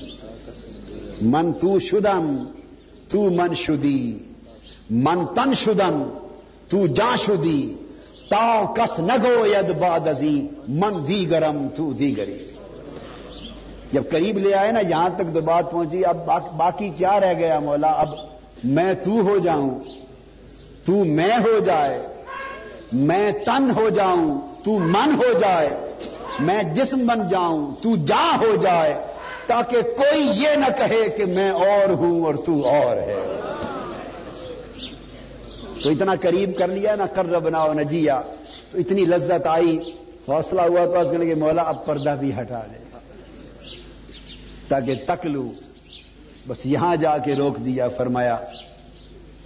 من 1.22 1.52
تو 1.54 1.80
شدم، 1.80 2.44
تو 3.10 3.30
من 3.30 3.54
شدی۔ 3.56 4.20
من 4.90 5.26
تن 5.36 5.54
شدم، 5.54 6.18
تو 6.70 6.88
جا 6.88 7.16
شدی۔ 7.20 7.74
تا 8.30 8.74
کس 8.78 9.00
نگو 9.00 9.46
ید 9.48 9.80
باد 9.80 10.08
ازی، 10.08 10.50
من 10.68 11.08
دی 11.08 11.32
گرم 11.32 11.68
تو 11.76 11.94
دی 11.94 12.18
گری 12.18 12.38
جب 13.94 14.04
قریب 14.12 14.38
لے 14.38 14.54
آئے 14.54 14.72
نا، 14.72 14.80
یہاں 14.80 15.10
تک 15.10 15.34
تو 15.34 15.42
بات 15.42 15.72
پہنچی، 15.72 16.06
اب 16.06 16.18
باقی 16.58 16.90
کیا 16.98 17.20
رہ 17.20 17.34
گیا 17.34 17.60
مولا؟ 17.60 17.88
اب 17.88 18.08
میں 18.64 18.94
تو 18.94 19.12
ہو 19.12 19.38
جاؤں، 19.38 19.80
تو 20.86 20.92
میں 20.92 21.38
ہو 21.38 21.60
جائے، 21.60 22.00
میں 22.92 23.32
تن 23.32 23.72
ہو 23.76 23.90
جاؤں، 23.90 24.40
تو 24.64 24.72
من 24.80 25.16
ہو 25.18 25.32
جائے، 25.40 25.70
میں 26.40 26.64
جسم 26.64 27.08
بن 27.08 27.28
جاؤں، 27.28 27.76
تو 27.82 27.96
جا 27.96 28.38
ہو 28.42 28.56
جائے، 28.56 28.94
تاکہ 29.46 29.82
کوئی 29.82 30.30
یہ 30.34 30.56
نہ 30.56 30.72
کہے 30.78 31.10
کہ 31.10 31.26
میں 31.26 31.50
اور 31.50 31.90
ہوں 31.90 32.26
اور 32.26 32.34
تو 32.34 32.68
اور 32.68 32.98
ہے۔ 32.98 33.39
تو 35.84 35.90
اتنا 35.90 36.16
قریب 36.22 36.58
کر 36.58 36.68
لیا 36.68 36.96
نہ 36.96 37.04
کر 37.04 37.26
بناؤ 37.26 37.74
نہ 37.74 37.82
جیا۔ 37.82 38.22
تو 38.72 38.78
اتنی 38.78 39.06
لذت 39.06 39.48
آئی۔ 39.48 39.80
حوصلہ 40.28 40.62
ہوا 40.62 40.86
تو 40.86 41.00
اس 41.00 41.08
کہ 41.22 41.36
مولا، 41.36 41.62
اب 41.62 41.86
پردہ 41.86 42.16
بھی 42.20 42.32
ہٹا 42.42 42.62
دے۔ 42.72 42.98
تاکہ 44.68 44.96
تک 45.08 45.26
لوں 45.26 45.50
بس 46.48 46.66
یہاں 46.66 46.96
جا 46.96 47.18
کے 47.18 47.36
روک 47.36 47.58
دیا، 47.58 47.90
فرمایا، 47.90 48.38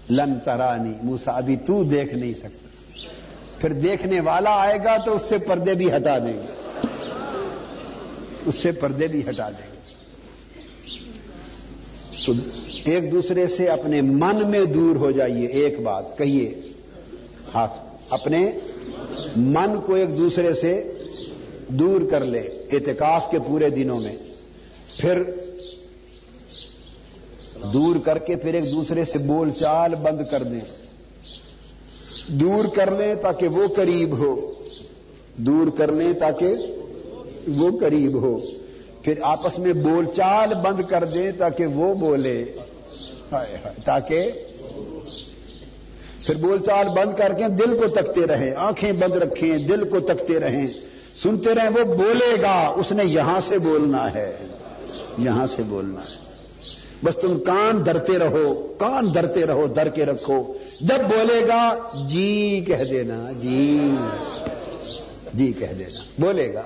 لن 0.09 0.39
ترانی۔ 0.39 0.93
موسا 1.03 1.31
ابھی 1.31 1.55
تو 1.55 1.83
دیکھ 1.83 2.15
نہیں 2.15 2.33
سکتا۔ 2.33 2.67
پھر 3.61 3.73
دیکھنے 3.73 4.19
والا 4.19 4.61
آئے 4.61 4.77
گا 4.83 4.97
تو 4.97 5.15
اس 5.15 5.21
سے 5.21 5.37
پردے 5.37 5.73
بھی 5.73 5.95
ہٹا 5.95 6.19
دیں 6.19 6.33
گے 6.33 6.87
اس 8.45 8.55
سے 8.55 8.71
پردے 8.71 9.07
بھی 9.07 9.21
ہٹا 9.29 9.49
دیں 9.49 9.67
گے 9.67 9.72
ایک 12.83 13.11
دوسرے 13.11 13.47
سے 13.47 13.67
اپنے 13.67 14.01
من 14.01 14.49
میں 14.49 14.65
دور 14.65 14.95
ہو 14.95 15.11
جائیے، 15.11 15.47
ایک 15.47 15.79
بات 15.79 16.17
کہیے۔ 16.17 16.53
ہاتھ، 17.53 17.79
اپنے 18.09 18.51
من 19.35 19.81
کو 19.85 19.93
ایک 19.93 20.17
دوسرے 20.17 20.53
سے 20.53 20.91
دور 21.67 22.01
کر 22.01 22.25
لے، 22.25 22.39
اعتکاف 22.71 23.31
کے 23.31 23.37
پورے 23.47 23.69
دنوں 23.69 23.99
میں۔ 23.99 24.15
پھر 24.97 25.23
دور 27.73 27.95
کر 28.03 28.17
کے 28.17 28.35
پھر 28.35 28.53
ایک 28.53 28.71
دوسرے 28.71 29.05
سے 29.05 29.17
بول 29.17 29.51
چال 29.51 29.95
بند 29.95 30.21
کر 30.31 30.43
دیں۔ 30.43 30.61
دور 32.27 32.65
کر 32.65 32.91
لیں 32.97 33.15
تاکہ 33.15 33.47
وہ 33.47 33.67
قریب 33.67 34.17
ہو۔ 34.17 34.53
دور 35.37 35.77
کر 35.77 35.91
لیں 35.91 36.13
تاکہ 36.13 36.55
وہ 37.47 37.79
قریب 37.79 38.21
ہو۔ 38.21 38.37
پھر 39.03 39.13
آپس 39.21 39.59
میں 39.59 39.73
بول 39.73 40.05
چال 40.15 40.53
بند 40.53 40.81
کر 40.89 41.03
دیں 41.03 41.31
تاکہ 41.31 41.65
وہ 41.65 41.93
بولے۔ 41.93 42.45
تاکہ 43.85 44.31
پھر 46.25 46.35
بول 46.35 46.59
چال 46.59 46.89
بند 46.89 47.17
کر 47.17 47.33
کے 47.33 47.43
دل 47.49 47.77
کو 47.77 47.87
تکتے 47.87 48.27
رہیں، 48.27 48.55
آنکھیں 48.55 48.91
بند 48.91 49.15
رکھیں، 49.15 49.57
دل 49.57 49.89
کو 49.89 49.99
تکتے 49.99 50.39
رہیں۔ 50.39 50.67
سنتے 51.15 51.55
رہیں، 51.55 51.69
وہ 51.69 51.83
بولے 51.83 52.41
گا، 52.41 52.73
اس 52.75 52.91
نے 52.91 53.05
یہاں 53.05 53.39
سے 53.41 53.59
بولنا 53.59 54.13
ہے، 54.13 54.35
یہاں 55.17 55.47
سے 55.47 55.63
بولنا 55.63 55.99
ہے۔ 55.99 56.23
بس 57.03 57.17
تم 57.17 57.39
کان 57.39 57.85
درتے 57.85 58.19
رہو، 58.19 58.73
کان 58.77 59.13
درتے 59.13 59.45
رہو 59.45 59.67
در 59.67 59.87
کے 59.87 60.05
رکھو۔ 60.05 60.53
جب 60.81 60.99
بولے 60.99 61.47
گا 61.47 61.75
جی 62.07 62.63
کہہ 62.67 62.83
دینا 62.91 63.31
جی 63.39 63.91
جی 65.33 65.53
کہہ 65.53 65.73
دینا۔ 65.79 65.99
بولے 66.17 66.53
گا۔ 66.53 66.63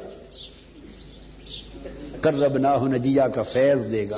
کر 2.21 2.33
رب 2.33 2.57
نہ 2.57 2.67
نجیا 2.81 3.27
کا 3.27 3.41
فیض 3.41 3.91
دے 3.91 4.09
گا۔ 4.09 4.17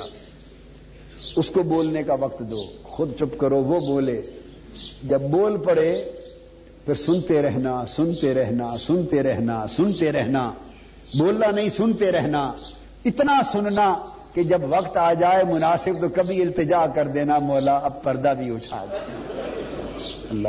اس 1.36 1.50
کو 1.50 1.62
بولنے 1.62 2.02
کا 2.02 2.14
وقت 2.14 2.40
دو۔ 2.40 2.64
خود 2.82 3.12
چپ 3.18 3.38
کرو، 3.38 3.64
وہ 3.64 3.86
بولے۔ 3.86 4.22
جب 5.02 5.20
بول 5.20 5.56
پڑے، 5.56 6.04
پھر 6.84 6.94
سنتے 6.94 7.42
رہنا 7.42 7.86
سنتے 7.86 8.34
رہنا 8.34 8.78
سنتے 8.78 9.22
رہنا 9.22 9.66
سنتے 9.66 10.12
رہنا۔ 10.12 10.52
بولنا 11.18 11.50
نہیں، 11.50 11.68
سنتے 11.68 12.12
رہنا۔ 12.12 12.52
اتنا 13.04 13.40
سننا 13.52 13.96
کہ 14.34 14.42
جب 14.42 14.60
وقت 14.68 14.96
آ 14.96 15.12
جائے، 15.12 15.44
مناسب 15.44 16.00
تو 16.00 16.08
کبھی 16.08 16.42
التجا 16.42 16.86
کر 16.86 17.08
دینا۔ 17.08 17.38
مولا 17.38 17.76
اب 17.76 18.02
پردہ 18.02 18.34
بھی 18.38 18.54
اٹھا 18.54 18.84
دے۔ 18.84 18.96
اللہ 20.30 20.48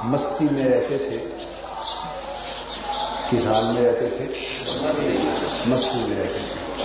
مستی 0.04 0.44
میں 0.50 0.64
رہتے 0.64 0.98
تھے، 0.98 1.28
کسان 3.30 3.74
میں 3.74 3.82
رہتے 3.82 4.08
تھے، 4.16 4.24
مستی 5.66 5.98
میں 6.08 6.22
رہتے 6.22 6.38
تھے۔ 6.48 6.84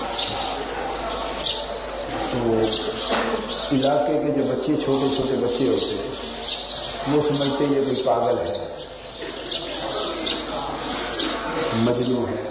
تو 2.32 2.38
علاقے 3.72 4.14
کے 4.14 4.42
جو 4.42 4.52
بچے، 4.52 4.76
چھوٹے 4.84 5.16
چھوٹے 5.16 5.38
بچے 5.38 5.68
ہوتے 5.68 5.96
ہیں، 5.96 6.12
وہ 7.12 7.22
سمجھتے 7.22 7.64
یہ 7.64 7.84
کوئی 7.84 8.04
پاگل 8.06 8.38
ہے۔ 8.38 8.81
مجلو 11.86 12.26
ہے۔ 12.28 12.42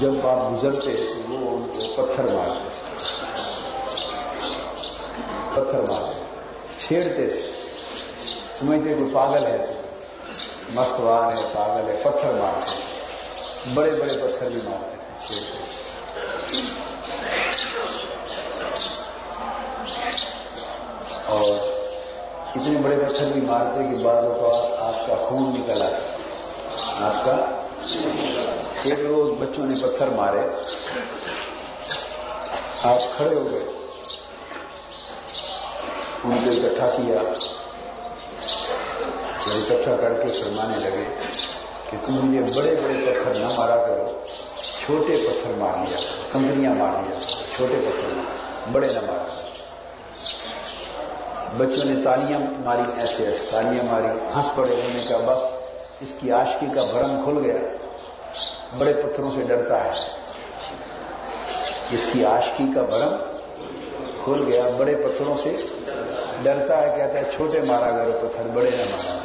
جب 0.00 0.26
آپ 0.26 0.38
گزرتے 0.52 0.94
تو 1.12 1.32
وہ 1.32 1.50
ان 1.56 1.66
کو 1.74 1.82
پتھر 1.96 2.24
مارتے 2.24 2.68
پتھر 5.54 5.80
مارتے 5.80 6.24
چھیڑتے 6.78 7.26
تھے 7.26 7.42
سمجھتے 8.58 8.94
کوئی 8.94 9.10
پاگل 9.14 9.46
ہے 9.46 9.56
تو 9.66 9.72
مستوار 10.74 11.32
ہے، 11.32 11.42
پاگل 11.54 11.88
ہے، 11.88 11.96
پتھر 12.02 12.32
مارتے 12.32 13.72
بڑے 13.74 13.90
بڑے 13.90 14.16
پتھر 14.22 14.48
بھی 14.48 14.60
مارتے 14.64 14.96
تھے 14.96 15.26
چھیڑتے 15.26 15.58
تھے 15.58 16.60
اور 21.28 21.54
اتنے 22.56 22.78
بڑے 22.82 22.96
پتھر 23.04 23.32
بھی 23.32 23.40
مارتے 23.40 23.84
کہ 23.90 24.04
بعض 24.04 24.24
اوقات 24.24 24.78
آپ 24.80 25.06
کا 25.06 25.16
خون 25.16 25.50
نکل 25.54 25.82
آتا 25.82 26.05
آپ 27.00 27.24
کا۔ 27.24 27.36
ایک 28.82 29.00
روز 29.08 29.30
بچوں 29.40 29.66
نے 29.66 29.74
پتھر 29.82 30.06
مارے۔ 30.08 30.38
آپ 32.82 33.16
کھڑے 33.16 33.34
ہو 33.34 33.50
گئے۔ 33.50 33.64
ان 36.24 36.38
کو 36.44 36.50
اکٹھا 36.50 36.90
کیا۔ 36.90 37.18
اکٹھا 39.46 39.96
کر 40.00 40.12
کے 40.12 40.40
فرمانے 40.40 40.76
لگے 40.76 41.04
کہ 41.90 41.96
تم 42.06 42.12
مجھے 42.12 42.56
بڑے 42.56 42.76
بڑے 42.84 43.14
پتھر 43.14 43.34
نہ 43.34 43.48
مارا 43.56 43.76
کرو۔ 43.76 44.22
چھوٹے 44.78 45.16
پتھر 45.16 45.52
مار 45.58 45.74
لیا۔ 45.78 46.00
کنکریاں 46.32 46.74
مار 46.74 46.92
لیا۔ 46.92 47.20
چھوٹے 47.56 47.74
پتھر 47.74 48.08
مار۔ 48.16 48.68
بڑے 48.72 48.86
نہ 48.86 49.00
مارا 49.00 49.22
بچوں 51.56 51.84
نے 51.84 52.02
تالیاں 52.02 52.40
ماری، 52.64 53.00
ایسے 53.00 53.26
ایسے 53.26 53.46
تالیاں 53.50 53.84
ماری۔ 53.84 54.06
ہنس 54.36 54.46
پڑے۔ 54.54 54.74
انہوں 54.74 54.90
نے 54.94 55.06
کہا، 55.06 55.16
بس 55.16 55.55
اس 56.00 56.14
کی 56.20 56.32
عاشقی 56.32 56.66
کا 56.74 56.82
بھرم 56.82 57.24
کھل 57.24 57.44
گیا۔ 57.44 57.56
بڑے 58.78 58.92
پتھروں 58.92 59.30
سے 59.30 59.42
ڈرتا 59.42 59.84
ہے۔ 59.84 59.90
اس 61.90 62.06
کی 62.12 62.24
آشکی 62.24 62.64
کا 62.74 62.82
بھرم 62.82 63.12
کھل 64.24 64.44
گیا۔ 64.46 64.62
بڑے 64.78 64.94
پتھروں 64.96 65.36
سے 65.36 65.54
ڈرتا 66.42 66.82
ہے۔ 66.82 66.94
کہتا 66.96 67.18
ہے، 67.18 67.24
چھوٹے 67.36 67.60
مارا 67.66 67.90
کرو 67.90 68.18
پتھر، 68.22 68.42
بڑے 68.54 68.70
نہ 68.70 68.82
مارا۔ 68.82 69.18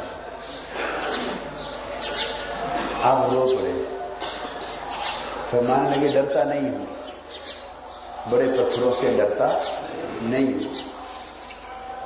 آپ 3.02 3.32
رو 3.32 3.46
پڑے۔ 3.46 3.82
فرمان 5.50 5.90
لگے، 5.90 6.06
ڈرتا 6.12 6.44
نہیں 6.44 6.74
ہوں۔ 6.74 6.86
بڑے 8.30 8.46
پتھروں 8.56 8.92
سے 8.92 9.14
ڈرتا 9.16 9.60
نہیں 10.22 10.52
ہوں۔ 10.52 10.91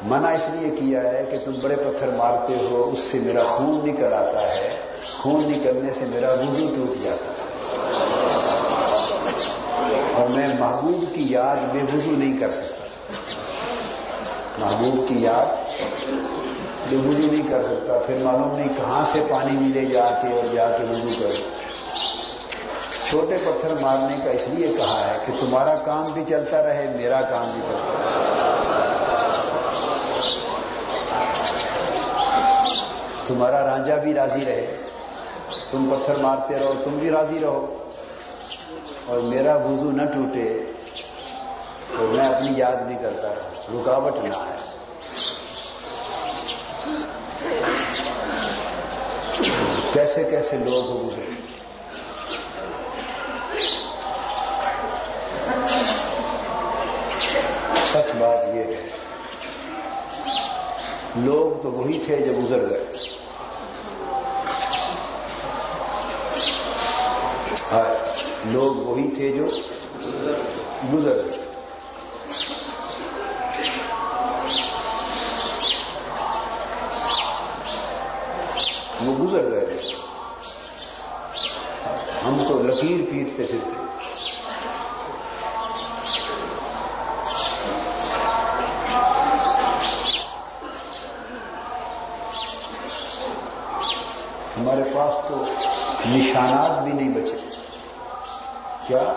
منع 0.03 0.29
اس 0.29 0.49
لیے 0.53 0.71
کیا 0.71 1.01
ہے 1.01 1.25
کہ 1.31 1.39
تم 1.45 1.53
بڑے 1.63 1.77
پتھر 1.77 2.09
مارتے 2.09 2.55
ہو، 2.71 2.91
اس 2.93 2.99
سے 2.99 3.19
میرا 3.19 3.43
خون 3.43 3.89
نکل 3.89 4.13
آتا 4.13 4.55
ہے۔ 4.55 4.77
خون 5.23 5.51
نکلنے 5.51 5.93
سے 5.93 6.05
میرا 6.09 6.33
وضو 6.33 6.67
ٹوٹ 6.67 7.05
جاتا 7.05 7.25
ہے۔ 7.25 7.47
اور 10.15 10.29
میں 10.29 10.49
محبوب 10.59 11.15
کی 11.15 11.27
یاد 11.31 11.57
بے 11.73 11.97
وضو 11.97 12.11
نہیں 12.11 12.41
کر 12.41 12.51
سکتا۔ 12.51 12.87
محبوب 14.59 15.09
کی 15.09 15.23
یاد 15.23 15.71
جو 16.91 16.99
وضو 16.99 17.27
نہیں 17.33 17.51
کر 17.51 17.65
سکتا۔ 17.65 17.99
پھر 17.99 18.15
معلوم 18.23 18.57
نہیں 18.57 18.69
کہاں 18.69 19.05
سے 19.13 19.21
پانی 19.31 19.53
ملے 19.53 19.85
جا 19.85 20.19
کے 20.23 20.33
اور 20.33 20.55
جا 20.55 20.69
کے 20.69 20.85
وضو 20.85 21.15
کرے۔ 21.19 21.43
چھوٹے 23.05 23.37
پتھر 23.37 23.75
مارنے 23.81 24.17
کا 24.25 24.31
اس 24.31 24.49
لیے 24.49 24.77
کہا 24.77 25.11
ہے 25.11 25.19
کہ 25.27 25.33
تمہارا 25.41 25.75
کام 25.75 26.13
بھی 26.13 26.25
چلتا 26.29 26.63
رہے، 26.63 26.93
میرا 26.97 27.21
کام 27.21 27.51
بھی 27.55 27.61
چلتا 27.63 27.89
رہے۔ 27.89 28.96
تمہارا 33.27 33.65
رانجا 33.65 33.97
بھی 33.97 34.15
راضی 34.15 34.45
رہے۔ 34.45 34.77
تم 35.71 35.95
پتھر 35.95 36.17
مارتے 36.19 36.59
رہو، 36.59 36.75
تم 36.85 36.91
بھی 36.91 37.11
راضی 37.11 37.39
رہو۔ 37.39 37.83
اور 39.07 39.19
میرا 39.19 39.57
وضو 39.57 39.91
نہ 39.91 40.03
ٹوٹے 40.03 40.61
تو 41.99 42.07
میں 42.07 42.27
اپنی 42.27 42.53
یاد 42.57 42.77
بھی 42.77 42.97
کرتا 43.03 43.29
رہوں۔ 43.29 43.81
رکاوٹ 43.81 44.19
نہ 44.19 44.35
آئے۔ 44.35 44.57
کیسے 49.93 50.25
کیسے 50.25 50.57
لوگ 50.57 50.91
ہو 50.91 51.09
گزرے 51.09 51.27
سچ 57.91 58.17
بات 58.19 58.45
یہ 58.55 58.61
ہے۔ 58.61 58.89
لوگ 61.17 61.63
تو 61.63 61.73
وہی 61.73 62.01
تھے 62.07 62.17
جو 62.17 62.33
گزر 62.45 62.71
گئے۔ 62.71 63.16
لوگ 67.71 68.77
وہی 68.77 69.09
تھے 69.15 69.31
جو 69.33 69.45
گزر 70.93 71.17
گئے 71.17 71.45
وہ 79.01 79.15
گزر 79.25 79.51
گئے 79.51 79.79
ہم 82.27 82.43
تو 82.49 82.63
لکیر 82.63 83.01
پیٹتے 83.11 83.47
پھرتے۔ 83.47 83.77
ہمارے 94.57 94.83
پاس 94.95 95.19
تو 95.29 95.43
نشانات 96.09 96.83
بھی 96.85 96.93
نہیں 96.93 97.09
بچے۔ 97.09 97.46
کیا؟ 98.87 99.13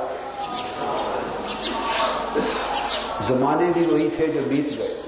زمانے 3.22 3.72
بھی 3.74 3.86
وہی 3.86 4.10
تھے 4.16 4.28
جو 4.28 4.40
بیت 4.48 4.78
گئے۔ 4.78 5.02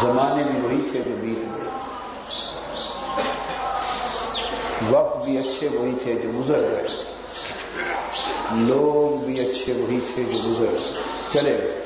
زمانے 0.00 0.42
بھی 0.42 0.60
وہی 0.62 0.88
تھے 0.92 1.00
جو 1.06 1.14
بیت 1.20 1.42
گئے۔ 1.42 1.70
وقت 4.90 5.24
بھی 5.24 5.38
اچھے 5.38 5.68
وہی 5.68 5.94
تھے 6.02 6.14
جو 6.14 6.30
گزر 6.40 6.60
گئے۔ 6.60 6.84
لوگ 8.52 9.24
بھی 9.24 9.50
اچھے 9.50 9.72
وہی 9.72 10.00
تھے 10.14 10.24
جو 10.24 10.38
گزر 10.50 10.66
گئے۔ 10.72 11.02
چلے 11.30 11.58
گئے۔ 11.58 11.79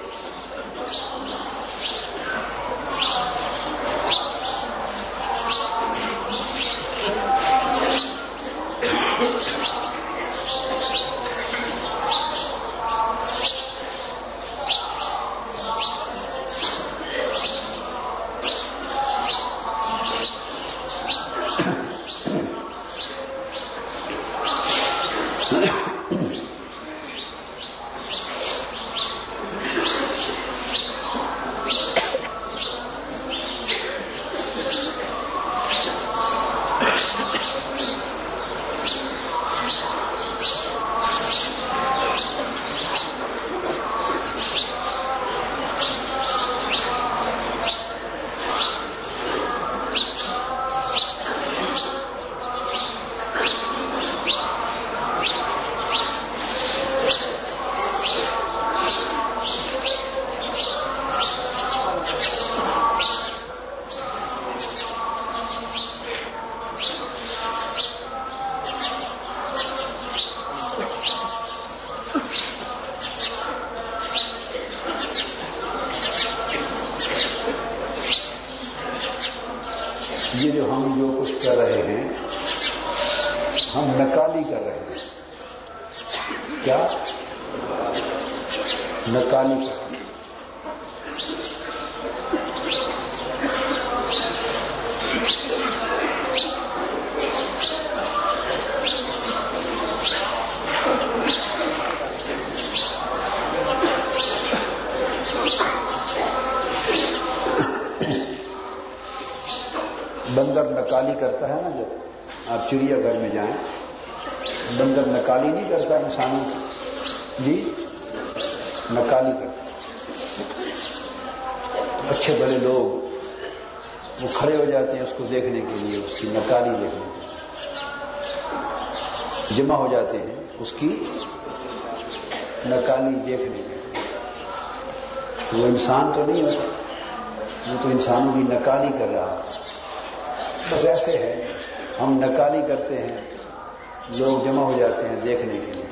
لوگ 144.15 144.45
جمع 144.45 144.63
ہو 144.63 144.77
جاتے 144.79 145.09
ہیں 145.09 145.17
دیکھنے 145.17 145.53
کے 145.67 145.73
لیے۔ 145.73 145.85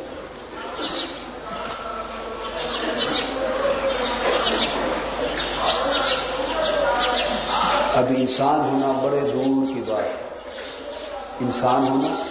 اب 7.94 8.04
انسان 8.16 8.60
ہونا 8.60 9.00
بڑے 9.02 9.20
دور 9.20 9.66
کی 9.66 9.82
بات 9.86 9.98
ہے۔ 9.98 10.38
انسان 11.40 11.88
ہونا 11.88 12.22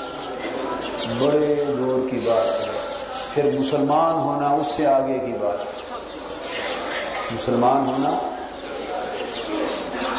بڑے 1.19 1.63
دور 1.68 2.09
کی 2.09 2.19
بات 2.23 2.61
ہے۔ 2.61 2.72
پھر 3.34 3.59
مسلمان 3.59 4.15
ہونا 4.15 4.49
اس 4.49 4.68
سے 4.68 4.85
آگے 4.85 5.19
کی 5.26 5.34
بات 5.41 5.59
ہے۔ 5.59 5.97
مسلمان 7.31 7.84
ہونا 7.88 8.09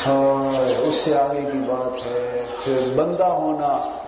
ہاں، 0.06 0.80
اس 0.88 0.94
سے 0.94 1.16
آگے 1.16 1.40
کی 1.52 1.58
بات 1.58 2.06
ہے۔ 2.06 2.44
پھر 2.64 2.88
بندہ 2.96 3.24
ہونا 3.24 4.01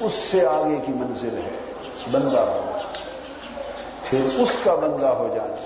اس 0.00 0.12
سے 0.30 0.46
آگے 0.46 0.80
کی 0.86 0.92
منزل 0.92 1.36
ہے، 1.36 1.72
بندہ 2.10 2.40
ہونا 2.40 2.78
پھر 4.04 4.20
اس 4.36 4.50
کا 4.64 4.74
بندہ 4.74 5.06
ہو 5.06 5.32
جانا 5.34 5.56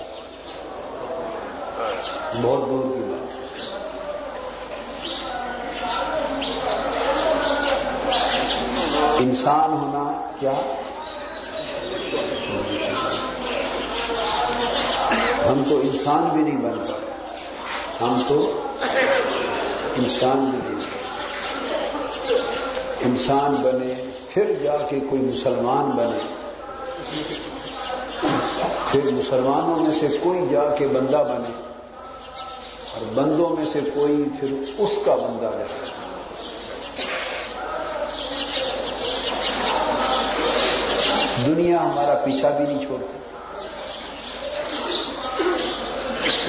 بہت 2.41 2.69
دور 2.69 2.95
کی 2.95 3.01
بات۔ 3.03 3.33
انسان 9.19 9.73
ہونا 9.73 10.29
کیا؟ 10.39 10.51
ہم 15.49 15.63
تو 15.69 15.79
انسان 15.79 16.29
بھی 16.33 16.41
نہیں 16.41 16.57
بن 16.57 16.79
پائے 16.79 17.13
ہم 18.01 18.21
تو 18.27 18.61
انسان 19.97 20.51
بھی 20.51 20.59
نہیں۔ 20.63 21.03
انسان 23.01 23.55
بنے۔ 23.55 24.12
پھر 24.33 24.53
جا 24.63 24.77
کے 24.89 24.99
کوئی 25.09 25.21
مسلمان 25.21 25.89
بنے۔ 25.89 26.17
پھر 28.87 29.11
مسلمانوں 29.11 29.79
میں 29.79 29.91
سے 29.99 30.07
کوئی 30.23 30.47
جا 30.51 30.75
کے 30.75 30.87
بندہ 30.87 31.23
بنے۔ 31.29 31.61
اور 32.93 33.13
بندوں 33.13 33.49
میں 33.49 33.65
سے 33.65 33.79
کوئی 33.93 34.23
پھر 34.39 34.51
اس 34.77 34.99
کا 35.05 35.15
بندہ 35.15 35.45
رہے۔ 35.45 35.65
دنیا 41.47 41.81
ہمارا 41.81 42.13
پیچھا 42.13 42.49
بھی 42.49 42.65
نہیں 42.65 42.79
چھوڑتی۔ 42.79 43.17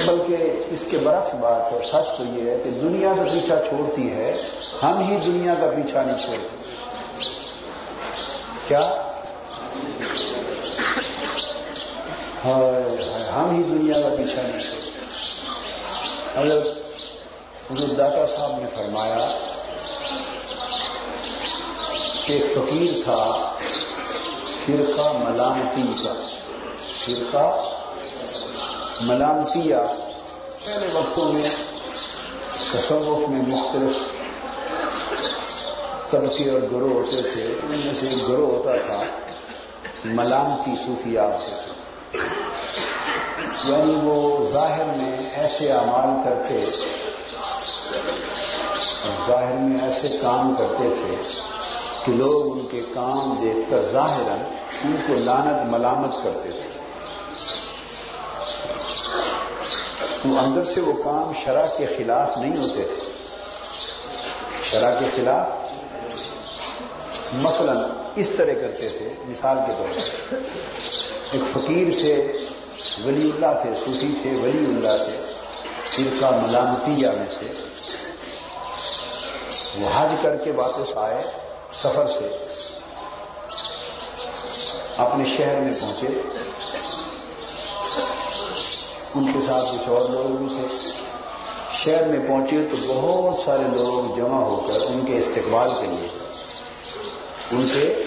بلکہ 0.07 0.63
اس 0.69 0.85
کے 0.91 0.97
برعکس 0.97 1.33
بات 1.33 1.73
ہے 1.73 1.79
سچ 1.85 2.17
تو 2.17 2.23
یہ 2.23 2.49
ہے 2.49 2.57
کہ 2.63 2.69
دنیا 2.69 3.13
کا 3.17 3.23
پیچھا 3.23 3.55
چھوڑتی 3.69 4.11
ہے، 4.11 4.41
ہم 4.83 4.97
ہی 4.97 5.17
دنیا 5.25 5.53
کا 5.53 5.67
پیچھا 5.75 6.03
نہیں 6.03 6.25
چھوڑتے۔ 6.25 6.64
کیا؟ 8.67 8.89
ہم 13.33 13.55
ہی 13.57 13.63
دنیا 13.63 14.01
کا 14.01 14.09
پیچھا 14.17 14.41
نہیں 14.41 14.63
چھوڑتے 14.63 14.89
اگر 16.35 16.59
حضور 17.71 17.87
داتا 17.87 18.25
صاحب 18.25 18.51
نے 18.59 18.65
فرمایا 18.75 19.37
کہ 22.25 22.33
ایک 22.33 22.45
فقیر 22.53 22.93
تھا 23.03 23.55
فرقہ 24.65 25.29
ملامتی 25.29 26.03
کا۔ 26.03 26.13
فرقہ 27.05 27.71
ملامتیا 29.01 29.87
پہلے 30.65 30.87
وقتوں 30.93 31.33
میں 31.33 31.49
تصوف 32.47 33.29
میں 33.29 33.41
مختلف 33.41 34.14
طبقے 36.15 36.49
اور 36.49 36.61
گروہ 36.61 36.93
ہوتے 36.93 37.21
تھے، 37.21 37.43
ان 37.63 37.81
میں 37.85 37.93
سے 37.93 38.07
ایک 38.07 38.29
گروہ 38.29 38.49
ہوتا 38.49 38.87
تھا، 38.87 39.03
ملامتی 40.05 40.71
صوفیہ 40.85 41.19
ہوتے 41.19 41.55
تھے۔ 41.65 41.75
یعنی 43.71 43.93
وہ 44.03 44.45
ظاہر 44.51 44.83
میں 44.83 45.29
ایسے 45.33 45.71
اعمال 45.71 46.23
کرتے، 46.23 46.65
ظاہر 49.27 49.53
میں 49.53 49.81
ایسے 49.81 50.17
کام 50.21 50.55
کرتے 50.57 50.93
تھے 50.95 51.15
کہ 52.05 52.11
لوگ 52.11 52.51
ان 52.51 52.67
کے 52.71 52.81
کام 52.93 53.35
دیکھ 53.41 53.71
کر 53.71 53.81
ظاہر 53.81 54.31
ان 54.83 54.95
کو 55.07 55.13
لانت 55.17 55.71
ملامت 55.71 56.23
کرتے 56.23 56.49
تھے۔ 56.49 56.69
تو 60.23 60.39
اندر 60.39 60.63
سے 60.63 60.81
وہ 60.81 60.93
کام 61.03 61.31
شرح 61.43 61.65
کے 61.77 61.85
خلاف 61.85 62.37
نہیں 62.37 62.57
ہوتے 62.57 62.83
تھے۔ 62.83 63.11
شرح 64.63 64.99
کے 64.99 65.05
خلاف 65.15 65.64
مثلا 67.41 67.73
اس 68.15 68.29
طرح 68.37 68.53
کرتے 68.53 68.89
تھے، 68.89 69.09
مثال 69.27 69.57
کے 69.67 69.73
طور 69.77 69.87
پر۔ 69.95 70.35
ایک 71.31 71.41
فقیر 71.53 71.87
تھے، 72.01 72.37
ولی 73.05 73.31
اللہ 73.35 73.59
تھے، 73.61 73.69
صوفی 73.85 74.13
تھے، 74.21 74.29
ولی 74.29 74.57
اللہ 74.57 75.03
تھے 75.03 75.33
فرقہ 75.95 76.47
ملامتیہ 76.47 77.07
میں 77.07 77.25
سے۔ 77.29 77.45
وہ 79.81 79.89
حج 79.95 80.15
کر 80.21 80.37
کے 80.37 80.51
واپس 80.51 80.97
آئے 80.97 81.23
سفر 81.71 82.07
سے۔ 82.07 82.45
اپنے 84.97 85.25
شہر 85.25 85.61
میں 85.61 85.73
پہنچے۔ 85.81 86.07
ان 89.15 89.31
کے 89.33 89.39
ساتھ 89.45 89.65
کچھ 89.71 89.89
اور 89.89 90.09
لوگ 90.09 90.43
بھی 90.43 90.55
تھے۔ 90.55 90.77
شہر 91.71 92.07
میں 92.07 92.27
پہنچے 92.27 92.57
تو 92.71 92.93
بہت 92.93 93.39
سارے 93.45 93.75
لوگ 93.75 94.17
جمع 94.17 94.43
ہو 94.43 94.61
کر 94.67 94.85
ان 94.87 95.05
کے 95.05 95.19
استقبال 95.19 95.69
کے 95.81 95.87
لیے۔ 95.87 96.14
ان 97.51 97.67
کے 97.73 98.03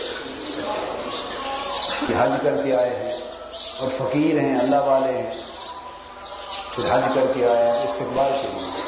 کہ 2.08 2.14
حج 2.18 2.30
کر 2.42 2.62
کے 2.64 2.76
آئے 2.76 2.96
ہیں 2.96 3.16
اور 3.78 3.90
فقیر 3.98 4.38
ہیں، 4.38 4.58
اللہ 4.58 4.76
والے 4.76 5.18
ہیں۔ 5.18 5.34
پھر 6.70 6.84
حج 6.90 7.02
کر 7.14 7.26
کے 7.34 7.48
آئے 7.48 7.70
ہیں 7.70 7.84
استقبال 7.84 8.32
کے 8.42 8.48
لیے۔ 8.48 8.82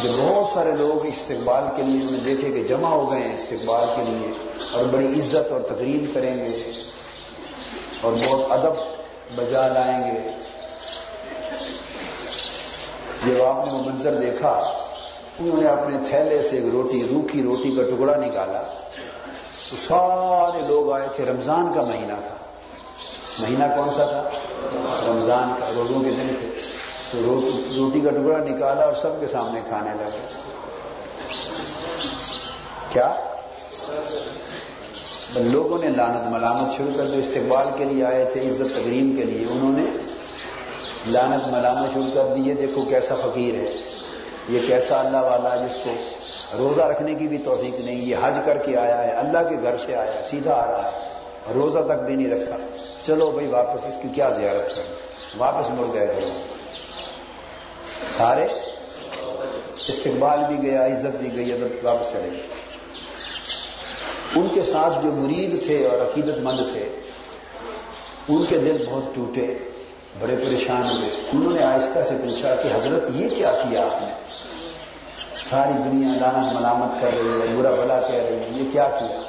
جب 0.00 0.10
بہت 0.16 0.54
سارے 0.54 0.72
لوگ 0.72 1.06
استقبال 1.06 1.64
کے 1.76 1.82
لیے 1.82 2.08
انہیں 2.08 2.24
دیکھے 2.24 2.52
کہ 2.52 2.64
جمع 2.64 2.88
ہو 2.88 3.12
گئے 3.12 3.22
ہیں 3.22 3.34
استقبال 3.34 3.88
کے 3.96 4.02
لیے 4.06 4.30
اور 4.72 4.84
بڑی 4.84 5.20
عزت 5.20 5.52
اور 5.52 5.60
تقریب 5.60 6.14
کریں 6.14 6.44
گے 6.44 6.72
اور 8.00 8.12
بہت 8.12 8.52
ادب 8.52 8.72
بجا 9.36 9.68
لائیں 9.68 10.14
گے۔ 10.14 10.30
جب 13.26 13.42
آپ 13.42 13.66
نے 13.66 13.72
وہ 13.72 13.82
منظر 13.82 14.14
دیکھا 14.14 14.83
انہوں 15.40 15.62
نے 15.62 15.68
اپنے 15.68 15.98
تھیلے 16.08 16.42
سے 16.42 16.56
ایک 16.56 16.64
روٹی، 16.72 17.06
روکھی 17.10 17.42
روٹی 17.42 17.76
کا 17.76 17.82
ٹکڑا 17.82 18.16
نکالا۔ 18.16 18.62
تو 19.70 19.76
سارے 19.88 20.62
لوگ 20.68 20.92
آئے 20.92 21.08
تھے۔ 21.16 21.24
رمضان 21.24 21.74
کا 21.74 21.82
مہینہ 21.82 22.12
تھا۔ 22.22 22.34
مہینہ 23.38 23.64
کون 23.76 23.94
سا 23.94 24.04
تھا؟ 24.04 24.28
رمضان 25.08 25.54
کا۔ 25.60 25.70
روزوں 25.74 26.02
کے 26.02 26.10
دن 26.10 26.34
تھے۔ 26.40 26.48
تو 27.10 27.40
روٹی 27.76 28.00
کا 28.00 28.10
ٹکڑا 28.10 28.38
نکالا 28.38 28.84
اور 28.84 28.94
سب 28.94 29.20
کے 29.20 29.26
سامنے 29.26 29.60
کھانے 29.68 29.90
لگے۔ 29.90 30.26
کیا؟ 32.92 33.14
لوگوں 35.36 35.78
نے 35.78 35.88
لانت 35.88 36.32
ملامت 36.32 36.76
شروع 36.76 36.96
کر 36.96 37.06
دو 37.06 37.18
استقبال 37.18 37.66
کے 37.78 37.84
لیے 37.84 38.04
آئے 38.04 38.24
تھے، 38.24 38.40
عزت 38.40 38.74
تقریم 38.74 39.16
کے 39.16 39.22
لیے۔ 39.22 39.46
انہوں 39.50 39.72
نے 39.72 39.84
لانت 41.06 41.48
ملامت 41.48 41.94
شروع 41.94 42.14
کر 42.14 42.36
دی۔ 42.36 42.54
دیکھو 42.54 42.82
کیسا 42.82 43.14
فقیر 43.14 43.54
ہے۔ 43.54 43.93
یہ 44.48 44.60
کیسا 44.66 45.00
اللہ 45.00 45.16
والا 45.16 45.56
جس 45.56 45.78
کو 45.84 45.94
روزہ 46.58 46.80
رکھنے 46.80 47.14
کی 47.14 47.28
بھی 47.28 47.38
توفیق 47.38 47.80
نہیں، 47.80 47.96
یہ 47.96 48.16
حج 48.22 48.40
کر 48.44 48.58
کے 48.58 48.76
آیا 48.76 49.02
ہے، 49.02 49.10
اللہ 49.10 49.48
کے 49.48 49.56
گھر 49.62 49.76
سے 49.78 49.96
آیا 49.96 50.12
سیدھا 50.30 50.54
آ 50.54 50.66
رہا 50.66 50.92
ہے، 50.92 51.08
روزہ 51.54 51.78
تک 51.78 52.02
بھی 52.06 52.16
نہیں 52.16 52.30
رکھا۔ 52.30 52.56
چلو 53.02 53.30
بھائی 53.30 53.46
واپس 53.46 53.84
اس 53.84 53.98
کی 54.02 54.08
کیا 54.14 54.30
زیارت 54.30 54.74
کریں 54.74 54.94
واپس 55.36 55.70
مڑ 55.70 55.86
گئے 55.94 56.06
گھر۔ 56.06 56.24
سارے 58.08 58.46
استقبال 59.88 60.38
بھی 60.48 60.70
گیا، 60.70 60.86
عزت 60.86 61.16
بھی 61.16 61.36
گئی 61.36 61.52
ادھر 61.52 61.66
واپس 61.82 62.12
چلے 62.12 62.30
گئے۔ 62.32 62.46
ان 64.36 64.48
کے 64.54 64.62
ساتھ 64.62 64.94
جو 65.02 65.12
مرید 65.12 65.66
تھے 65.66 65.86
اور 65.86 65.98
عقیدت 65.98 66.38
مند 66.38 66.58
تھے، 66.72 66.88
ان 68.28 68.44
کے 68.48 68.58
دل 68.58 68.86
بہت 68.90 69.14
ٹوٹے۔ 69.14 69.54
بڑے 70.18 70.36
پریشان 70.36 70.82
ہوئے۔ 70.90 71.08
انہوں 71.32 71.52
نے 71.52 71.64
آہستہ 71.64 72.02
سے 72.02 72.14
پوچھا 72.24 72.54
کہ 72.54 72.68
حضرت 72.76 73.02
یہ 73.14 73.28
کیا 73.28 73.52
کیا 73.52 73.82
آپ 73.82 74.02
نے؟ 74.02 74.08
ساری 75.44 75.72
دنیا 75.72 76.08
لانت 76.20 76.52
ملامت 76.52 77.00
کر 77.00 77.08
رہی 77.18 77.28
ہے، 77.28 77.56
برا 77.56 77.70
بلا 77.70 78.00
کہہ 78.00 78.14
رہی 78.14 78.36
ہے، 78.36 78.48
یہ 78.52 78.70
کیا 78.72 78.88
کیا؟ 78.88 79.22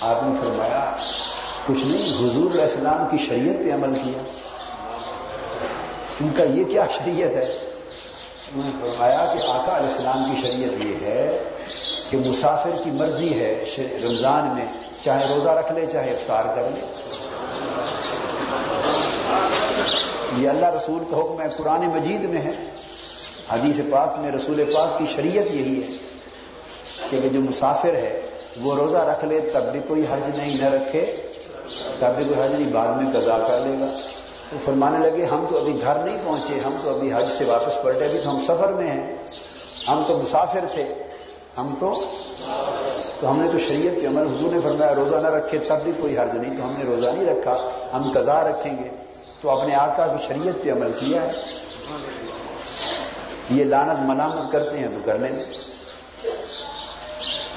آپ 0.00 0.22
نے 0.22 0.34
فرمایا، 0.40 0.96
کچھ 1.66 1.84
نہیں، 1.84 2.26
حضور 2.26 2.50
علیہ 2.50 2.62
السلام 2.62 3.06
کی 3.10 3.24
شریعت 3.24 3.56
پہ 3.64 3.74
عمل 3.74 3.94
کیا۔ 3.94 4.22
ان 6.20 6.28
کا 6.36 6.44
یہ 6.44 6.64
کیا 6.64 6.86
شریعت 6.90 7.36
ہے؟ 7.36 7.58
انہوں 8.54 8.70
نے 8.70 8.70
فرمایا 8.80 9.16
کہ 9.16 9.42
آقا 9.46 9.76
علیہ 9.76 9.88
السلام 9.88 10.34
کی 10.34 10.42
شریعت 10.42 10.84
یہ 10.84 11.06
ہے 11.06 11.38
کہ 12.10 12.16
مسافر 12.16 12.70
کی 12.84 12.90
مرضی 12.90 13.40
ہے 13.40 13.64
رمضان 13.78 14.48
میں، 14.48 14.66
چاہے 15.04 15.34
روزہ 15.34 15.48
رکھ 15.48 15.72
لے، 15.72 15.86
چاہے 15.92 16.10
افطار 16.10 16.44
کر 16.44 16.62
لے۔ 16.74 16.86
یہ 20.36 20.48
اللہ 20.48 20.66
رسول 20.66 21.04
کا 21.10 21.16
حکم 21.16 21.40
ہے، 21.40 21.46
قرآن 21.56 21.80
مجید 21.80 22.24
میں 22.24 22.40
ہے۔ 22.40 22.50
حدیث 23.52 23.80
پاک 23.90 24.18
میں 24.18 24.32
رسول 24.32 24.64
پاک 24.74 24.98
کی 24.98 25.04
شریعت 25.08 25.44
یہی 25.50 25.82
ہے 25.82 25.96
کہ 27.10 27.28
جو 27.28 27.40
مسافر 27.40 27.94
ہے، 27.94 28.20
وہ 28.60 28.74
روزہ 28.74 28.96
رکھ 28.96 29.24
لے، 29.24 29.40
تب 29.40 29.72
بھی 29.72 29.80
کوئی 29.88 30.06
حرج 30.12 30.36
نہیں 30.36 30.56
نہ 30.60 30.68
رکھے، 30.68 31.16
تب 31.98 32.16
بھی 32.16 32.24
کوئی 32.24 32.40
حرج 32.40 32.60
نہیں، 32.60 32.72
بعد 32.72 32.86
میں 32.86 33.20
قضا 33.20 33.38
کر 33.38 33.58
لے 33.66 33.80
گا۔ 33.80 33.86
تو 34.50 34.56
فرمانے 34.64 35.10
لگے، 35.10 35.24
ہم 35.24 35.46
تو 35.48 35.58
ابھی 35.58 35.80
گھر 35.84 35.94
نہیں 35.94 36.18
پہنچے، 36.24 36.60
ہم 36.64 36.74
تو 36.82 36.94
ابھی 36.94 37.12
حج 37.12 37.28
سے 37.28 37.44
واپس 37.44 37.82
پلٹے، 37.82 38.04
ابھی 38.04 38.18
تو 38.18 38.30
ہم 38.30 38.40
سفر 38.44 38.72
میں 38.72 38.86
ہیں۔ 38.86 39.16
ہم 39.88 40.02
تو 40.06 40.18
مسافر 40.18 40.60
تھے۔ 40.70 40.84
ہم 41.56 41.74
تو 41.78 41.92
تو 43.20 43.30
ہم 43.30 43.40
نے 43.40 43.48
تو 43.52 43.58
شریعت 43.58 44.00
کے 44.00 44.06
عمل، 44.06 44.22
حضور 44.22 44.54
نے 44.54 44.60
فرمایا، 44.60 44.94
روزہ 44.94 45.16
نہ 45.16 45.28
رکھے، 45.28 45.58
تب 45.58 45.76
بھی 45.84 45.92
کوئی 46.00 46.18
حرج 46.18 46.36
نہیں، 46.36 46.56
تو 46.56 46.64
ہم 46.64 46.74
نے 46.78 46.84
روزہ 46.84 47.10
نہیں 47.10 47.34
رکھا، 47.34 47.70
ہم 47.92 48.12
قضا 48.14 48.44
رکھیں 48.44 48.76
گے۔ 48.84 48.99
تو 49.40 49.50
اپنے 49.50 49.74
آقا 49.74 50.06
کی 50.06 50.24
شریعت 50.26 50.64
پہ 50.64 50.72
عمل 50.72 50.92
کیا 50.92 51.22
ہے۔ 51.22 51.30
یہ 53.50 53.64
لانت 53.64 53.98
ملامت 53.98 54.52
کرتے 54.52 54.78
ہیں 54.78 54.88
تو 54.88 55.00
کرنے 55.04 55.28
لیں۔ 55.28 55.44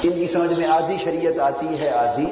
ان 0.03 0.11
کی 0.11 0.27
سمجھ 0.27 0.53
میں 0.53 0.67
آدھی 0.67 0.97
شریعت 1.03 1.39
آتی 1.39 1.79
ہے، 1.79 1.89
آدھی۔ 1.89 2.25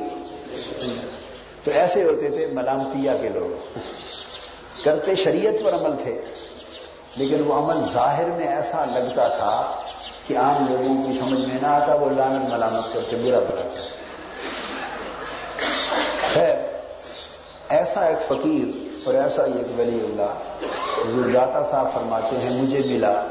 تو 1.63 1.71
ایسے 1.71 2.03
ہوتے 2.03 2.29
تھے 2.29 2.47
ملامتیا 2.47 3.13
کے 3.21 3.29
لوگ۔ 3.29 3.79
کرتے 4.83 5.15
شریعت 5.15 5.53
پر 5.63 5.73
عمل 5.73 5.97
تھے، 6.03 6.21
لیکن 7.15 7.43
وہ 7.43 7.53
عمل 7.53 7.83
ظاہر 7.93 8.25
میں 8.25 8.47
ایسا 8.47 8.85
لگتا 8.85 9.27
تھا 9.27 9.81
کہ 10.27 10.37
عام 10.37 10.65
لوگوں 10.69 11.03
کی 11.03 11.19
سمجھ 11.19 11.39
میں 11.39 11.61
نہ 11.61 11.67
آتا، 11.67 11.95
وہ 11.95 12.09
لانت 12.09 12.49
ملامت 12.49 12.93
کرتے 12.93 13.15
برا 13.15 13.39
بڑا 13.39 13.69
خیر، 16.33 16.55
ایسا 17.69 18.05
ایک 18.05 18.21
فقیر 18.21 18.90
اور 19.03 19.13
ایسا 19.13 19.43
ایک 19.43 19.79
ولی 19.79 19.99
اللہ، 19.99 20.33
حضور 21.07 21.31
داتا 21.31 21.63
صاحب 21.63 21.93
فرماتے 21.93 22.35
ہیں، 22.35 22.61
مجھے 22.61 22.79
ملا۔ 22.85 23.23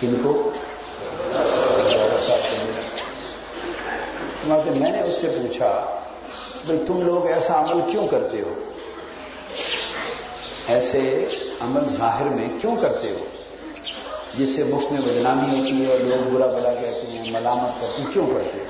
کن 0.00 0.14
کو؟ 0.24 0.50
میں 4.76 4.92
نے 4.92 5.00
اس 5.00 5.14
سے 5.14 5.28
پوچھا 5.28 6.00
بھائی 6.66 6.80
تم 6.86 7.02
لوگ 7.02 7.26
ایسا 7.26 7.60
عمل 7.60 7.80
کیوں 7.90 8.06
کرتے 8.06 8.40
ہو؟ 8.40 8.54
ایسے 10.66 11.26
عمل 11.60 11.88
ظاہر 11.88 12.24
میں 12.24 12.48
کیوں 12.60 12.76
کرتے 12.76 13.10
ہو؟ 13.10 13.24
جس 14.38 14.56
سے 14.56 14.64
مفت 14.64 14.92
میں 14.92 15.00
بدنامی 15.00 15.60
ہوتی 15.60 15.84
ہے 15.84 15.90
اور 15.90 15.98
لوگ 15.98 16.30
برا 16.30 16.46
بلا 16.46 16.74
کہتے 16.74 17.06
ہیں، 17.06 17.32
ملامت 17.32 17.80
کرتے 17.80 18.02
ہیں، 18.02 18.12
کیوں 18.12 18.26
کرتے 18.26 18.58
ہو؟ 18.58 18.64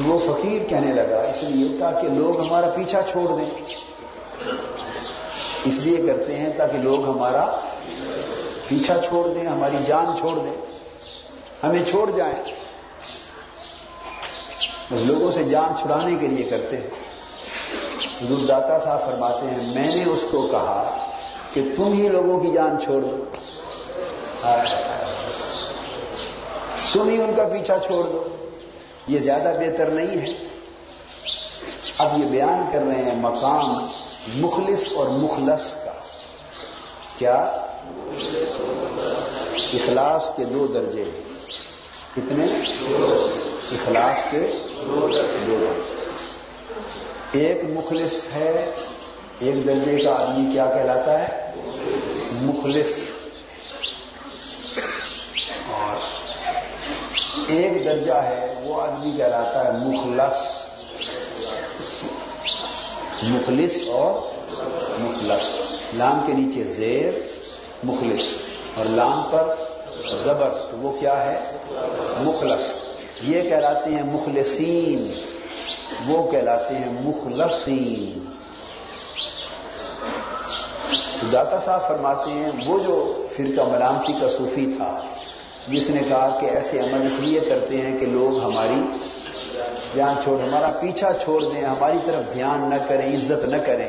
وہ 0.00 0.18
فقیر 0.18 0.62
کہنے 0.68 0.92
لگا، 0.92 1.20
اس 1.20 1.42
لیے 1.42 1.78
تاکہ 1.78 2.08
لوگ 2.08 2.40
ہمارا 2.40 2.68
پیچھا 2.68 3.00
چھوڑ 3.02 3.38
دیں۔ 3.38 3.50
اس 5.64 5.78
لیے 5.78 5.96
کرتے 6.06 6.36
ہیں 6.36 6.48
تاکہ 6.56 6.78
لوگ 6.78 7.10
ہمارا 7.10 7.58
پیچھا 8.68 8.94
چھوڑ 9.04 9.34
دیں، 9.34 9.46
ہماری 9.46 9.76
جان 9.86 10.16
چھوڑ 10.18 10.38
دیں۔ 10.38 10.54
ہمیں 11.62 11.84
چھوڑ 11.90 12.10
جائیں۔ 12.10 12.42
اس 14.90 15.00
لوگوں 15.04 15.32
سے 15.32 15.44
جان 15.44 15.76
چھڑانے 15.76 16.16
کے 16.20 16.28
لیے 16.28 16.44
کرتے 16.50 16.76
ہیں۔ 16.76 16.86
حضور 18.22 18.46
داتا 18.46 18.78
صاحب 18.78 19.04
فرماتے 19.04 19.46
ہیں، 19.46 19.74
میں 19.74 19.96
نے 19.96 20.04
اس 20.04 20.26
کو 20.30 20.48
کہا 20.50 21.08
کہ 21.52 21.62
تم 21.76 21.92
ہی 21.92 22.08
لوگوں 22.08 22.40
کی 22.40 22.50
جان 22.52 22.80
چھوڑ 22.80 23.02
دو۔ 23.02 23.24
تم 26.92 27.08
ہی 27.08 27.22
ان 27.22 27.32
کا 27.36 27.44
پیچھا 27.44 27.78
چھوڑ 27.78 28.04
دو۔ 28.04 28.31
یہ 29.06 29.18
زیادہ 29.18 29.52
بہتر 29.58 29.86
نہیں 29.86 30.20
ہے۔ 30.20 30.44
اب 31.98 32.18
یہ 32.18 32.24
بیان 32.24 32.70
کر 32.72 32.82
رہے 32.82 33.02
ہیں 33.02 33.16
مقام 33.16 33.86
مخلص 34.34 34.88
اور 34.94 35.06
مخلص 35.06 35.74
کا۔ 35.74 35.92
کیا؟ 37.18 37.36
اخلاص 39.74 40.30
کے 40.36 40.44
دو 40.44 40.66
درجے 40.66 41.04
کتنے؟ 42.16 42.46
اخلاص 43.72 44.30
کے 44.30 44.52
دو 44.86 45.08
درجے۔ 45.12 45.94
ایک 47.32 47.60
مخلص 47.68 48.12
ہے، 48.34 48.74
ایک 49.38 49.66
درجے 49.66 50.04
کا 50.04 50.10
آدمی 50.10 50.52
کیا 50.52 50.66
کہلاتا 50.66 51.18
ہے؟ 51.18 51.52
مخلص۔ 52.42 52.92
اور 55.72 56.21
ایک 57.46 57.84
درجہ 57.84 58.12
ہے، 58.12 58.54
وہ 58.64 58.82
آدمی 58.82 59.12
کہلاتا 59.16 59.64
ہے 59.64 59.78
مخلص۔ 59.86 60.68
مخلص 63.22 63.82
اور 63.92 64.20
مخلص۔ 65.00 65.72
لام 65.94 66.20
کے 66.26 66.32
نیچے 66.32 66.64
زیر، 66.64 67.12
مخلص۔ 67.84 68.22
اور 68.76 68.86
لام 68.86 69.22
پر 69.30 69.54
زبر، 70.24 70.50
تو 70.70 70.76
وہ 70.76 71.00
کیا 71.00 71.26
ہے؟ 71.26 71.56
مخلص۔ 72.20 72.76
یہ 73.22 73.42
کہلاتے 73.42 73.90
ہیں 73.90 74.02
مخلصین۔ 74.02 75.20
وہ 76.06 76.30
کہلاتے 76.30 76.74
ہیں 76.74 76.92
مخلصین۔ 77.00 78.24
داتا 81.32 81.58
صاحب 81.58 81.88
فرماتے 81.88 82.30
ہیں، 82.30 82.50
وہ 82.66 82.78
جو 82.78 83.26
فرقہ 83.36 83.62
ملامتی 83.62 84.12
کا 84.20 84.28
صوفی 84.28 84.66
تھا 84.76 85.00
جس 85.68 85.90
نے 85.90 86.02
کہا 86.08 86.38
کہ 86.40 86.46
ایسے 86.46 86.80
عمل 86.80 87.06
اس 87.06 87.20
لیے 87.20 87.40
کرتے 87.40 87.80
ہیں 87.80 87.98
کہ 87.98 88.06
لوگ 88.06 88.44
ہماری 88.44 88.98
جان 89.96 90.22
چھوڑ، 90.22 90.40
ہمارا 90.40 90.70
پیچھا 90.80 91.12
چھوڑ 91.12 91.44
دیں، 91.44 91.64
ہماری 91.64 91.98
طرف 92.04 92.34
دھیان 92.34 92.70
نہ 92.70 92.74
کریں، 92.88 93.16
عزت 93.16 93.44
نہ 93.44 93.56
کریں، 93.56 93.88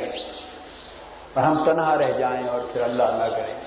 اور 1.33 1.43
ہم 1.43 1.63
تنہا 1.65 1.97
رہ 1.97 2.11
جائیں 2.17 2.47
اور 2.47 2.61
پھر 2.73 2.81
اللہ 2.81 3.03
نہ 3.03 3.31
کریں۔ 3.31 3.59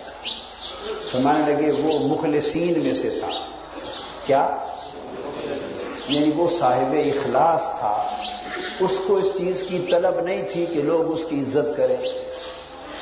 فرمانے 1.13 1.53
لگے، 1.53 1.73
وہ 1.73 1.99
مخلصین 1.99 2.83
میں 2.83 2.95
سے 2.95 3.11
تھا۔ 3.11 3.29
کیا؟ 4.27 4.57
یعنی 6.09 6.31
وہ 6.37 6.49
صاحب 6.59 6.93
اخلاص 6.93 7.79
تھا۔ 7.79 8.09
اس 8.81 9.01
کو 9.07 9.17
اس 9.17 9.31
چیز 9.39 9.65
کی 9.69 9.79
طلب 9.91 10.21
نہیں 10.21 10.43
تھی 10.51 10.67
کہ 10.67 10.83
لوگ 10.83 11.13
اس 11.13 11.25
کی 11.29 11.41
عزت 11.41 11.77
کریں، 11.77 11.97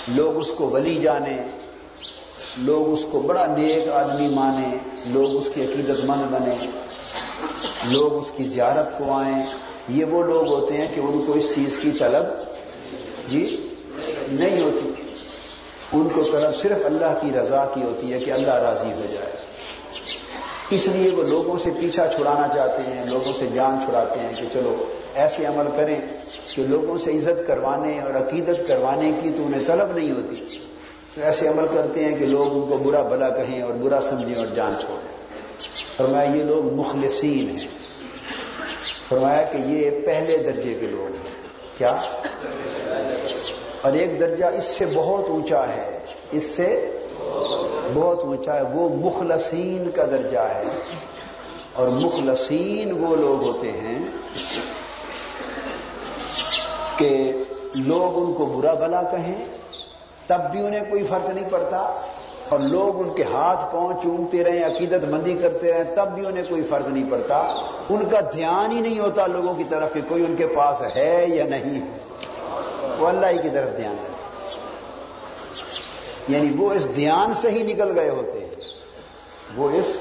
لوگ 0.08 0.36
اس 0.36 0.52
کو 0.56 0.70
ولی 0.70 0.94
جانیں۔ 0.94 1.63
لوگ 2.58 2.92
اس 2.92 3.06
کو 3.10 3.20
بڑا 3.20 3.46
نیک 3.46 3.88
آدمی 3.88 4.28
مانے، 4.28 4.76
لوگ 5.06 5.36
اس 5.36 5.48
کی 5.54 5.64
عقیدت 5.64 6.04
مند 6.04 6.22
بنے۔ 6.30 6.66
لوگ 7.84 8.14
اس 8.14 8.32
کی 8.36 8.44
زیارت 8.44 8.98
کو 8.98 9.12
آئیں۔ 9.12 9.46
یہ 9.88 10.04
وہ 10.04 10.22
لوگ 10.22 10.46
ہوتے 10.48 10.74
ہیں 10.74 10.86
کہ 10.94 11.00
ان 11.00 11.24
کو 11.26 11.32
اس 11.32 11.54
چیز 11.54 11.78
کی 11.78 11.90
طلب 11.90 12.22
جی 13.26 13.68
نہیں 14.32 14.62
ہوتی۔ 14.62 14.92
ان 15.92 16.08
کو 16.14 16.22
طلب 16.22 16.56
صرف 16.62 16.76
اللہ 16.84 17.18
کی 17.20 17.28
رضا 17.42 17.64
کی 17.74 17.82
ہوتی 17.82 18.12
ہے 18.12 18.18
کہ 18.18 18.30
اللہ 18.30 18.54
راضی 18.54 18.92
ہو 18.92 19.06
جائے۔ 19.12 19.32
اس 20.70 20.86
لیے 20.86 21.10
وہ 21.10 21.22
لوگوں 21.22 21.58
سے 21.58 21.70
پیچھا 21.80 22.06
چھڑانا 22.06 22.48
چاہتے 22.54 22.82
ہیں، 22.82 23.06
لوگوں 23.06 23.32
سے 23.38 23.48
جان 23.54 23.78
چھڑاتے 23.84 24.20
ہیں 24.20 24.32
کہ 24.36 24.42
چلو 24.52 24.84
ایسے 25.14 25.46
عمل 25.46 25.66
کریں 25.76 26.00
کہ 26.54 26.62
لوگوں 26.62 26.98
سے 26.98 27.10
عزت 27.10 27.46
کروانے 27.46 28.00
اور 28.00 28.14
عقیدت 28.14 28.68
کروانے 28.68 29.12
کی 29.22 29.30
تو 29.36 29.46
انہیں 29.46 29.64
طلب 29.66 29.96
نہیں 29.96 30.10
ہوتی۔ 30.10 30.63
ایسے 31.16 31.48
عمل 31.48 31.66
کرتے 31.74 32.04
ہیں 32.04 32.18
کہ 32.18 32.26
لوگ 32.26 32.46
ان 32.46 32.60
کو 32.60 32.78
برا 32.78 33.02
بلا 33.02 33.28
کہیں 33.28 33.62
اور 33.62 33.74
برا 33.74 34.00
سمجھیں 34.00 34.34
اور 34.34 34.46
جان 34.46 34.74
چھوڑیں۔ 34.80 35.14
فرمایا 35.96 36.30
یہ 36.30 36.42
لوگ 36.42 36.74
مخلصین 36.74 37.50
ہیں۔ 37.50 37.68
فرمایا 39.08 39.42
کہ 39.42 39.56
یہ 39.56 39.90
پہلے 40.06 40.36
درجے 40.36 40.74
کے 40.80 40.86
لوگ 40.86 41.04
ہیں۔ 41.04 41.32
کیا؟ 41.78 41.96
اور 43.82 43.92
ایک 43.92 44.20
درجہ 44.20 44.44
اس 44.44 44.64
سے 44.64 44.84
بہت 44.94 45.24
اونچا 45.28 45.68
ہے۔ 45.68 45.98
اس 46.30 46.44
سے 46.44 46.90
بہت 47.94 48.18
اونچا 48.18 48.56
ہے۔ 48.56 48.62
وہ 48.72 48.88
مخلصین 48.88 49.90
کا 49.90 50.04
درجہ 50.04 50.38
ہے۔ 50.38 50.64
اور 51.72 51.88
مخلصین 51.88 52.92
وہ 52.92 53.16
لوگ 53.16 53.44
ہوتے 53.44 53.72
ہیں 53.72 53.98
کہ 56.96 57.32
لوگ 57.74 58.22
ان 58.22 58.32
کو 58.32 58.46
برا 58.46 58.74
بلا 58.74 59.02
کہیں 59.02 59.44
تب 60.26 60.40
بھی 60.52 60.66
انہیں 60.66 60.84
کوئی 60.90 61.06
فرق 61.06 61.30
نہیں 61.30 61.48
پڑتا۔ 61.50 62.00
اور 62.48 62.58
لوگ 62.58 63.00
ان 63.00 63.14
کے 63.14 63.22
ہاتھ 63.22 63.64
پاؤں 63.72 64.02
چومتے 64.02 64.44
رہیں، 64.44 64.64
عقیدت 64.64 65.04
مندی 65.04 65.34
کرتے 65.42 65.72
رہیں، 65.72 65.96
تب 65.96 66.08
بھی 66.14 66.26
انہیں 66.26 66.44
کوئی 66.48 66.62
فرق 66.62 66.88
نہیں 66.88 67.10
پڑتا۔ 67.10 67.36
ان 67.90 68.08
کا 68.08 68.20
دھیان 68.20 68.72
ہی 68.72 68.80
نہیں 68.80 68.98
ہوتا 68.98 69.26
لوگوں 69.26 69.54
کی 69.54 69.64
طرف 69.70 69.92
کہ 69.92 70.00
کوئی 70.08 70.24
ان 70.24 70.36
کے 70.36 70.46
پاس 70.46 70.82
ہے 70.96 71.24
یا 71.28 71.44
نہیں۔ 71.44 71.98
وہ 72.98 73.08
اللہ 73.08 73.26
ہی 73.26 73.42
کی 73.42 73.48
طرف 73.48 73.76
دھیان 73.76 73.96
ہے۔ 74.04 74.14
یعنی 76.28 76.50
وہ 76.58 76.72
اس 76.72 76.94
دھیان 76.94 77.34
سے 77.34 77.50
ہی 77.50 77.62
نکل 77.62 77.98
گئے 77.98 78.08
ہوتے 78.08 78.40
ہیں۔ 78.40 78.64
وہ 79.56 79.70
اس 79.70 79.98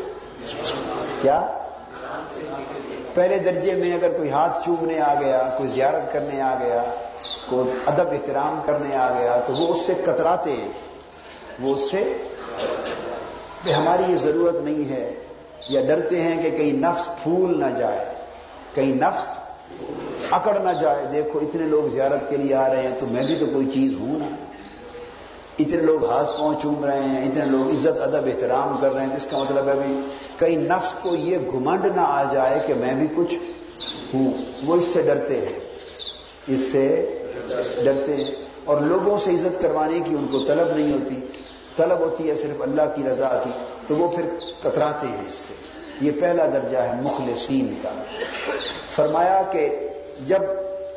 کیا؟ 1.21 1.47
پہلے 3.13 3.37
درجے 3.37 3.73
میں 3.73 3.93
اگر 3.93 4.17
کوئی 4.17 4.31
ہاتھ 4.31 4.65
چومنے 4.65 4.99
آ 4.99 5.13
گیا، 5.21 5.55
کوئی 5.57 5.69
زیارت 5.69 6.13
کرنے 6.13 6.41
آ 6.41 6.55
گیا 6.63 6.83
کوئی 7.49 7.71
ادب 7.85 8.11
احترام 8.11 8.61
کرنے 8.65 8.95
آ 8.95 9.09
گیا 9.19 9.39
تو 9.45 9.53
وہ 9.53 9.67
اس 9.67 9.81
سے 9.85 9.93
کتراتے 9.93 10.55
وہ 11.59 11.73
اس 11.73 11.91
سے 11.91 12.13
ہماری 13.77 14.03
یہ 14.09 14.17
ضرورت 14.17 14.55
نہیں 14.55 14.91
ہے 14.91 15.13
یا 15.69 15.81
ڈرتے 15.81 16.21
ہیں 16.21 16.43
کہ 16.43 16.49
کہیں 16.49 16.73
نفس 16.73 17.09
پھول 17.23 17.59
نہ 17.59 17.65
جائے، 17.77 18.05
کہیں 18.73 18.95
نفس 18.95 19.31
اکڑ 20.31 20.59
نہ 20.59 20.69
جائے۔ 20.81 21.05
دیکھو، 21.13 21.39
اتنے 21.39 21.67
لوگ 21.67 21.93
زیارت 21.93 22.29
کے 22.29 22.37
لیے 22.37 22.55
آ 22.55 22.69
رہے 22.69 22.81
ہیں 22.81 22.99
تو 22.99 23.05
میں 23.05 23.23
بھی 23.23 23.35
تو 23.35 23.45
کوئی 23.45 23.69
چیز 23.69 23.95
ہوں 23.99 24.19
نا۔ 24.19 24.35
اتنے 25.59 25.81
لوگ 25.81 26.05
ہاتھ 26.05 26.31
پاؤں 26.37 26.53
چوم 26.61 26.85
رہے 26.85 27.01
ہیں، 27.01 27.21
اتنے 27.21 27.45
لوگ 27.45 27.69
عزت، 27.69 28.01
ادب، 28.01 28.25
احترام 28.25 28.77
کر 28.81 28.93
رہے 28.93 29.05
ہیں۔ 29.05 29.15
اس 29.15 29.27
کا 29.31 29.37
مطلب 29.37 29.67
ہے 29.67 29.73
بھی 29.73 29.99
کئی 30.37 30.55
نفس 30.55 30.95
کو 31.01 31.15
یہ 31.15 31.37
گھمنڈ 31.37 31.85
نہ 31.85 32.01
آ 32.01 32.23
جائے 32.31 32.59
کہ 32.67 32.73
میں 32.73 32.93
بھی 32.93 33.07
کچھ 33.15 33.35
ہوں۔ 34.13 34.33
وہ 34.65 34.75
اس 34.75 34.85
سے 34.85 35.01
ڈرتے 35.01 35.37
ہیں۔ 35.37 35.59
اس 36.47 36.71
سے 36.71 37.15
ڈرتے 37.83 38.15
ہیں 38.15 38.31
اور 38.63 38.81
لوگوں 38.81 39.19
سے 39.19 39.31
عزت 39.31 39.61
کروانے 39.61 39.99
کی 39.99 40.15
ان 40.15 40.27
کو 40.31 40.45
طلب 40.45 40.77
نہیں 40.77 40.93
ہوتی۔ 40.93 41.19
طلب 41.77 41.99
ہوتی 41.99 42.29
ہے 42.29 42.35
صرف 42.35 42.61
اللہ 42.61 42.81
کی 42.95 43.03
رضا 43.03 43.41
کی، 43.43 43.49
تو 43.87 43.95
وہ 43.95 44.11
پھر 44.11 44.23
کتراتے 44.63 45.07
ہیں 45.07 45.29
اس 45.29 45.35
سے۔ 45.35 45.53
یہ 46.01 46.11
پہلا 46.21 46.45
درجہ 46.45 46.77
ہے 46.77 46.91
مخلصین 47.01 47.75
کا۔ 47.83 47.89
فرمایا 48.89 49.41
کہ 49.51 49.89
جب 50.27 50.41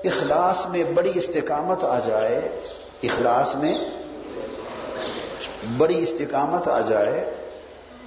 اخلاص 0.04 0.66
میں 0.66 0.84
بڑی 0.94 1.12
استقامت 1.14 1.84
آ 1.84 1.98
جائے، 2.06 2.48
اخلاص 3.02 3.54
میں 3.54 3.78
بڑی 5.76 6.02
استقامت 6.02 6.68
آ 6.68 6.80
جائے 6.80 7.34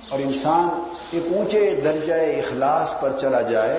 اور 0.10 0.20
انسان 0.20 0.84
ایک 1.11 1.34
اونچے 1.34 1.80
درجہ 1.84 2.14
اخلاص 2.14 2.95
پر 2.99 3.11
چلا 3.11 3.41
جائے، 3.41 3.78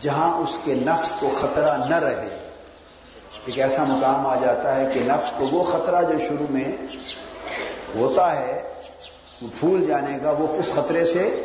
جہاں 0.00 0.40
اس 0.40 0.58
کے 0.64 0.74
نفس 0.74 1.12
کو 1.20 1.28
خطرہ 1.28 1.76
نہ 1.88 1.98
رہے۔ 1.98 2.43
ایک 3.46 3.60
ایسا 3.60 3.84
مقام 3.84 4.26
آ 4.26 4.34
جاتا 4.34 4.80
ہے 4.80 4.86
کہ 4.94 5.00
نفس 5.00 5.32
کو 5.38 5.48
وہ 5.52 5.64
خطرہ 5.64 6.02
جو 6.02 6.18
شروع 6.28 6.46
میں 6.50 6.64
ہوتا 7.96 8.40
ہے 8.40 8.62
وہ 9.42 9.48
پھول 9.60 9.84
جانے 9.86 10.18
کا، 10.22 10.30
وہ 10.30 10.46
اس 10.56 10.72
خطرے 10.72 11.04
سے 11.04 11.44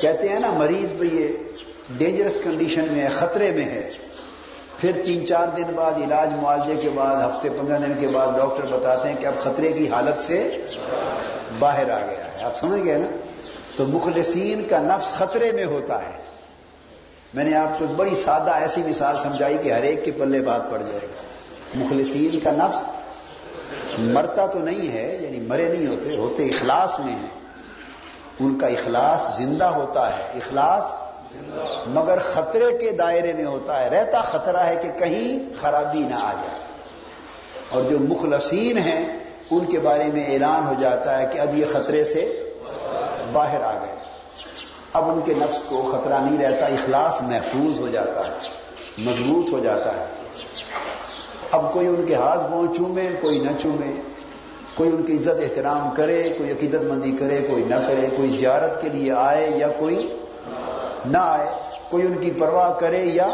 کہتے 0.00 0.28
ہیں 0.28 0.40
نا، 0.40 0.50
مریض 0.50 0.92
بھائی 0.92 1.22
یہ 1.22 1.28
ڈینجرس 1.90 2.38
کنڈیشن 2.44 2.84
میں 2.90 3.02
ہے، 3.02 3.08
خطرے 3.08 3.50
میں 3.50 3.64
ہے۔ 3.64 3.90
پھر 4.78 4.92
تین 5.04 5.26
چار 5.26 5.48
دن 5.48 5.62
بعد 5.74 5.92
علاج 5.92 6.28
معالجے 6.42 6.74
کے 6.82 6.90
بعد، 6.90 7.16
ہفتے 7.16 7.50
پندرہ 7.50 7.78
دن 7.78 7.92
کے 8.00 8.06
بعد 8.08 8.26
ڈاکٹر 8.38 8.78
بتاتے 8.78 9.08
ہیں 9.08 9.16
کہ 9.16 9.26
اب 9.26 9.38
خطرے 9.38 9.72
کی 9.72 9.88
حالت 9.88 10.20
سے 10.20 10.66
باہر 11.58 11.90
آ 11.90 11.98
گیا 11.98 12.24
ہے۔ 12.24 12.44
آپ 12.44 12.56
سمجھ 12.56 12.84
گئے 12.84 12.98
نا؟ 12.98 13.06
تو 13.76 13.86
مخلصین 13.86 14.68
کا 14.68 14.78
نفس 14.78 15.12
خطرے 15.12 15.52
میں 15.52 15.64
ہوتا 15.64 16.02
ہے۔ 16.02 16.19
میں 17.34 17.44
نے 17.44 17.54
آپ 17.54 17.78
کو 17.78 17.84
ایک 17.84 17.96
بڑی 17.96 18.14
سادہ 18.14 18.50
ایسی 18.50 18.82
مثال 18.82 19.16
سمجھائی 19.16 19.58
کہ 19.62 19.72
ہر 19.72 19.82
ایک 19.82 20.04
کے 20.04 20.10
پلے 20.10 20.40
بات 20.40 20.70
پڑ 20.70 20.78
جائے 20.78 21.00
گا 21.02 21.22
مخلصین 21.74 22.40
کا 22.40 22.50
نفس 22.50 22.84
مرتا 23.98 24.46
تو 24.46 24.58
نہیں 24.58 24.92
ہے 24.92 25.18
یعنی 25.20 25.40
مرے 25.40 25.68
نہیں 25.68 25.86
ہوتے 25.86 26.16
ہوتے 26.16 26.46
اخلاص 26.46 26.98
میں 26.98 27.12
ہیں۔ 27.12 27.40
ان 28.40 28.58
کا 28.58 28.66
اخلاص 28.66 29.38
زندہ 29.38 29.64
ہوتا 29.64 30.16
ہے، 30.16 30.22
اخلاص 30.22 30.94
مگر 31.86 32.18
خطرے 32.18 32.78
کے 32.78 32.90
دائرے 32.90 33.32
میں 33.32 33.44
ہوتا 33.44 33.84
ہے۔ 33.84 33.88
رہتا 33.88 34.20
خطرہ 34.20 34.56
ہے 34.56 34.76
کہ 34.76 34.88
کہیں 34.98 35.60
خرابی 35.60 35.98
نہ 35.98 36.14
آ 36.14 36.32
جائے۔ 36.32 36.58
اور 37.70 37.82
جو 37.82 37.98
مخلصین 37.98 38.78
ہیں، 38.78 39.18
ان 39.50 39.64
کے 39.64 39.80
بارے 39.80 40.04
میں 40.12 40.26
اعلان 40.26 40.66
ہو 40.66 40.74
جاتا 40.78 41.18
ہے 41.18 41.26
کہ 41.32 41.38
اب 41.38 41.54
یہ 41.54 41.64
خطرے 41.72 42.04
سے 42.04 42.52
باہر 43.32 43.60
آ 43.60 43.72
گئے۔ 43.72 43.99
اب 44.92 45.10
ان 45.10 45.20
کے 45.24 45.34
نفس 45.34 45.62
کو 45.62 45.82
خطرہ 45.82 46.18
نہیں 46.18 46.38
رہتا، 46.38 46.66
اخلاص 46.66 47.22
محفوظ 47.22 47.80
ہو 47.80 47.88
جاتا 47.88 48.20
ہے، 48.20 48.38
مضبوط 48.98 49.52
ہو 49.52 49.58
جاتا 49.58 49.90
ہے۔ 49.94 50.06
اب 51.52 51.72
کوئی 51.72 51.86
ان 51.86 52.06
کے 52.06 52.14
ہاتھ 52.14 52.50
پاؤں 52.50 52.74
چومے، 52.74 53.08
کوئی 53.20 53.38
نہ 53.38 53.50
چومے، 53.58 54.00
کوئی 54.74 54.90
ان 54.90 55.02
کی 55.02 55.16
عزت 55.16 55.40
احترام 55.42 55.90
کرے، 55.96 56.34
کوئی 56.38 56.50
عقیدت 56.50 56.84
مندی 56.84 57.12
کرے، 57.12 57.46
کوئی 57.50 57.64
نہ 57.64 57.74
کرے، 57.74 58.08
کوئی 58.16 58.28
زیارت 58.28 58.82
کے 58.82 58.88
لیے 58.88 59.12
آئے 59.12 59.50
یا 59.56 59.68
کوئی 59.68 60.16
نہ 61.06 61.18
آئے، 61.18 61.48
کوئی 61.88 62.06
ان 62.06 62.14
کی 62.14 62.30
پرواہ 62.30 62.72
کرے 62.72 63.04
یا 63.04 63.30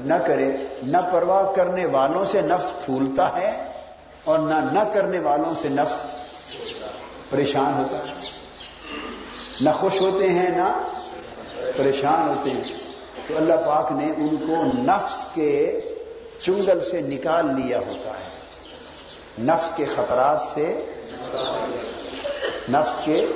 نہ 0.00 0.14
کرے۔ 0.26 0.52
نہ 0.82 0.96
پرواہ 1.12 1.52
کرنے 1.52 1.86
والوں 1.86 2.24
سے 2.24 2.40
نفس 2.40 2.72
پھولتا 2.84 3.36
ہے 3.36 3.72
اور 4.24 4.38
نہ 4.38 4.54
نہ 4.72 4.84
کرنے 4.92 5.18
والوں 5.18 5.54
سے 5.62 5.68
نفس 5.68 6.02
پریشان 7.30 7.72
ہوتا 7.78 7.96
ہے۔ 7.96 8.39
نہ 9.60 9.70
خوش 9.70 10.00
ہوتے 10.00 10.28
ہیں، 10.28 10.50
نہ 10.50 10.88
پریشان 11.76 12.28
ہوتے 12.28 12.50
ہیں۔ 12.50 12.62
تو 13.26 13.36
اللہ 13.36 13.54
پاک 13.66 13.92
نے 13.92 14.06
ان 14.16 14.36
کو 14.36 14.64
نفس 14.64 15.26
کے 15.34 15.80
چنگل 16.38 16.80
سے 16.80 17.00
نکال 17.00 17.46
لیا 17.46 17.78
ہوتا 17.78 18.10
ہے۔ 18.10 18.28
نفس 19.38 19.72
کے 19.76 19.84
خطرات 19.84 20.44
سے، 20.54 20.86
نفس 22.68 23.04
کے 23.04 23.26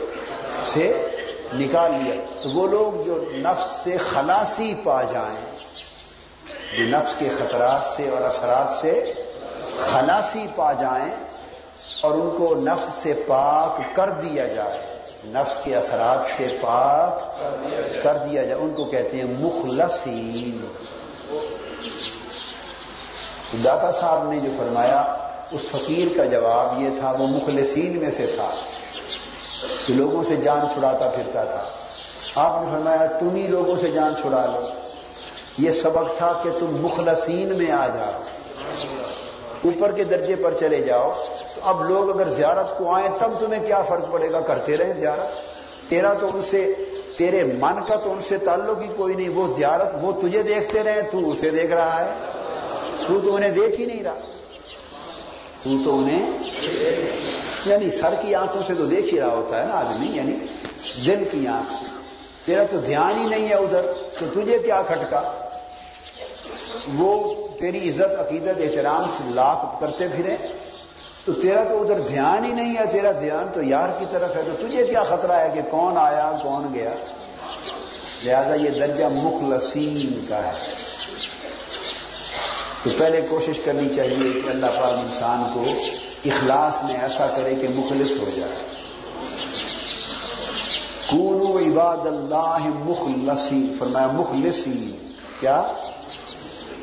سے 0.62 1.08
نکال 1.54 1.92
لیا۔ 1.92 2.14
تو 2.42 2.50
وہ 2.50 2.66
لوگ 2.66 3.04
جو 3.06 3.24
نفس 3.32 3.70
سے 3.70 3.96
خلاصی 3.96 4.74
پا 4.84 5.02
جائیں، 5.02 5.56
جو 6.78 6.98
نفس 6.98 7.14
کے 7.18 7.28
خطرات 7.28 7.86
سے 7.86 8.08
اور 8.08 8.22
اثرات 8.22 8.72
سے 8.72 9.12
خلاصی 9.78 10.46
پا 10.56 10.72
جائیں 10.72 11.14
اور 12.02 12.12
ان 12.12 12.30
کو 12.38 12.54
نفس 12.54 12.94
سے 12.94 13.14
پاک 13.26 13.96
کر 13.96 14.10
دیا 14.10 14.46
جائے۔ 14.46 14.93
نفس 15.26 15.58
کے 15.64 15.76
اثرات 15.76 16.24
سے 16.36 16.56
پاک 16.60 17.38
کر 18.02 18.16
دیا 18.16 18.42
جائے۔ 18.42 18.60
ان 18.60 18.72
کو 18.72 18.84
کہتے 18.84 19.16
ہیں 19.16 19.24
مخلصین۔ 19.24 20.66
داتا 23.64 23.92
صاحب 23.92 24.32
نے 24.32 24.38
جو 24.38 24.50
فرمایا، 24.56 25.00
اس 25.50 25.60
فقیر 25.60 26.16
کا 26.16 26.24
جواب 26.24 26.80
یہ 26.80 26.88
تھا، 27.00 27.10
وہ 27.10 27.26
مخلصین 27.26 27.98
میں 27.98 28.10
سے 28.10 28.26
تھا 28.26 28.50
کہ 29.86 29.94
لوگوں 29.94 30.24
سے 30.24 30.36
جان 30.36 30.60
چھڑاتا 30.72 31.08
پھرتا 31.08 31.44
تھا۔ 31.44 31.64
آپ 32.34 32.62
نے 32.62 32.68
فرمایا، 32.72 33.06
تم 33.06 33.34
ہی 33.34 33.46
لوگوں 33.46 33.76
سے 33.76 33.90
جان 33.90 34.14
چھڑا 34.20 34.46
لو۔ 34.46 34.66
یہ 35.58 35.72
سبق 35.72 36.18
تھا 36.18 36.40
کہ 36.42 36.50
تم 36.60 36.66
مخلصین 36.70 37.58
میں 37.58 37.72
آ 37.72 37.86
جاؤ۔ 37.86 38.22
اوپر 39.64 39.92
کے 39.92 40.04
درجے 40.04 40.36
پر 40.36 40.54
چلے 40.54 40.80
جاؤ، 40.80 41.22
تو 41.54 41.60
اب 41.62 41.90
لوگ 41.90 42.10
اگر 42.10 42.28
زیارت 42.28 42.78
کو 42.78 42.94
آئیں، 42.94 43.08
تب 43.18 43.30
تمہیں 43.40 43.66
کیا 43.66 43.82
فرق 43.82 44.12
پڑے 44.12 44.32
گا؟ 44.32 44.40
کرتے 44.40 44.76
رہے 44.76 44.92
زیارت؟ 44.92 45.54
تیرا 45.88 46.14
تو 46.14 46.26
ان 46.34 46.42
سے، 46.42 46.72
تیرے 47.16 47.44
من 47.44 47.84
کا 47.84 47.96
تو 47.96 48.12
ان 48.12 48.20
سے 48.20 48.38
تعلق 48.38 48.82
ہی 48.82 48.88
کوئی 48.96 49.14
نہیں، 49.14 49.28
وہ 49.28 49.54
زیارت، 49.54 49.88
وہ 50.00 50.12
تجھے 50.20 50.42
دیکھتے 50.42 50.82
رہے، 50.82 51.02
تو 51.02 51.30
اسے 51.30 51.50
دیکھ 51.50 51.72
رہا 51.72 52.04
ہے۔ 52.04 52.10
تو 53.06 53.20
تو 53.20 53.34
انہیں 53.34 53.50
دیکھ 53.50 53.80
ہی 53.80 53.86
نہیں 53.86 54.02
رہا۔ 54.02 54.14
تو 55.62 55.70
تو 55.84 55.98
انہیں 55.98 56.32
یعنی 57.66 57.90
سر 57.90 58.14
کی 58.20 58.34
آنکھوں 58.34 58.62
سے 58.66 58.74
تو 58.74 58.84
دیکھ 58.86 59.14
ہی 59.14 59.20
رہا 59.20 59.28
ہوتا 59.28 59.62
ہے 59.62 59.66
نا 59.66 59.74
آدمی 59.74 60.06
یعنی 60.06 60.36
دل 61.06 61.24
کی 61.30 61.46
آنکھ 61.46 61.72
سے۔ 61.72 61.84
تیرا 62.44 62.62
تو 62.70 62.78
دھیان 62.78 63.18
ہی 63.18 63.28
نہیں 63.28 63.48
ہے 63.48 63.54
ادھر، 63.54 63.86
تو 64.18 64.40
تجھے 64.40 64.58
کیا 64.58 64.82
کھٹکا؟ 64.82 65.32
وہ 66.94 67.34
تیری 67.58 67.90
عزت، 67.90 68.20
عقیدت، 68.20 68.60
احترام 68.60 69.02
سے 69.18 69.24
لاکھ 69.34 69.80
کرتے 69.80 70.08
پھرے، 70.08 70.36
تو 71.24 71.32
تیرا 71.32 71.64
تو 71.64 71.82
ادھر 71.82 72.00
دھیان 72.00 72.44
ہی 72.44 72.52
نہیں 72.52 72.76
ہے، 72.76 72.86
تیرا 72.92 73.12
دھیان 73.12 73.46
تو 73.54 73.62
یار 73.62 73.88
کی 73.98 74.04
طرف 74.10 74.36
ہے، 74.36 74.42
تو 74.42 74.68
تجھے 74.68 74.84
کیا 74.84 75.02
خطرہ 75.02 75.32
ہے 75.32 75.50
کہ 75.54 75.60
کون 75.70 75.96
آیا، 75.96 76.32
کون 76.42 76.74
گیا؟ 76.74 76.90
لہذا 78.24 78.54
یہ 78.54 78.70
درجہ 78.70 79.04
مخلصین 79.12 80.26
کا 80.28 80.38
ہے۔ 80.38 80.58
تو 82.82 82.90
پہلے 82.98 83.20
کوشش 83.30 83.60
کرنی 83.64 83.94
چاہیے 83.94 84.40
کہ 84.40 84.48
اللہ 84.48 84.66
پاک 84.66 84.92
انسان 84.92 85.44
کو 85.54 85.62
اخلاص 86.24 86.82
میں 86.82 86.96
ایسا 87.02 87.26
کرے 87.26 87.54
کہ 87.54 87.68
مخلص 87.68 88.10
ہو 88.10 88.30
جائے۔ 88.36 88.54
کونو 91.10 91.58
عباد 91.58 92.06
اللہ 92.06 92.56
مخلصی 92.62 93.72
فرمایا 93.78 94.06
مخلصی 94.06 94.96
کیا؟ 95.40 95.62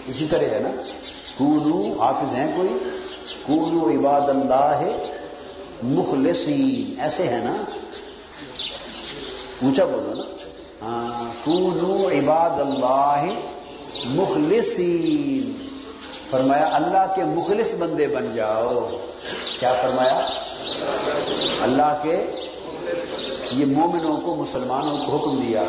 اسی 0.07 0.25
طرح 0.25 0.43
ہے 0.43 0.59
نا۔ 0.59 0.69
کونو 1.37 2.01
حافظ 2.01 2.35
ہیں 2.35 2.51
کوئی؟ 2.55 2.77
کونو 3.43 3.89
عباد 3.89 4.29
اللہ 4.29 4.81
مخلصین، 5.83 7.01
ایسے 7.01 7.23
ہے 7.23 7.41
نا۔ 7.43 7.63
اونچا 9.63 9.85
بولو 9.85 10.13
نا۔ 10.13 10.23
ہاں 10.81 11.45
کونو 11.45 12.07
عباد 12.07 12.49
اللہ 12.49 13.25
مخلصین۔ 14.05 15.67
فرمایا، 16.29 16.69
اللہ 16.71 17.13
کے 17.15 17.25
مخلص 17.25 17.73
بندے 17.73 18.07
بن 18.07 18.31
جاؤ۔ 18.33 18.89
کیا 19.59 19.73
فرمایا؟ 19.73 20.19
اللہ 21.61 21.99
کے 22.03 22.25
یہ 23.51 23.65
مومنوں 23.65 24.17
کو 24.21 24.35
مسلمانوں 24.35 24.97
کو 25.05 25.17
حکم 25.17 25.35
دیا۔ 25.35 25.63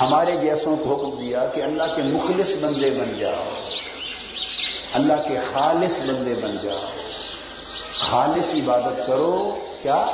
ہمارے 0.00 0.30
جیسوں 0.42 0.76
کو 0.76 0.94
حکم 0.94 1.20
دیا 1.20 1.46
کہ 1.54 1.60
اللہ 1.60 1.82
کے 1.96 2.02
مخلص 2.02 2.56
بندے 2.60 2.90
بن 2.90 3.18
جاؤ۔ 3.18 3.44
اللہ 4.94 5.28
کے 5.28 5.38
خالص 5.52 5.98
بندے 5.98 6.34
بن 6.34 6.56
جاؤ۔ 6.62 6.78
خالص 7.92 8.54
عبادت 8.54 9.06
کرو۔ 9.06 9.54
کیا؟ 9.82 10.04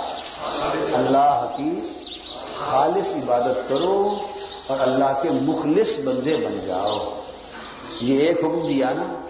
اللہ 0.92 1.54
کی 1.56 1.80
خالص 2.70 3.14
عبادت 3.14 3.68
کرو 3.68 4.16
اور 4.66 4.78
اللہ 4.80 5.20
کے 5.22 5.28
مخلص 5.30 5.98
بندے 5.98 6.36
بن 6.36 6.66
جاؤ۔ 6.66 7.20
یہ 8.00 8.20
ایک 8.20 8.38
حکم 8.38 8.68
دیا 8.68 8.90
نا۔ 8.90 9.28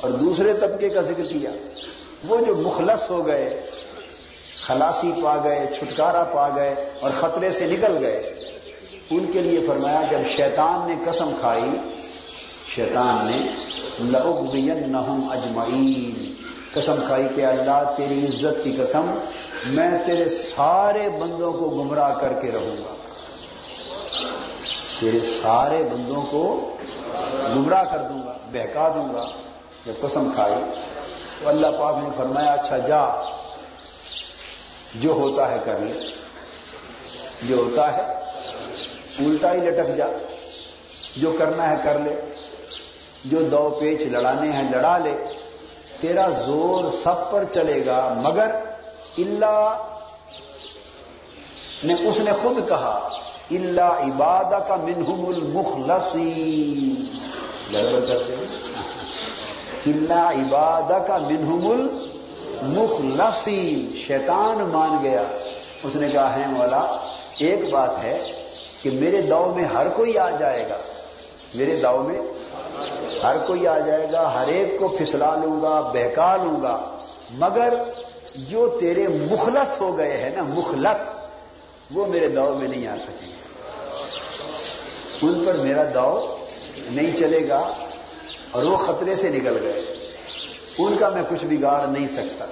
اور 0.00 0.10
دوسرے 0.10 0.52
طبقے 0.52 0.88
کا 0.88 1.00
ذکر 1.00 1.24
کیا۔ 1.24 1.50
وہ 2.28 2.36
جو 2.46 2.56
مخلص 2.56 3.10
ہو 3.10 3.26
گئے، 3.26 3.60
خلاصی 4.62 5.12
پا 5.22 5.36
گئے، 5.44 5.66
چھٹکارا 5.78 6.24
پا 6.24 6.48
گئے 6.56 6.74
اور 7.00 7.10
خطرے 7.10 7.52
سے 7.52 7.66
نکل 7.66 8.06
گئے۔ 8.06 8.37
ان 9.10 9.26
کے 9.32 9.42
لیے 9.42 9.66
فرمایا 9.66 10.02
جب 10.10 10.18
شیطان 10.36 10.88
نے 10.88 11.10
قسم 11.10 11.30
کھائی، 11.40 11.70
شیطان 12.66 13.26
نے 13.26 13.46
لغوین 14.00 14.94
اجمعین۔ 14.94 16.34
قسم 16.72 16.94
کھائی 17.06 17.28
کہ 17.36 17.44
اللہ 17.44 17.92
تیری 17.96 18.26
عزت 18.26 18.64
کی 18.64 18.72
قسم، 18.72 19.18
میں 19.66 19.90
تیرے 20.06 20.28
سارے 20.28 21.08
بندوں 21.08 21.52
کو 21.52 21.70
گمراہ 21.70 22.14
کر 22.14 22.32
کے 22.32 22.50
رہوں 22.50 22.76
گا۔ 22.76 22.94
تیرے 25.00 25.18
سارے 25.42 25.88
بندوں 25.92 26.22
کو 26.30 26.76
گمراہ 27.56 27.84
کر 27.84 27.98
دوں 27.98 28.26
گا، 28.26 28.36
بہکا 28.52 28.88
دوں 28.88 29.14
گا۔ 29.14 29.28
جب 29.86 29.92
قسم 30.00 30.30
کھائی، 30.34 30.54
تو 31.40 31.48
اللہ 31.48 31.66
پاک 31.66 31.96
نے 32.02 32.08
فرمایا 32.16 32.52
اچھا 32.52 32.78
جا۔ 32.78 33.04
جو 34.94 35.12
ہوتا 35.12 35.50
ہے 35.50 35.56
کر 35.64 35.78
لے۔ 35.80 36.06
جو 37.42 37.56
ہوتا 37.56 37.96
ہے 37.96 38.18
الٹا 39.18 39.52
ہی 39.52 39.58
لٹک 39.58 39.96
جا۔ 39.96 40.06
جو 41.16 41.36
کرنا 41.38 41.70
ہے 41.70 41.76
کر 41.84 41.98
لے۔ 41.98 42.20
جو 43.24 43.42
دو 43.42 43.76
پیچ 43.80 44.02
لڑانے 44.02 44.52
ہیں 44.52 44.70
لڑا 44.70 44.98
لے۔ 44.98 45.24
تیرا 46.00 46.28
زور 46.28 46.84
سب 47.02 47.30
پر 47.30 47.44
چلے 47.44 47.86
گا، 47.86 48.14
مگر 48.16 48.50
اللہ 49.18 49.92
نے 51.84 52.08
اس 52.08 52.20
نے 52.20 52.32
خود 52.32 52.68
کہا 52.68 53.08
اللہ 53.50 53.80
عباد 53.80 54.68
کا 54.68 54.76
منہم 54.76 55.26
المخلصین۔ 55.26 57.16
گڑبڑ 57.72 58.06
کرتے 58.06 58.34
اللہ 59.86 60.14
عباد 60.14 61.08
کا 61.08 61.16
منہم 61.16 61.70
المخلصین۔ 61.70 63.96
شیطان 63.96 64.70
مان 64.72 64.98
گیا۔ 65.02 65.22
اس 65.82 65.96
نے 65.96 66.08
کہا 66.08 66.36
ہے 66.36 66.46
مولا، 66.46 66.96
ایک 67.38 67.70
بات 67.70 67.90
ہے۔ 68.02 68.37
کہ 68.90 68.96
میرے 68.96 69.22
داؤ 69.22 69.54
میں 69.54 69.64
ہر 69.64 69.88
کوئی 69.88 70.18
آ 70.18 70.30
جائے 70.30 70.66
گا۔ 70.70 70.76
میرے 71.54 71.76
داؤ 71.76 72.02
میں 72.02 72.20
ہر 73.22 73.36
کوئی 73.46 73.66
آ 73.66 73.78
جائے 73.78 74.06
گا، 74.12 74.34
ہر 74.34 74.48
ایک 74.48 74.78
کو 74.78 74.88
پھسلا 74.88 75.34
لوں 75.34 75.60
گا، 75.60 75.80
بہکا 75.80 76.36
لوں 76.36 76.62
گا۔ 76.62 76.98
مگر 77.30 77.74
جو 78.34 78.76
تیرے 78.80 79.06
مخلص 79.08 79.80
ہو 79.80 79.98
گئے 79.98 80.16
ہیں 80.16 80.30
نا، 80.36 80.42
مخلص، 80.42 81.10
وہ 81.90 82.06
میرے 82.06 82.28
داؤ 82.28 82.54
میں 82.54 82.68
نہیں 82.68 82.86
آ 82.86 82.96
سکیں 83.00 83.28
گے۔ 83.28 83.34
ان 85.22 85.44
پر 85.46 85.58
میرا 85.58 85.84
داؤ 85.94 86.36
نہیں 86.90 87.16
چلے 87.16 87.48
گا 87.48 87.72
اور 88.50 88.62
وہ 88.62 88.76
خطرے 88.76 89.16
سے 89.16 89.28
نکل 89.28 89.58
گئے۔ 89.62 89.82
ان 90.78 90.96
کا 91.00 91.08
میں 91.08 91.22
کچھ 91.28 91.44
بگاڑ 91.44 91.86
نہیں 91.86 92.08
سکتا۔ 92.08 92.44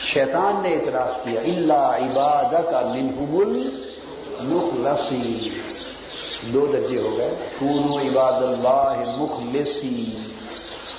شیطان 0.00 0.60
نے 0.62 0.74
اعتراف 0.74 1.24
کیا 1.24 1.40
اللہ 1.40 1.72
عباد 1.72 2.70
کا 2.70 2.80
منہم 2.80 3.70
المخلصی 4.38 5.48
دو 6.42 6.66
درجے 6.72 7.00
ہو 7.00 7.18
گئے۔ 7.18 7.30
کونو 7.58 7.98
عباد 7.98 8.32
اللہ 8.32 9.16
مخلصی۔ 9.16 10.18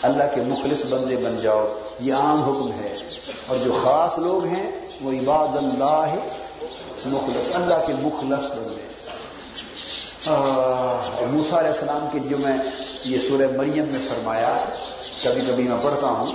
اللہ 0.02 0.24
کے 0.36 0.42
مخلص 0.42 0.94
بندے 0.94 1.18
بن 1.18 1.40
جاؤ۔ 1.42 1.68
یہ 2.00 2.14
عام 2.14 2.44
حکم 2.44 2.72
ہے۔ 2.72 2.96
اور 3.48 3.58
جو 3.64 3.72
خاص 3.84 4.18
لوگ 4.18 4.46
ہیں، 4.46 4.72
وہ 5.02 5.12
عباد 5.12 5.58
اللہ 5.58 6.16
مخلص، 7.06 7.56
اللہ 7.56 7.74
کے 7.88 7.94
مخلص 8.02 8.52
بندے۔ 8.52 8.86
موسا 11.26 11.60
علیہ 11.60 11.70
السلام 11.70 12.08
کی 12.12 12.20
جو 12.30 12.38
میں 12.38 12.58
یہ 13.06 13.20
سورہ 13.20 13.58
مریم 13.58 13.86
میں 13.86 14.00
فرمایا، 14.10 14.56
کبھی 15.24 15.42
کبھی 15.48 15.64
میں 15.64 15.78
پڑھتا 15.82 16.08
ہوں، 16.08 16.26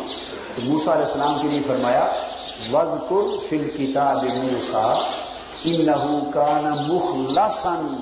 تو 0.56 0.62
موسا 0.62 0.92
علیہ 0.92 1.04
السلام 1.04 1.38
کے 1.42 1.48
لیے 1.48 1.60
فرمایا 1.66 2.06
وز 2.72 3.10
کر 3.10 3.48
فل 3.48 3.70
کتاب 3.76 4.24
موسا 4.24 5.10
ان 5.64 5.86
کان 6.34 6.64
مخلصن 6.88 7.96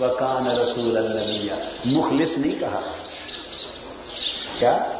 و 0.00 0.14
کان 0.18 0.46
رسول 0.46 0.96
اللہ 0.96 1.54
مخلص 1.84 2.38
نہیں 2.38 2.60
کہا۔ 2.60 2.80
کیا؟ 4.58 4.92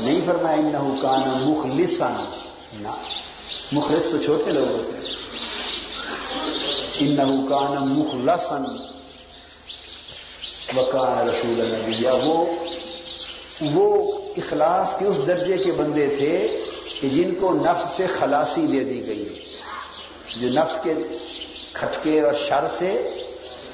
نہیں 0.00 0.20
فرمایا 0.26 0.56
ان 0.56 1.00
کان 1.02 1.22
مخلصن 1.26 2.24
نہ 2.72 2.88
مخلص 3.72 4.02
تو 4.10 4.18
چھوٹے 4.18 4.50
لوگ 4.50 4.68
ہوتے 4.68 4.98
ہیں۔ 4.98 5.14
ان 6.98 7.46
کان 7.48 7.88
مخلصن 7.88 8.64
وکان 10.76 11.28
رسول 11.28 11.60
النبی۔ 11.60 12.06
وہ 12.22 12.46
وہ 13.60 14.12
اخلاص 14.36 14.94
کے 14.98 15.04
اس 15.04 15.16
درجے 15.26 15.56
کے 15.56 15.72
بندے 15.72 16.06
تھے 16.06 16.60
کہ 17.00 17.08
جن 17.08 17.34
کو 17.40 17.52
نفس 17.52 17.96
سے 17.96 18.06
خلاصی 18.06 18.66
دے 18.66 18.84
دی 18.84 19.06
گئی۔ 19.06 19.28
جو 20.36 20.48
نفس 20.48 20.78
کے 20.82 20.94
کھٹکے 21.72 22.20
اور 22.20 22.34
شر 22.34 22.68
سے 22.68 23.14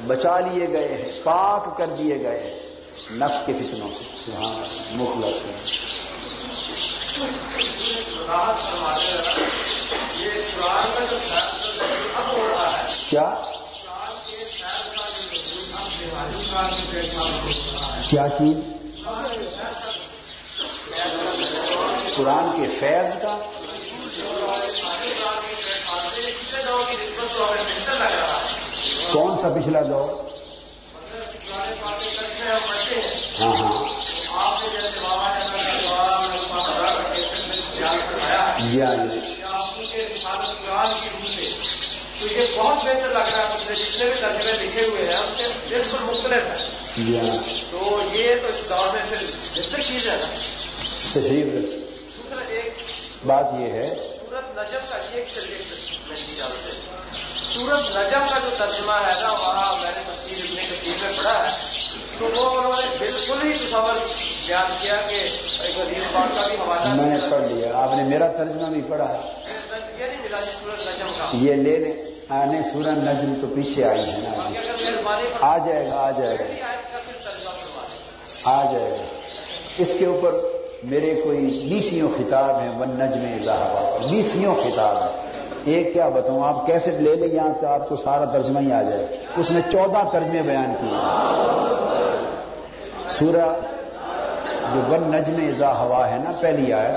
بچا 0.06 0.40
لیے 0.40 0.68
گئے 0.68 0.88
ہیں، 0.88 1.20
پاک 1.24 1.78
کر 1.78 1.86
دیے 1.86 2.20
گئے 2.20 2.42
ہیں۔ 2.42 2.60
نفس 3.10 3.42
کے 3.46 3.52
فتنوں 3.52 3.88
سے، 3.98 4.04
سبحان 4.16 4.52
مخلص 4.90 5.44
ہے 5.44 5.76
کیا؟ 13.10 13.34
کیا 18.10 18.28
چیز؟ 18.28 18.58
قرآن 22.16 22.50
کے 22.56 22.68
فیض 22.78 23.14
کا؟ 23.22 23.38
کون 29.08 29.36
سا 29.36 29.48
پچھلا 29.50 29.82
دور؟ 29.82 30.14
ہاں 33.40 33.52
ہاں۔ 33.54 33.74
جی 38.62 38.80
ہاں 38.80 38.96
تو 42.18 42.26
یہ 42.26 42.46
بہت 42.56 42.76
بہتر 42.76 43.08
لگ 43.08 43.26
رہا 43.26 43.40
ہے 43.40 43.74
جتنے 43.74 44.04
بھی 44.04 44.20
ترجمے 44.20 44.52
لکھے 44.54 44.84
ہوئے 44.86 45.06
ہیں 45.06 45.16
ان 45.16 45.34
سے 45.36 45.46
بالکل 45.68 46.04
مختلف 46.04 46.44
ہے 46.44 46.56
تو 47.70 48.00
یہ 48.12 48.34
تو 48.42 48.48
اس 48.48 48.68
دور 48.68 48.92
میں 48.92 49.02
پھر 49.08 49.24
بہتر 49.54 49.82
چیز 49.82 50.08
ہے؟ 50.08 50.16
نا 50.16 50.28
تشریف۔ 51.10 51.52
دوسرا 51.52 52.40
ایک 52.50 52.72
بات 53.26 53.46
یہ 53.58 53.68
ہے 53.68 53.94
سورت 53.94 54.58
نجم 54.58 54.78
کا 54.88 54.96
ایک 55.12 55.28
سورت 57.54 57.90
نجم 57.90 58.24
کا 58.28 58.38
جو 58.44 58.50
ترجمہ 58.58 58.92
ہے 58.92 59.20
نا 59.22 59.30
وہاں 59.30 59.82
میں 59.82 59.90
نے 59.90 60.00
تفصیل 60.06 60.58
اتنے 60.58 60.76
کثیر 60.76 61.04
میں 61.04 61.16
پڑھا 61.16 61.48
ہے۔ 61.48 61.54
تو 62.18 62.24
وہ 62.24 62.50
انہوں 62.50 62.72
نے 62.80 62.86
بالکل 62.98 63.52
ہی 63.52 63.66
تصور 63.66 63.94
بیان 64.46 64.72
کیا 64.80 64.96
کہ 65.08 65.14
ایک 65.14 65.78
وزیر 65.78 66.02
پاک 66.12 66.34
کا 66.36 66.46
بھی 66.46 66.56
حوالہ 66.56 66.94
میں 66.94 67.18
نے 67.18 67.26
پڑھ 67.30 67.46
لیا۔ 67.52 67.70
آپ 67.74 67.96
نے 67.96 68.02
میرا 68.02 68.28
ترجمہ 68.28 68.66
بھی 68.66 68.80
پڑھا۔ 68.88 69.20
یہ 69.98 70.04
نہیں 70.04 70.22
ملا 70.22 70.40
جی 70.40 70.50
سورت 70.64 70.80
نجم 70.88 71.06
کا۔ 71.18 71.30
یہ 71.32 71.54
لے 71.54 71.76
لیں 71.76 71.92
آنے 72.28 72.62
سورہ 72.72 72.90
نجم 72.90 73.34
تو 73.40 73.46
پیچھے 73.54 73.84
آئی 73.84 74.00
ہے 74.00 74.16
نا۔ 74.18 74.48
آ 75.40 75.58
جائے 75.58 75.86
گا 75.86 75.96
آ 75.96 76.10
جائے 76.10 76.36
گا۔ 76.38 76.44
آ 78.44 78.72
جائے 78.72 78.90
گا۔ 78.90 79.04
اس 79.78 79.94
کے 79.98 80.06
اوپر 80.06 80.32
میرے 80.90 81.20
کوئی 81.24 81.68
بیسیوں 81.70 82.08
خطاب 82.16 82.60
ہیں 82.60 82.78
ون 82.78 82.88
نجم 82.88 83.20
اظہار 83.20 84.10
بیسیوں 84.10 84.54
خطاب 84.54 84.96
ہیں۔ 84.96 85.26
ایک 85.64 85.92
کیا 85.92 86.08
بتاؤں، 86.08 86.44
آپ 86.44 86.66
کیسے 86.66 86.90
لے 86.90 87.16
لیں 87.16 87.28
یہاں 87.28 87.52
تو 87.60 87.66
آپ 87.66 87.88
کو 87.88 87.96
سارا 87.96 88.24
ترجمہ 88.24 88.60
ہی 88.60 88.72
آ 88.72 88.82
جائے۔ 88.82 89.06
اس 89.36 89.50
میں 89.50 89.60
چودہ 89.72 90.08
ترجمے 90.12 90.42
بیان 90.42 90.74
کیے۔ 90.80 90.98
سورہ 93.08 93.54
جو 94.74 94.80
ون 94.88 95.16
نجم 95.16 95.34
ازا 95.36 95.78
ہوا 95.78 96.10
ہے 96.10 96.16
نا، 96.24 96.32
پہلی 96.40 96.72
آیت۔ 96.72 96.96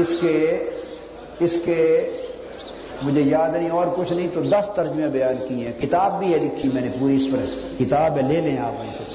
اس 0.00 0.08
کے 0.20 0.68
اس 1.38 1.58
کے 1.64 2.10
مجھے 3.02 3.22
یاد 3.22 3.56
نہیں، 3.56 3.70
اور 3.70 3.86
کچھ 3.96 4.12
نہیں، 4.12 4.28
تو 4.34 4.42
دس 4.42 4.70
ترجمے 4.74 5.08
بیان 5.08 5.36
کی 5.48 5.66
ہیں۔ 5.66 5.72
کتاب 5.72 6.18
بھی 6.18 6.32
ہے 6.32 6.38
لکھی 6.38 6.68
میں 6.68 6.82
نے 6.82 6.88
پوری، 7.00 7.14
اس 7.14 7.26
پر 7.32 7.38
کتاب 7.78 8.16
ہے، 8.16 8.22
لے 8.22 8.40
لیں 8.40 8.58
آپ 8.58 8.72
ایسے 8.80 9.14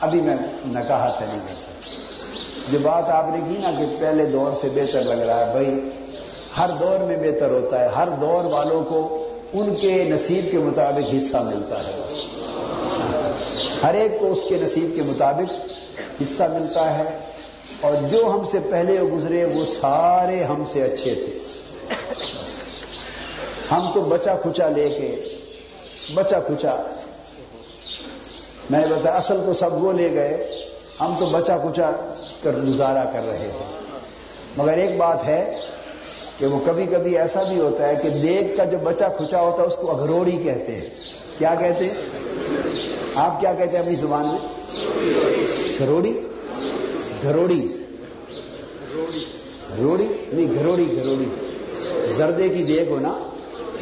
ابھی 0.00 0.20
میں 0.20 0.36
نہ 0.66 0.80
کہا 0.88 1.14
تھا 1.18 1.26
نہیں 1.28 1.40
کر 1.48 1.54
سکتا۔ 1.60 2.01
جو 2.70 2.78
بات 2.82 3.08
آپ 3.08 3.26
نے 3.28 3.38
کی 3.48 3.58
نا 3.58 3.70
کہ 3.78 3.84
پہلے 4.00 4.24
دور 4.24 4.52
سے 4.60 4.68
بہتر 4.74 5.02
لگ 5.04 5.22
رہا 5.22 5.46
ہے 5.46 5.52
بھائی، 5.52 5.88
ہر 6.58 6.70
دور 6.80 7.04
میں 7.04 7.16
بہتر 7.16 7.50
ہوتا 7.50 7.80
ہے، 7.80 7.88
ہر 7.88 8.08
دور 8.08 8.44
والوں 8.44 8.84
کو 8.84 9.28
ان 9.52 9.74
کے 9.74 10.04
نصیب 10.04 10.50
کے 10.50 10.58
مطابق 10.58 11.14
حصہ 11.14 11.36
ملتا 11.36 11.78
ہے۔ 11.78 12.02
ہر 13.82 13.94
ایک 13.94 14.20
کو 14.20 14.32
اس 14.32 14.38
کے 14.48 14.56
نصیب 14.62 14.92
کے 14.94 15.02
مطابق 15.02 15.72
حصہ 16.22 16.42
ملتا 16.42 16.98
ہے۔ 16.98 17.18
اور 17.80 17.92
جو 18.08 18.26
ہم 18.26 18.44
سے 18.44 18.58
پہلے 18.70 19.00
گزرے، 19.00 19.44
وہ 19.44 19.64
سارے 19.64 20.42
ہم 20.42 20.64
سے 20.68 20.82
اچھے 20.82 21.14
تھے۔ 21.14 21.38
ہم 23.70 23.90
تو 23.94 24.00
بچا 24.00 24.34
کھچا 24.34 24.68
لے 24.68 24.88
کے، 24.88 25.38
بچا 26.14 26.40
کھچا۔ 26.40 26.76
میں 28.70 28.80
نے 28.80 28.86
بتایا، 28.86 29.16
اصل 29.16 29.40
تو 29.46 29.54
سب 29.54 29.84
وہ 29.84 29.92
لے 29.92 30.14
گئے۔ 30.14 30.46
ہم 31.04 31.14
تو 31.18 31.26
بچا 31.26 31.58
کچا 31.58 31.90
کر 32.42 32.52
گزارا 32.68 33.04
کر 33.04 33.22
رہے 33.22 33.38
ہیں۔ 33.38 33.58
مگر 34.56 34.78
ایک 34.78 34.96
بات 34.96 35.24
ہے 35.24 35.58
کہ 36.38 36.46
وہ 36.46 36.60
کبھی 36.64 36.86
کبھی 36.86 37.18
ایسا 37.18 37.42
بھی 37.42 37.60
ہوتا 37.60 37.88
ہے 37.88 37.94
کہ 38.02 38.08
دیکھ 38.10 38.56
کا 38.56 38.64
جو 38.64 38.78
بچا 38.82 39.08
کھچا 39.08 39.40
ہوتا 39.40 39.62
ہے 39.62 39.66
اس 39.66 39.76
کو 39.76 39.90
اگروڑی 39.90 40.38
کہتے 40.44 40.72
ہیں۔ 40.72 40.88
کیا 41.38 41.54
کہتے 41.58 41.84
ہیں؟ 41.84 41.94
آپ 43.14 43.40
کیا 43.40 43.52
کہتے 43.54 43.72
ہیں 43.72 43.78
اپنی 43.78 43.94
زبان 43.94 44.26
میں؟ 44.26 44.38
گھروڑی 45.78 46.20
گھروڑی 47.22 47.68
گھروڑی 49.76 50.06
نہیں 50.32 50.54
گھروڑی 50.54 50.96
گھروڑی 50.96 51.28
زردے 52.12 52.48
کی 52.48 52.62
دیکھ 52.62 52.90
ہو 52.90 52.98
نا، 52.98 53.18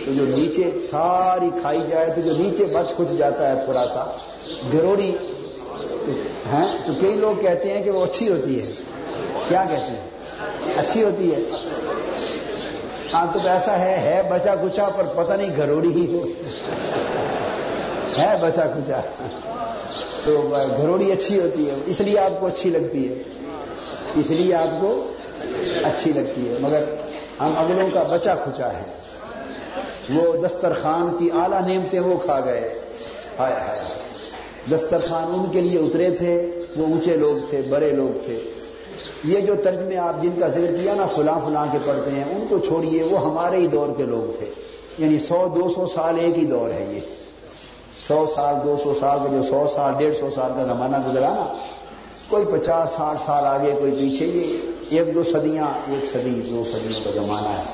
تو 0.05 0.13
جو 0.13 0.25
نیچے 0.27 0.81
ساری 0.83 1.51
کھائی 1.61 1.81
جائے، 1.89 2.11
تو 2.15 2.21
جو 2.21 2.33
نیچے 2.37 2.65
بچ 2.65 2.93
کھچ 2.97 3.13
جاتا 3.19 3.51
ہے 3.51 3.61
تھوڑا 3.65 3.87
سا، 3.87 4.05
گروڑی 4.73 5.13
ہیں؟ 6.09 6.79
تو 6.87 6.93
کئی 7.01 7.15
لوگ 7.15 7.41
کہتے 7.41 7.73
ہیں 7.73 7.83
کہ 7.83 7.91
وہ 7.91 8.05
اچھی 8.05 8.29
ہوتی 8.29 8.61
ہے۔ 8.61 8.67
کیا 9.49 9.65
کہتے 9.71 9.83
ہیں؟ 9.83 10.01
اچھی 10.77 11.05
ہوتی 11.05 11.35
ہے۔ 11.35 11.39
ہاں 13.15 13.27
تو 13.33 13.39
ایسا 13.45 13.79
ہے 13.79 13.97
ہے 13.97 14.23
بچا 14.31 14.55
کچا، 14.55 14.89
پر 14.89 15.25
پتہ 15.25 15.33
نہیں 15.33 15.51
گھروڑی 15.57 15.89
ہی 15.89 16.15
ہو۔ 16.15 16.25
ہے 18.19 18.39
بچا 18.41 18.63
کچا۔ 18.67 19.01
تو 20.25 20.57
گھروڑی 20.77 21.13
اچھی 21.13 21.41
ہوتی 21.41 21.71
ہے۔ 21.71 21.75
اس 21.87 22.01
لیے 22.01 22.19
آپ 22.19 22.41
کو 22.41 22.47
اچھی 22.47 22.71
لگتی 22.71 23.09
ہے۔ 23.09 23.15
اس 24.15 24.31
لیے 24.31 24.55
آپ 24.55 24.81
کو 24.81 25.13
اچھی 25.85 26.13
لگتی 26.13 26.49
ہے۔ 26.49 26.55
مگر 26.61 26.83
ہم 27.41 27.53
اگلوں 27.57 27.89
کا 27.95 28.03
بچا 28.03 28.35
کھچا 28.35 28.73
ہے۔ 28.73 28.83
وہ 30.11 30.47
دسترخوان 30.47 31.17
کی 31.19 31.31
اعلیٰ 31.33 31.63
نعمتیں 31.63 32.01
وہ 32.01 32.19
کھا 32.19 32.41
گئے۔ 32.45 32.79
ہائے 33.39 33.55
ہائے۔ 33.55 34.10
دسترخوان 34.71 35.25
ان 35.25 35.51
کے 35.51 35.61
لیے 35.61 35.79
اترے 35.79 36.11
تھے، 36.11 36.51
وہ 36.77 36.87
اونچے 36.87 37.17
لوگ 37.17 37.51
تھے، 37.51 37.63
بڑے 37.63 37.91
لوگ 37.91 38.25
تھے۔ 38.25 38.41
یہ 39.25 39.41
جو 39.41 39.55
ترجمے 39.55 39.97
آپ 39.97 40.23
جن 40.23 40.41
کا 40.41 40.49
ذکر 40.49 40.77
کیا 40.83 40.95
نا، 40.95 41.07
فلاں 41.07 41.41
فلاں 41.45 41.67
کے 41.73 41.79
پڑھتے 41.87 42.11
ہیں، 42.11 42.25
ان 42.25 42.47
کو 42.49 42.59
چھوڑیے، 42.59 43.03
وہ 43.03 43.21
ہمارے 43.21 43.57
ہی 43.57 43.67
دور 43.67 43.89
کے 43.97 44.03
لوگ 44.03 44.39
تھے۔ 44.39 44.51
یعنی 44.99 45.19
سو، 45.19 45.47
دو 45.55 45.69
سو 45.69 45.87
سال 45.87 46.15
ایک 46.19 46.39
ہی 46.39 46.45
دور 46.45 46.71
ہے 46.71 46.87
یہ۔ 46.91 47.01
سو 47.97 48.27
سال، 48.27 48.55
دو 48.65 48.77
سو 48.77 48.95
سال 49.01 49.19
کا 49.19 49.33
جو 49.33 49.43
سو 49.43 49.67
سال، 49.75 49.95
ڈیڑھ 49.99 50.17
سو 50.17 50.31
سال 50.35 50.53
کا 50.57 50.65
زمانہ 50.65 50.97
گزرا 51.11 51.35
نا، 51.35 51.55
کوئی 52.29 52.45
پچاس، 52.53 52.91
ساٹھ 52.91 53.23
سال 53.23 53.47
آگے، 53.47 53.73
کوئی 53.81 53.91
پیچھے، 53.91 54.27
یہ 54.27 55.01
ایک 55.01 55.15
دو 55.15 55.23
صدیاں، 55.23 55.67
ایک 55.91 56.11
صدی، 56.11 56.41
دو 56.51 56.65
صدیوں 56.65 57.01
کا 57.05 57.11
زمانہ 57.15 57.49
ہے۔ 57.49 57.65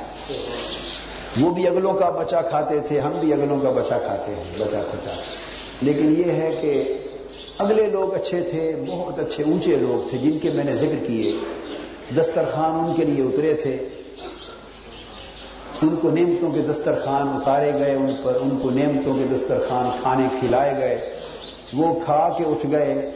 وہ 1.40 1.51
بھی 1.51 1.68
اگلوں 1.68 1.94
کا 1.94 2.10
بچا 2.10 2.43
کھاتے 2.43 2.81
تھے، 2.81 3.01
ہم 3.01 3.12
بھی 3.20 3.32
اگلوں 3.32 3.60
کا 3.60 3.70
بچا 3.70 3.98
کھاتے 3.98 4.35
ہیں 4.35 4.44
بچا 4.59 4.81
کھچا 4.90 5.12
لیکن 5.82 6.14
یہ 6.18 6.32
ہے 6.32 6.50
کہ 6.62 6.98
اگلے 7.58 7.86
لوگ 7.86 8.14
اچھے 8.14 8.40
تھے، 8.40 8.76
بہت 8.86 9.18
اچھے، 9.18 9.44
اونچے 9.44 9.76
لوگ 9.76 10.08
تھے 10.10 10.18
جن 10.18 10.38
کے 10.38 10.50
میں 10.50 10.64
نے 10.64 10.74
ذکر 10.74 11.04
کیے۔ 11.06 11.32
دسترخوان 12.16 12.70
ان 12.70 12.96
کے 12.96 13.04
لیے 13.04 13.24
اترے 13.24 13.54
تھے۔ 13.54 13.76
ان 15.82 15.96
کو 15.96 16.10
نعمتوں 16.10 16.52
کے 16.52 16.60
دسترخوان 16.60 17.28
اتارے 17.28 17.72
گئے، 17.72 17.94
ان 17.94 18.14
پر، 18.22 18.38
ان 18.42 18.58
کو 18.62 18.70
نعمتوں 18.70 19.14
کے 19.14 19.24
دسترخوان 19.34 19.86
کھانے 20.02 20.26
کھلائے 20.40 20.76
گئے۔ 20.78 21.10
وہ 21.74 22.00
کھا 22.04 22.34
کے 22.38 22.44
اٹھ 22.44 22.66
گئے، 22.72 23.10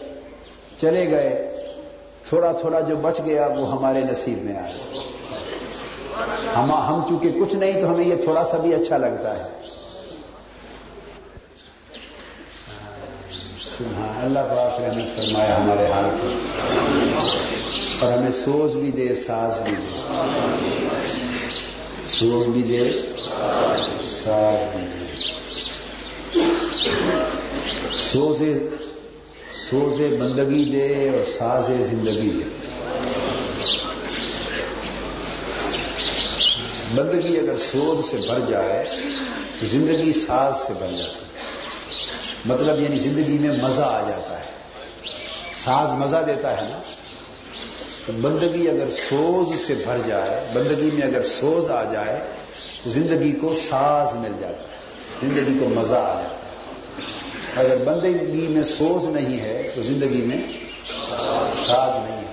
چلے 0.81 1.11
گئے۔ 1.11 1.57
تھوڑا 2.29 2.53
تھوڑا 2.53 2.81
جو 2.81 2.97
بچ 2.97 3.21
گیا، 3.27 3.47
وہ 3.47 3.73
ہمارے 3.73 4.01
نصیب 4.01 4.45
میں 4.45 4.57
آیا 4.57 5.01
ہم 6.63 6.73
ہم 6.73 7.01
چونکہ 7.09 7.41
کچھ 7.41 7.55
نہیں 7.55 7.81
تو 7.81 7.91
ہمیں 7.91 8.05
یہ 8.05 8.17
تھوڑا 8.17 8.45
سا 8.45 8.57
بھی 8.57 8.75
اچھا 8.75 8.97
لگتا 8.97 9.39
ہے۔ 9.39 9.49
اللہ 13.89 14.39
پاک 14.39 14.81
رحمت 14.81 15.19
فرمایا 15.19 15.57
ہمارے 15.57 15.87
حال 15.87 16.05
کو۔ 16.23 16.29
اور 18.01 18.19
ہمیں 18.19 18.33
سوز 18.33 18.77
بھی 18.77 18.91
دے، 18.91 19.15
ساز 19.15 19.63
بھی 19.63 19.73
دے۔ 19.73 20.01
سوز 22.07 22.47
بھی 22.47 22.63
دے، 22.63 22.91
ساز 24.09 24.77
بھی 24.77 24.87
دے۔ 24.87 25.13
سوزے 27.93 28.69
سوزے 29.53 30.17
بندگی 30.21 30.65
دے 30.65 31.09
اور 31.09 31.25
ساز 31.25 31.71
زندگی 31.81 32.31
دے۔ 32.31 32.67
بندگی 36.95 37.39
اگر 37.39 37.59
سوز 37.59 38.11
سے 38.11 38.17
بھر 38.17 38.41
جائے 38.49 38.85
تو 39.61 39.67
زندگی 39.67 40.13
ساز 40.13 40.57
سے 40.67 40.73
بھر 40.79 40.93
جاتی۔ 40.93 41.30
مطلب 42.45 42.81
یعنی 42.81 42.99
زندگی 42.99 43.39
میں 43.39 43.57
مزہ 43.63 43.83
آ 43.83 44.11
جاتا 44.11 44.41
ہے۔ 44.41 44.45
ساز 45.53 45.93
مزہ 45.93 46.17
دیتا 46.27 46.63
ہے 46.63 46.69
نا۔ 46.69 46.79
تو 48.07 48.13
بندگی 48.21 48.69
اگر 48.69 48.91
سوز 48.91 49.67
سے 49.67 49.75
بھر 49.75 49.97
جائے، 50.07 50.51
بندگی 50.55 50.91
میں 50.93 51.07
اگر 51.07 51.23
سوز 51.23 51.71
آ 51.71 51.85
جائے، 51.85 52.21
تو 52.85 52.91
زندگی 52.91 53.33
کو 53.33 53.55
ساز 53.55 54.17
مل 54.17 54.33
جاتا 54.41 54.63
ہے۔ 54.63 54.69
زندگی 55.23 55.59
کو 55.59 55.69
مزہ 55.69 55.95
آ 55.95 56.23
جاتا 56.23 56.35
ہے۔ 56.35 56.41
اگر 57.57 57.85
بندگی 57.85 58.47
میں 58.49 58.65
سوز 58.65 59.09
نہیں 59.09 59.41
ہے، 59.41 59.71
تو 59.75 59.83
زندگی 59.83 60.23
میں 60.23 60.37
ساز 61.67 62.09
نہیں 62.09 62.19
ہے۔ 62.19 62.33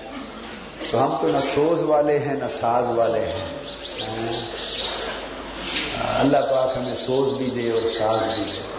تو 0.92 1.06
ہم 1.06 1.18
تو 1.22 1.28
نہ 1.28 1.38
سوز 1.56 1.84
والے 1.84 2.20
ہیں، 2.20 2.36
نہ 2.36 2.48
ساز 2.60 2.90
والے 2.90 3.20
ہیں۔ 3.20 3.46
اللہ 6.20 6.38
پاک 6.38 6.78
ہمیں 6.78 6.96
سوز 6.96 7.34
بھی 7.34 7.62
دے 7.62 7.72
اور 7.72 7.88
ساز 7.88 8.24
بھی 8.36 8.44
دے۔ 8.44 8.78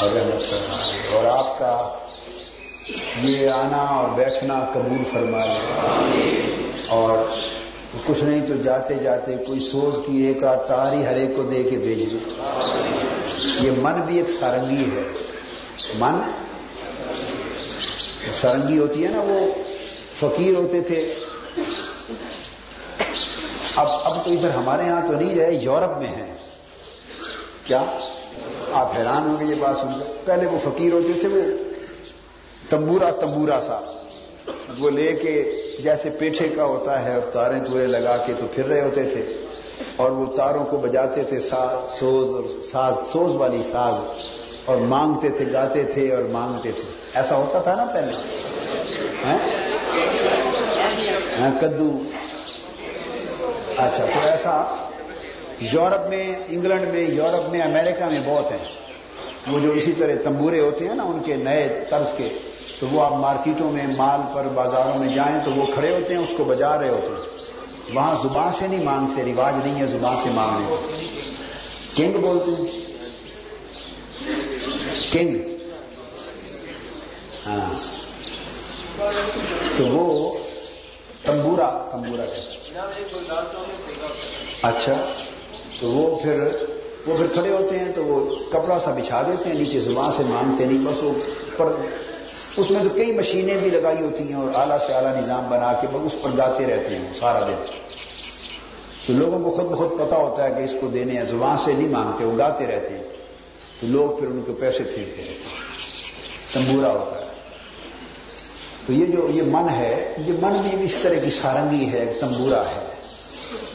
اور 0.00 1.24
آپ 1.24 1.58
کا 1.58 1.98
یہ 3.22 3.50
آنا 3.50 3.76
اور 3.76 4.08
بیٹھنا 4.08 4.64
قبول 4.72 5.04
فرمائے۔ 5.04 5.58
اور 6.88 7.18
کچھ 8.06 8.24
نہیں 8.24 8.46
تو 8.46 8.54
جاتے 8.62 8.94
جاتے 8.94 9.36
کوئی 9.46 9.60
سوز 9.60 10.00
کی 10.06 10.22
ایک 10.22 10.40
تاری 10.68 11.06
ہر 11.06 11.16
ایک 11.16 11.36
کو 11.36 11.42
دے 11.42 11.62
کے 11.62 11.76
بھیج 11.76 12.12
دے 12.12 12.16
یہ 13.60 13.70
من 13.78 14.00
بھی 14.00 14.16
ایک 14.16 14.30
سارنگی 14.30 14.84
ہے۔ 14.84 15.02
من؟ 15.94 16.20
سارنگی 18.32 18.78
ہوتی 18.78 19.02
ہے 19.02 19.08
نا 19.08 19.20
وہ۔ 19.20 19.40
فقیر 20.18 20.54
ہوتے 20.54 20.80
تھے۔ 20.80 21.14
اب 23.76 23.86
اب 24.04 24.24
تو 24.24 24.32
ادھر 24.32 24.50
ہمارے 24.50 24.88
ہاں 24.88 25.06
تو 25.06 25.12
نہیں 25.12 25.38
رہے، 25.38 25.54
یورپ 25.54 25.98
میں 25.98 26.06
ہیں۔ 26.06 26.36
کیا؟ 27.64 27.82
آپ 28.72 28.92
حیران 28.98 29.30
ہوں 29.30 29.40
گے 29.40 29.44
یہ 29.44 29.54
بات 29.58 29.78
سن 29.78 29.86
کر 29.98 30.06
پہلے 30.24 30.46
وہ 30.46 30.58
فقیر 30.64 30.92
ہوتے 30.92 31.12
تھے 31.20 31.28
وہ 31.28 31.40
تمبورا 32.70 33.10
تمبورا 33.10 33.60
سا۔ 33.60 33.80
وہ 34.78 34.90
لے 34.90 35.12
کے 35.12 35.62
جیسے 35.84 36.10
پیٹھے 36.10 36.48
کا 36.48 36.64
ہوتا 36.64 37.04
ہے 37.04 37.14
اور 37.14 37.22
تارے 37.22 37.54
تورے 37.66 37.86
لگا 37.86 38.16
کے 38.16 38.32
تو 38.38 38.46
پھر 38.52 38.66
رہے 38.66 38.80
ہوتے 38.80 39.02
تھے۔ 39.02 39.36
اور 39.96 40.10
وہ 40.10 40.36
تاروں 40.36 40.64
کو 40.64 40.76
بجاتے 40.76 41.22
تھے 41.22 41.40
ساز 41.40 41.98
سوز، 41.98 42.34
اور 42.34 42.42
ساز، 42.70 42.94
سوز 43.12 43.34
والی 43.34 43.62
ساز۔ 43.70 43.94
اور 44.64 44.76
مانگتے 44.76 45.28
تھے، 45.28 45.44
گاتے 45.52 45.82
تھے 45.82 46.14
اور 46.14 46.22
مانگتے 46.22 46.72
تھے۔ 46.72 46.82
ایسا 47.14 47.36
ہوتا 47.36 47.58
تھا 47.58 47.74
نا 47.74 47.84
پہلے۔ 47.84 48.12
ہاں؟ 49.24 49.38
ہاں، 51.40 51.60
کدو۔ 51.60 51.98
اچھا 53.76 54.04
تو 54.04 54.28
ایسا 54.28 54.74
یورپ 55.60 56.08
میں، 56.08 56.34
انگلینڈ 56.48 56.88
میں، 56.88 57.00
یورپ 57.00 57.50
میں، 57.50 57.60
امریکہ 57.60 58.04
میں 58.04 58.20
بہت 58.26 58.50
ہیں۔ 58.50 58.58
وہ 59.46 59.60
جو 59.60 59.70
اسی 59.70 59.92
طرح 59.92 60.12
تمبورے 60.24 60.60
ہوتے 60.60 60.88
ہیں 60.88 60.94
نا، 60.94 61.02
ان 61.02 61.22
کے 61.24 61.36
نئے 61.36 61.84
طرز 61.90 62.06
کے، 62.16 62.28
تو 62.80 62.86
وہ 62.92 63.02
آپ 63.02 63.12
مارکیٹوں 63.12 63.70
میں، 63.70 63.86
مال 63.96 64.20
پر 64.34 64.44
بازاروں 64.54 64.98
میں 64.98 65.14
جائیں 65.14 65.38
تو 65.44 65.52
وہ 65.52 65.66
کھڑے 65.74 65.94
ہوتے 65.94 66.14
ہیں، 66.14 66.22
اس 66.22 66.34
کو 66.36 66.44
بجا 66.44 66.78
رہے 66.78 66.88
ہوتے 66.88 67.08
ہیں۔ 67.08 67.38
وہاں 67.94 68.14
زبان 68.22 68.52
سے 68.52 68.66
نہیں 68.68 68.84
مانگتے، 68.84 69.32
رواج 69.32 69.54
نہیں 69.64 69.80
ہے 69.80 69.86
زبان 69.86 70.16
سے 70.22 70.30
مانگنے 70.30 70.76
کنگ 71.96 72.12
بولتے 72.12 72.50
ہیں۔ 72.50 72.80
کنگ۔ 75.12 75.36
ہاں۔ 77.46 77.74
تو 79.76 79.86
وہ 79.86 80.38
تمبورا 81.24 81.88
تمبورا 81.92 82.22
اچھا۔ 84.62 85.12
تو 85.80 85.90
وہ 85.90 86.18
پھر 86.22 86.40
وہ 87.06 87.16
پھر 87.16 87.26
کھڑے 87.26 87.48
ہوتے 87.48 87.78
ہیں 87.78 87.92
تو 87.94 88.04
وہ 88.04 88.34
کپڑا 88.50 88.78
سا 88.78 88.90
بچھا 88.90 89.22
دیتے 89.22 89.48
ہیں، 89.48 89.56
نیچے 89.56 89.80
زبان 89.80 90.12
سے 90.12 90.22
مانگتے 90.22 90.64
نہیں، 90.64 90.78
بس 90.78 91.02
وہ 91.02 91.12
پر 91.56 91.72
اس 92.56 92.70
میں 92.70 92.82
تو 92.82 92.88
کئی 92.88 93.12
مشینیں 93.12 93.56
بھی 93.56 93.70
لگائی 93.70 94.00
ہوتی 94.00 94.24
ہیں 94.24 94.34
اور 94.34 94.48
اعلیٰ 94.54 94.78
سے 94.86 94.92
اعلیٰ 94.92 95.16
نظام 95.16 95.48
بنا 95.50 95.72
کے 95.72 95.86
بس 95.86 96.14
اس 96.14 96.22
پر 96.22 96.30
گاتے 96.38 96.66
رہتے 96.66 96.94
ہیں 96.94 97.14
سارا 97.14 97.40
دن۔ 97.40 97.64
تو 99.06 99.12
لوگوں 99.12 99.40
کو 99.40 99.50
خود 99.50 99.64
بخود 99.64 100.06
پتا 100.06 100.16
ہوتا 100.16 100.44
ہے 100.44 100.50
کہ 100.50 100.62
اس 100.62 100.76
کو 100.80 100.86
دینے 100.86 101.12
ہیں، 101.12 101.24
زبان 101.24 101.58
سے 101.58 101.72
نہیں 101.72 101.88
مانگتے، 101.88 102.24
وہ 102.24 102.38
گاتے 102.38 102.66
رہتے 102.66 102.94
ہیں۔ 102.94 103.04
تو 103.80 103.86
لوگ 103.86 104.18
پھر 104.18 104.28
ان 104.28 104.42
کو 104.46 104.52
پیسے 104.52 104.78
پھیرتے 104.78 105.02
رہتے 105.02 105.22
ہیں۔ 105.22 105.68
تمبورا 106.52 106.92
ہوتا 106.92 107.20
ہے۔ 107.20 107.26
تو 108.86 108.92
یہ 108.92 109.06
جو 109.06 109.28
یہ 109.30 109.42
من 109.46 109.68
ہے، 109.70 110.14
یہ 110.26 110.32
من 110.40 110.52
بھی 110.52 110.84
اس 110.84 110.94
طرح 111.02 111.14
کی 111.14 111.30
سارنگی 111.30 111.92
ہے 111.92 112.14
تمبورا 112.20 112.62
ہے۔ 112.62 112.86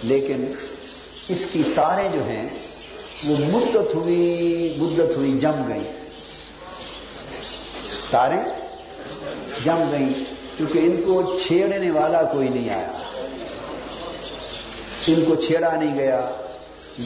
لیکن 0.03 0.45
اس 1.27 1.47
کی 1.51 1.63
تاریں 1.75 2.09
جو 2.13 2.23
ہیں، 2.23 2.49
وہ 3.23 3.37
مدت 3.39 3.95
ہوئی 3.95 4.75
مدت 4.77 5.17
ہوئی، 5.17 5.31
جم 5.31 5.73
گئی۔ 5.73 5.83
تاریں 8.09 8.43
جم 9.65 9.83
گئی 9.91 10.23
کیونکہ 10.57 10.79
ان 10.79 11.01
کو 11.05 11.37
چھیڑنے 11.37 11.91
والا 11.91 12.23
کوئی 12.23 12.49
نہیں 12.49 12.69
آیا۔ 12.69 12.91
ان 15.07 15.25
کو 15.25 15.35
چھیڑا 15.35 15.75
نہیں 15.75 15.95
گیا، 15.95 16.29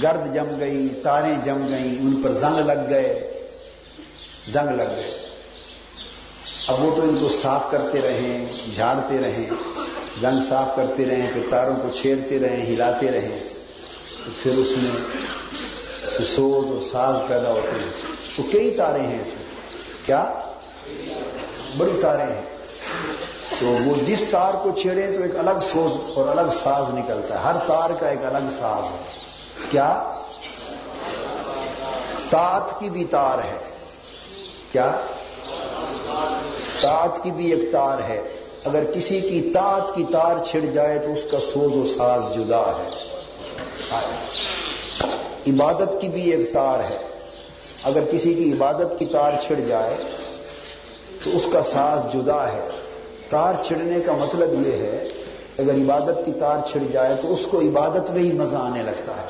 گرد 0.04 0.36
جم 0.36 0.60
گئی 0.60 0.90
تاریں 1.04 1.36
جم 1.46 1.68
گئی، 1.70 1.98
ان 2.00 2.22
پر 2.22 2.34
زنگ 2.34 2.56
لگ 2.56 2.90
گئے۔ 2.90 3.34
زنگ 4.52 4.70
لگ 4.70 4.84
گئے۔ 4.84 5.18
اب 6.68 6.86
وہ 6.86 6.96
تو 6.96 7.02
ان 7.02 7.16
کو 7.20 7.30
صاف 7.30 7.72
کرتے 7.72 8.02
رہیں، 8.02 8.46
جھاڑتے 8.76 9.18
رہیں، 9.18 9.50
زنگ 10.22 10.40
صاف 10.50 10.76
کرتے 10.76 11.06
رہیں، 11.06 11.28
پھر 11.34 11.42
تاروں 11.50 11.76
کو 11.76 11.88
چھیڑتے 12.02 12.40
رہیں، 12.40 12.66
ہلاتے 12.66 13.12
رہیں۔ 13.12 13.57
تو 14.28 14.34
پھر 14.44 14.52
اس 14.52 14.72
میں 14.78 14.92
سوز 16.24 16.72
اور 16.72 16.82
ساز 16.82 17.28
پیدا 17.28 17.50
ہوتے 17.50 17.70
ہیں۔ 17.70 17.92
تو 18.38 18.44
کئی 18.52 18.72
تارے 18.72 19.00
ہیں 19.00 19.22
اس 19.22 19.28
میں۔ 19.28 19.44
کیا؟ 20.06 20.34
بڑی 21.78 22.00
تاریں 22.02 22.36
ہیں۔ 22.36 22.42
تو 23.60 23.66
وہ 23.66 23.96
جس 24.06 24.26
تار 24.32 24.54
کو 24.54 24.72
چھیڑے 24.72 25.08
تو 25.18 25.24
ایک 25.24 25.36
الگ 25.36 25.60
سوز 25.62 26.18
اور 26.18 26.28
الگ 26.28 26.52
ساز 26.52 26.90
نکلتا 26.90 27.40
ہے۔ 27.40 27.44
ہر 27.44 27.56
تار 27.68 27.90
کا 28.00 28.10
ایک 28.10 28.26
الگ 28.26 28.50
ساز 28.52 28.92
ہے۔ 28.92 28.98
کیا؟ 29.72 30.14
تات 32.30 32.80
کی 32.80 32.90
بھی 32.90 33.06
تار 33.06 33.38
ہے۔ 33.38 33.60
کیا؟ 34.72 34.92
تات 36.82 37.24
کی 37.24 37.32
بھی 37.32 37.52
ایک 37.52 37.72
تار 37.72 37.98
ہے۔ 38.00 38.24
اگر 38.66 38.84
کسی 38.94 39.20
کی 39.20 39.52
تات 39.54 39.96
کی 39.96 40.04
تار 40.12 40.44
چھڑ 40.44 40.60
جائے 40.60 41.00
تو 41.00 41.14
اس 41.14 41.26
کا 41.32 41.40
سوز 41.40 41.78
و 41.78 41.84
ساز 41.98 42.24
جدا 42.36 42.62
ہے۔ 42.62 43.17
عبادت 45.48 46.02
کی 46.02 46.10
بھی 46.10 46.32
ایک 46.32 46.54
تار 46.54 46.80
ہے۔ 46.80 46.98
اگر 47.84 48.00
کسی 48.12 48.34
کی 48.34 48.54
عبادت 48.54 49.00
کی 49.00 49.06
تار 49.06 49.32
چھڑ 49.48 49.60
جائے، 49.68 49.96
تو 51.24 51.30
اس 51.34 51.48
کا 51.52 51.62
ساز 51.62 52.08
جدا 52.14 52.48
ہے۔ 52.48 52.70
تار 53.30 53.54
چھڑنے 53.66 54.00
کا 54.00 54.14
مطلب 54.14 54.68
یہ 54.68 54.72
ہے، 54.72 55.08
اگر 55.58 55.74
عبادت 55.74 56.26
کی 56.26 56.32
تار 56.40 56.58
چھڑ 56.72 56.92
جائے، 56.92 57.16
تو 57.22 57.34
اس 57.34 57.48
کو 57.48 57.60
عبادت 57.60 58.12
میں 58.12 58.22
ہی 58.22 58.32
مزہ 58.32 58.56
آنے 58.56 58.84
لگتا 58.84 59.12
ہے۔ 59.12 59.28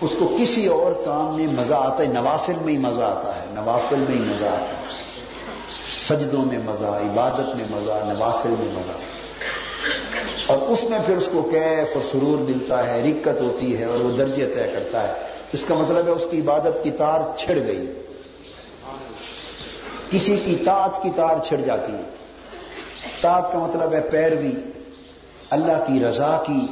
اس 0.00 0.10
کو 0.18 0.36
کسی 0.40 0.66
اور 0.66 0.92
کام 1.04 1.36
میں 1.36 1.46
مزہ 1.46 1.74
آتا 1.74 2.02
ہے، 2.02 2.08
نوافل 2.08 2.52
میں 2.64 2.72
ہی 2.72 2.78
مزہ 2.78 3.00
آتا 3.00 3.36
ہے۔ 3.36 3.46
نوافل 3.50 3.96
میں 3.96 4.14
ہی 4.14 4.20
مزہ 4.20 4.44
آتا 4.44 4.80
ہے۔ 4.80 4.86
سجدوں 6.00 6.44
میں 6.44 6.58
مزہ، 6.64 6.84
عبادت 6.84 7.56
میں 7.56 7.64
مزہ، 7.70 7.90
نوافل 7.90 8.48
میں 8.48 8.78
مزہ۔ 8.78 9.21
اور 10.46 10.58
اس 10.58 10.84
میں 10.84 10.98
پھر 11.06 11.16
اس 11.16 11.28
کو 11.32 11.42
کیف 11.42 11.96
اور 11.96 12.02
سرور 12.02 12.38
ملتا 12.38 12.86
ہے، 12.86 13.02
رکت 13.02 13.40
ہوتی 13.40 13.78
ہے 13.78 13.84
اور 13.84 14.00
وہ 14.00 14.16
درجے 14.16 14.46
طے 14.46 14.70
کرتا 14.74 15.08
ہے۔ 15.08 15.12
اس 15.52 15.64
کا 15.68 15.74
مطلب 15.74 16.06
ہے 16.06 16.12
اس 16.12 16.26
کی 16.30 16.40
عبادت 16.40 16.84
کی 16.84 16.90
تار 16.90 17.20
چھڑ 17.36 17.58
گئی۔ 17.66 17.86
کسی 20.10 20.36
کی 20.36 20.56
تاج 20.64 21.00
کی 21.02 21.10
تار 21.16 21.36
چھڑ 21.42 21.56
جاتی۔ 21.56 21.92
ہے 21.92 22.02
تاج 23.20 23.52
کا 23.52 23.58
مطلب 23.58 23.92
ہے 23.92 24.00
پیروی۔ 24.00 24.52
اللہ 25.50 25.84
کی 25.86 26.04
رضا 26.04 26.42
کی 26.46 26.66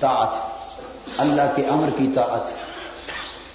طاعت۔ 0.00 0.36
اللہ 1.18 1.52
کے 1.56 1.66
امر 1.66 1.88
کی 1.98 2.06
طاعت۔ 2.14 2.50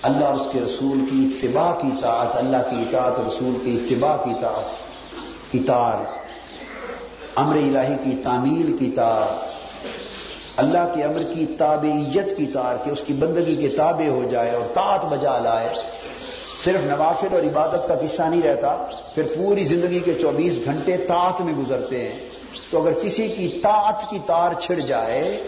اللہ 0.02 0.26
اور 0.26 0.36
اس 0.36 0.48
کے 0.52 0.60
رسول 0.60 0.98
کی 1.11 1.28
اتباع 1.32 1.74
کی 1.74 1.90
طاعت۔ 2.02 2.36
اللہ 2.36 2.57
کی 2.57 2.76
اطاعت 2.82 3.20
رسول 3.28 3.53
کی 3.64 3.80
اتباع 3.82 4.18
کی 4.18 4.32
طاعت۔ 4.41 4.70
کی 5.52 5.60
تار۔ 5.60 6.22
امر 7.35 7.55
الہی 7.55 7.95
کی 8.03 8.15
تعمیل 8.23 8.77
کی 8.77 8.91
تار، 8.95 9.45
اللہ 10.57 10.91
کے 10.95 11.03
امر 11.03 11.23
کی 11.34 11.45
تابعیت 11.57 12.38
کی 12.38 12.45
تار 12.47 12.76
کہ 12.84 12.89
اس 12.89 13.03
کی 13.07 13.14
بندگی 13.14 13.55
کے 13.55 13.68
تابع 13.68 14.07
ہو 14.07 14.23
جائے 14.30 14.51
اور 14.51 14.65
طاعت 14.73 15.05
بجا 15.05 15.39
لائے۔ 15.39 15.69
صرف 16.64 16.85
نوافل 16.85 17.27
اور 17.31 17.39
عبادت 17.39 17.88
کا 17.88 17.95
قصہ 17.95 18.22
نہیں 18.22 18.41
رہتا، 18.41 18.85
پھر 19.15 19.23
پوری 19.23 19.64
زندگی 19.64 19.99
کے 19.99 20.14
چوبیس 20.14 20.60
گھنٹے 20.65 20.97
طاعت 20.97 21.41
میں 21.41 21.53
گزرتے 21.53 22.01
ہیں۔ 22.01 22.19
تو 22.72 22.81
اگر 22.81 22.91
کسی 23.01 23.27
کی 23.27 23.60
طاعت 23.64 24.10
کی 24.10 24.19
تار 24.26 24.51
چھڑ 24.60 24.76
جائے، 24.76 25.43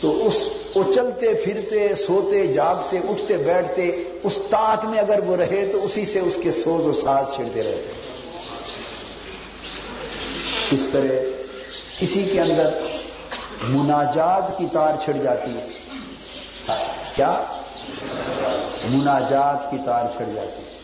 تو 0.00 0.26
اس 0.26 0.34
وہ 0.74 0.92
چلتے 0.92 1.34
پھرتے، 1.34 1.94
سوتے، 1.94 2.46
جاگتے، 2.46 2.98
اٹھتے، 2.98 3.36
بیٹھتے، 3.36 4.04
اس 4.22 4.38
طاعت 4.50 4.84
میں 4.84 4.98
اگر 4.98 5.18
وہ 5.26 5.36
رہے 5.36 5.68
تو 5.72 5.84
اسی 5.84 6.04
سے 6.04 6.20
اس 6.20 6.38
کے 6.42 6.50
سوز 6.50 6.86
و 6.86 6.92
ساز 6.92 7.34
چھڑتے 7.34 7.62
رہتے 7.62 7.92
اس 10.70 10.86
طرح 10.92 11.12
کسی 11.98 12.22
کے 12.32 12.40
اندر 12.40 12.70
مناجات 13.68 14.58
کی 14.58 14.66
تار 14.72 14.94
چھڑ 15.04 15.12
جاتی 15.12 15.50
ہے۔ 15.58 15.66
کیا؟ 17.14 17.42
مناجات 18.88 19.70
کی 19.70 19.76
تار 19.84 20.04
چھڑ 20.16 20.24
جاتی 20.34 20.62
ہے۔ 20.62 20.80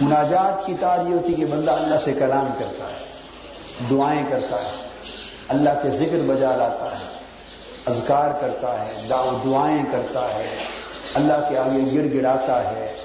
مناجات 0.00 0.66
کی 0.66 0.74
تار 0.80 0.98
یہ 1.08 1.14
ہوتی 1.14 1.34
کہ 1.34 1.44
بندہ 1.44 1.70
اللہ 1.70 1.98
سے 1.98 2.12
کلام 2.12 2.46
کرتا 2.58 2.84
ہے، 2.84 3.04
دعائیں 3.90 4.22
کرتا 4.30 4.56
ہے، 4.56 4.88
اللہ 5.48 5.70
کے 5.82 5.90
ذکر 5.90 6.18
بجا 6.26 6.56
لاتا 6.56 6.98
ہے، 6.98 7.04
اذکار 7.86 8.30
کرتا 8.40 8.86
ہے 8.86 9.08
دعائیں 9.44 9.82
کرتا 9.92 10.28
ہے، 10.34 10.56
اللہ 11.14 11.48
کے 11.48 11.58
آگے 11.58 11.98
گڑ 11.98 12.14
گڑاتا 12.14 12.70
ہے، 12.70 12.96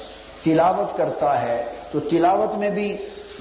تلاوت 0.41 0.98
کرتا 0.98 1.41
ہے۔ 1.41 1.65
تو 1.91 1.99
تلاوت 1.99 2.56
میں 2.56 2.70
بھی 2.70 2.98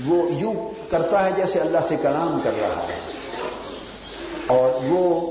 وہ 0.06 0.30
یوں 0.30 0.54
کرتا 0.92 1.24
ہے 1.24 1.30
جیسے 1.36 1.60
اللہ 1.60 1.78
سے 1.84 1.96
کلام 2.02 2.40
کر 2.44 2.50
رہا 2.60 2.82
ہے۔ 2.82 3.00
اور 4.46 4.70
وہ 4.84 5.30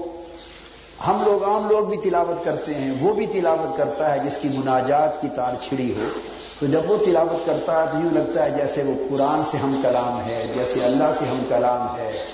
ہم 1.07 1.23
لوگ 1.25 1.43
عام 1.43 1.69
لوگ 1.69 1.85
بھی 1.85 1.97
تلاوت 1.97 2.45
کرتے 2.45 2.73
ہیں، 2.73 2.93
وہ 3.01 3.13
بھی 3.13 3.25
تلاوت 3.25 3.77
کرتا 3.77 4.15
ہے 4.15 4.19
جس 4.19 4.37
کی 4.37 4.49
مناجات 4.49 5.21
کی 5.21 5.27
تار 5.35 5.53
چھڑی 5.61 5.91
ہو۔ 5.91 6.19
تو 6.59 6.65
جب 6.65 6.91
وہ 6.91 6.97
تلاوت 7.05 7.45
کرتا 7.45 7.83
ہے 7.83 7.87
تو 7.91 7.97
یوں 7.97 8.09
لگتا 8.11 8.45
ہے 8.45 8.49
جیسے 8.49 8.83
وہ 8.83 8.93
قرآن 9.09 9.43
سے 9.43 9.57
ہم 9.57 9.79
کلام 9.83 10.21
ہے، 10.25 10.51
جیسے 10.55 10.85
اللہ 10.85 11.11
سے 11.13 11.25
ہم 11.25 11.43
کلام 11.49 11.97
ہے۔ 11.97 12.25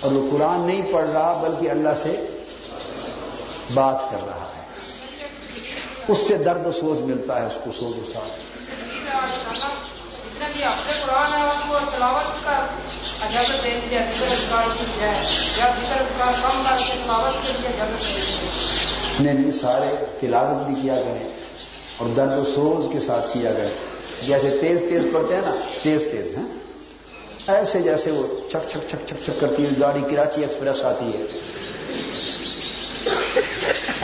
اور 0.00 0.12
وہ 0.12 0.28
قرآن 0.30 0.60
نہیں 0.60 0.92
پڑھ 0.92 1.10
رہا 1.10 1.42
بلکہ 1.42 1.70
اللہ 1.70 1.94
سے 1.96 2.26
بات 3.74 4.02
کر 4.10 4.18
رہا 4.26 4.46
ہے۔ 4.56 4.62
اس 6.08 6.18
سے 6.18 6.34
درد 6.34 6.66
و 6.66 6.72
سوز 6.72 7.00
ملتا 7.00 7.40
ہے، 7.40 7.46
اس 7.46 7.58
کو 7.64 7.72
سوز 7.72 7.98
و 7.98 8.12
ساتھ 8.12 8.40
نہیں 19.20 19.34
نہیں، 19.34 19.50
سارے 19.50 20.04
تلاوت 20.20 20.66
بھی 20.66 20.82
کیا 20.82 20.94
کریں 20.94 21.30
اور 21.96 22.08
درد 22.08 22.38
و 22.38 22.44
سوز 22.44 22.88
کے 22.92 23.00
ساتھ 23.00 23.26
کیا 23.32 23.52
کریں۔ 23.52 23.70
جیسے 24.26 24.58
تیز 24.60 24.80
تیز 24.88 25.06
پڑھتے 25.12 25.34
ہیں 25.34 25.42
نا، 25.42 25.50
تیز 25.82 26.04
تیز 26.10 26.32
ہیں 26.36 26.44
ایسے 27.46 27.82
جیسے 27.82 28.10
وہ 28.10 28.26
چھک 28.50 28.70
چھک 28.70 28.90
چھک 28.90 29.08
چھک 29.08 29.24
چھک 29.24 29.40
کرتی 29.40 29.64
ہے 29.64 29.70
گاڑی 29.80 30.00
کراچی 30.10 30.40
ایکسپریس 30.40 30.84
آتی 30.84 31.04
ہے۔ 31.04 31.22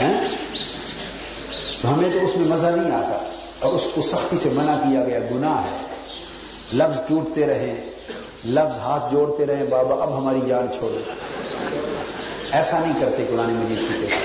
ہاں؟ 0.01 0.27
تو 1.81 1.93
ہمیں 1.93 2.09
تو 2.13 2.19
اس 2.23 2.35
میں 2.35 2.47
مزہ 2.47 2.67
نہیں 2.67 2.95
آتا 2.95 3.29
اور 3.59 3.73
اس 3.73 3.89
کو 3.95 4.01
سختی 4.01 4.37
سے 4.37 4.49
منع 4.49 4.75
کیا 4.75 5.03
گیا، 5.03 5.19
گناہ 5.19 5.63
ہے۔ 5.63 5.94
لفظ 6.73 7.01
ٹوٹتے 7.07 7.45
رہے، 7.47 7.73
لفظ 8.45 8.77
ہاتھ 8.77 9.11
جوڑتے 9.11 9.45
رہے، 9.45 9.63
بابا 9.69 10.03
اب 10.03 10.17
ہماری 10.17 10.39
جان 10.47 10.67
چھوڑو۔ 10.77 10.97
ایسا 12.51 12.79
نہیں 12.79 12.93
کرتے 12.99 13.25
قرآن 13.29 13.53
مجید 13.53 13.79
کی 13.79 13.93
طرح 14.01 14.19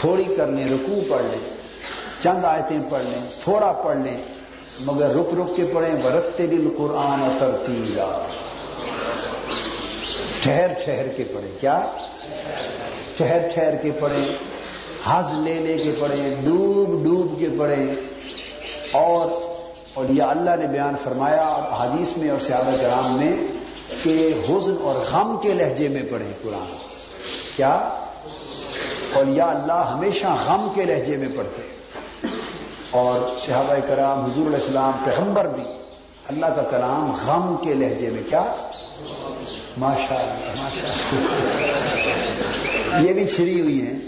تھوڑی 0.00 0.24
کر 0.36 0.46
لیں، 0.46 0.64
رکوع 0.64 1.00
پڑھ 1.08 1.22
لیں، 1.22 1.40
چند 2.22 2.44
آیتیں 2.44 2.78
پڑھ 2.90 3.02
لیں، 3.02 3.20
تھوڑا 3.40 3.72
پڑھ 3.72 3.96
لیں، 3.96 4.16
مگر 4.80 5.14
رک 5.14 5.34
رک 5.38 5.56
کے 5.56 5.64
پڑھیں۔ 5.72 5.94
برتتے 6.02 6.46
دل 6.46 6.68
قرآن 6.76 7.36
ترتیلا 7.38 8.26
ٹھہر 10.42 10.72
ٹھہر 10.84 11.08
کے 11.16 11.24
پڑھیں۔ 11.32 11.50
کیا؟ 11.60 11.86
ٹھہر 13.16 13.48
ٹھہر 13.54 13.74
کے 13.82 13.90
پڑھیں 14.00 14.26
ہز 15.08 15.34
لے 15.34 15.54
لے 15.54 15.78
کے 15.84 15.92
پڑھیں، 15.98 16.34
ڈوب 16.44 17.04
ڈوب 17.04 17.40
کے 17.40 17.48
پڑھیں، 17.58 17.94
اور 18.92 19.49
اور 19.94 20.04
یہ 20.08 20.22
اللہ 20.22 20.56
نے 20.56 20.66
بیان 20.66 20.94
فرمایا 21.04 21.42
اور 21.42 21.86
حدیث 21.86 22.16
میں 22.16 22.30
اور 22.30 22.38
سیاب 22.38 22.82
کرام 22.82 23.16
میں 23.16 23.32
کہ 24.02 24.32
حزن 24.48 24.74
اور 24.82 24.94
غم 24.94 25.36
کے 25.42 25.52
لہجے 25.54 25.88
میں 25.88 26.02
پڑھیں 26.10 26.32
قرآن۔ 26.42 26.76
کیا؟ 27.56 27.88
اور 29.14 29.26
یا 29.26 29.46
اللہ 29.46 29.72
ہمیشہ 29.72 30.26
غم 30.26 30.72
کے 30.74 30.84
لہجے 30.84 31.16
میں 31.16 31.28
پڑھتے۔ 31.36 31.62
اور 32.90 33.38
صحابہ 33.38 33.74
کرام، 33.88 34.24
حضور 34.24 34.46
علیہ 34.46 34.56
السلام، 34.56 34.92
پیغمبر 35.04 35.48
بھی 35.48 35.62
اللہ 36.28 36.46
کا 36.46 36.62
کلام 36.62 37.12
غم 37.26 37.56
کے 37.66 37.74
لہجے 37.74 38.10
میں۔ 38.10 38.22
کیا؟ 38.30 38.54
ماشاء 39.76 40.16
اللہ 40.16 40.62
ماشاء 40.62 40.94
یہ 43.02 43.12
بھی 43.12 43.26
چھڑی 43.26 43.60
ہوئی 43.60 43.86
ہیں۔ 43.86 43.98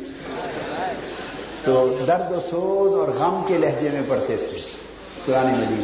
تو 1.65 1.95
درد 2.07 2.33
و 2.33 2.41
سوز 2.41 2.93
اور 2.93 3.09
غم 3.09 3.43
کے 3.47 3.59
لہجے 3.59 3.89
میں 3.93 4.03
پڑھتے 4.09 4.37
تھے۔ 4.37 4.82
قرآن 5.27 5.47
مجید۔ 5.47 5.83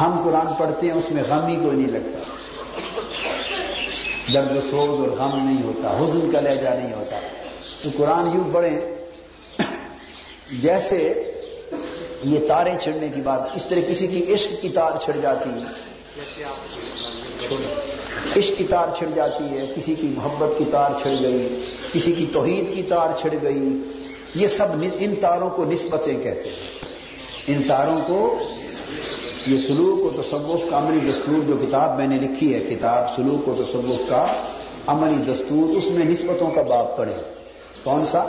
ہم 0.00 0.22
قرآن 0.24 0.46
پڑھتے 0.58 0.86
ہیں، 0.86 0.94
اس 0.94 1.10
میں 1.10 1.22
غم 1.28 1.46
ہی 1.46 1.56
کوئی 1.56 1.76
نہیں 1.76 1.88
لگتا۔ 1.88 2.18
درد 4.34 4.56
و 4.56 4.60
سوز 4.60 5.00
اور 5.00 5.08
غم 5.08 5.44
نہیں 5.44 5.62
ہوتا، 5.62 5.98
حزن 6.00 6.30
کا 6.32 6.40
لہجہ 6.40 6.68
نہیں 6.68 6.92
ہوتا۔ 6.92 7.20
تو 7.82 7.88
قرآن 7.96 8.26
یوں 8.34 8.44
پڑھیں، 8.52 8.80
جیسے 10.52 11.32
یہ 12.24 12.48
تاریں 12.48 12.78
چھڑنے 12.78 13.08
کی 13.08 13.22
بات، 13.22 13.40
اس 13.54 13.66
طرح 13.66 13.78
کسی 13.88 14.06
کی 14.06 14.34
عشق 14.34 14.62
کی 14.62 14.68
تار 14.68 14.90
چھڑ 15.04 15.16
جاتی 15.16 15.50
ہے۔ 15.50 15.64
عشق 18.36 18.58
کی 18.58 18.64
تار 18.64 18.88
چھڑ 18.98 19.06
جاتی 19.14 19.44
ہے، 19.44 19.72
کسی 19.76 19.94
کی 19.94 20.14
محبت 20.16 20.58
کی 20.58 20.64
تار 20.70 20.90
چھڑ 21.02 21.10
گئی، 21.22 21.60
کسی 21.92 22.12
کی 22.12 22.26
توحید 22.32 22.74
کی 22.74 22.82
تار 22.82 23.08
چھڑ 23.20 23.34
گئی۔ 23.42 23.78
یہ 24.34 24.48
سب 24.48 24.84
ان 25.00 25.14
تاروں 25.14 25.50
کو 25.50 25.64
نسبتیں 25.64 26.22
کہتے 26.22 26.48
ہیں۔ 26.48 26.80
ان 27.46 27.62
تاروں 27.62 28.00
کو 28.06 28.38
یہ 29.46 29.58
سلوک 29.58 30.06
و 30.06 30.22
تصوف 30.22 30.70
کا 30.70 30.78
عملی 30.78 31.12
دستور 31.12 31.48
جو 31.48 31.56
کتاب 31.56 31.96
میں 31.96 32.06
نے 32.06 32.16
لکھی 32.16 32.54
ہے، 32.54 32.60
کتاب 32.60 33.14
سلوک 33.16 33.48
و 33.48 33.54
تصوف 33.58 34.08
کا 34.08 34.26
عملی 34.86 35.32
دستور، 35.32 35.76
اس 35.76 35.90
میں 35.90 36.04
نسبتوں 36.04 36.50
کا 36.50 36.62
باب 36.62 36.96
پڑھے 36.96 37.14
کون 37.82 38.06
سا؟ 38.06 38.24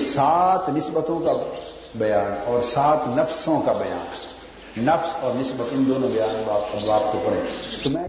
سات 0.00 0.68
نسبتوں 0.68 1.20
کا 1.20 1.32
بیان 1.94 2.34
اور 2.46 2.62
سات 2.62 2.98
نفسوں 3.06 3.60
کا 3.60 3.72
بیان۔ 3.72 4.04
نفس 4.84 5.16
اور 5.20 5.34
نسبت، 5.40 5.66
ان 5.72 5.84
دونوں 5.88 6.08
بیان 6.08 6.42
باب 6.86 7.12
کو 7.12 7.18
پڑھے 7.24 7.40
تو 7.84 7.90
میں 7.90 8.04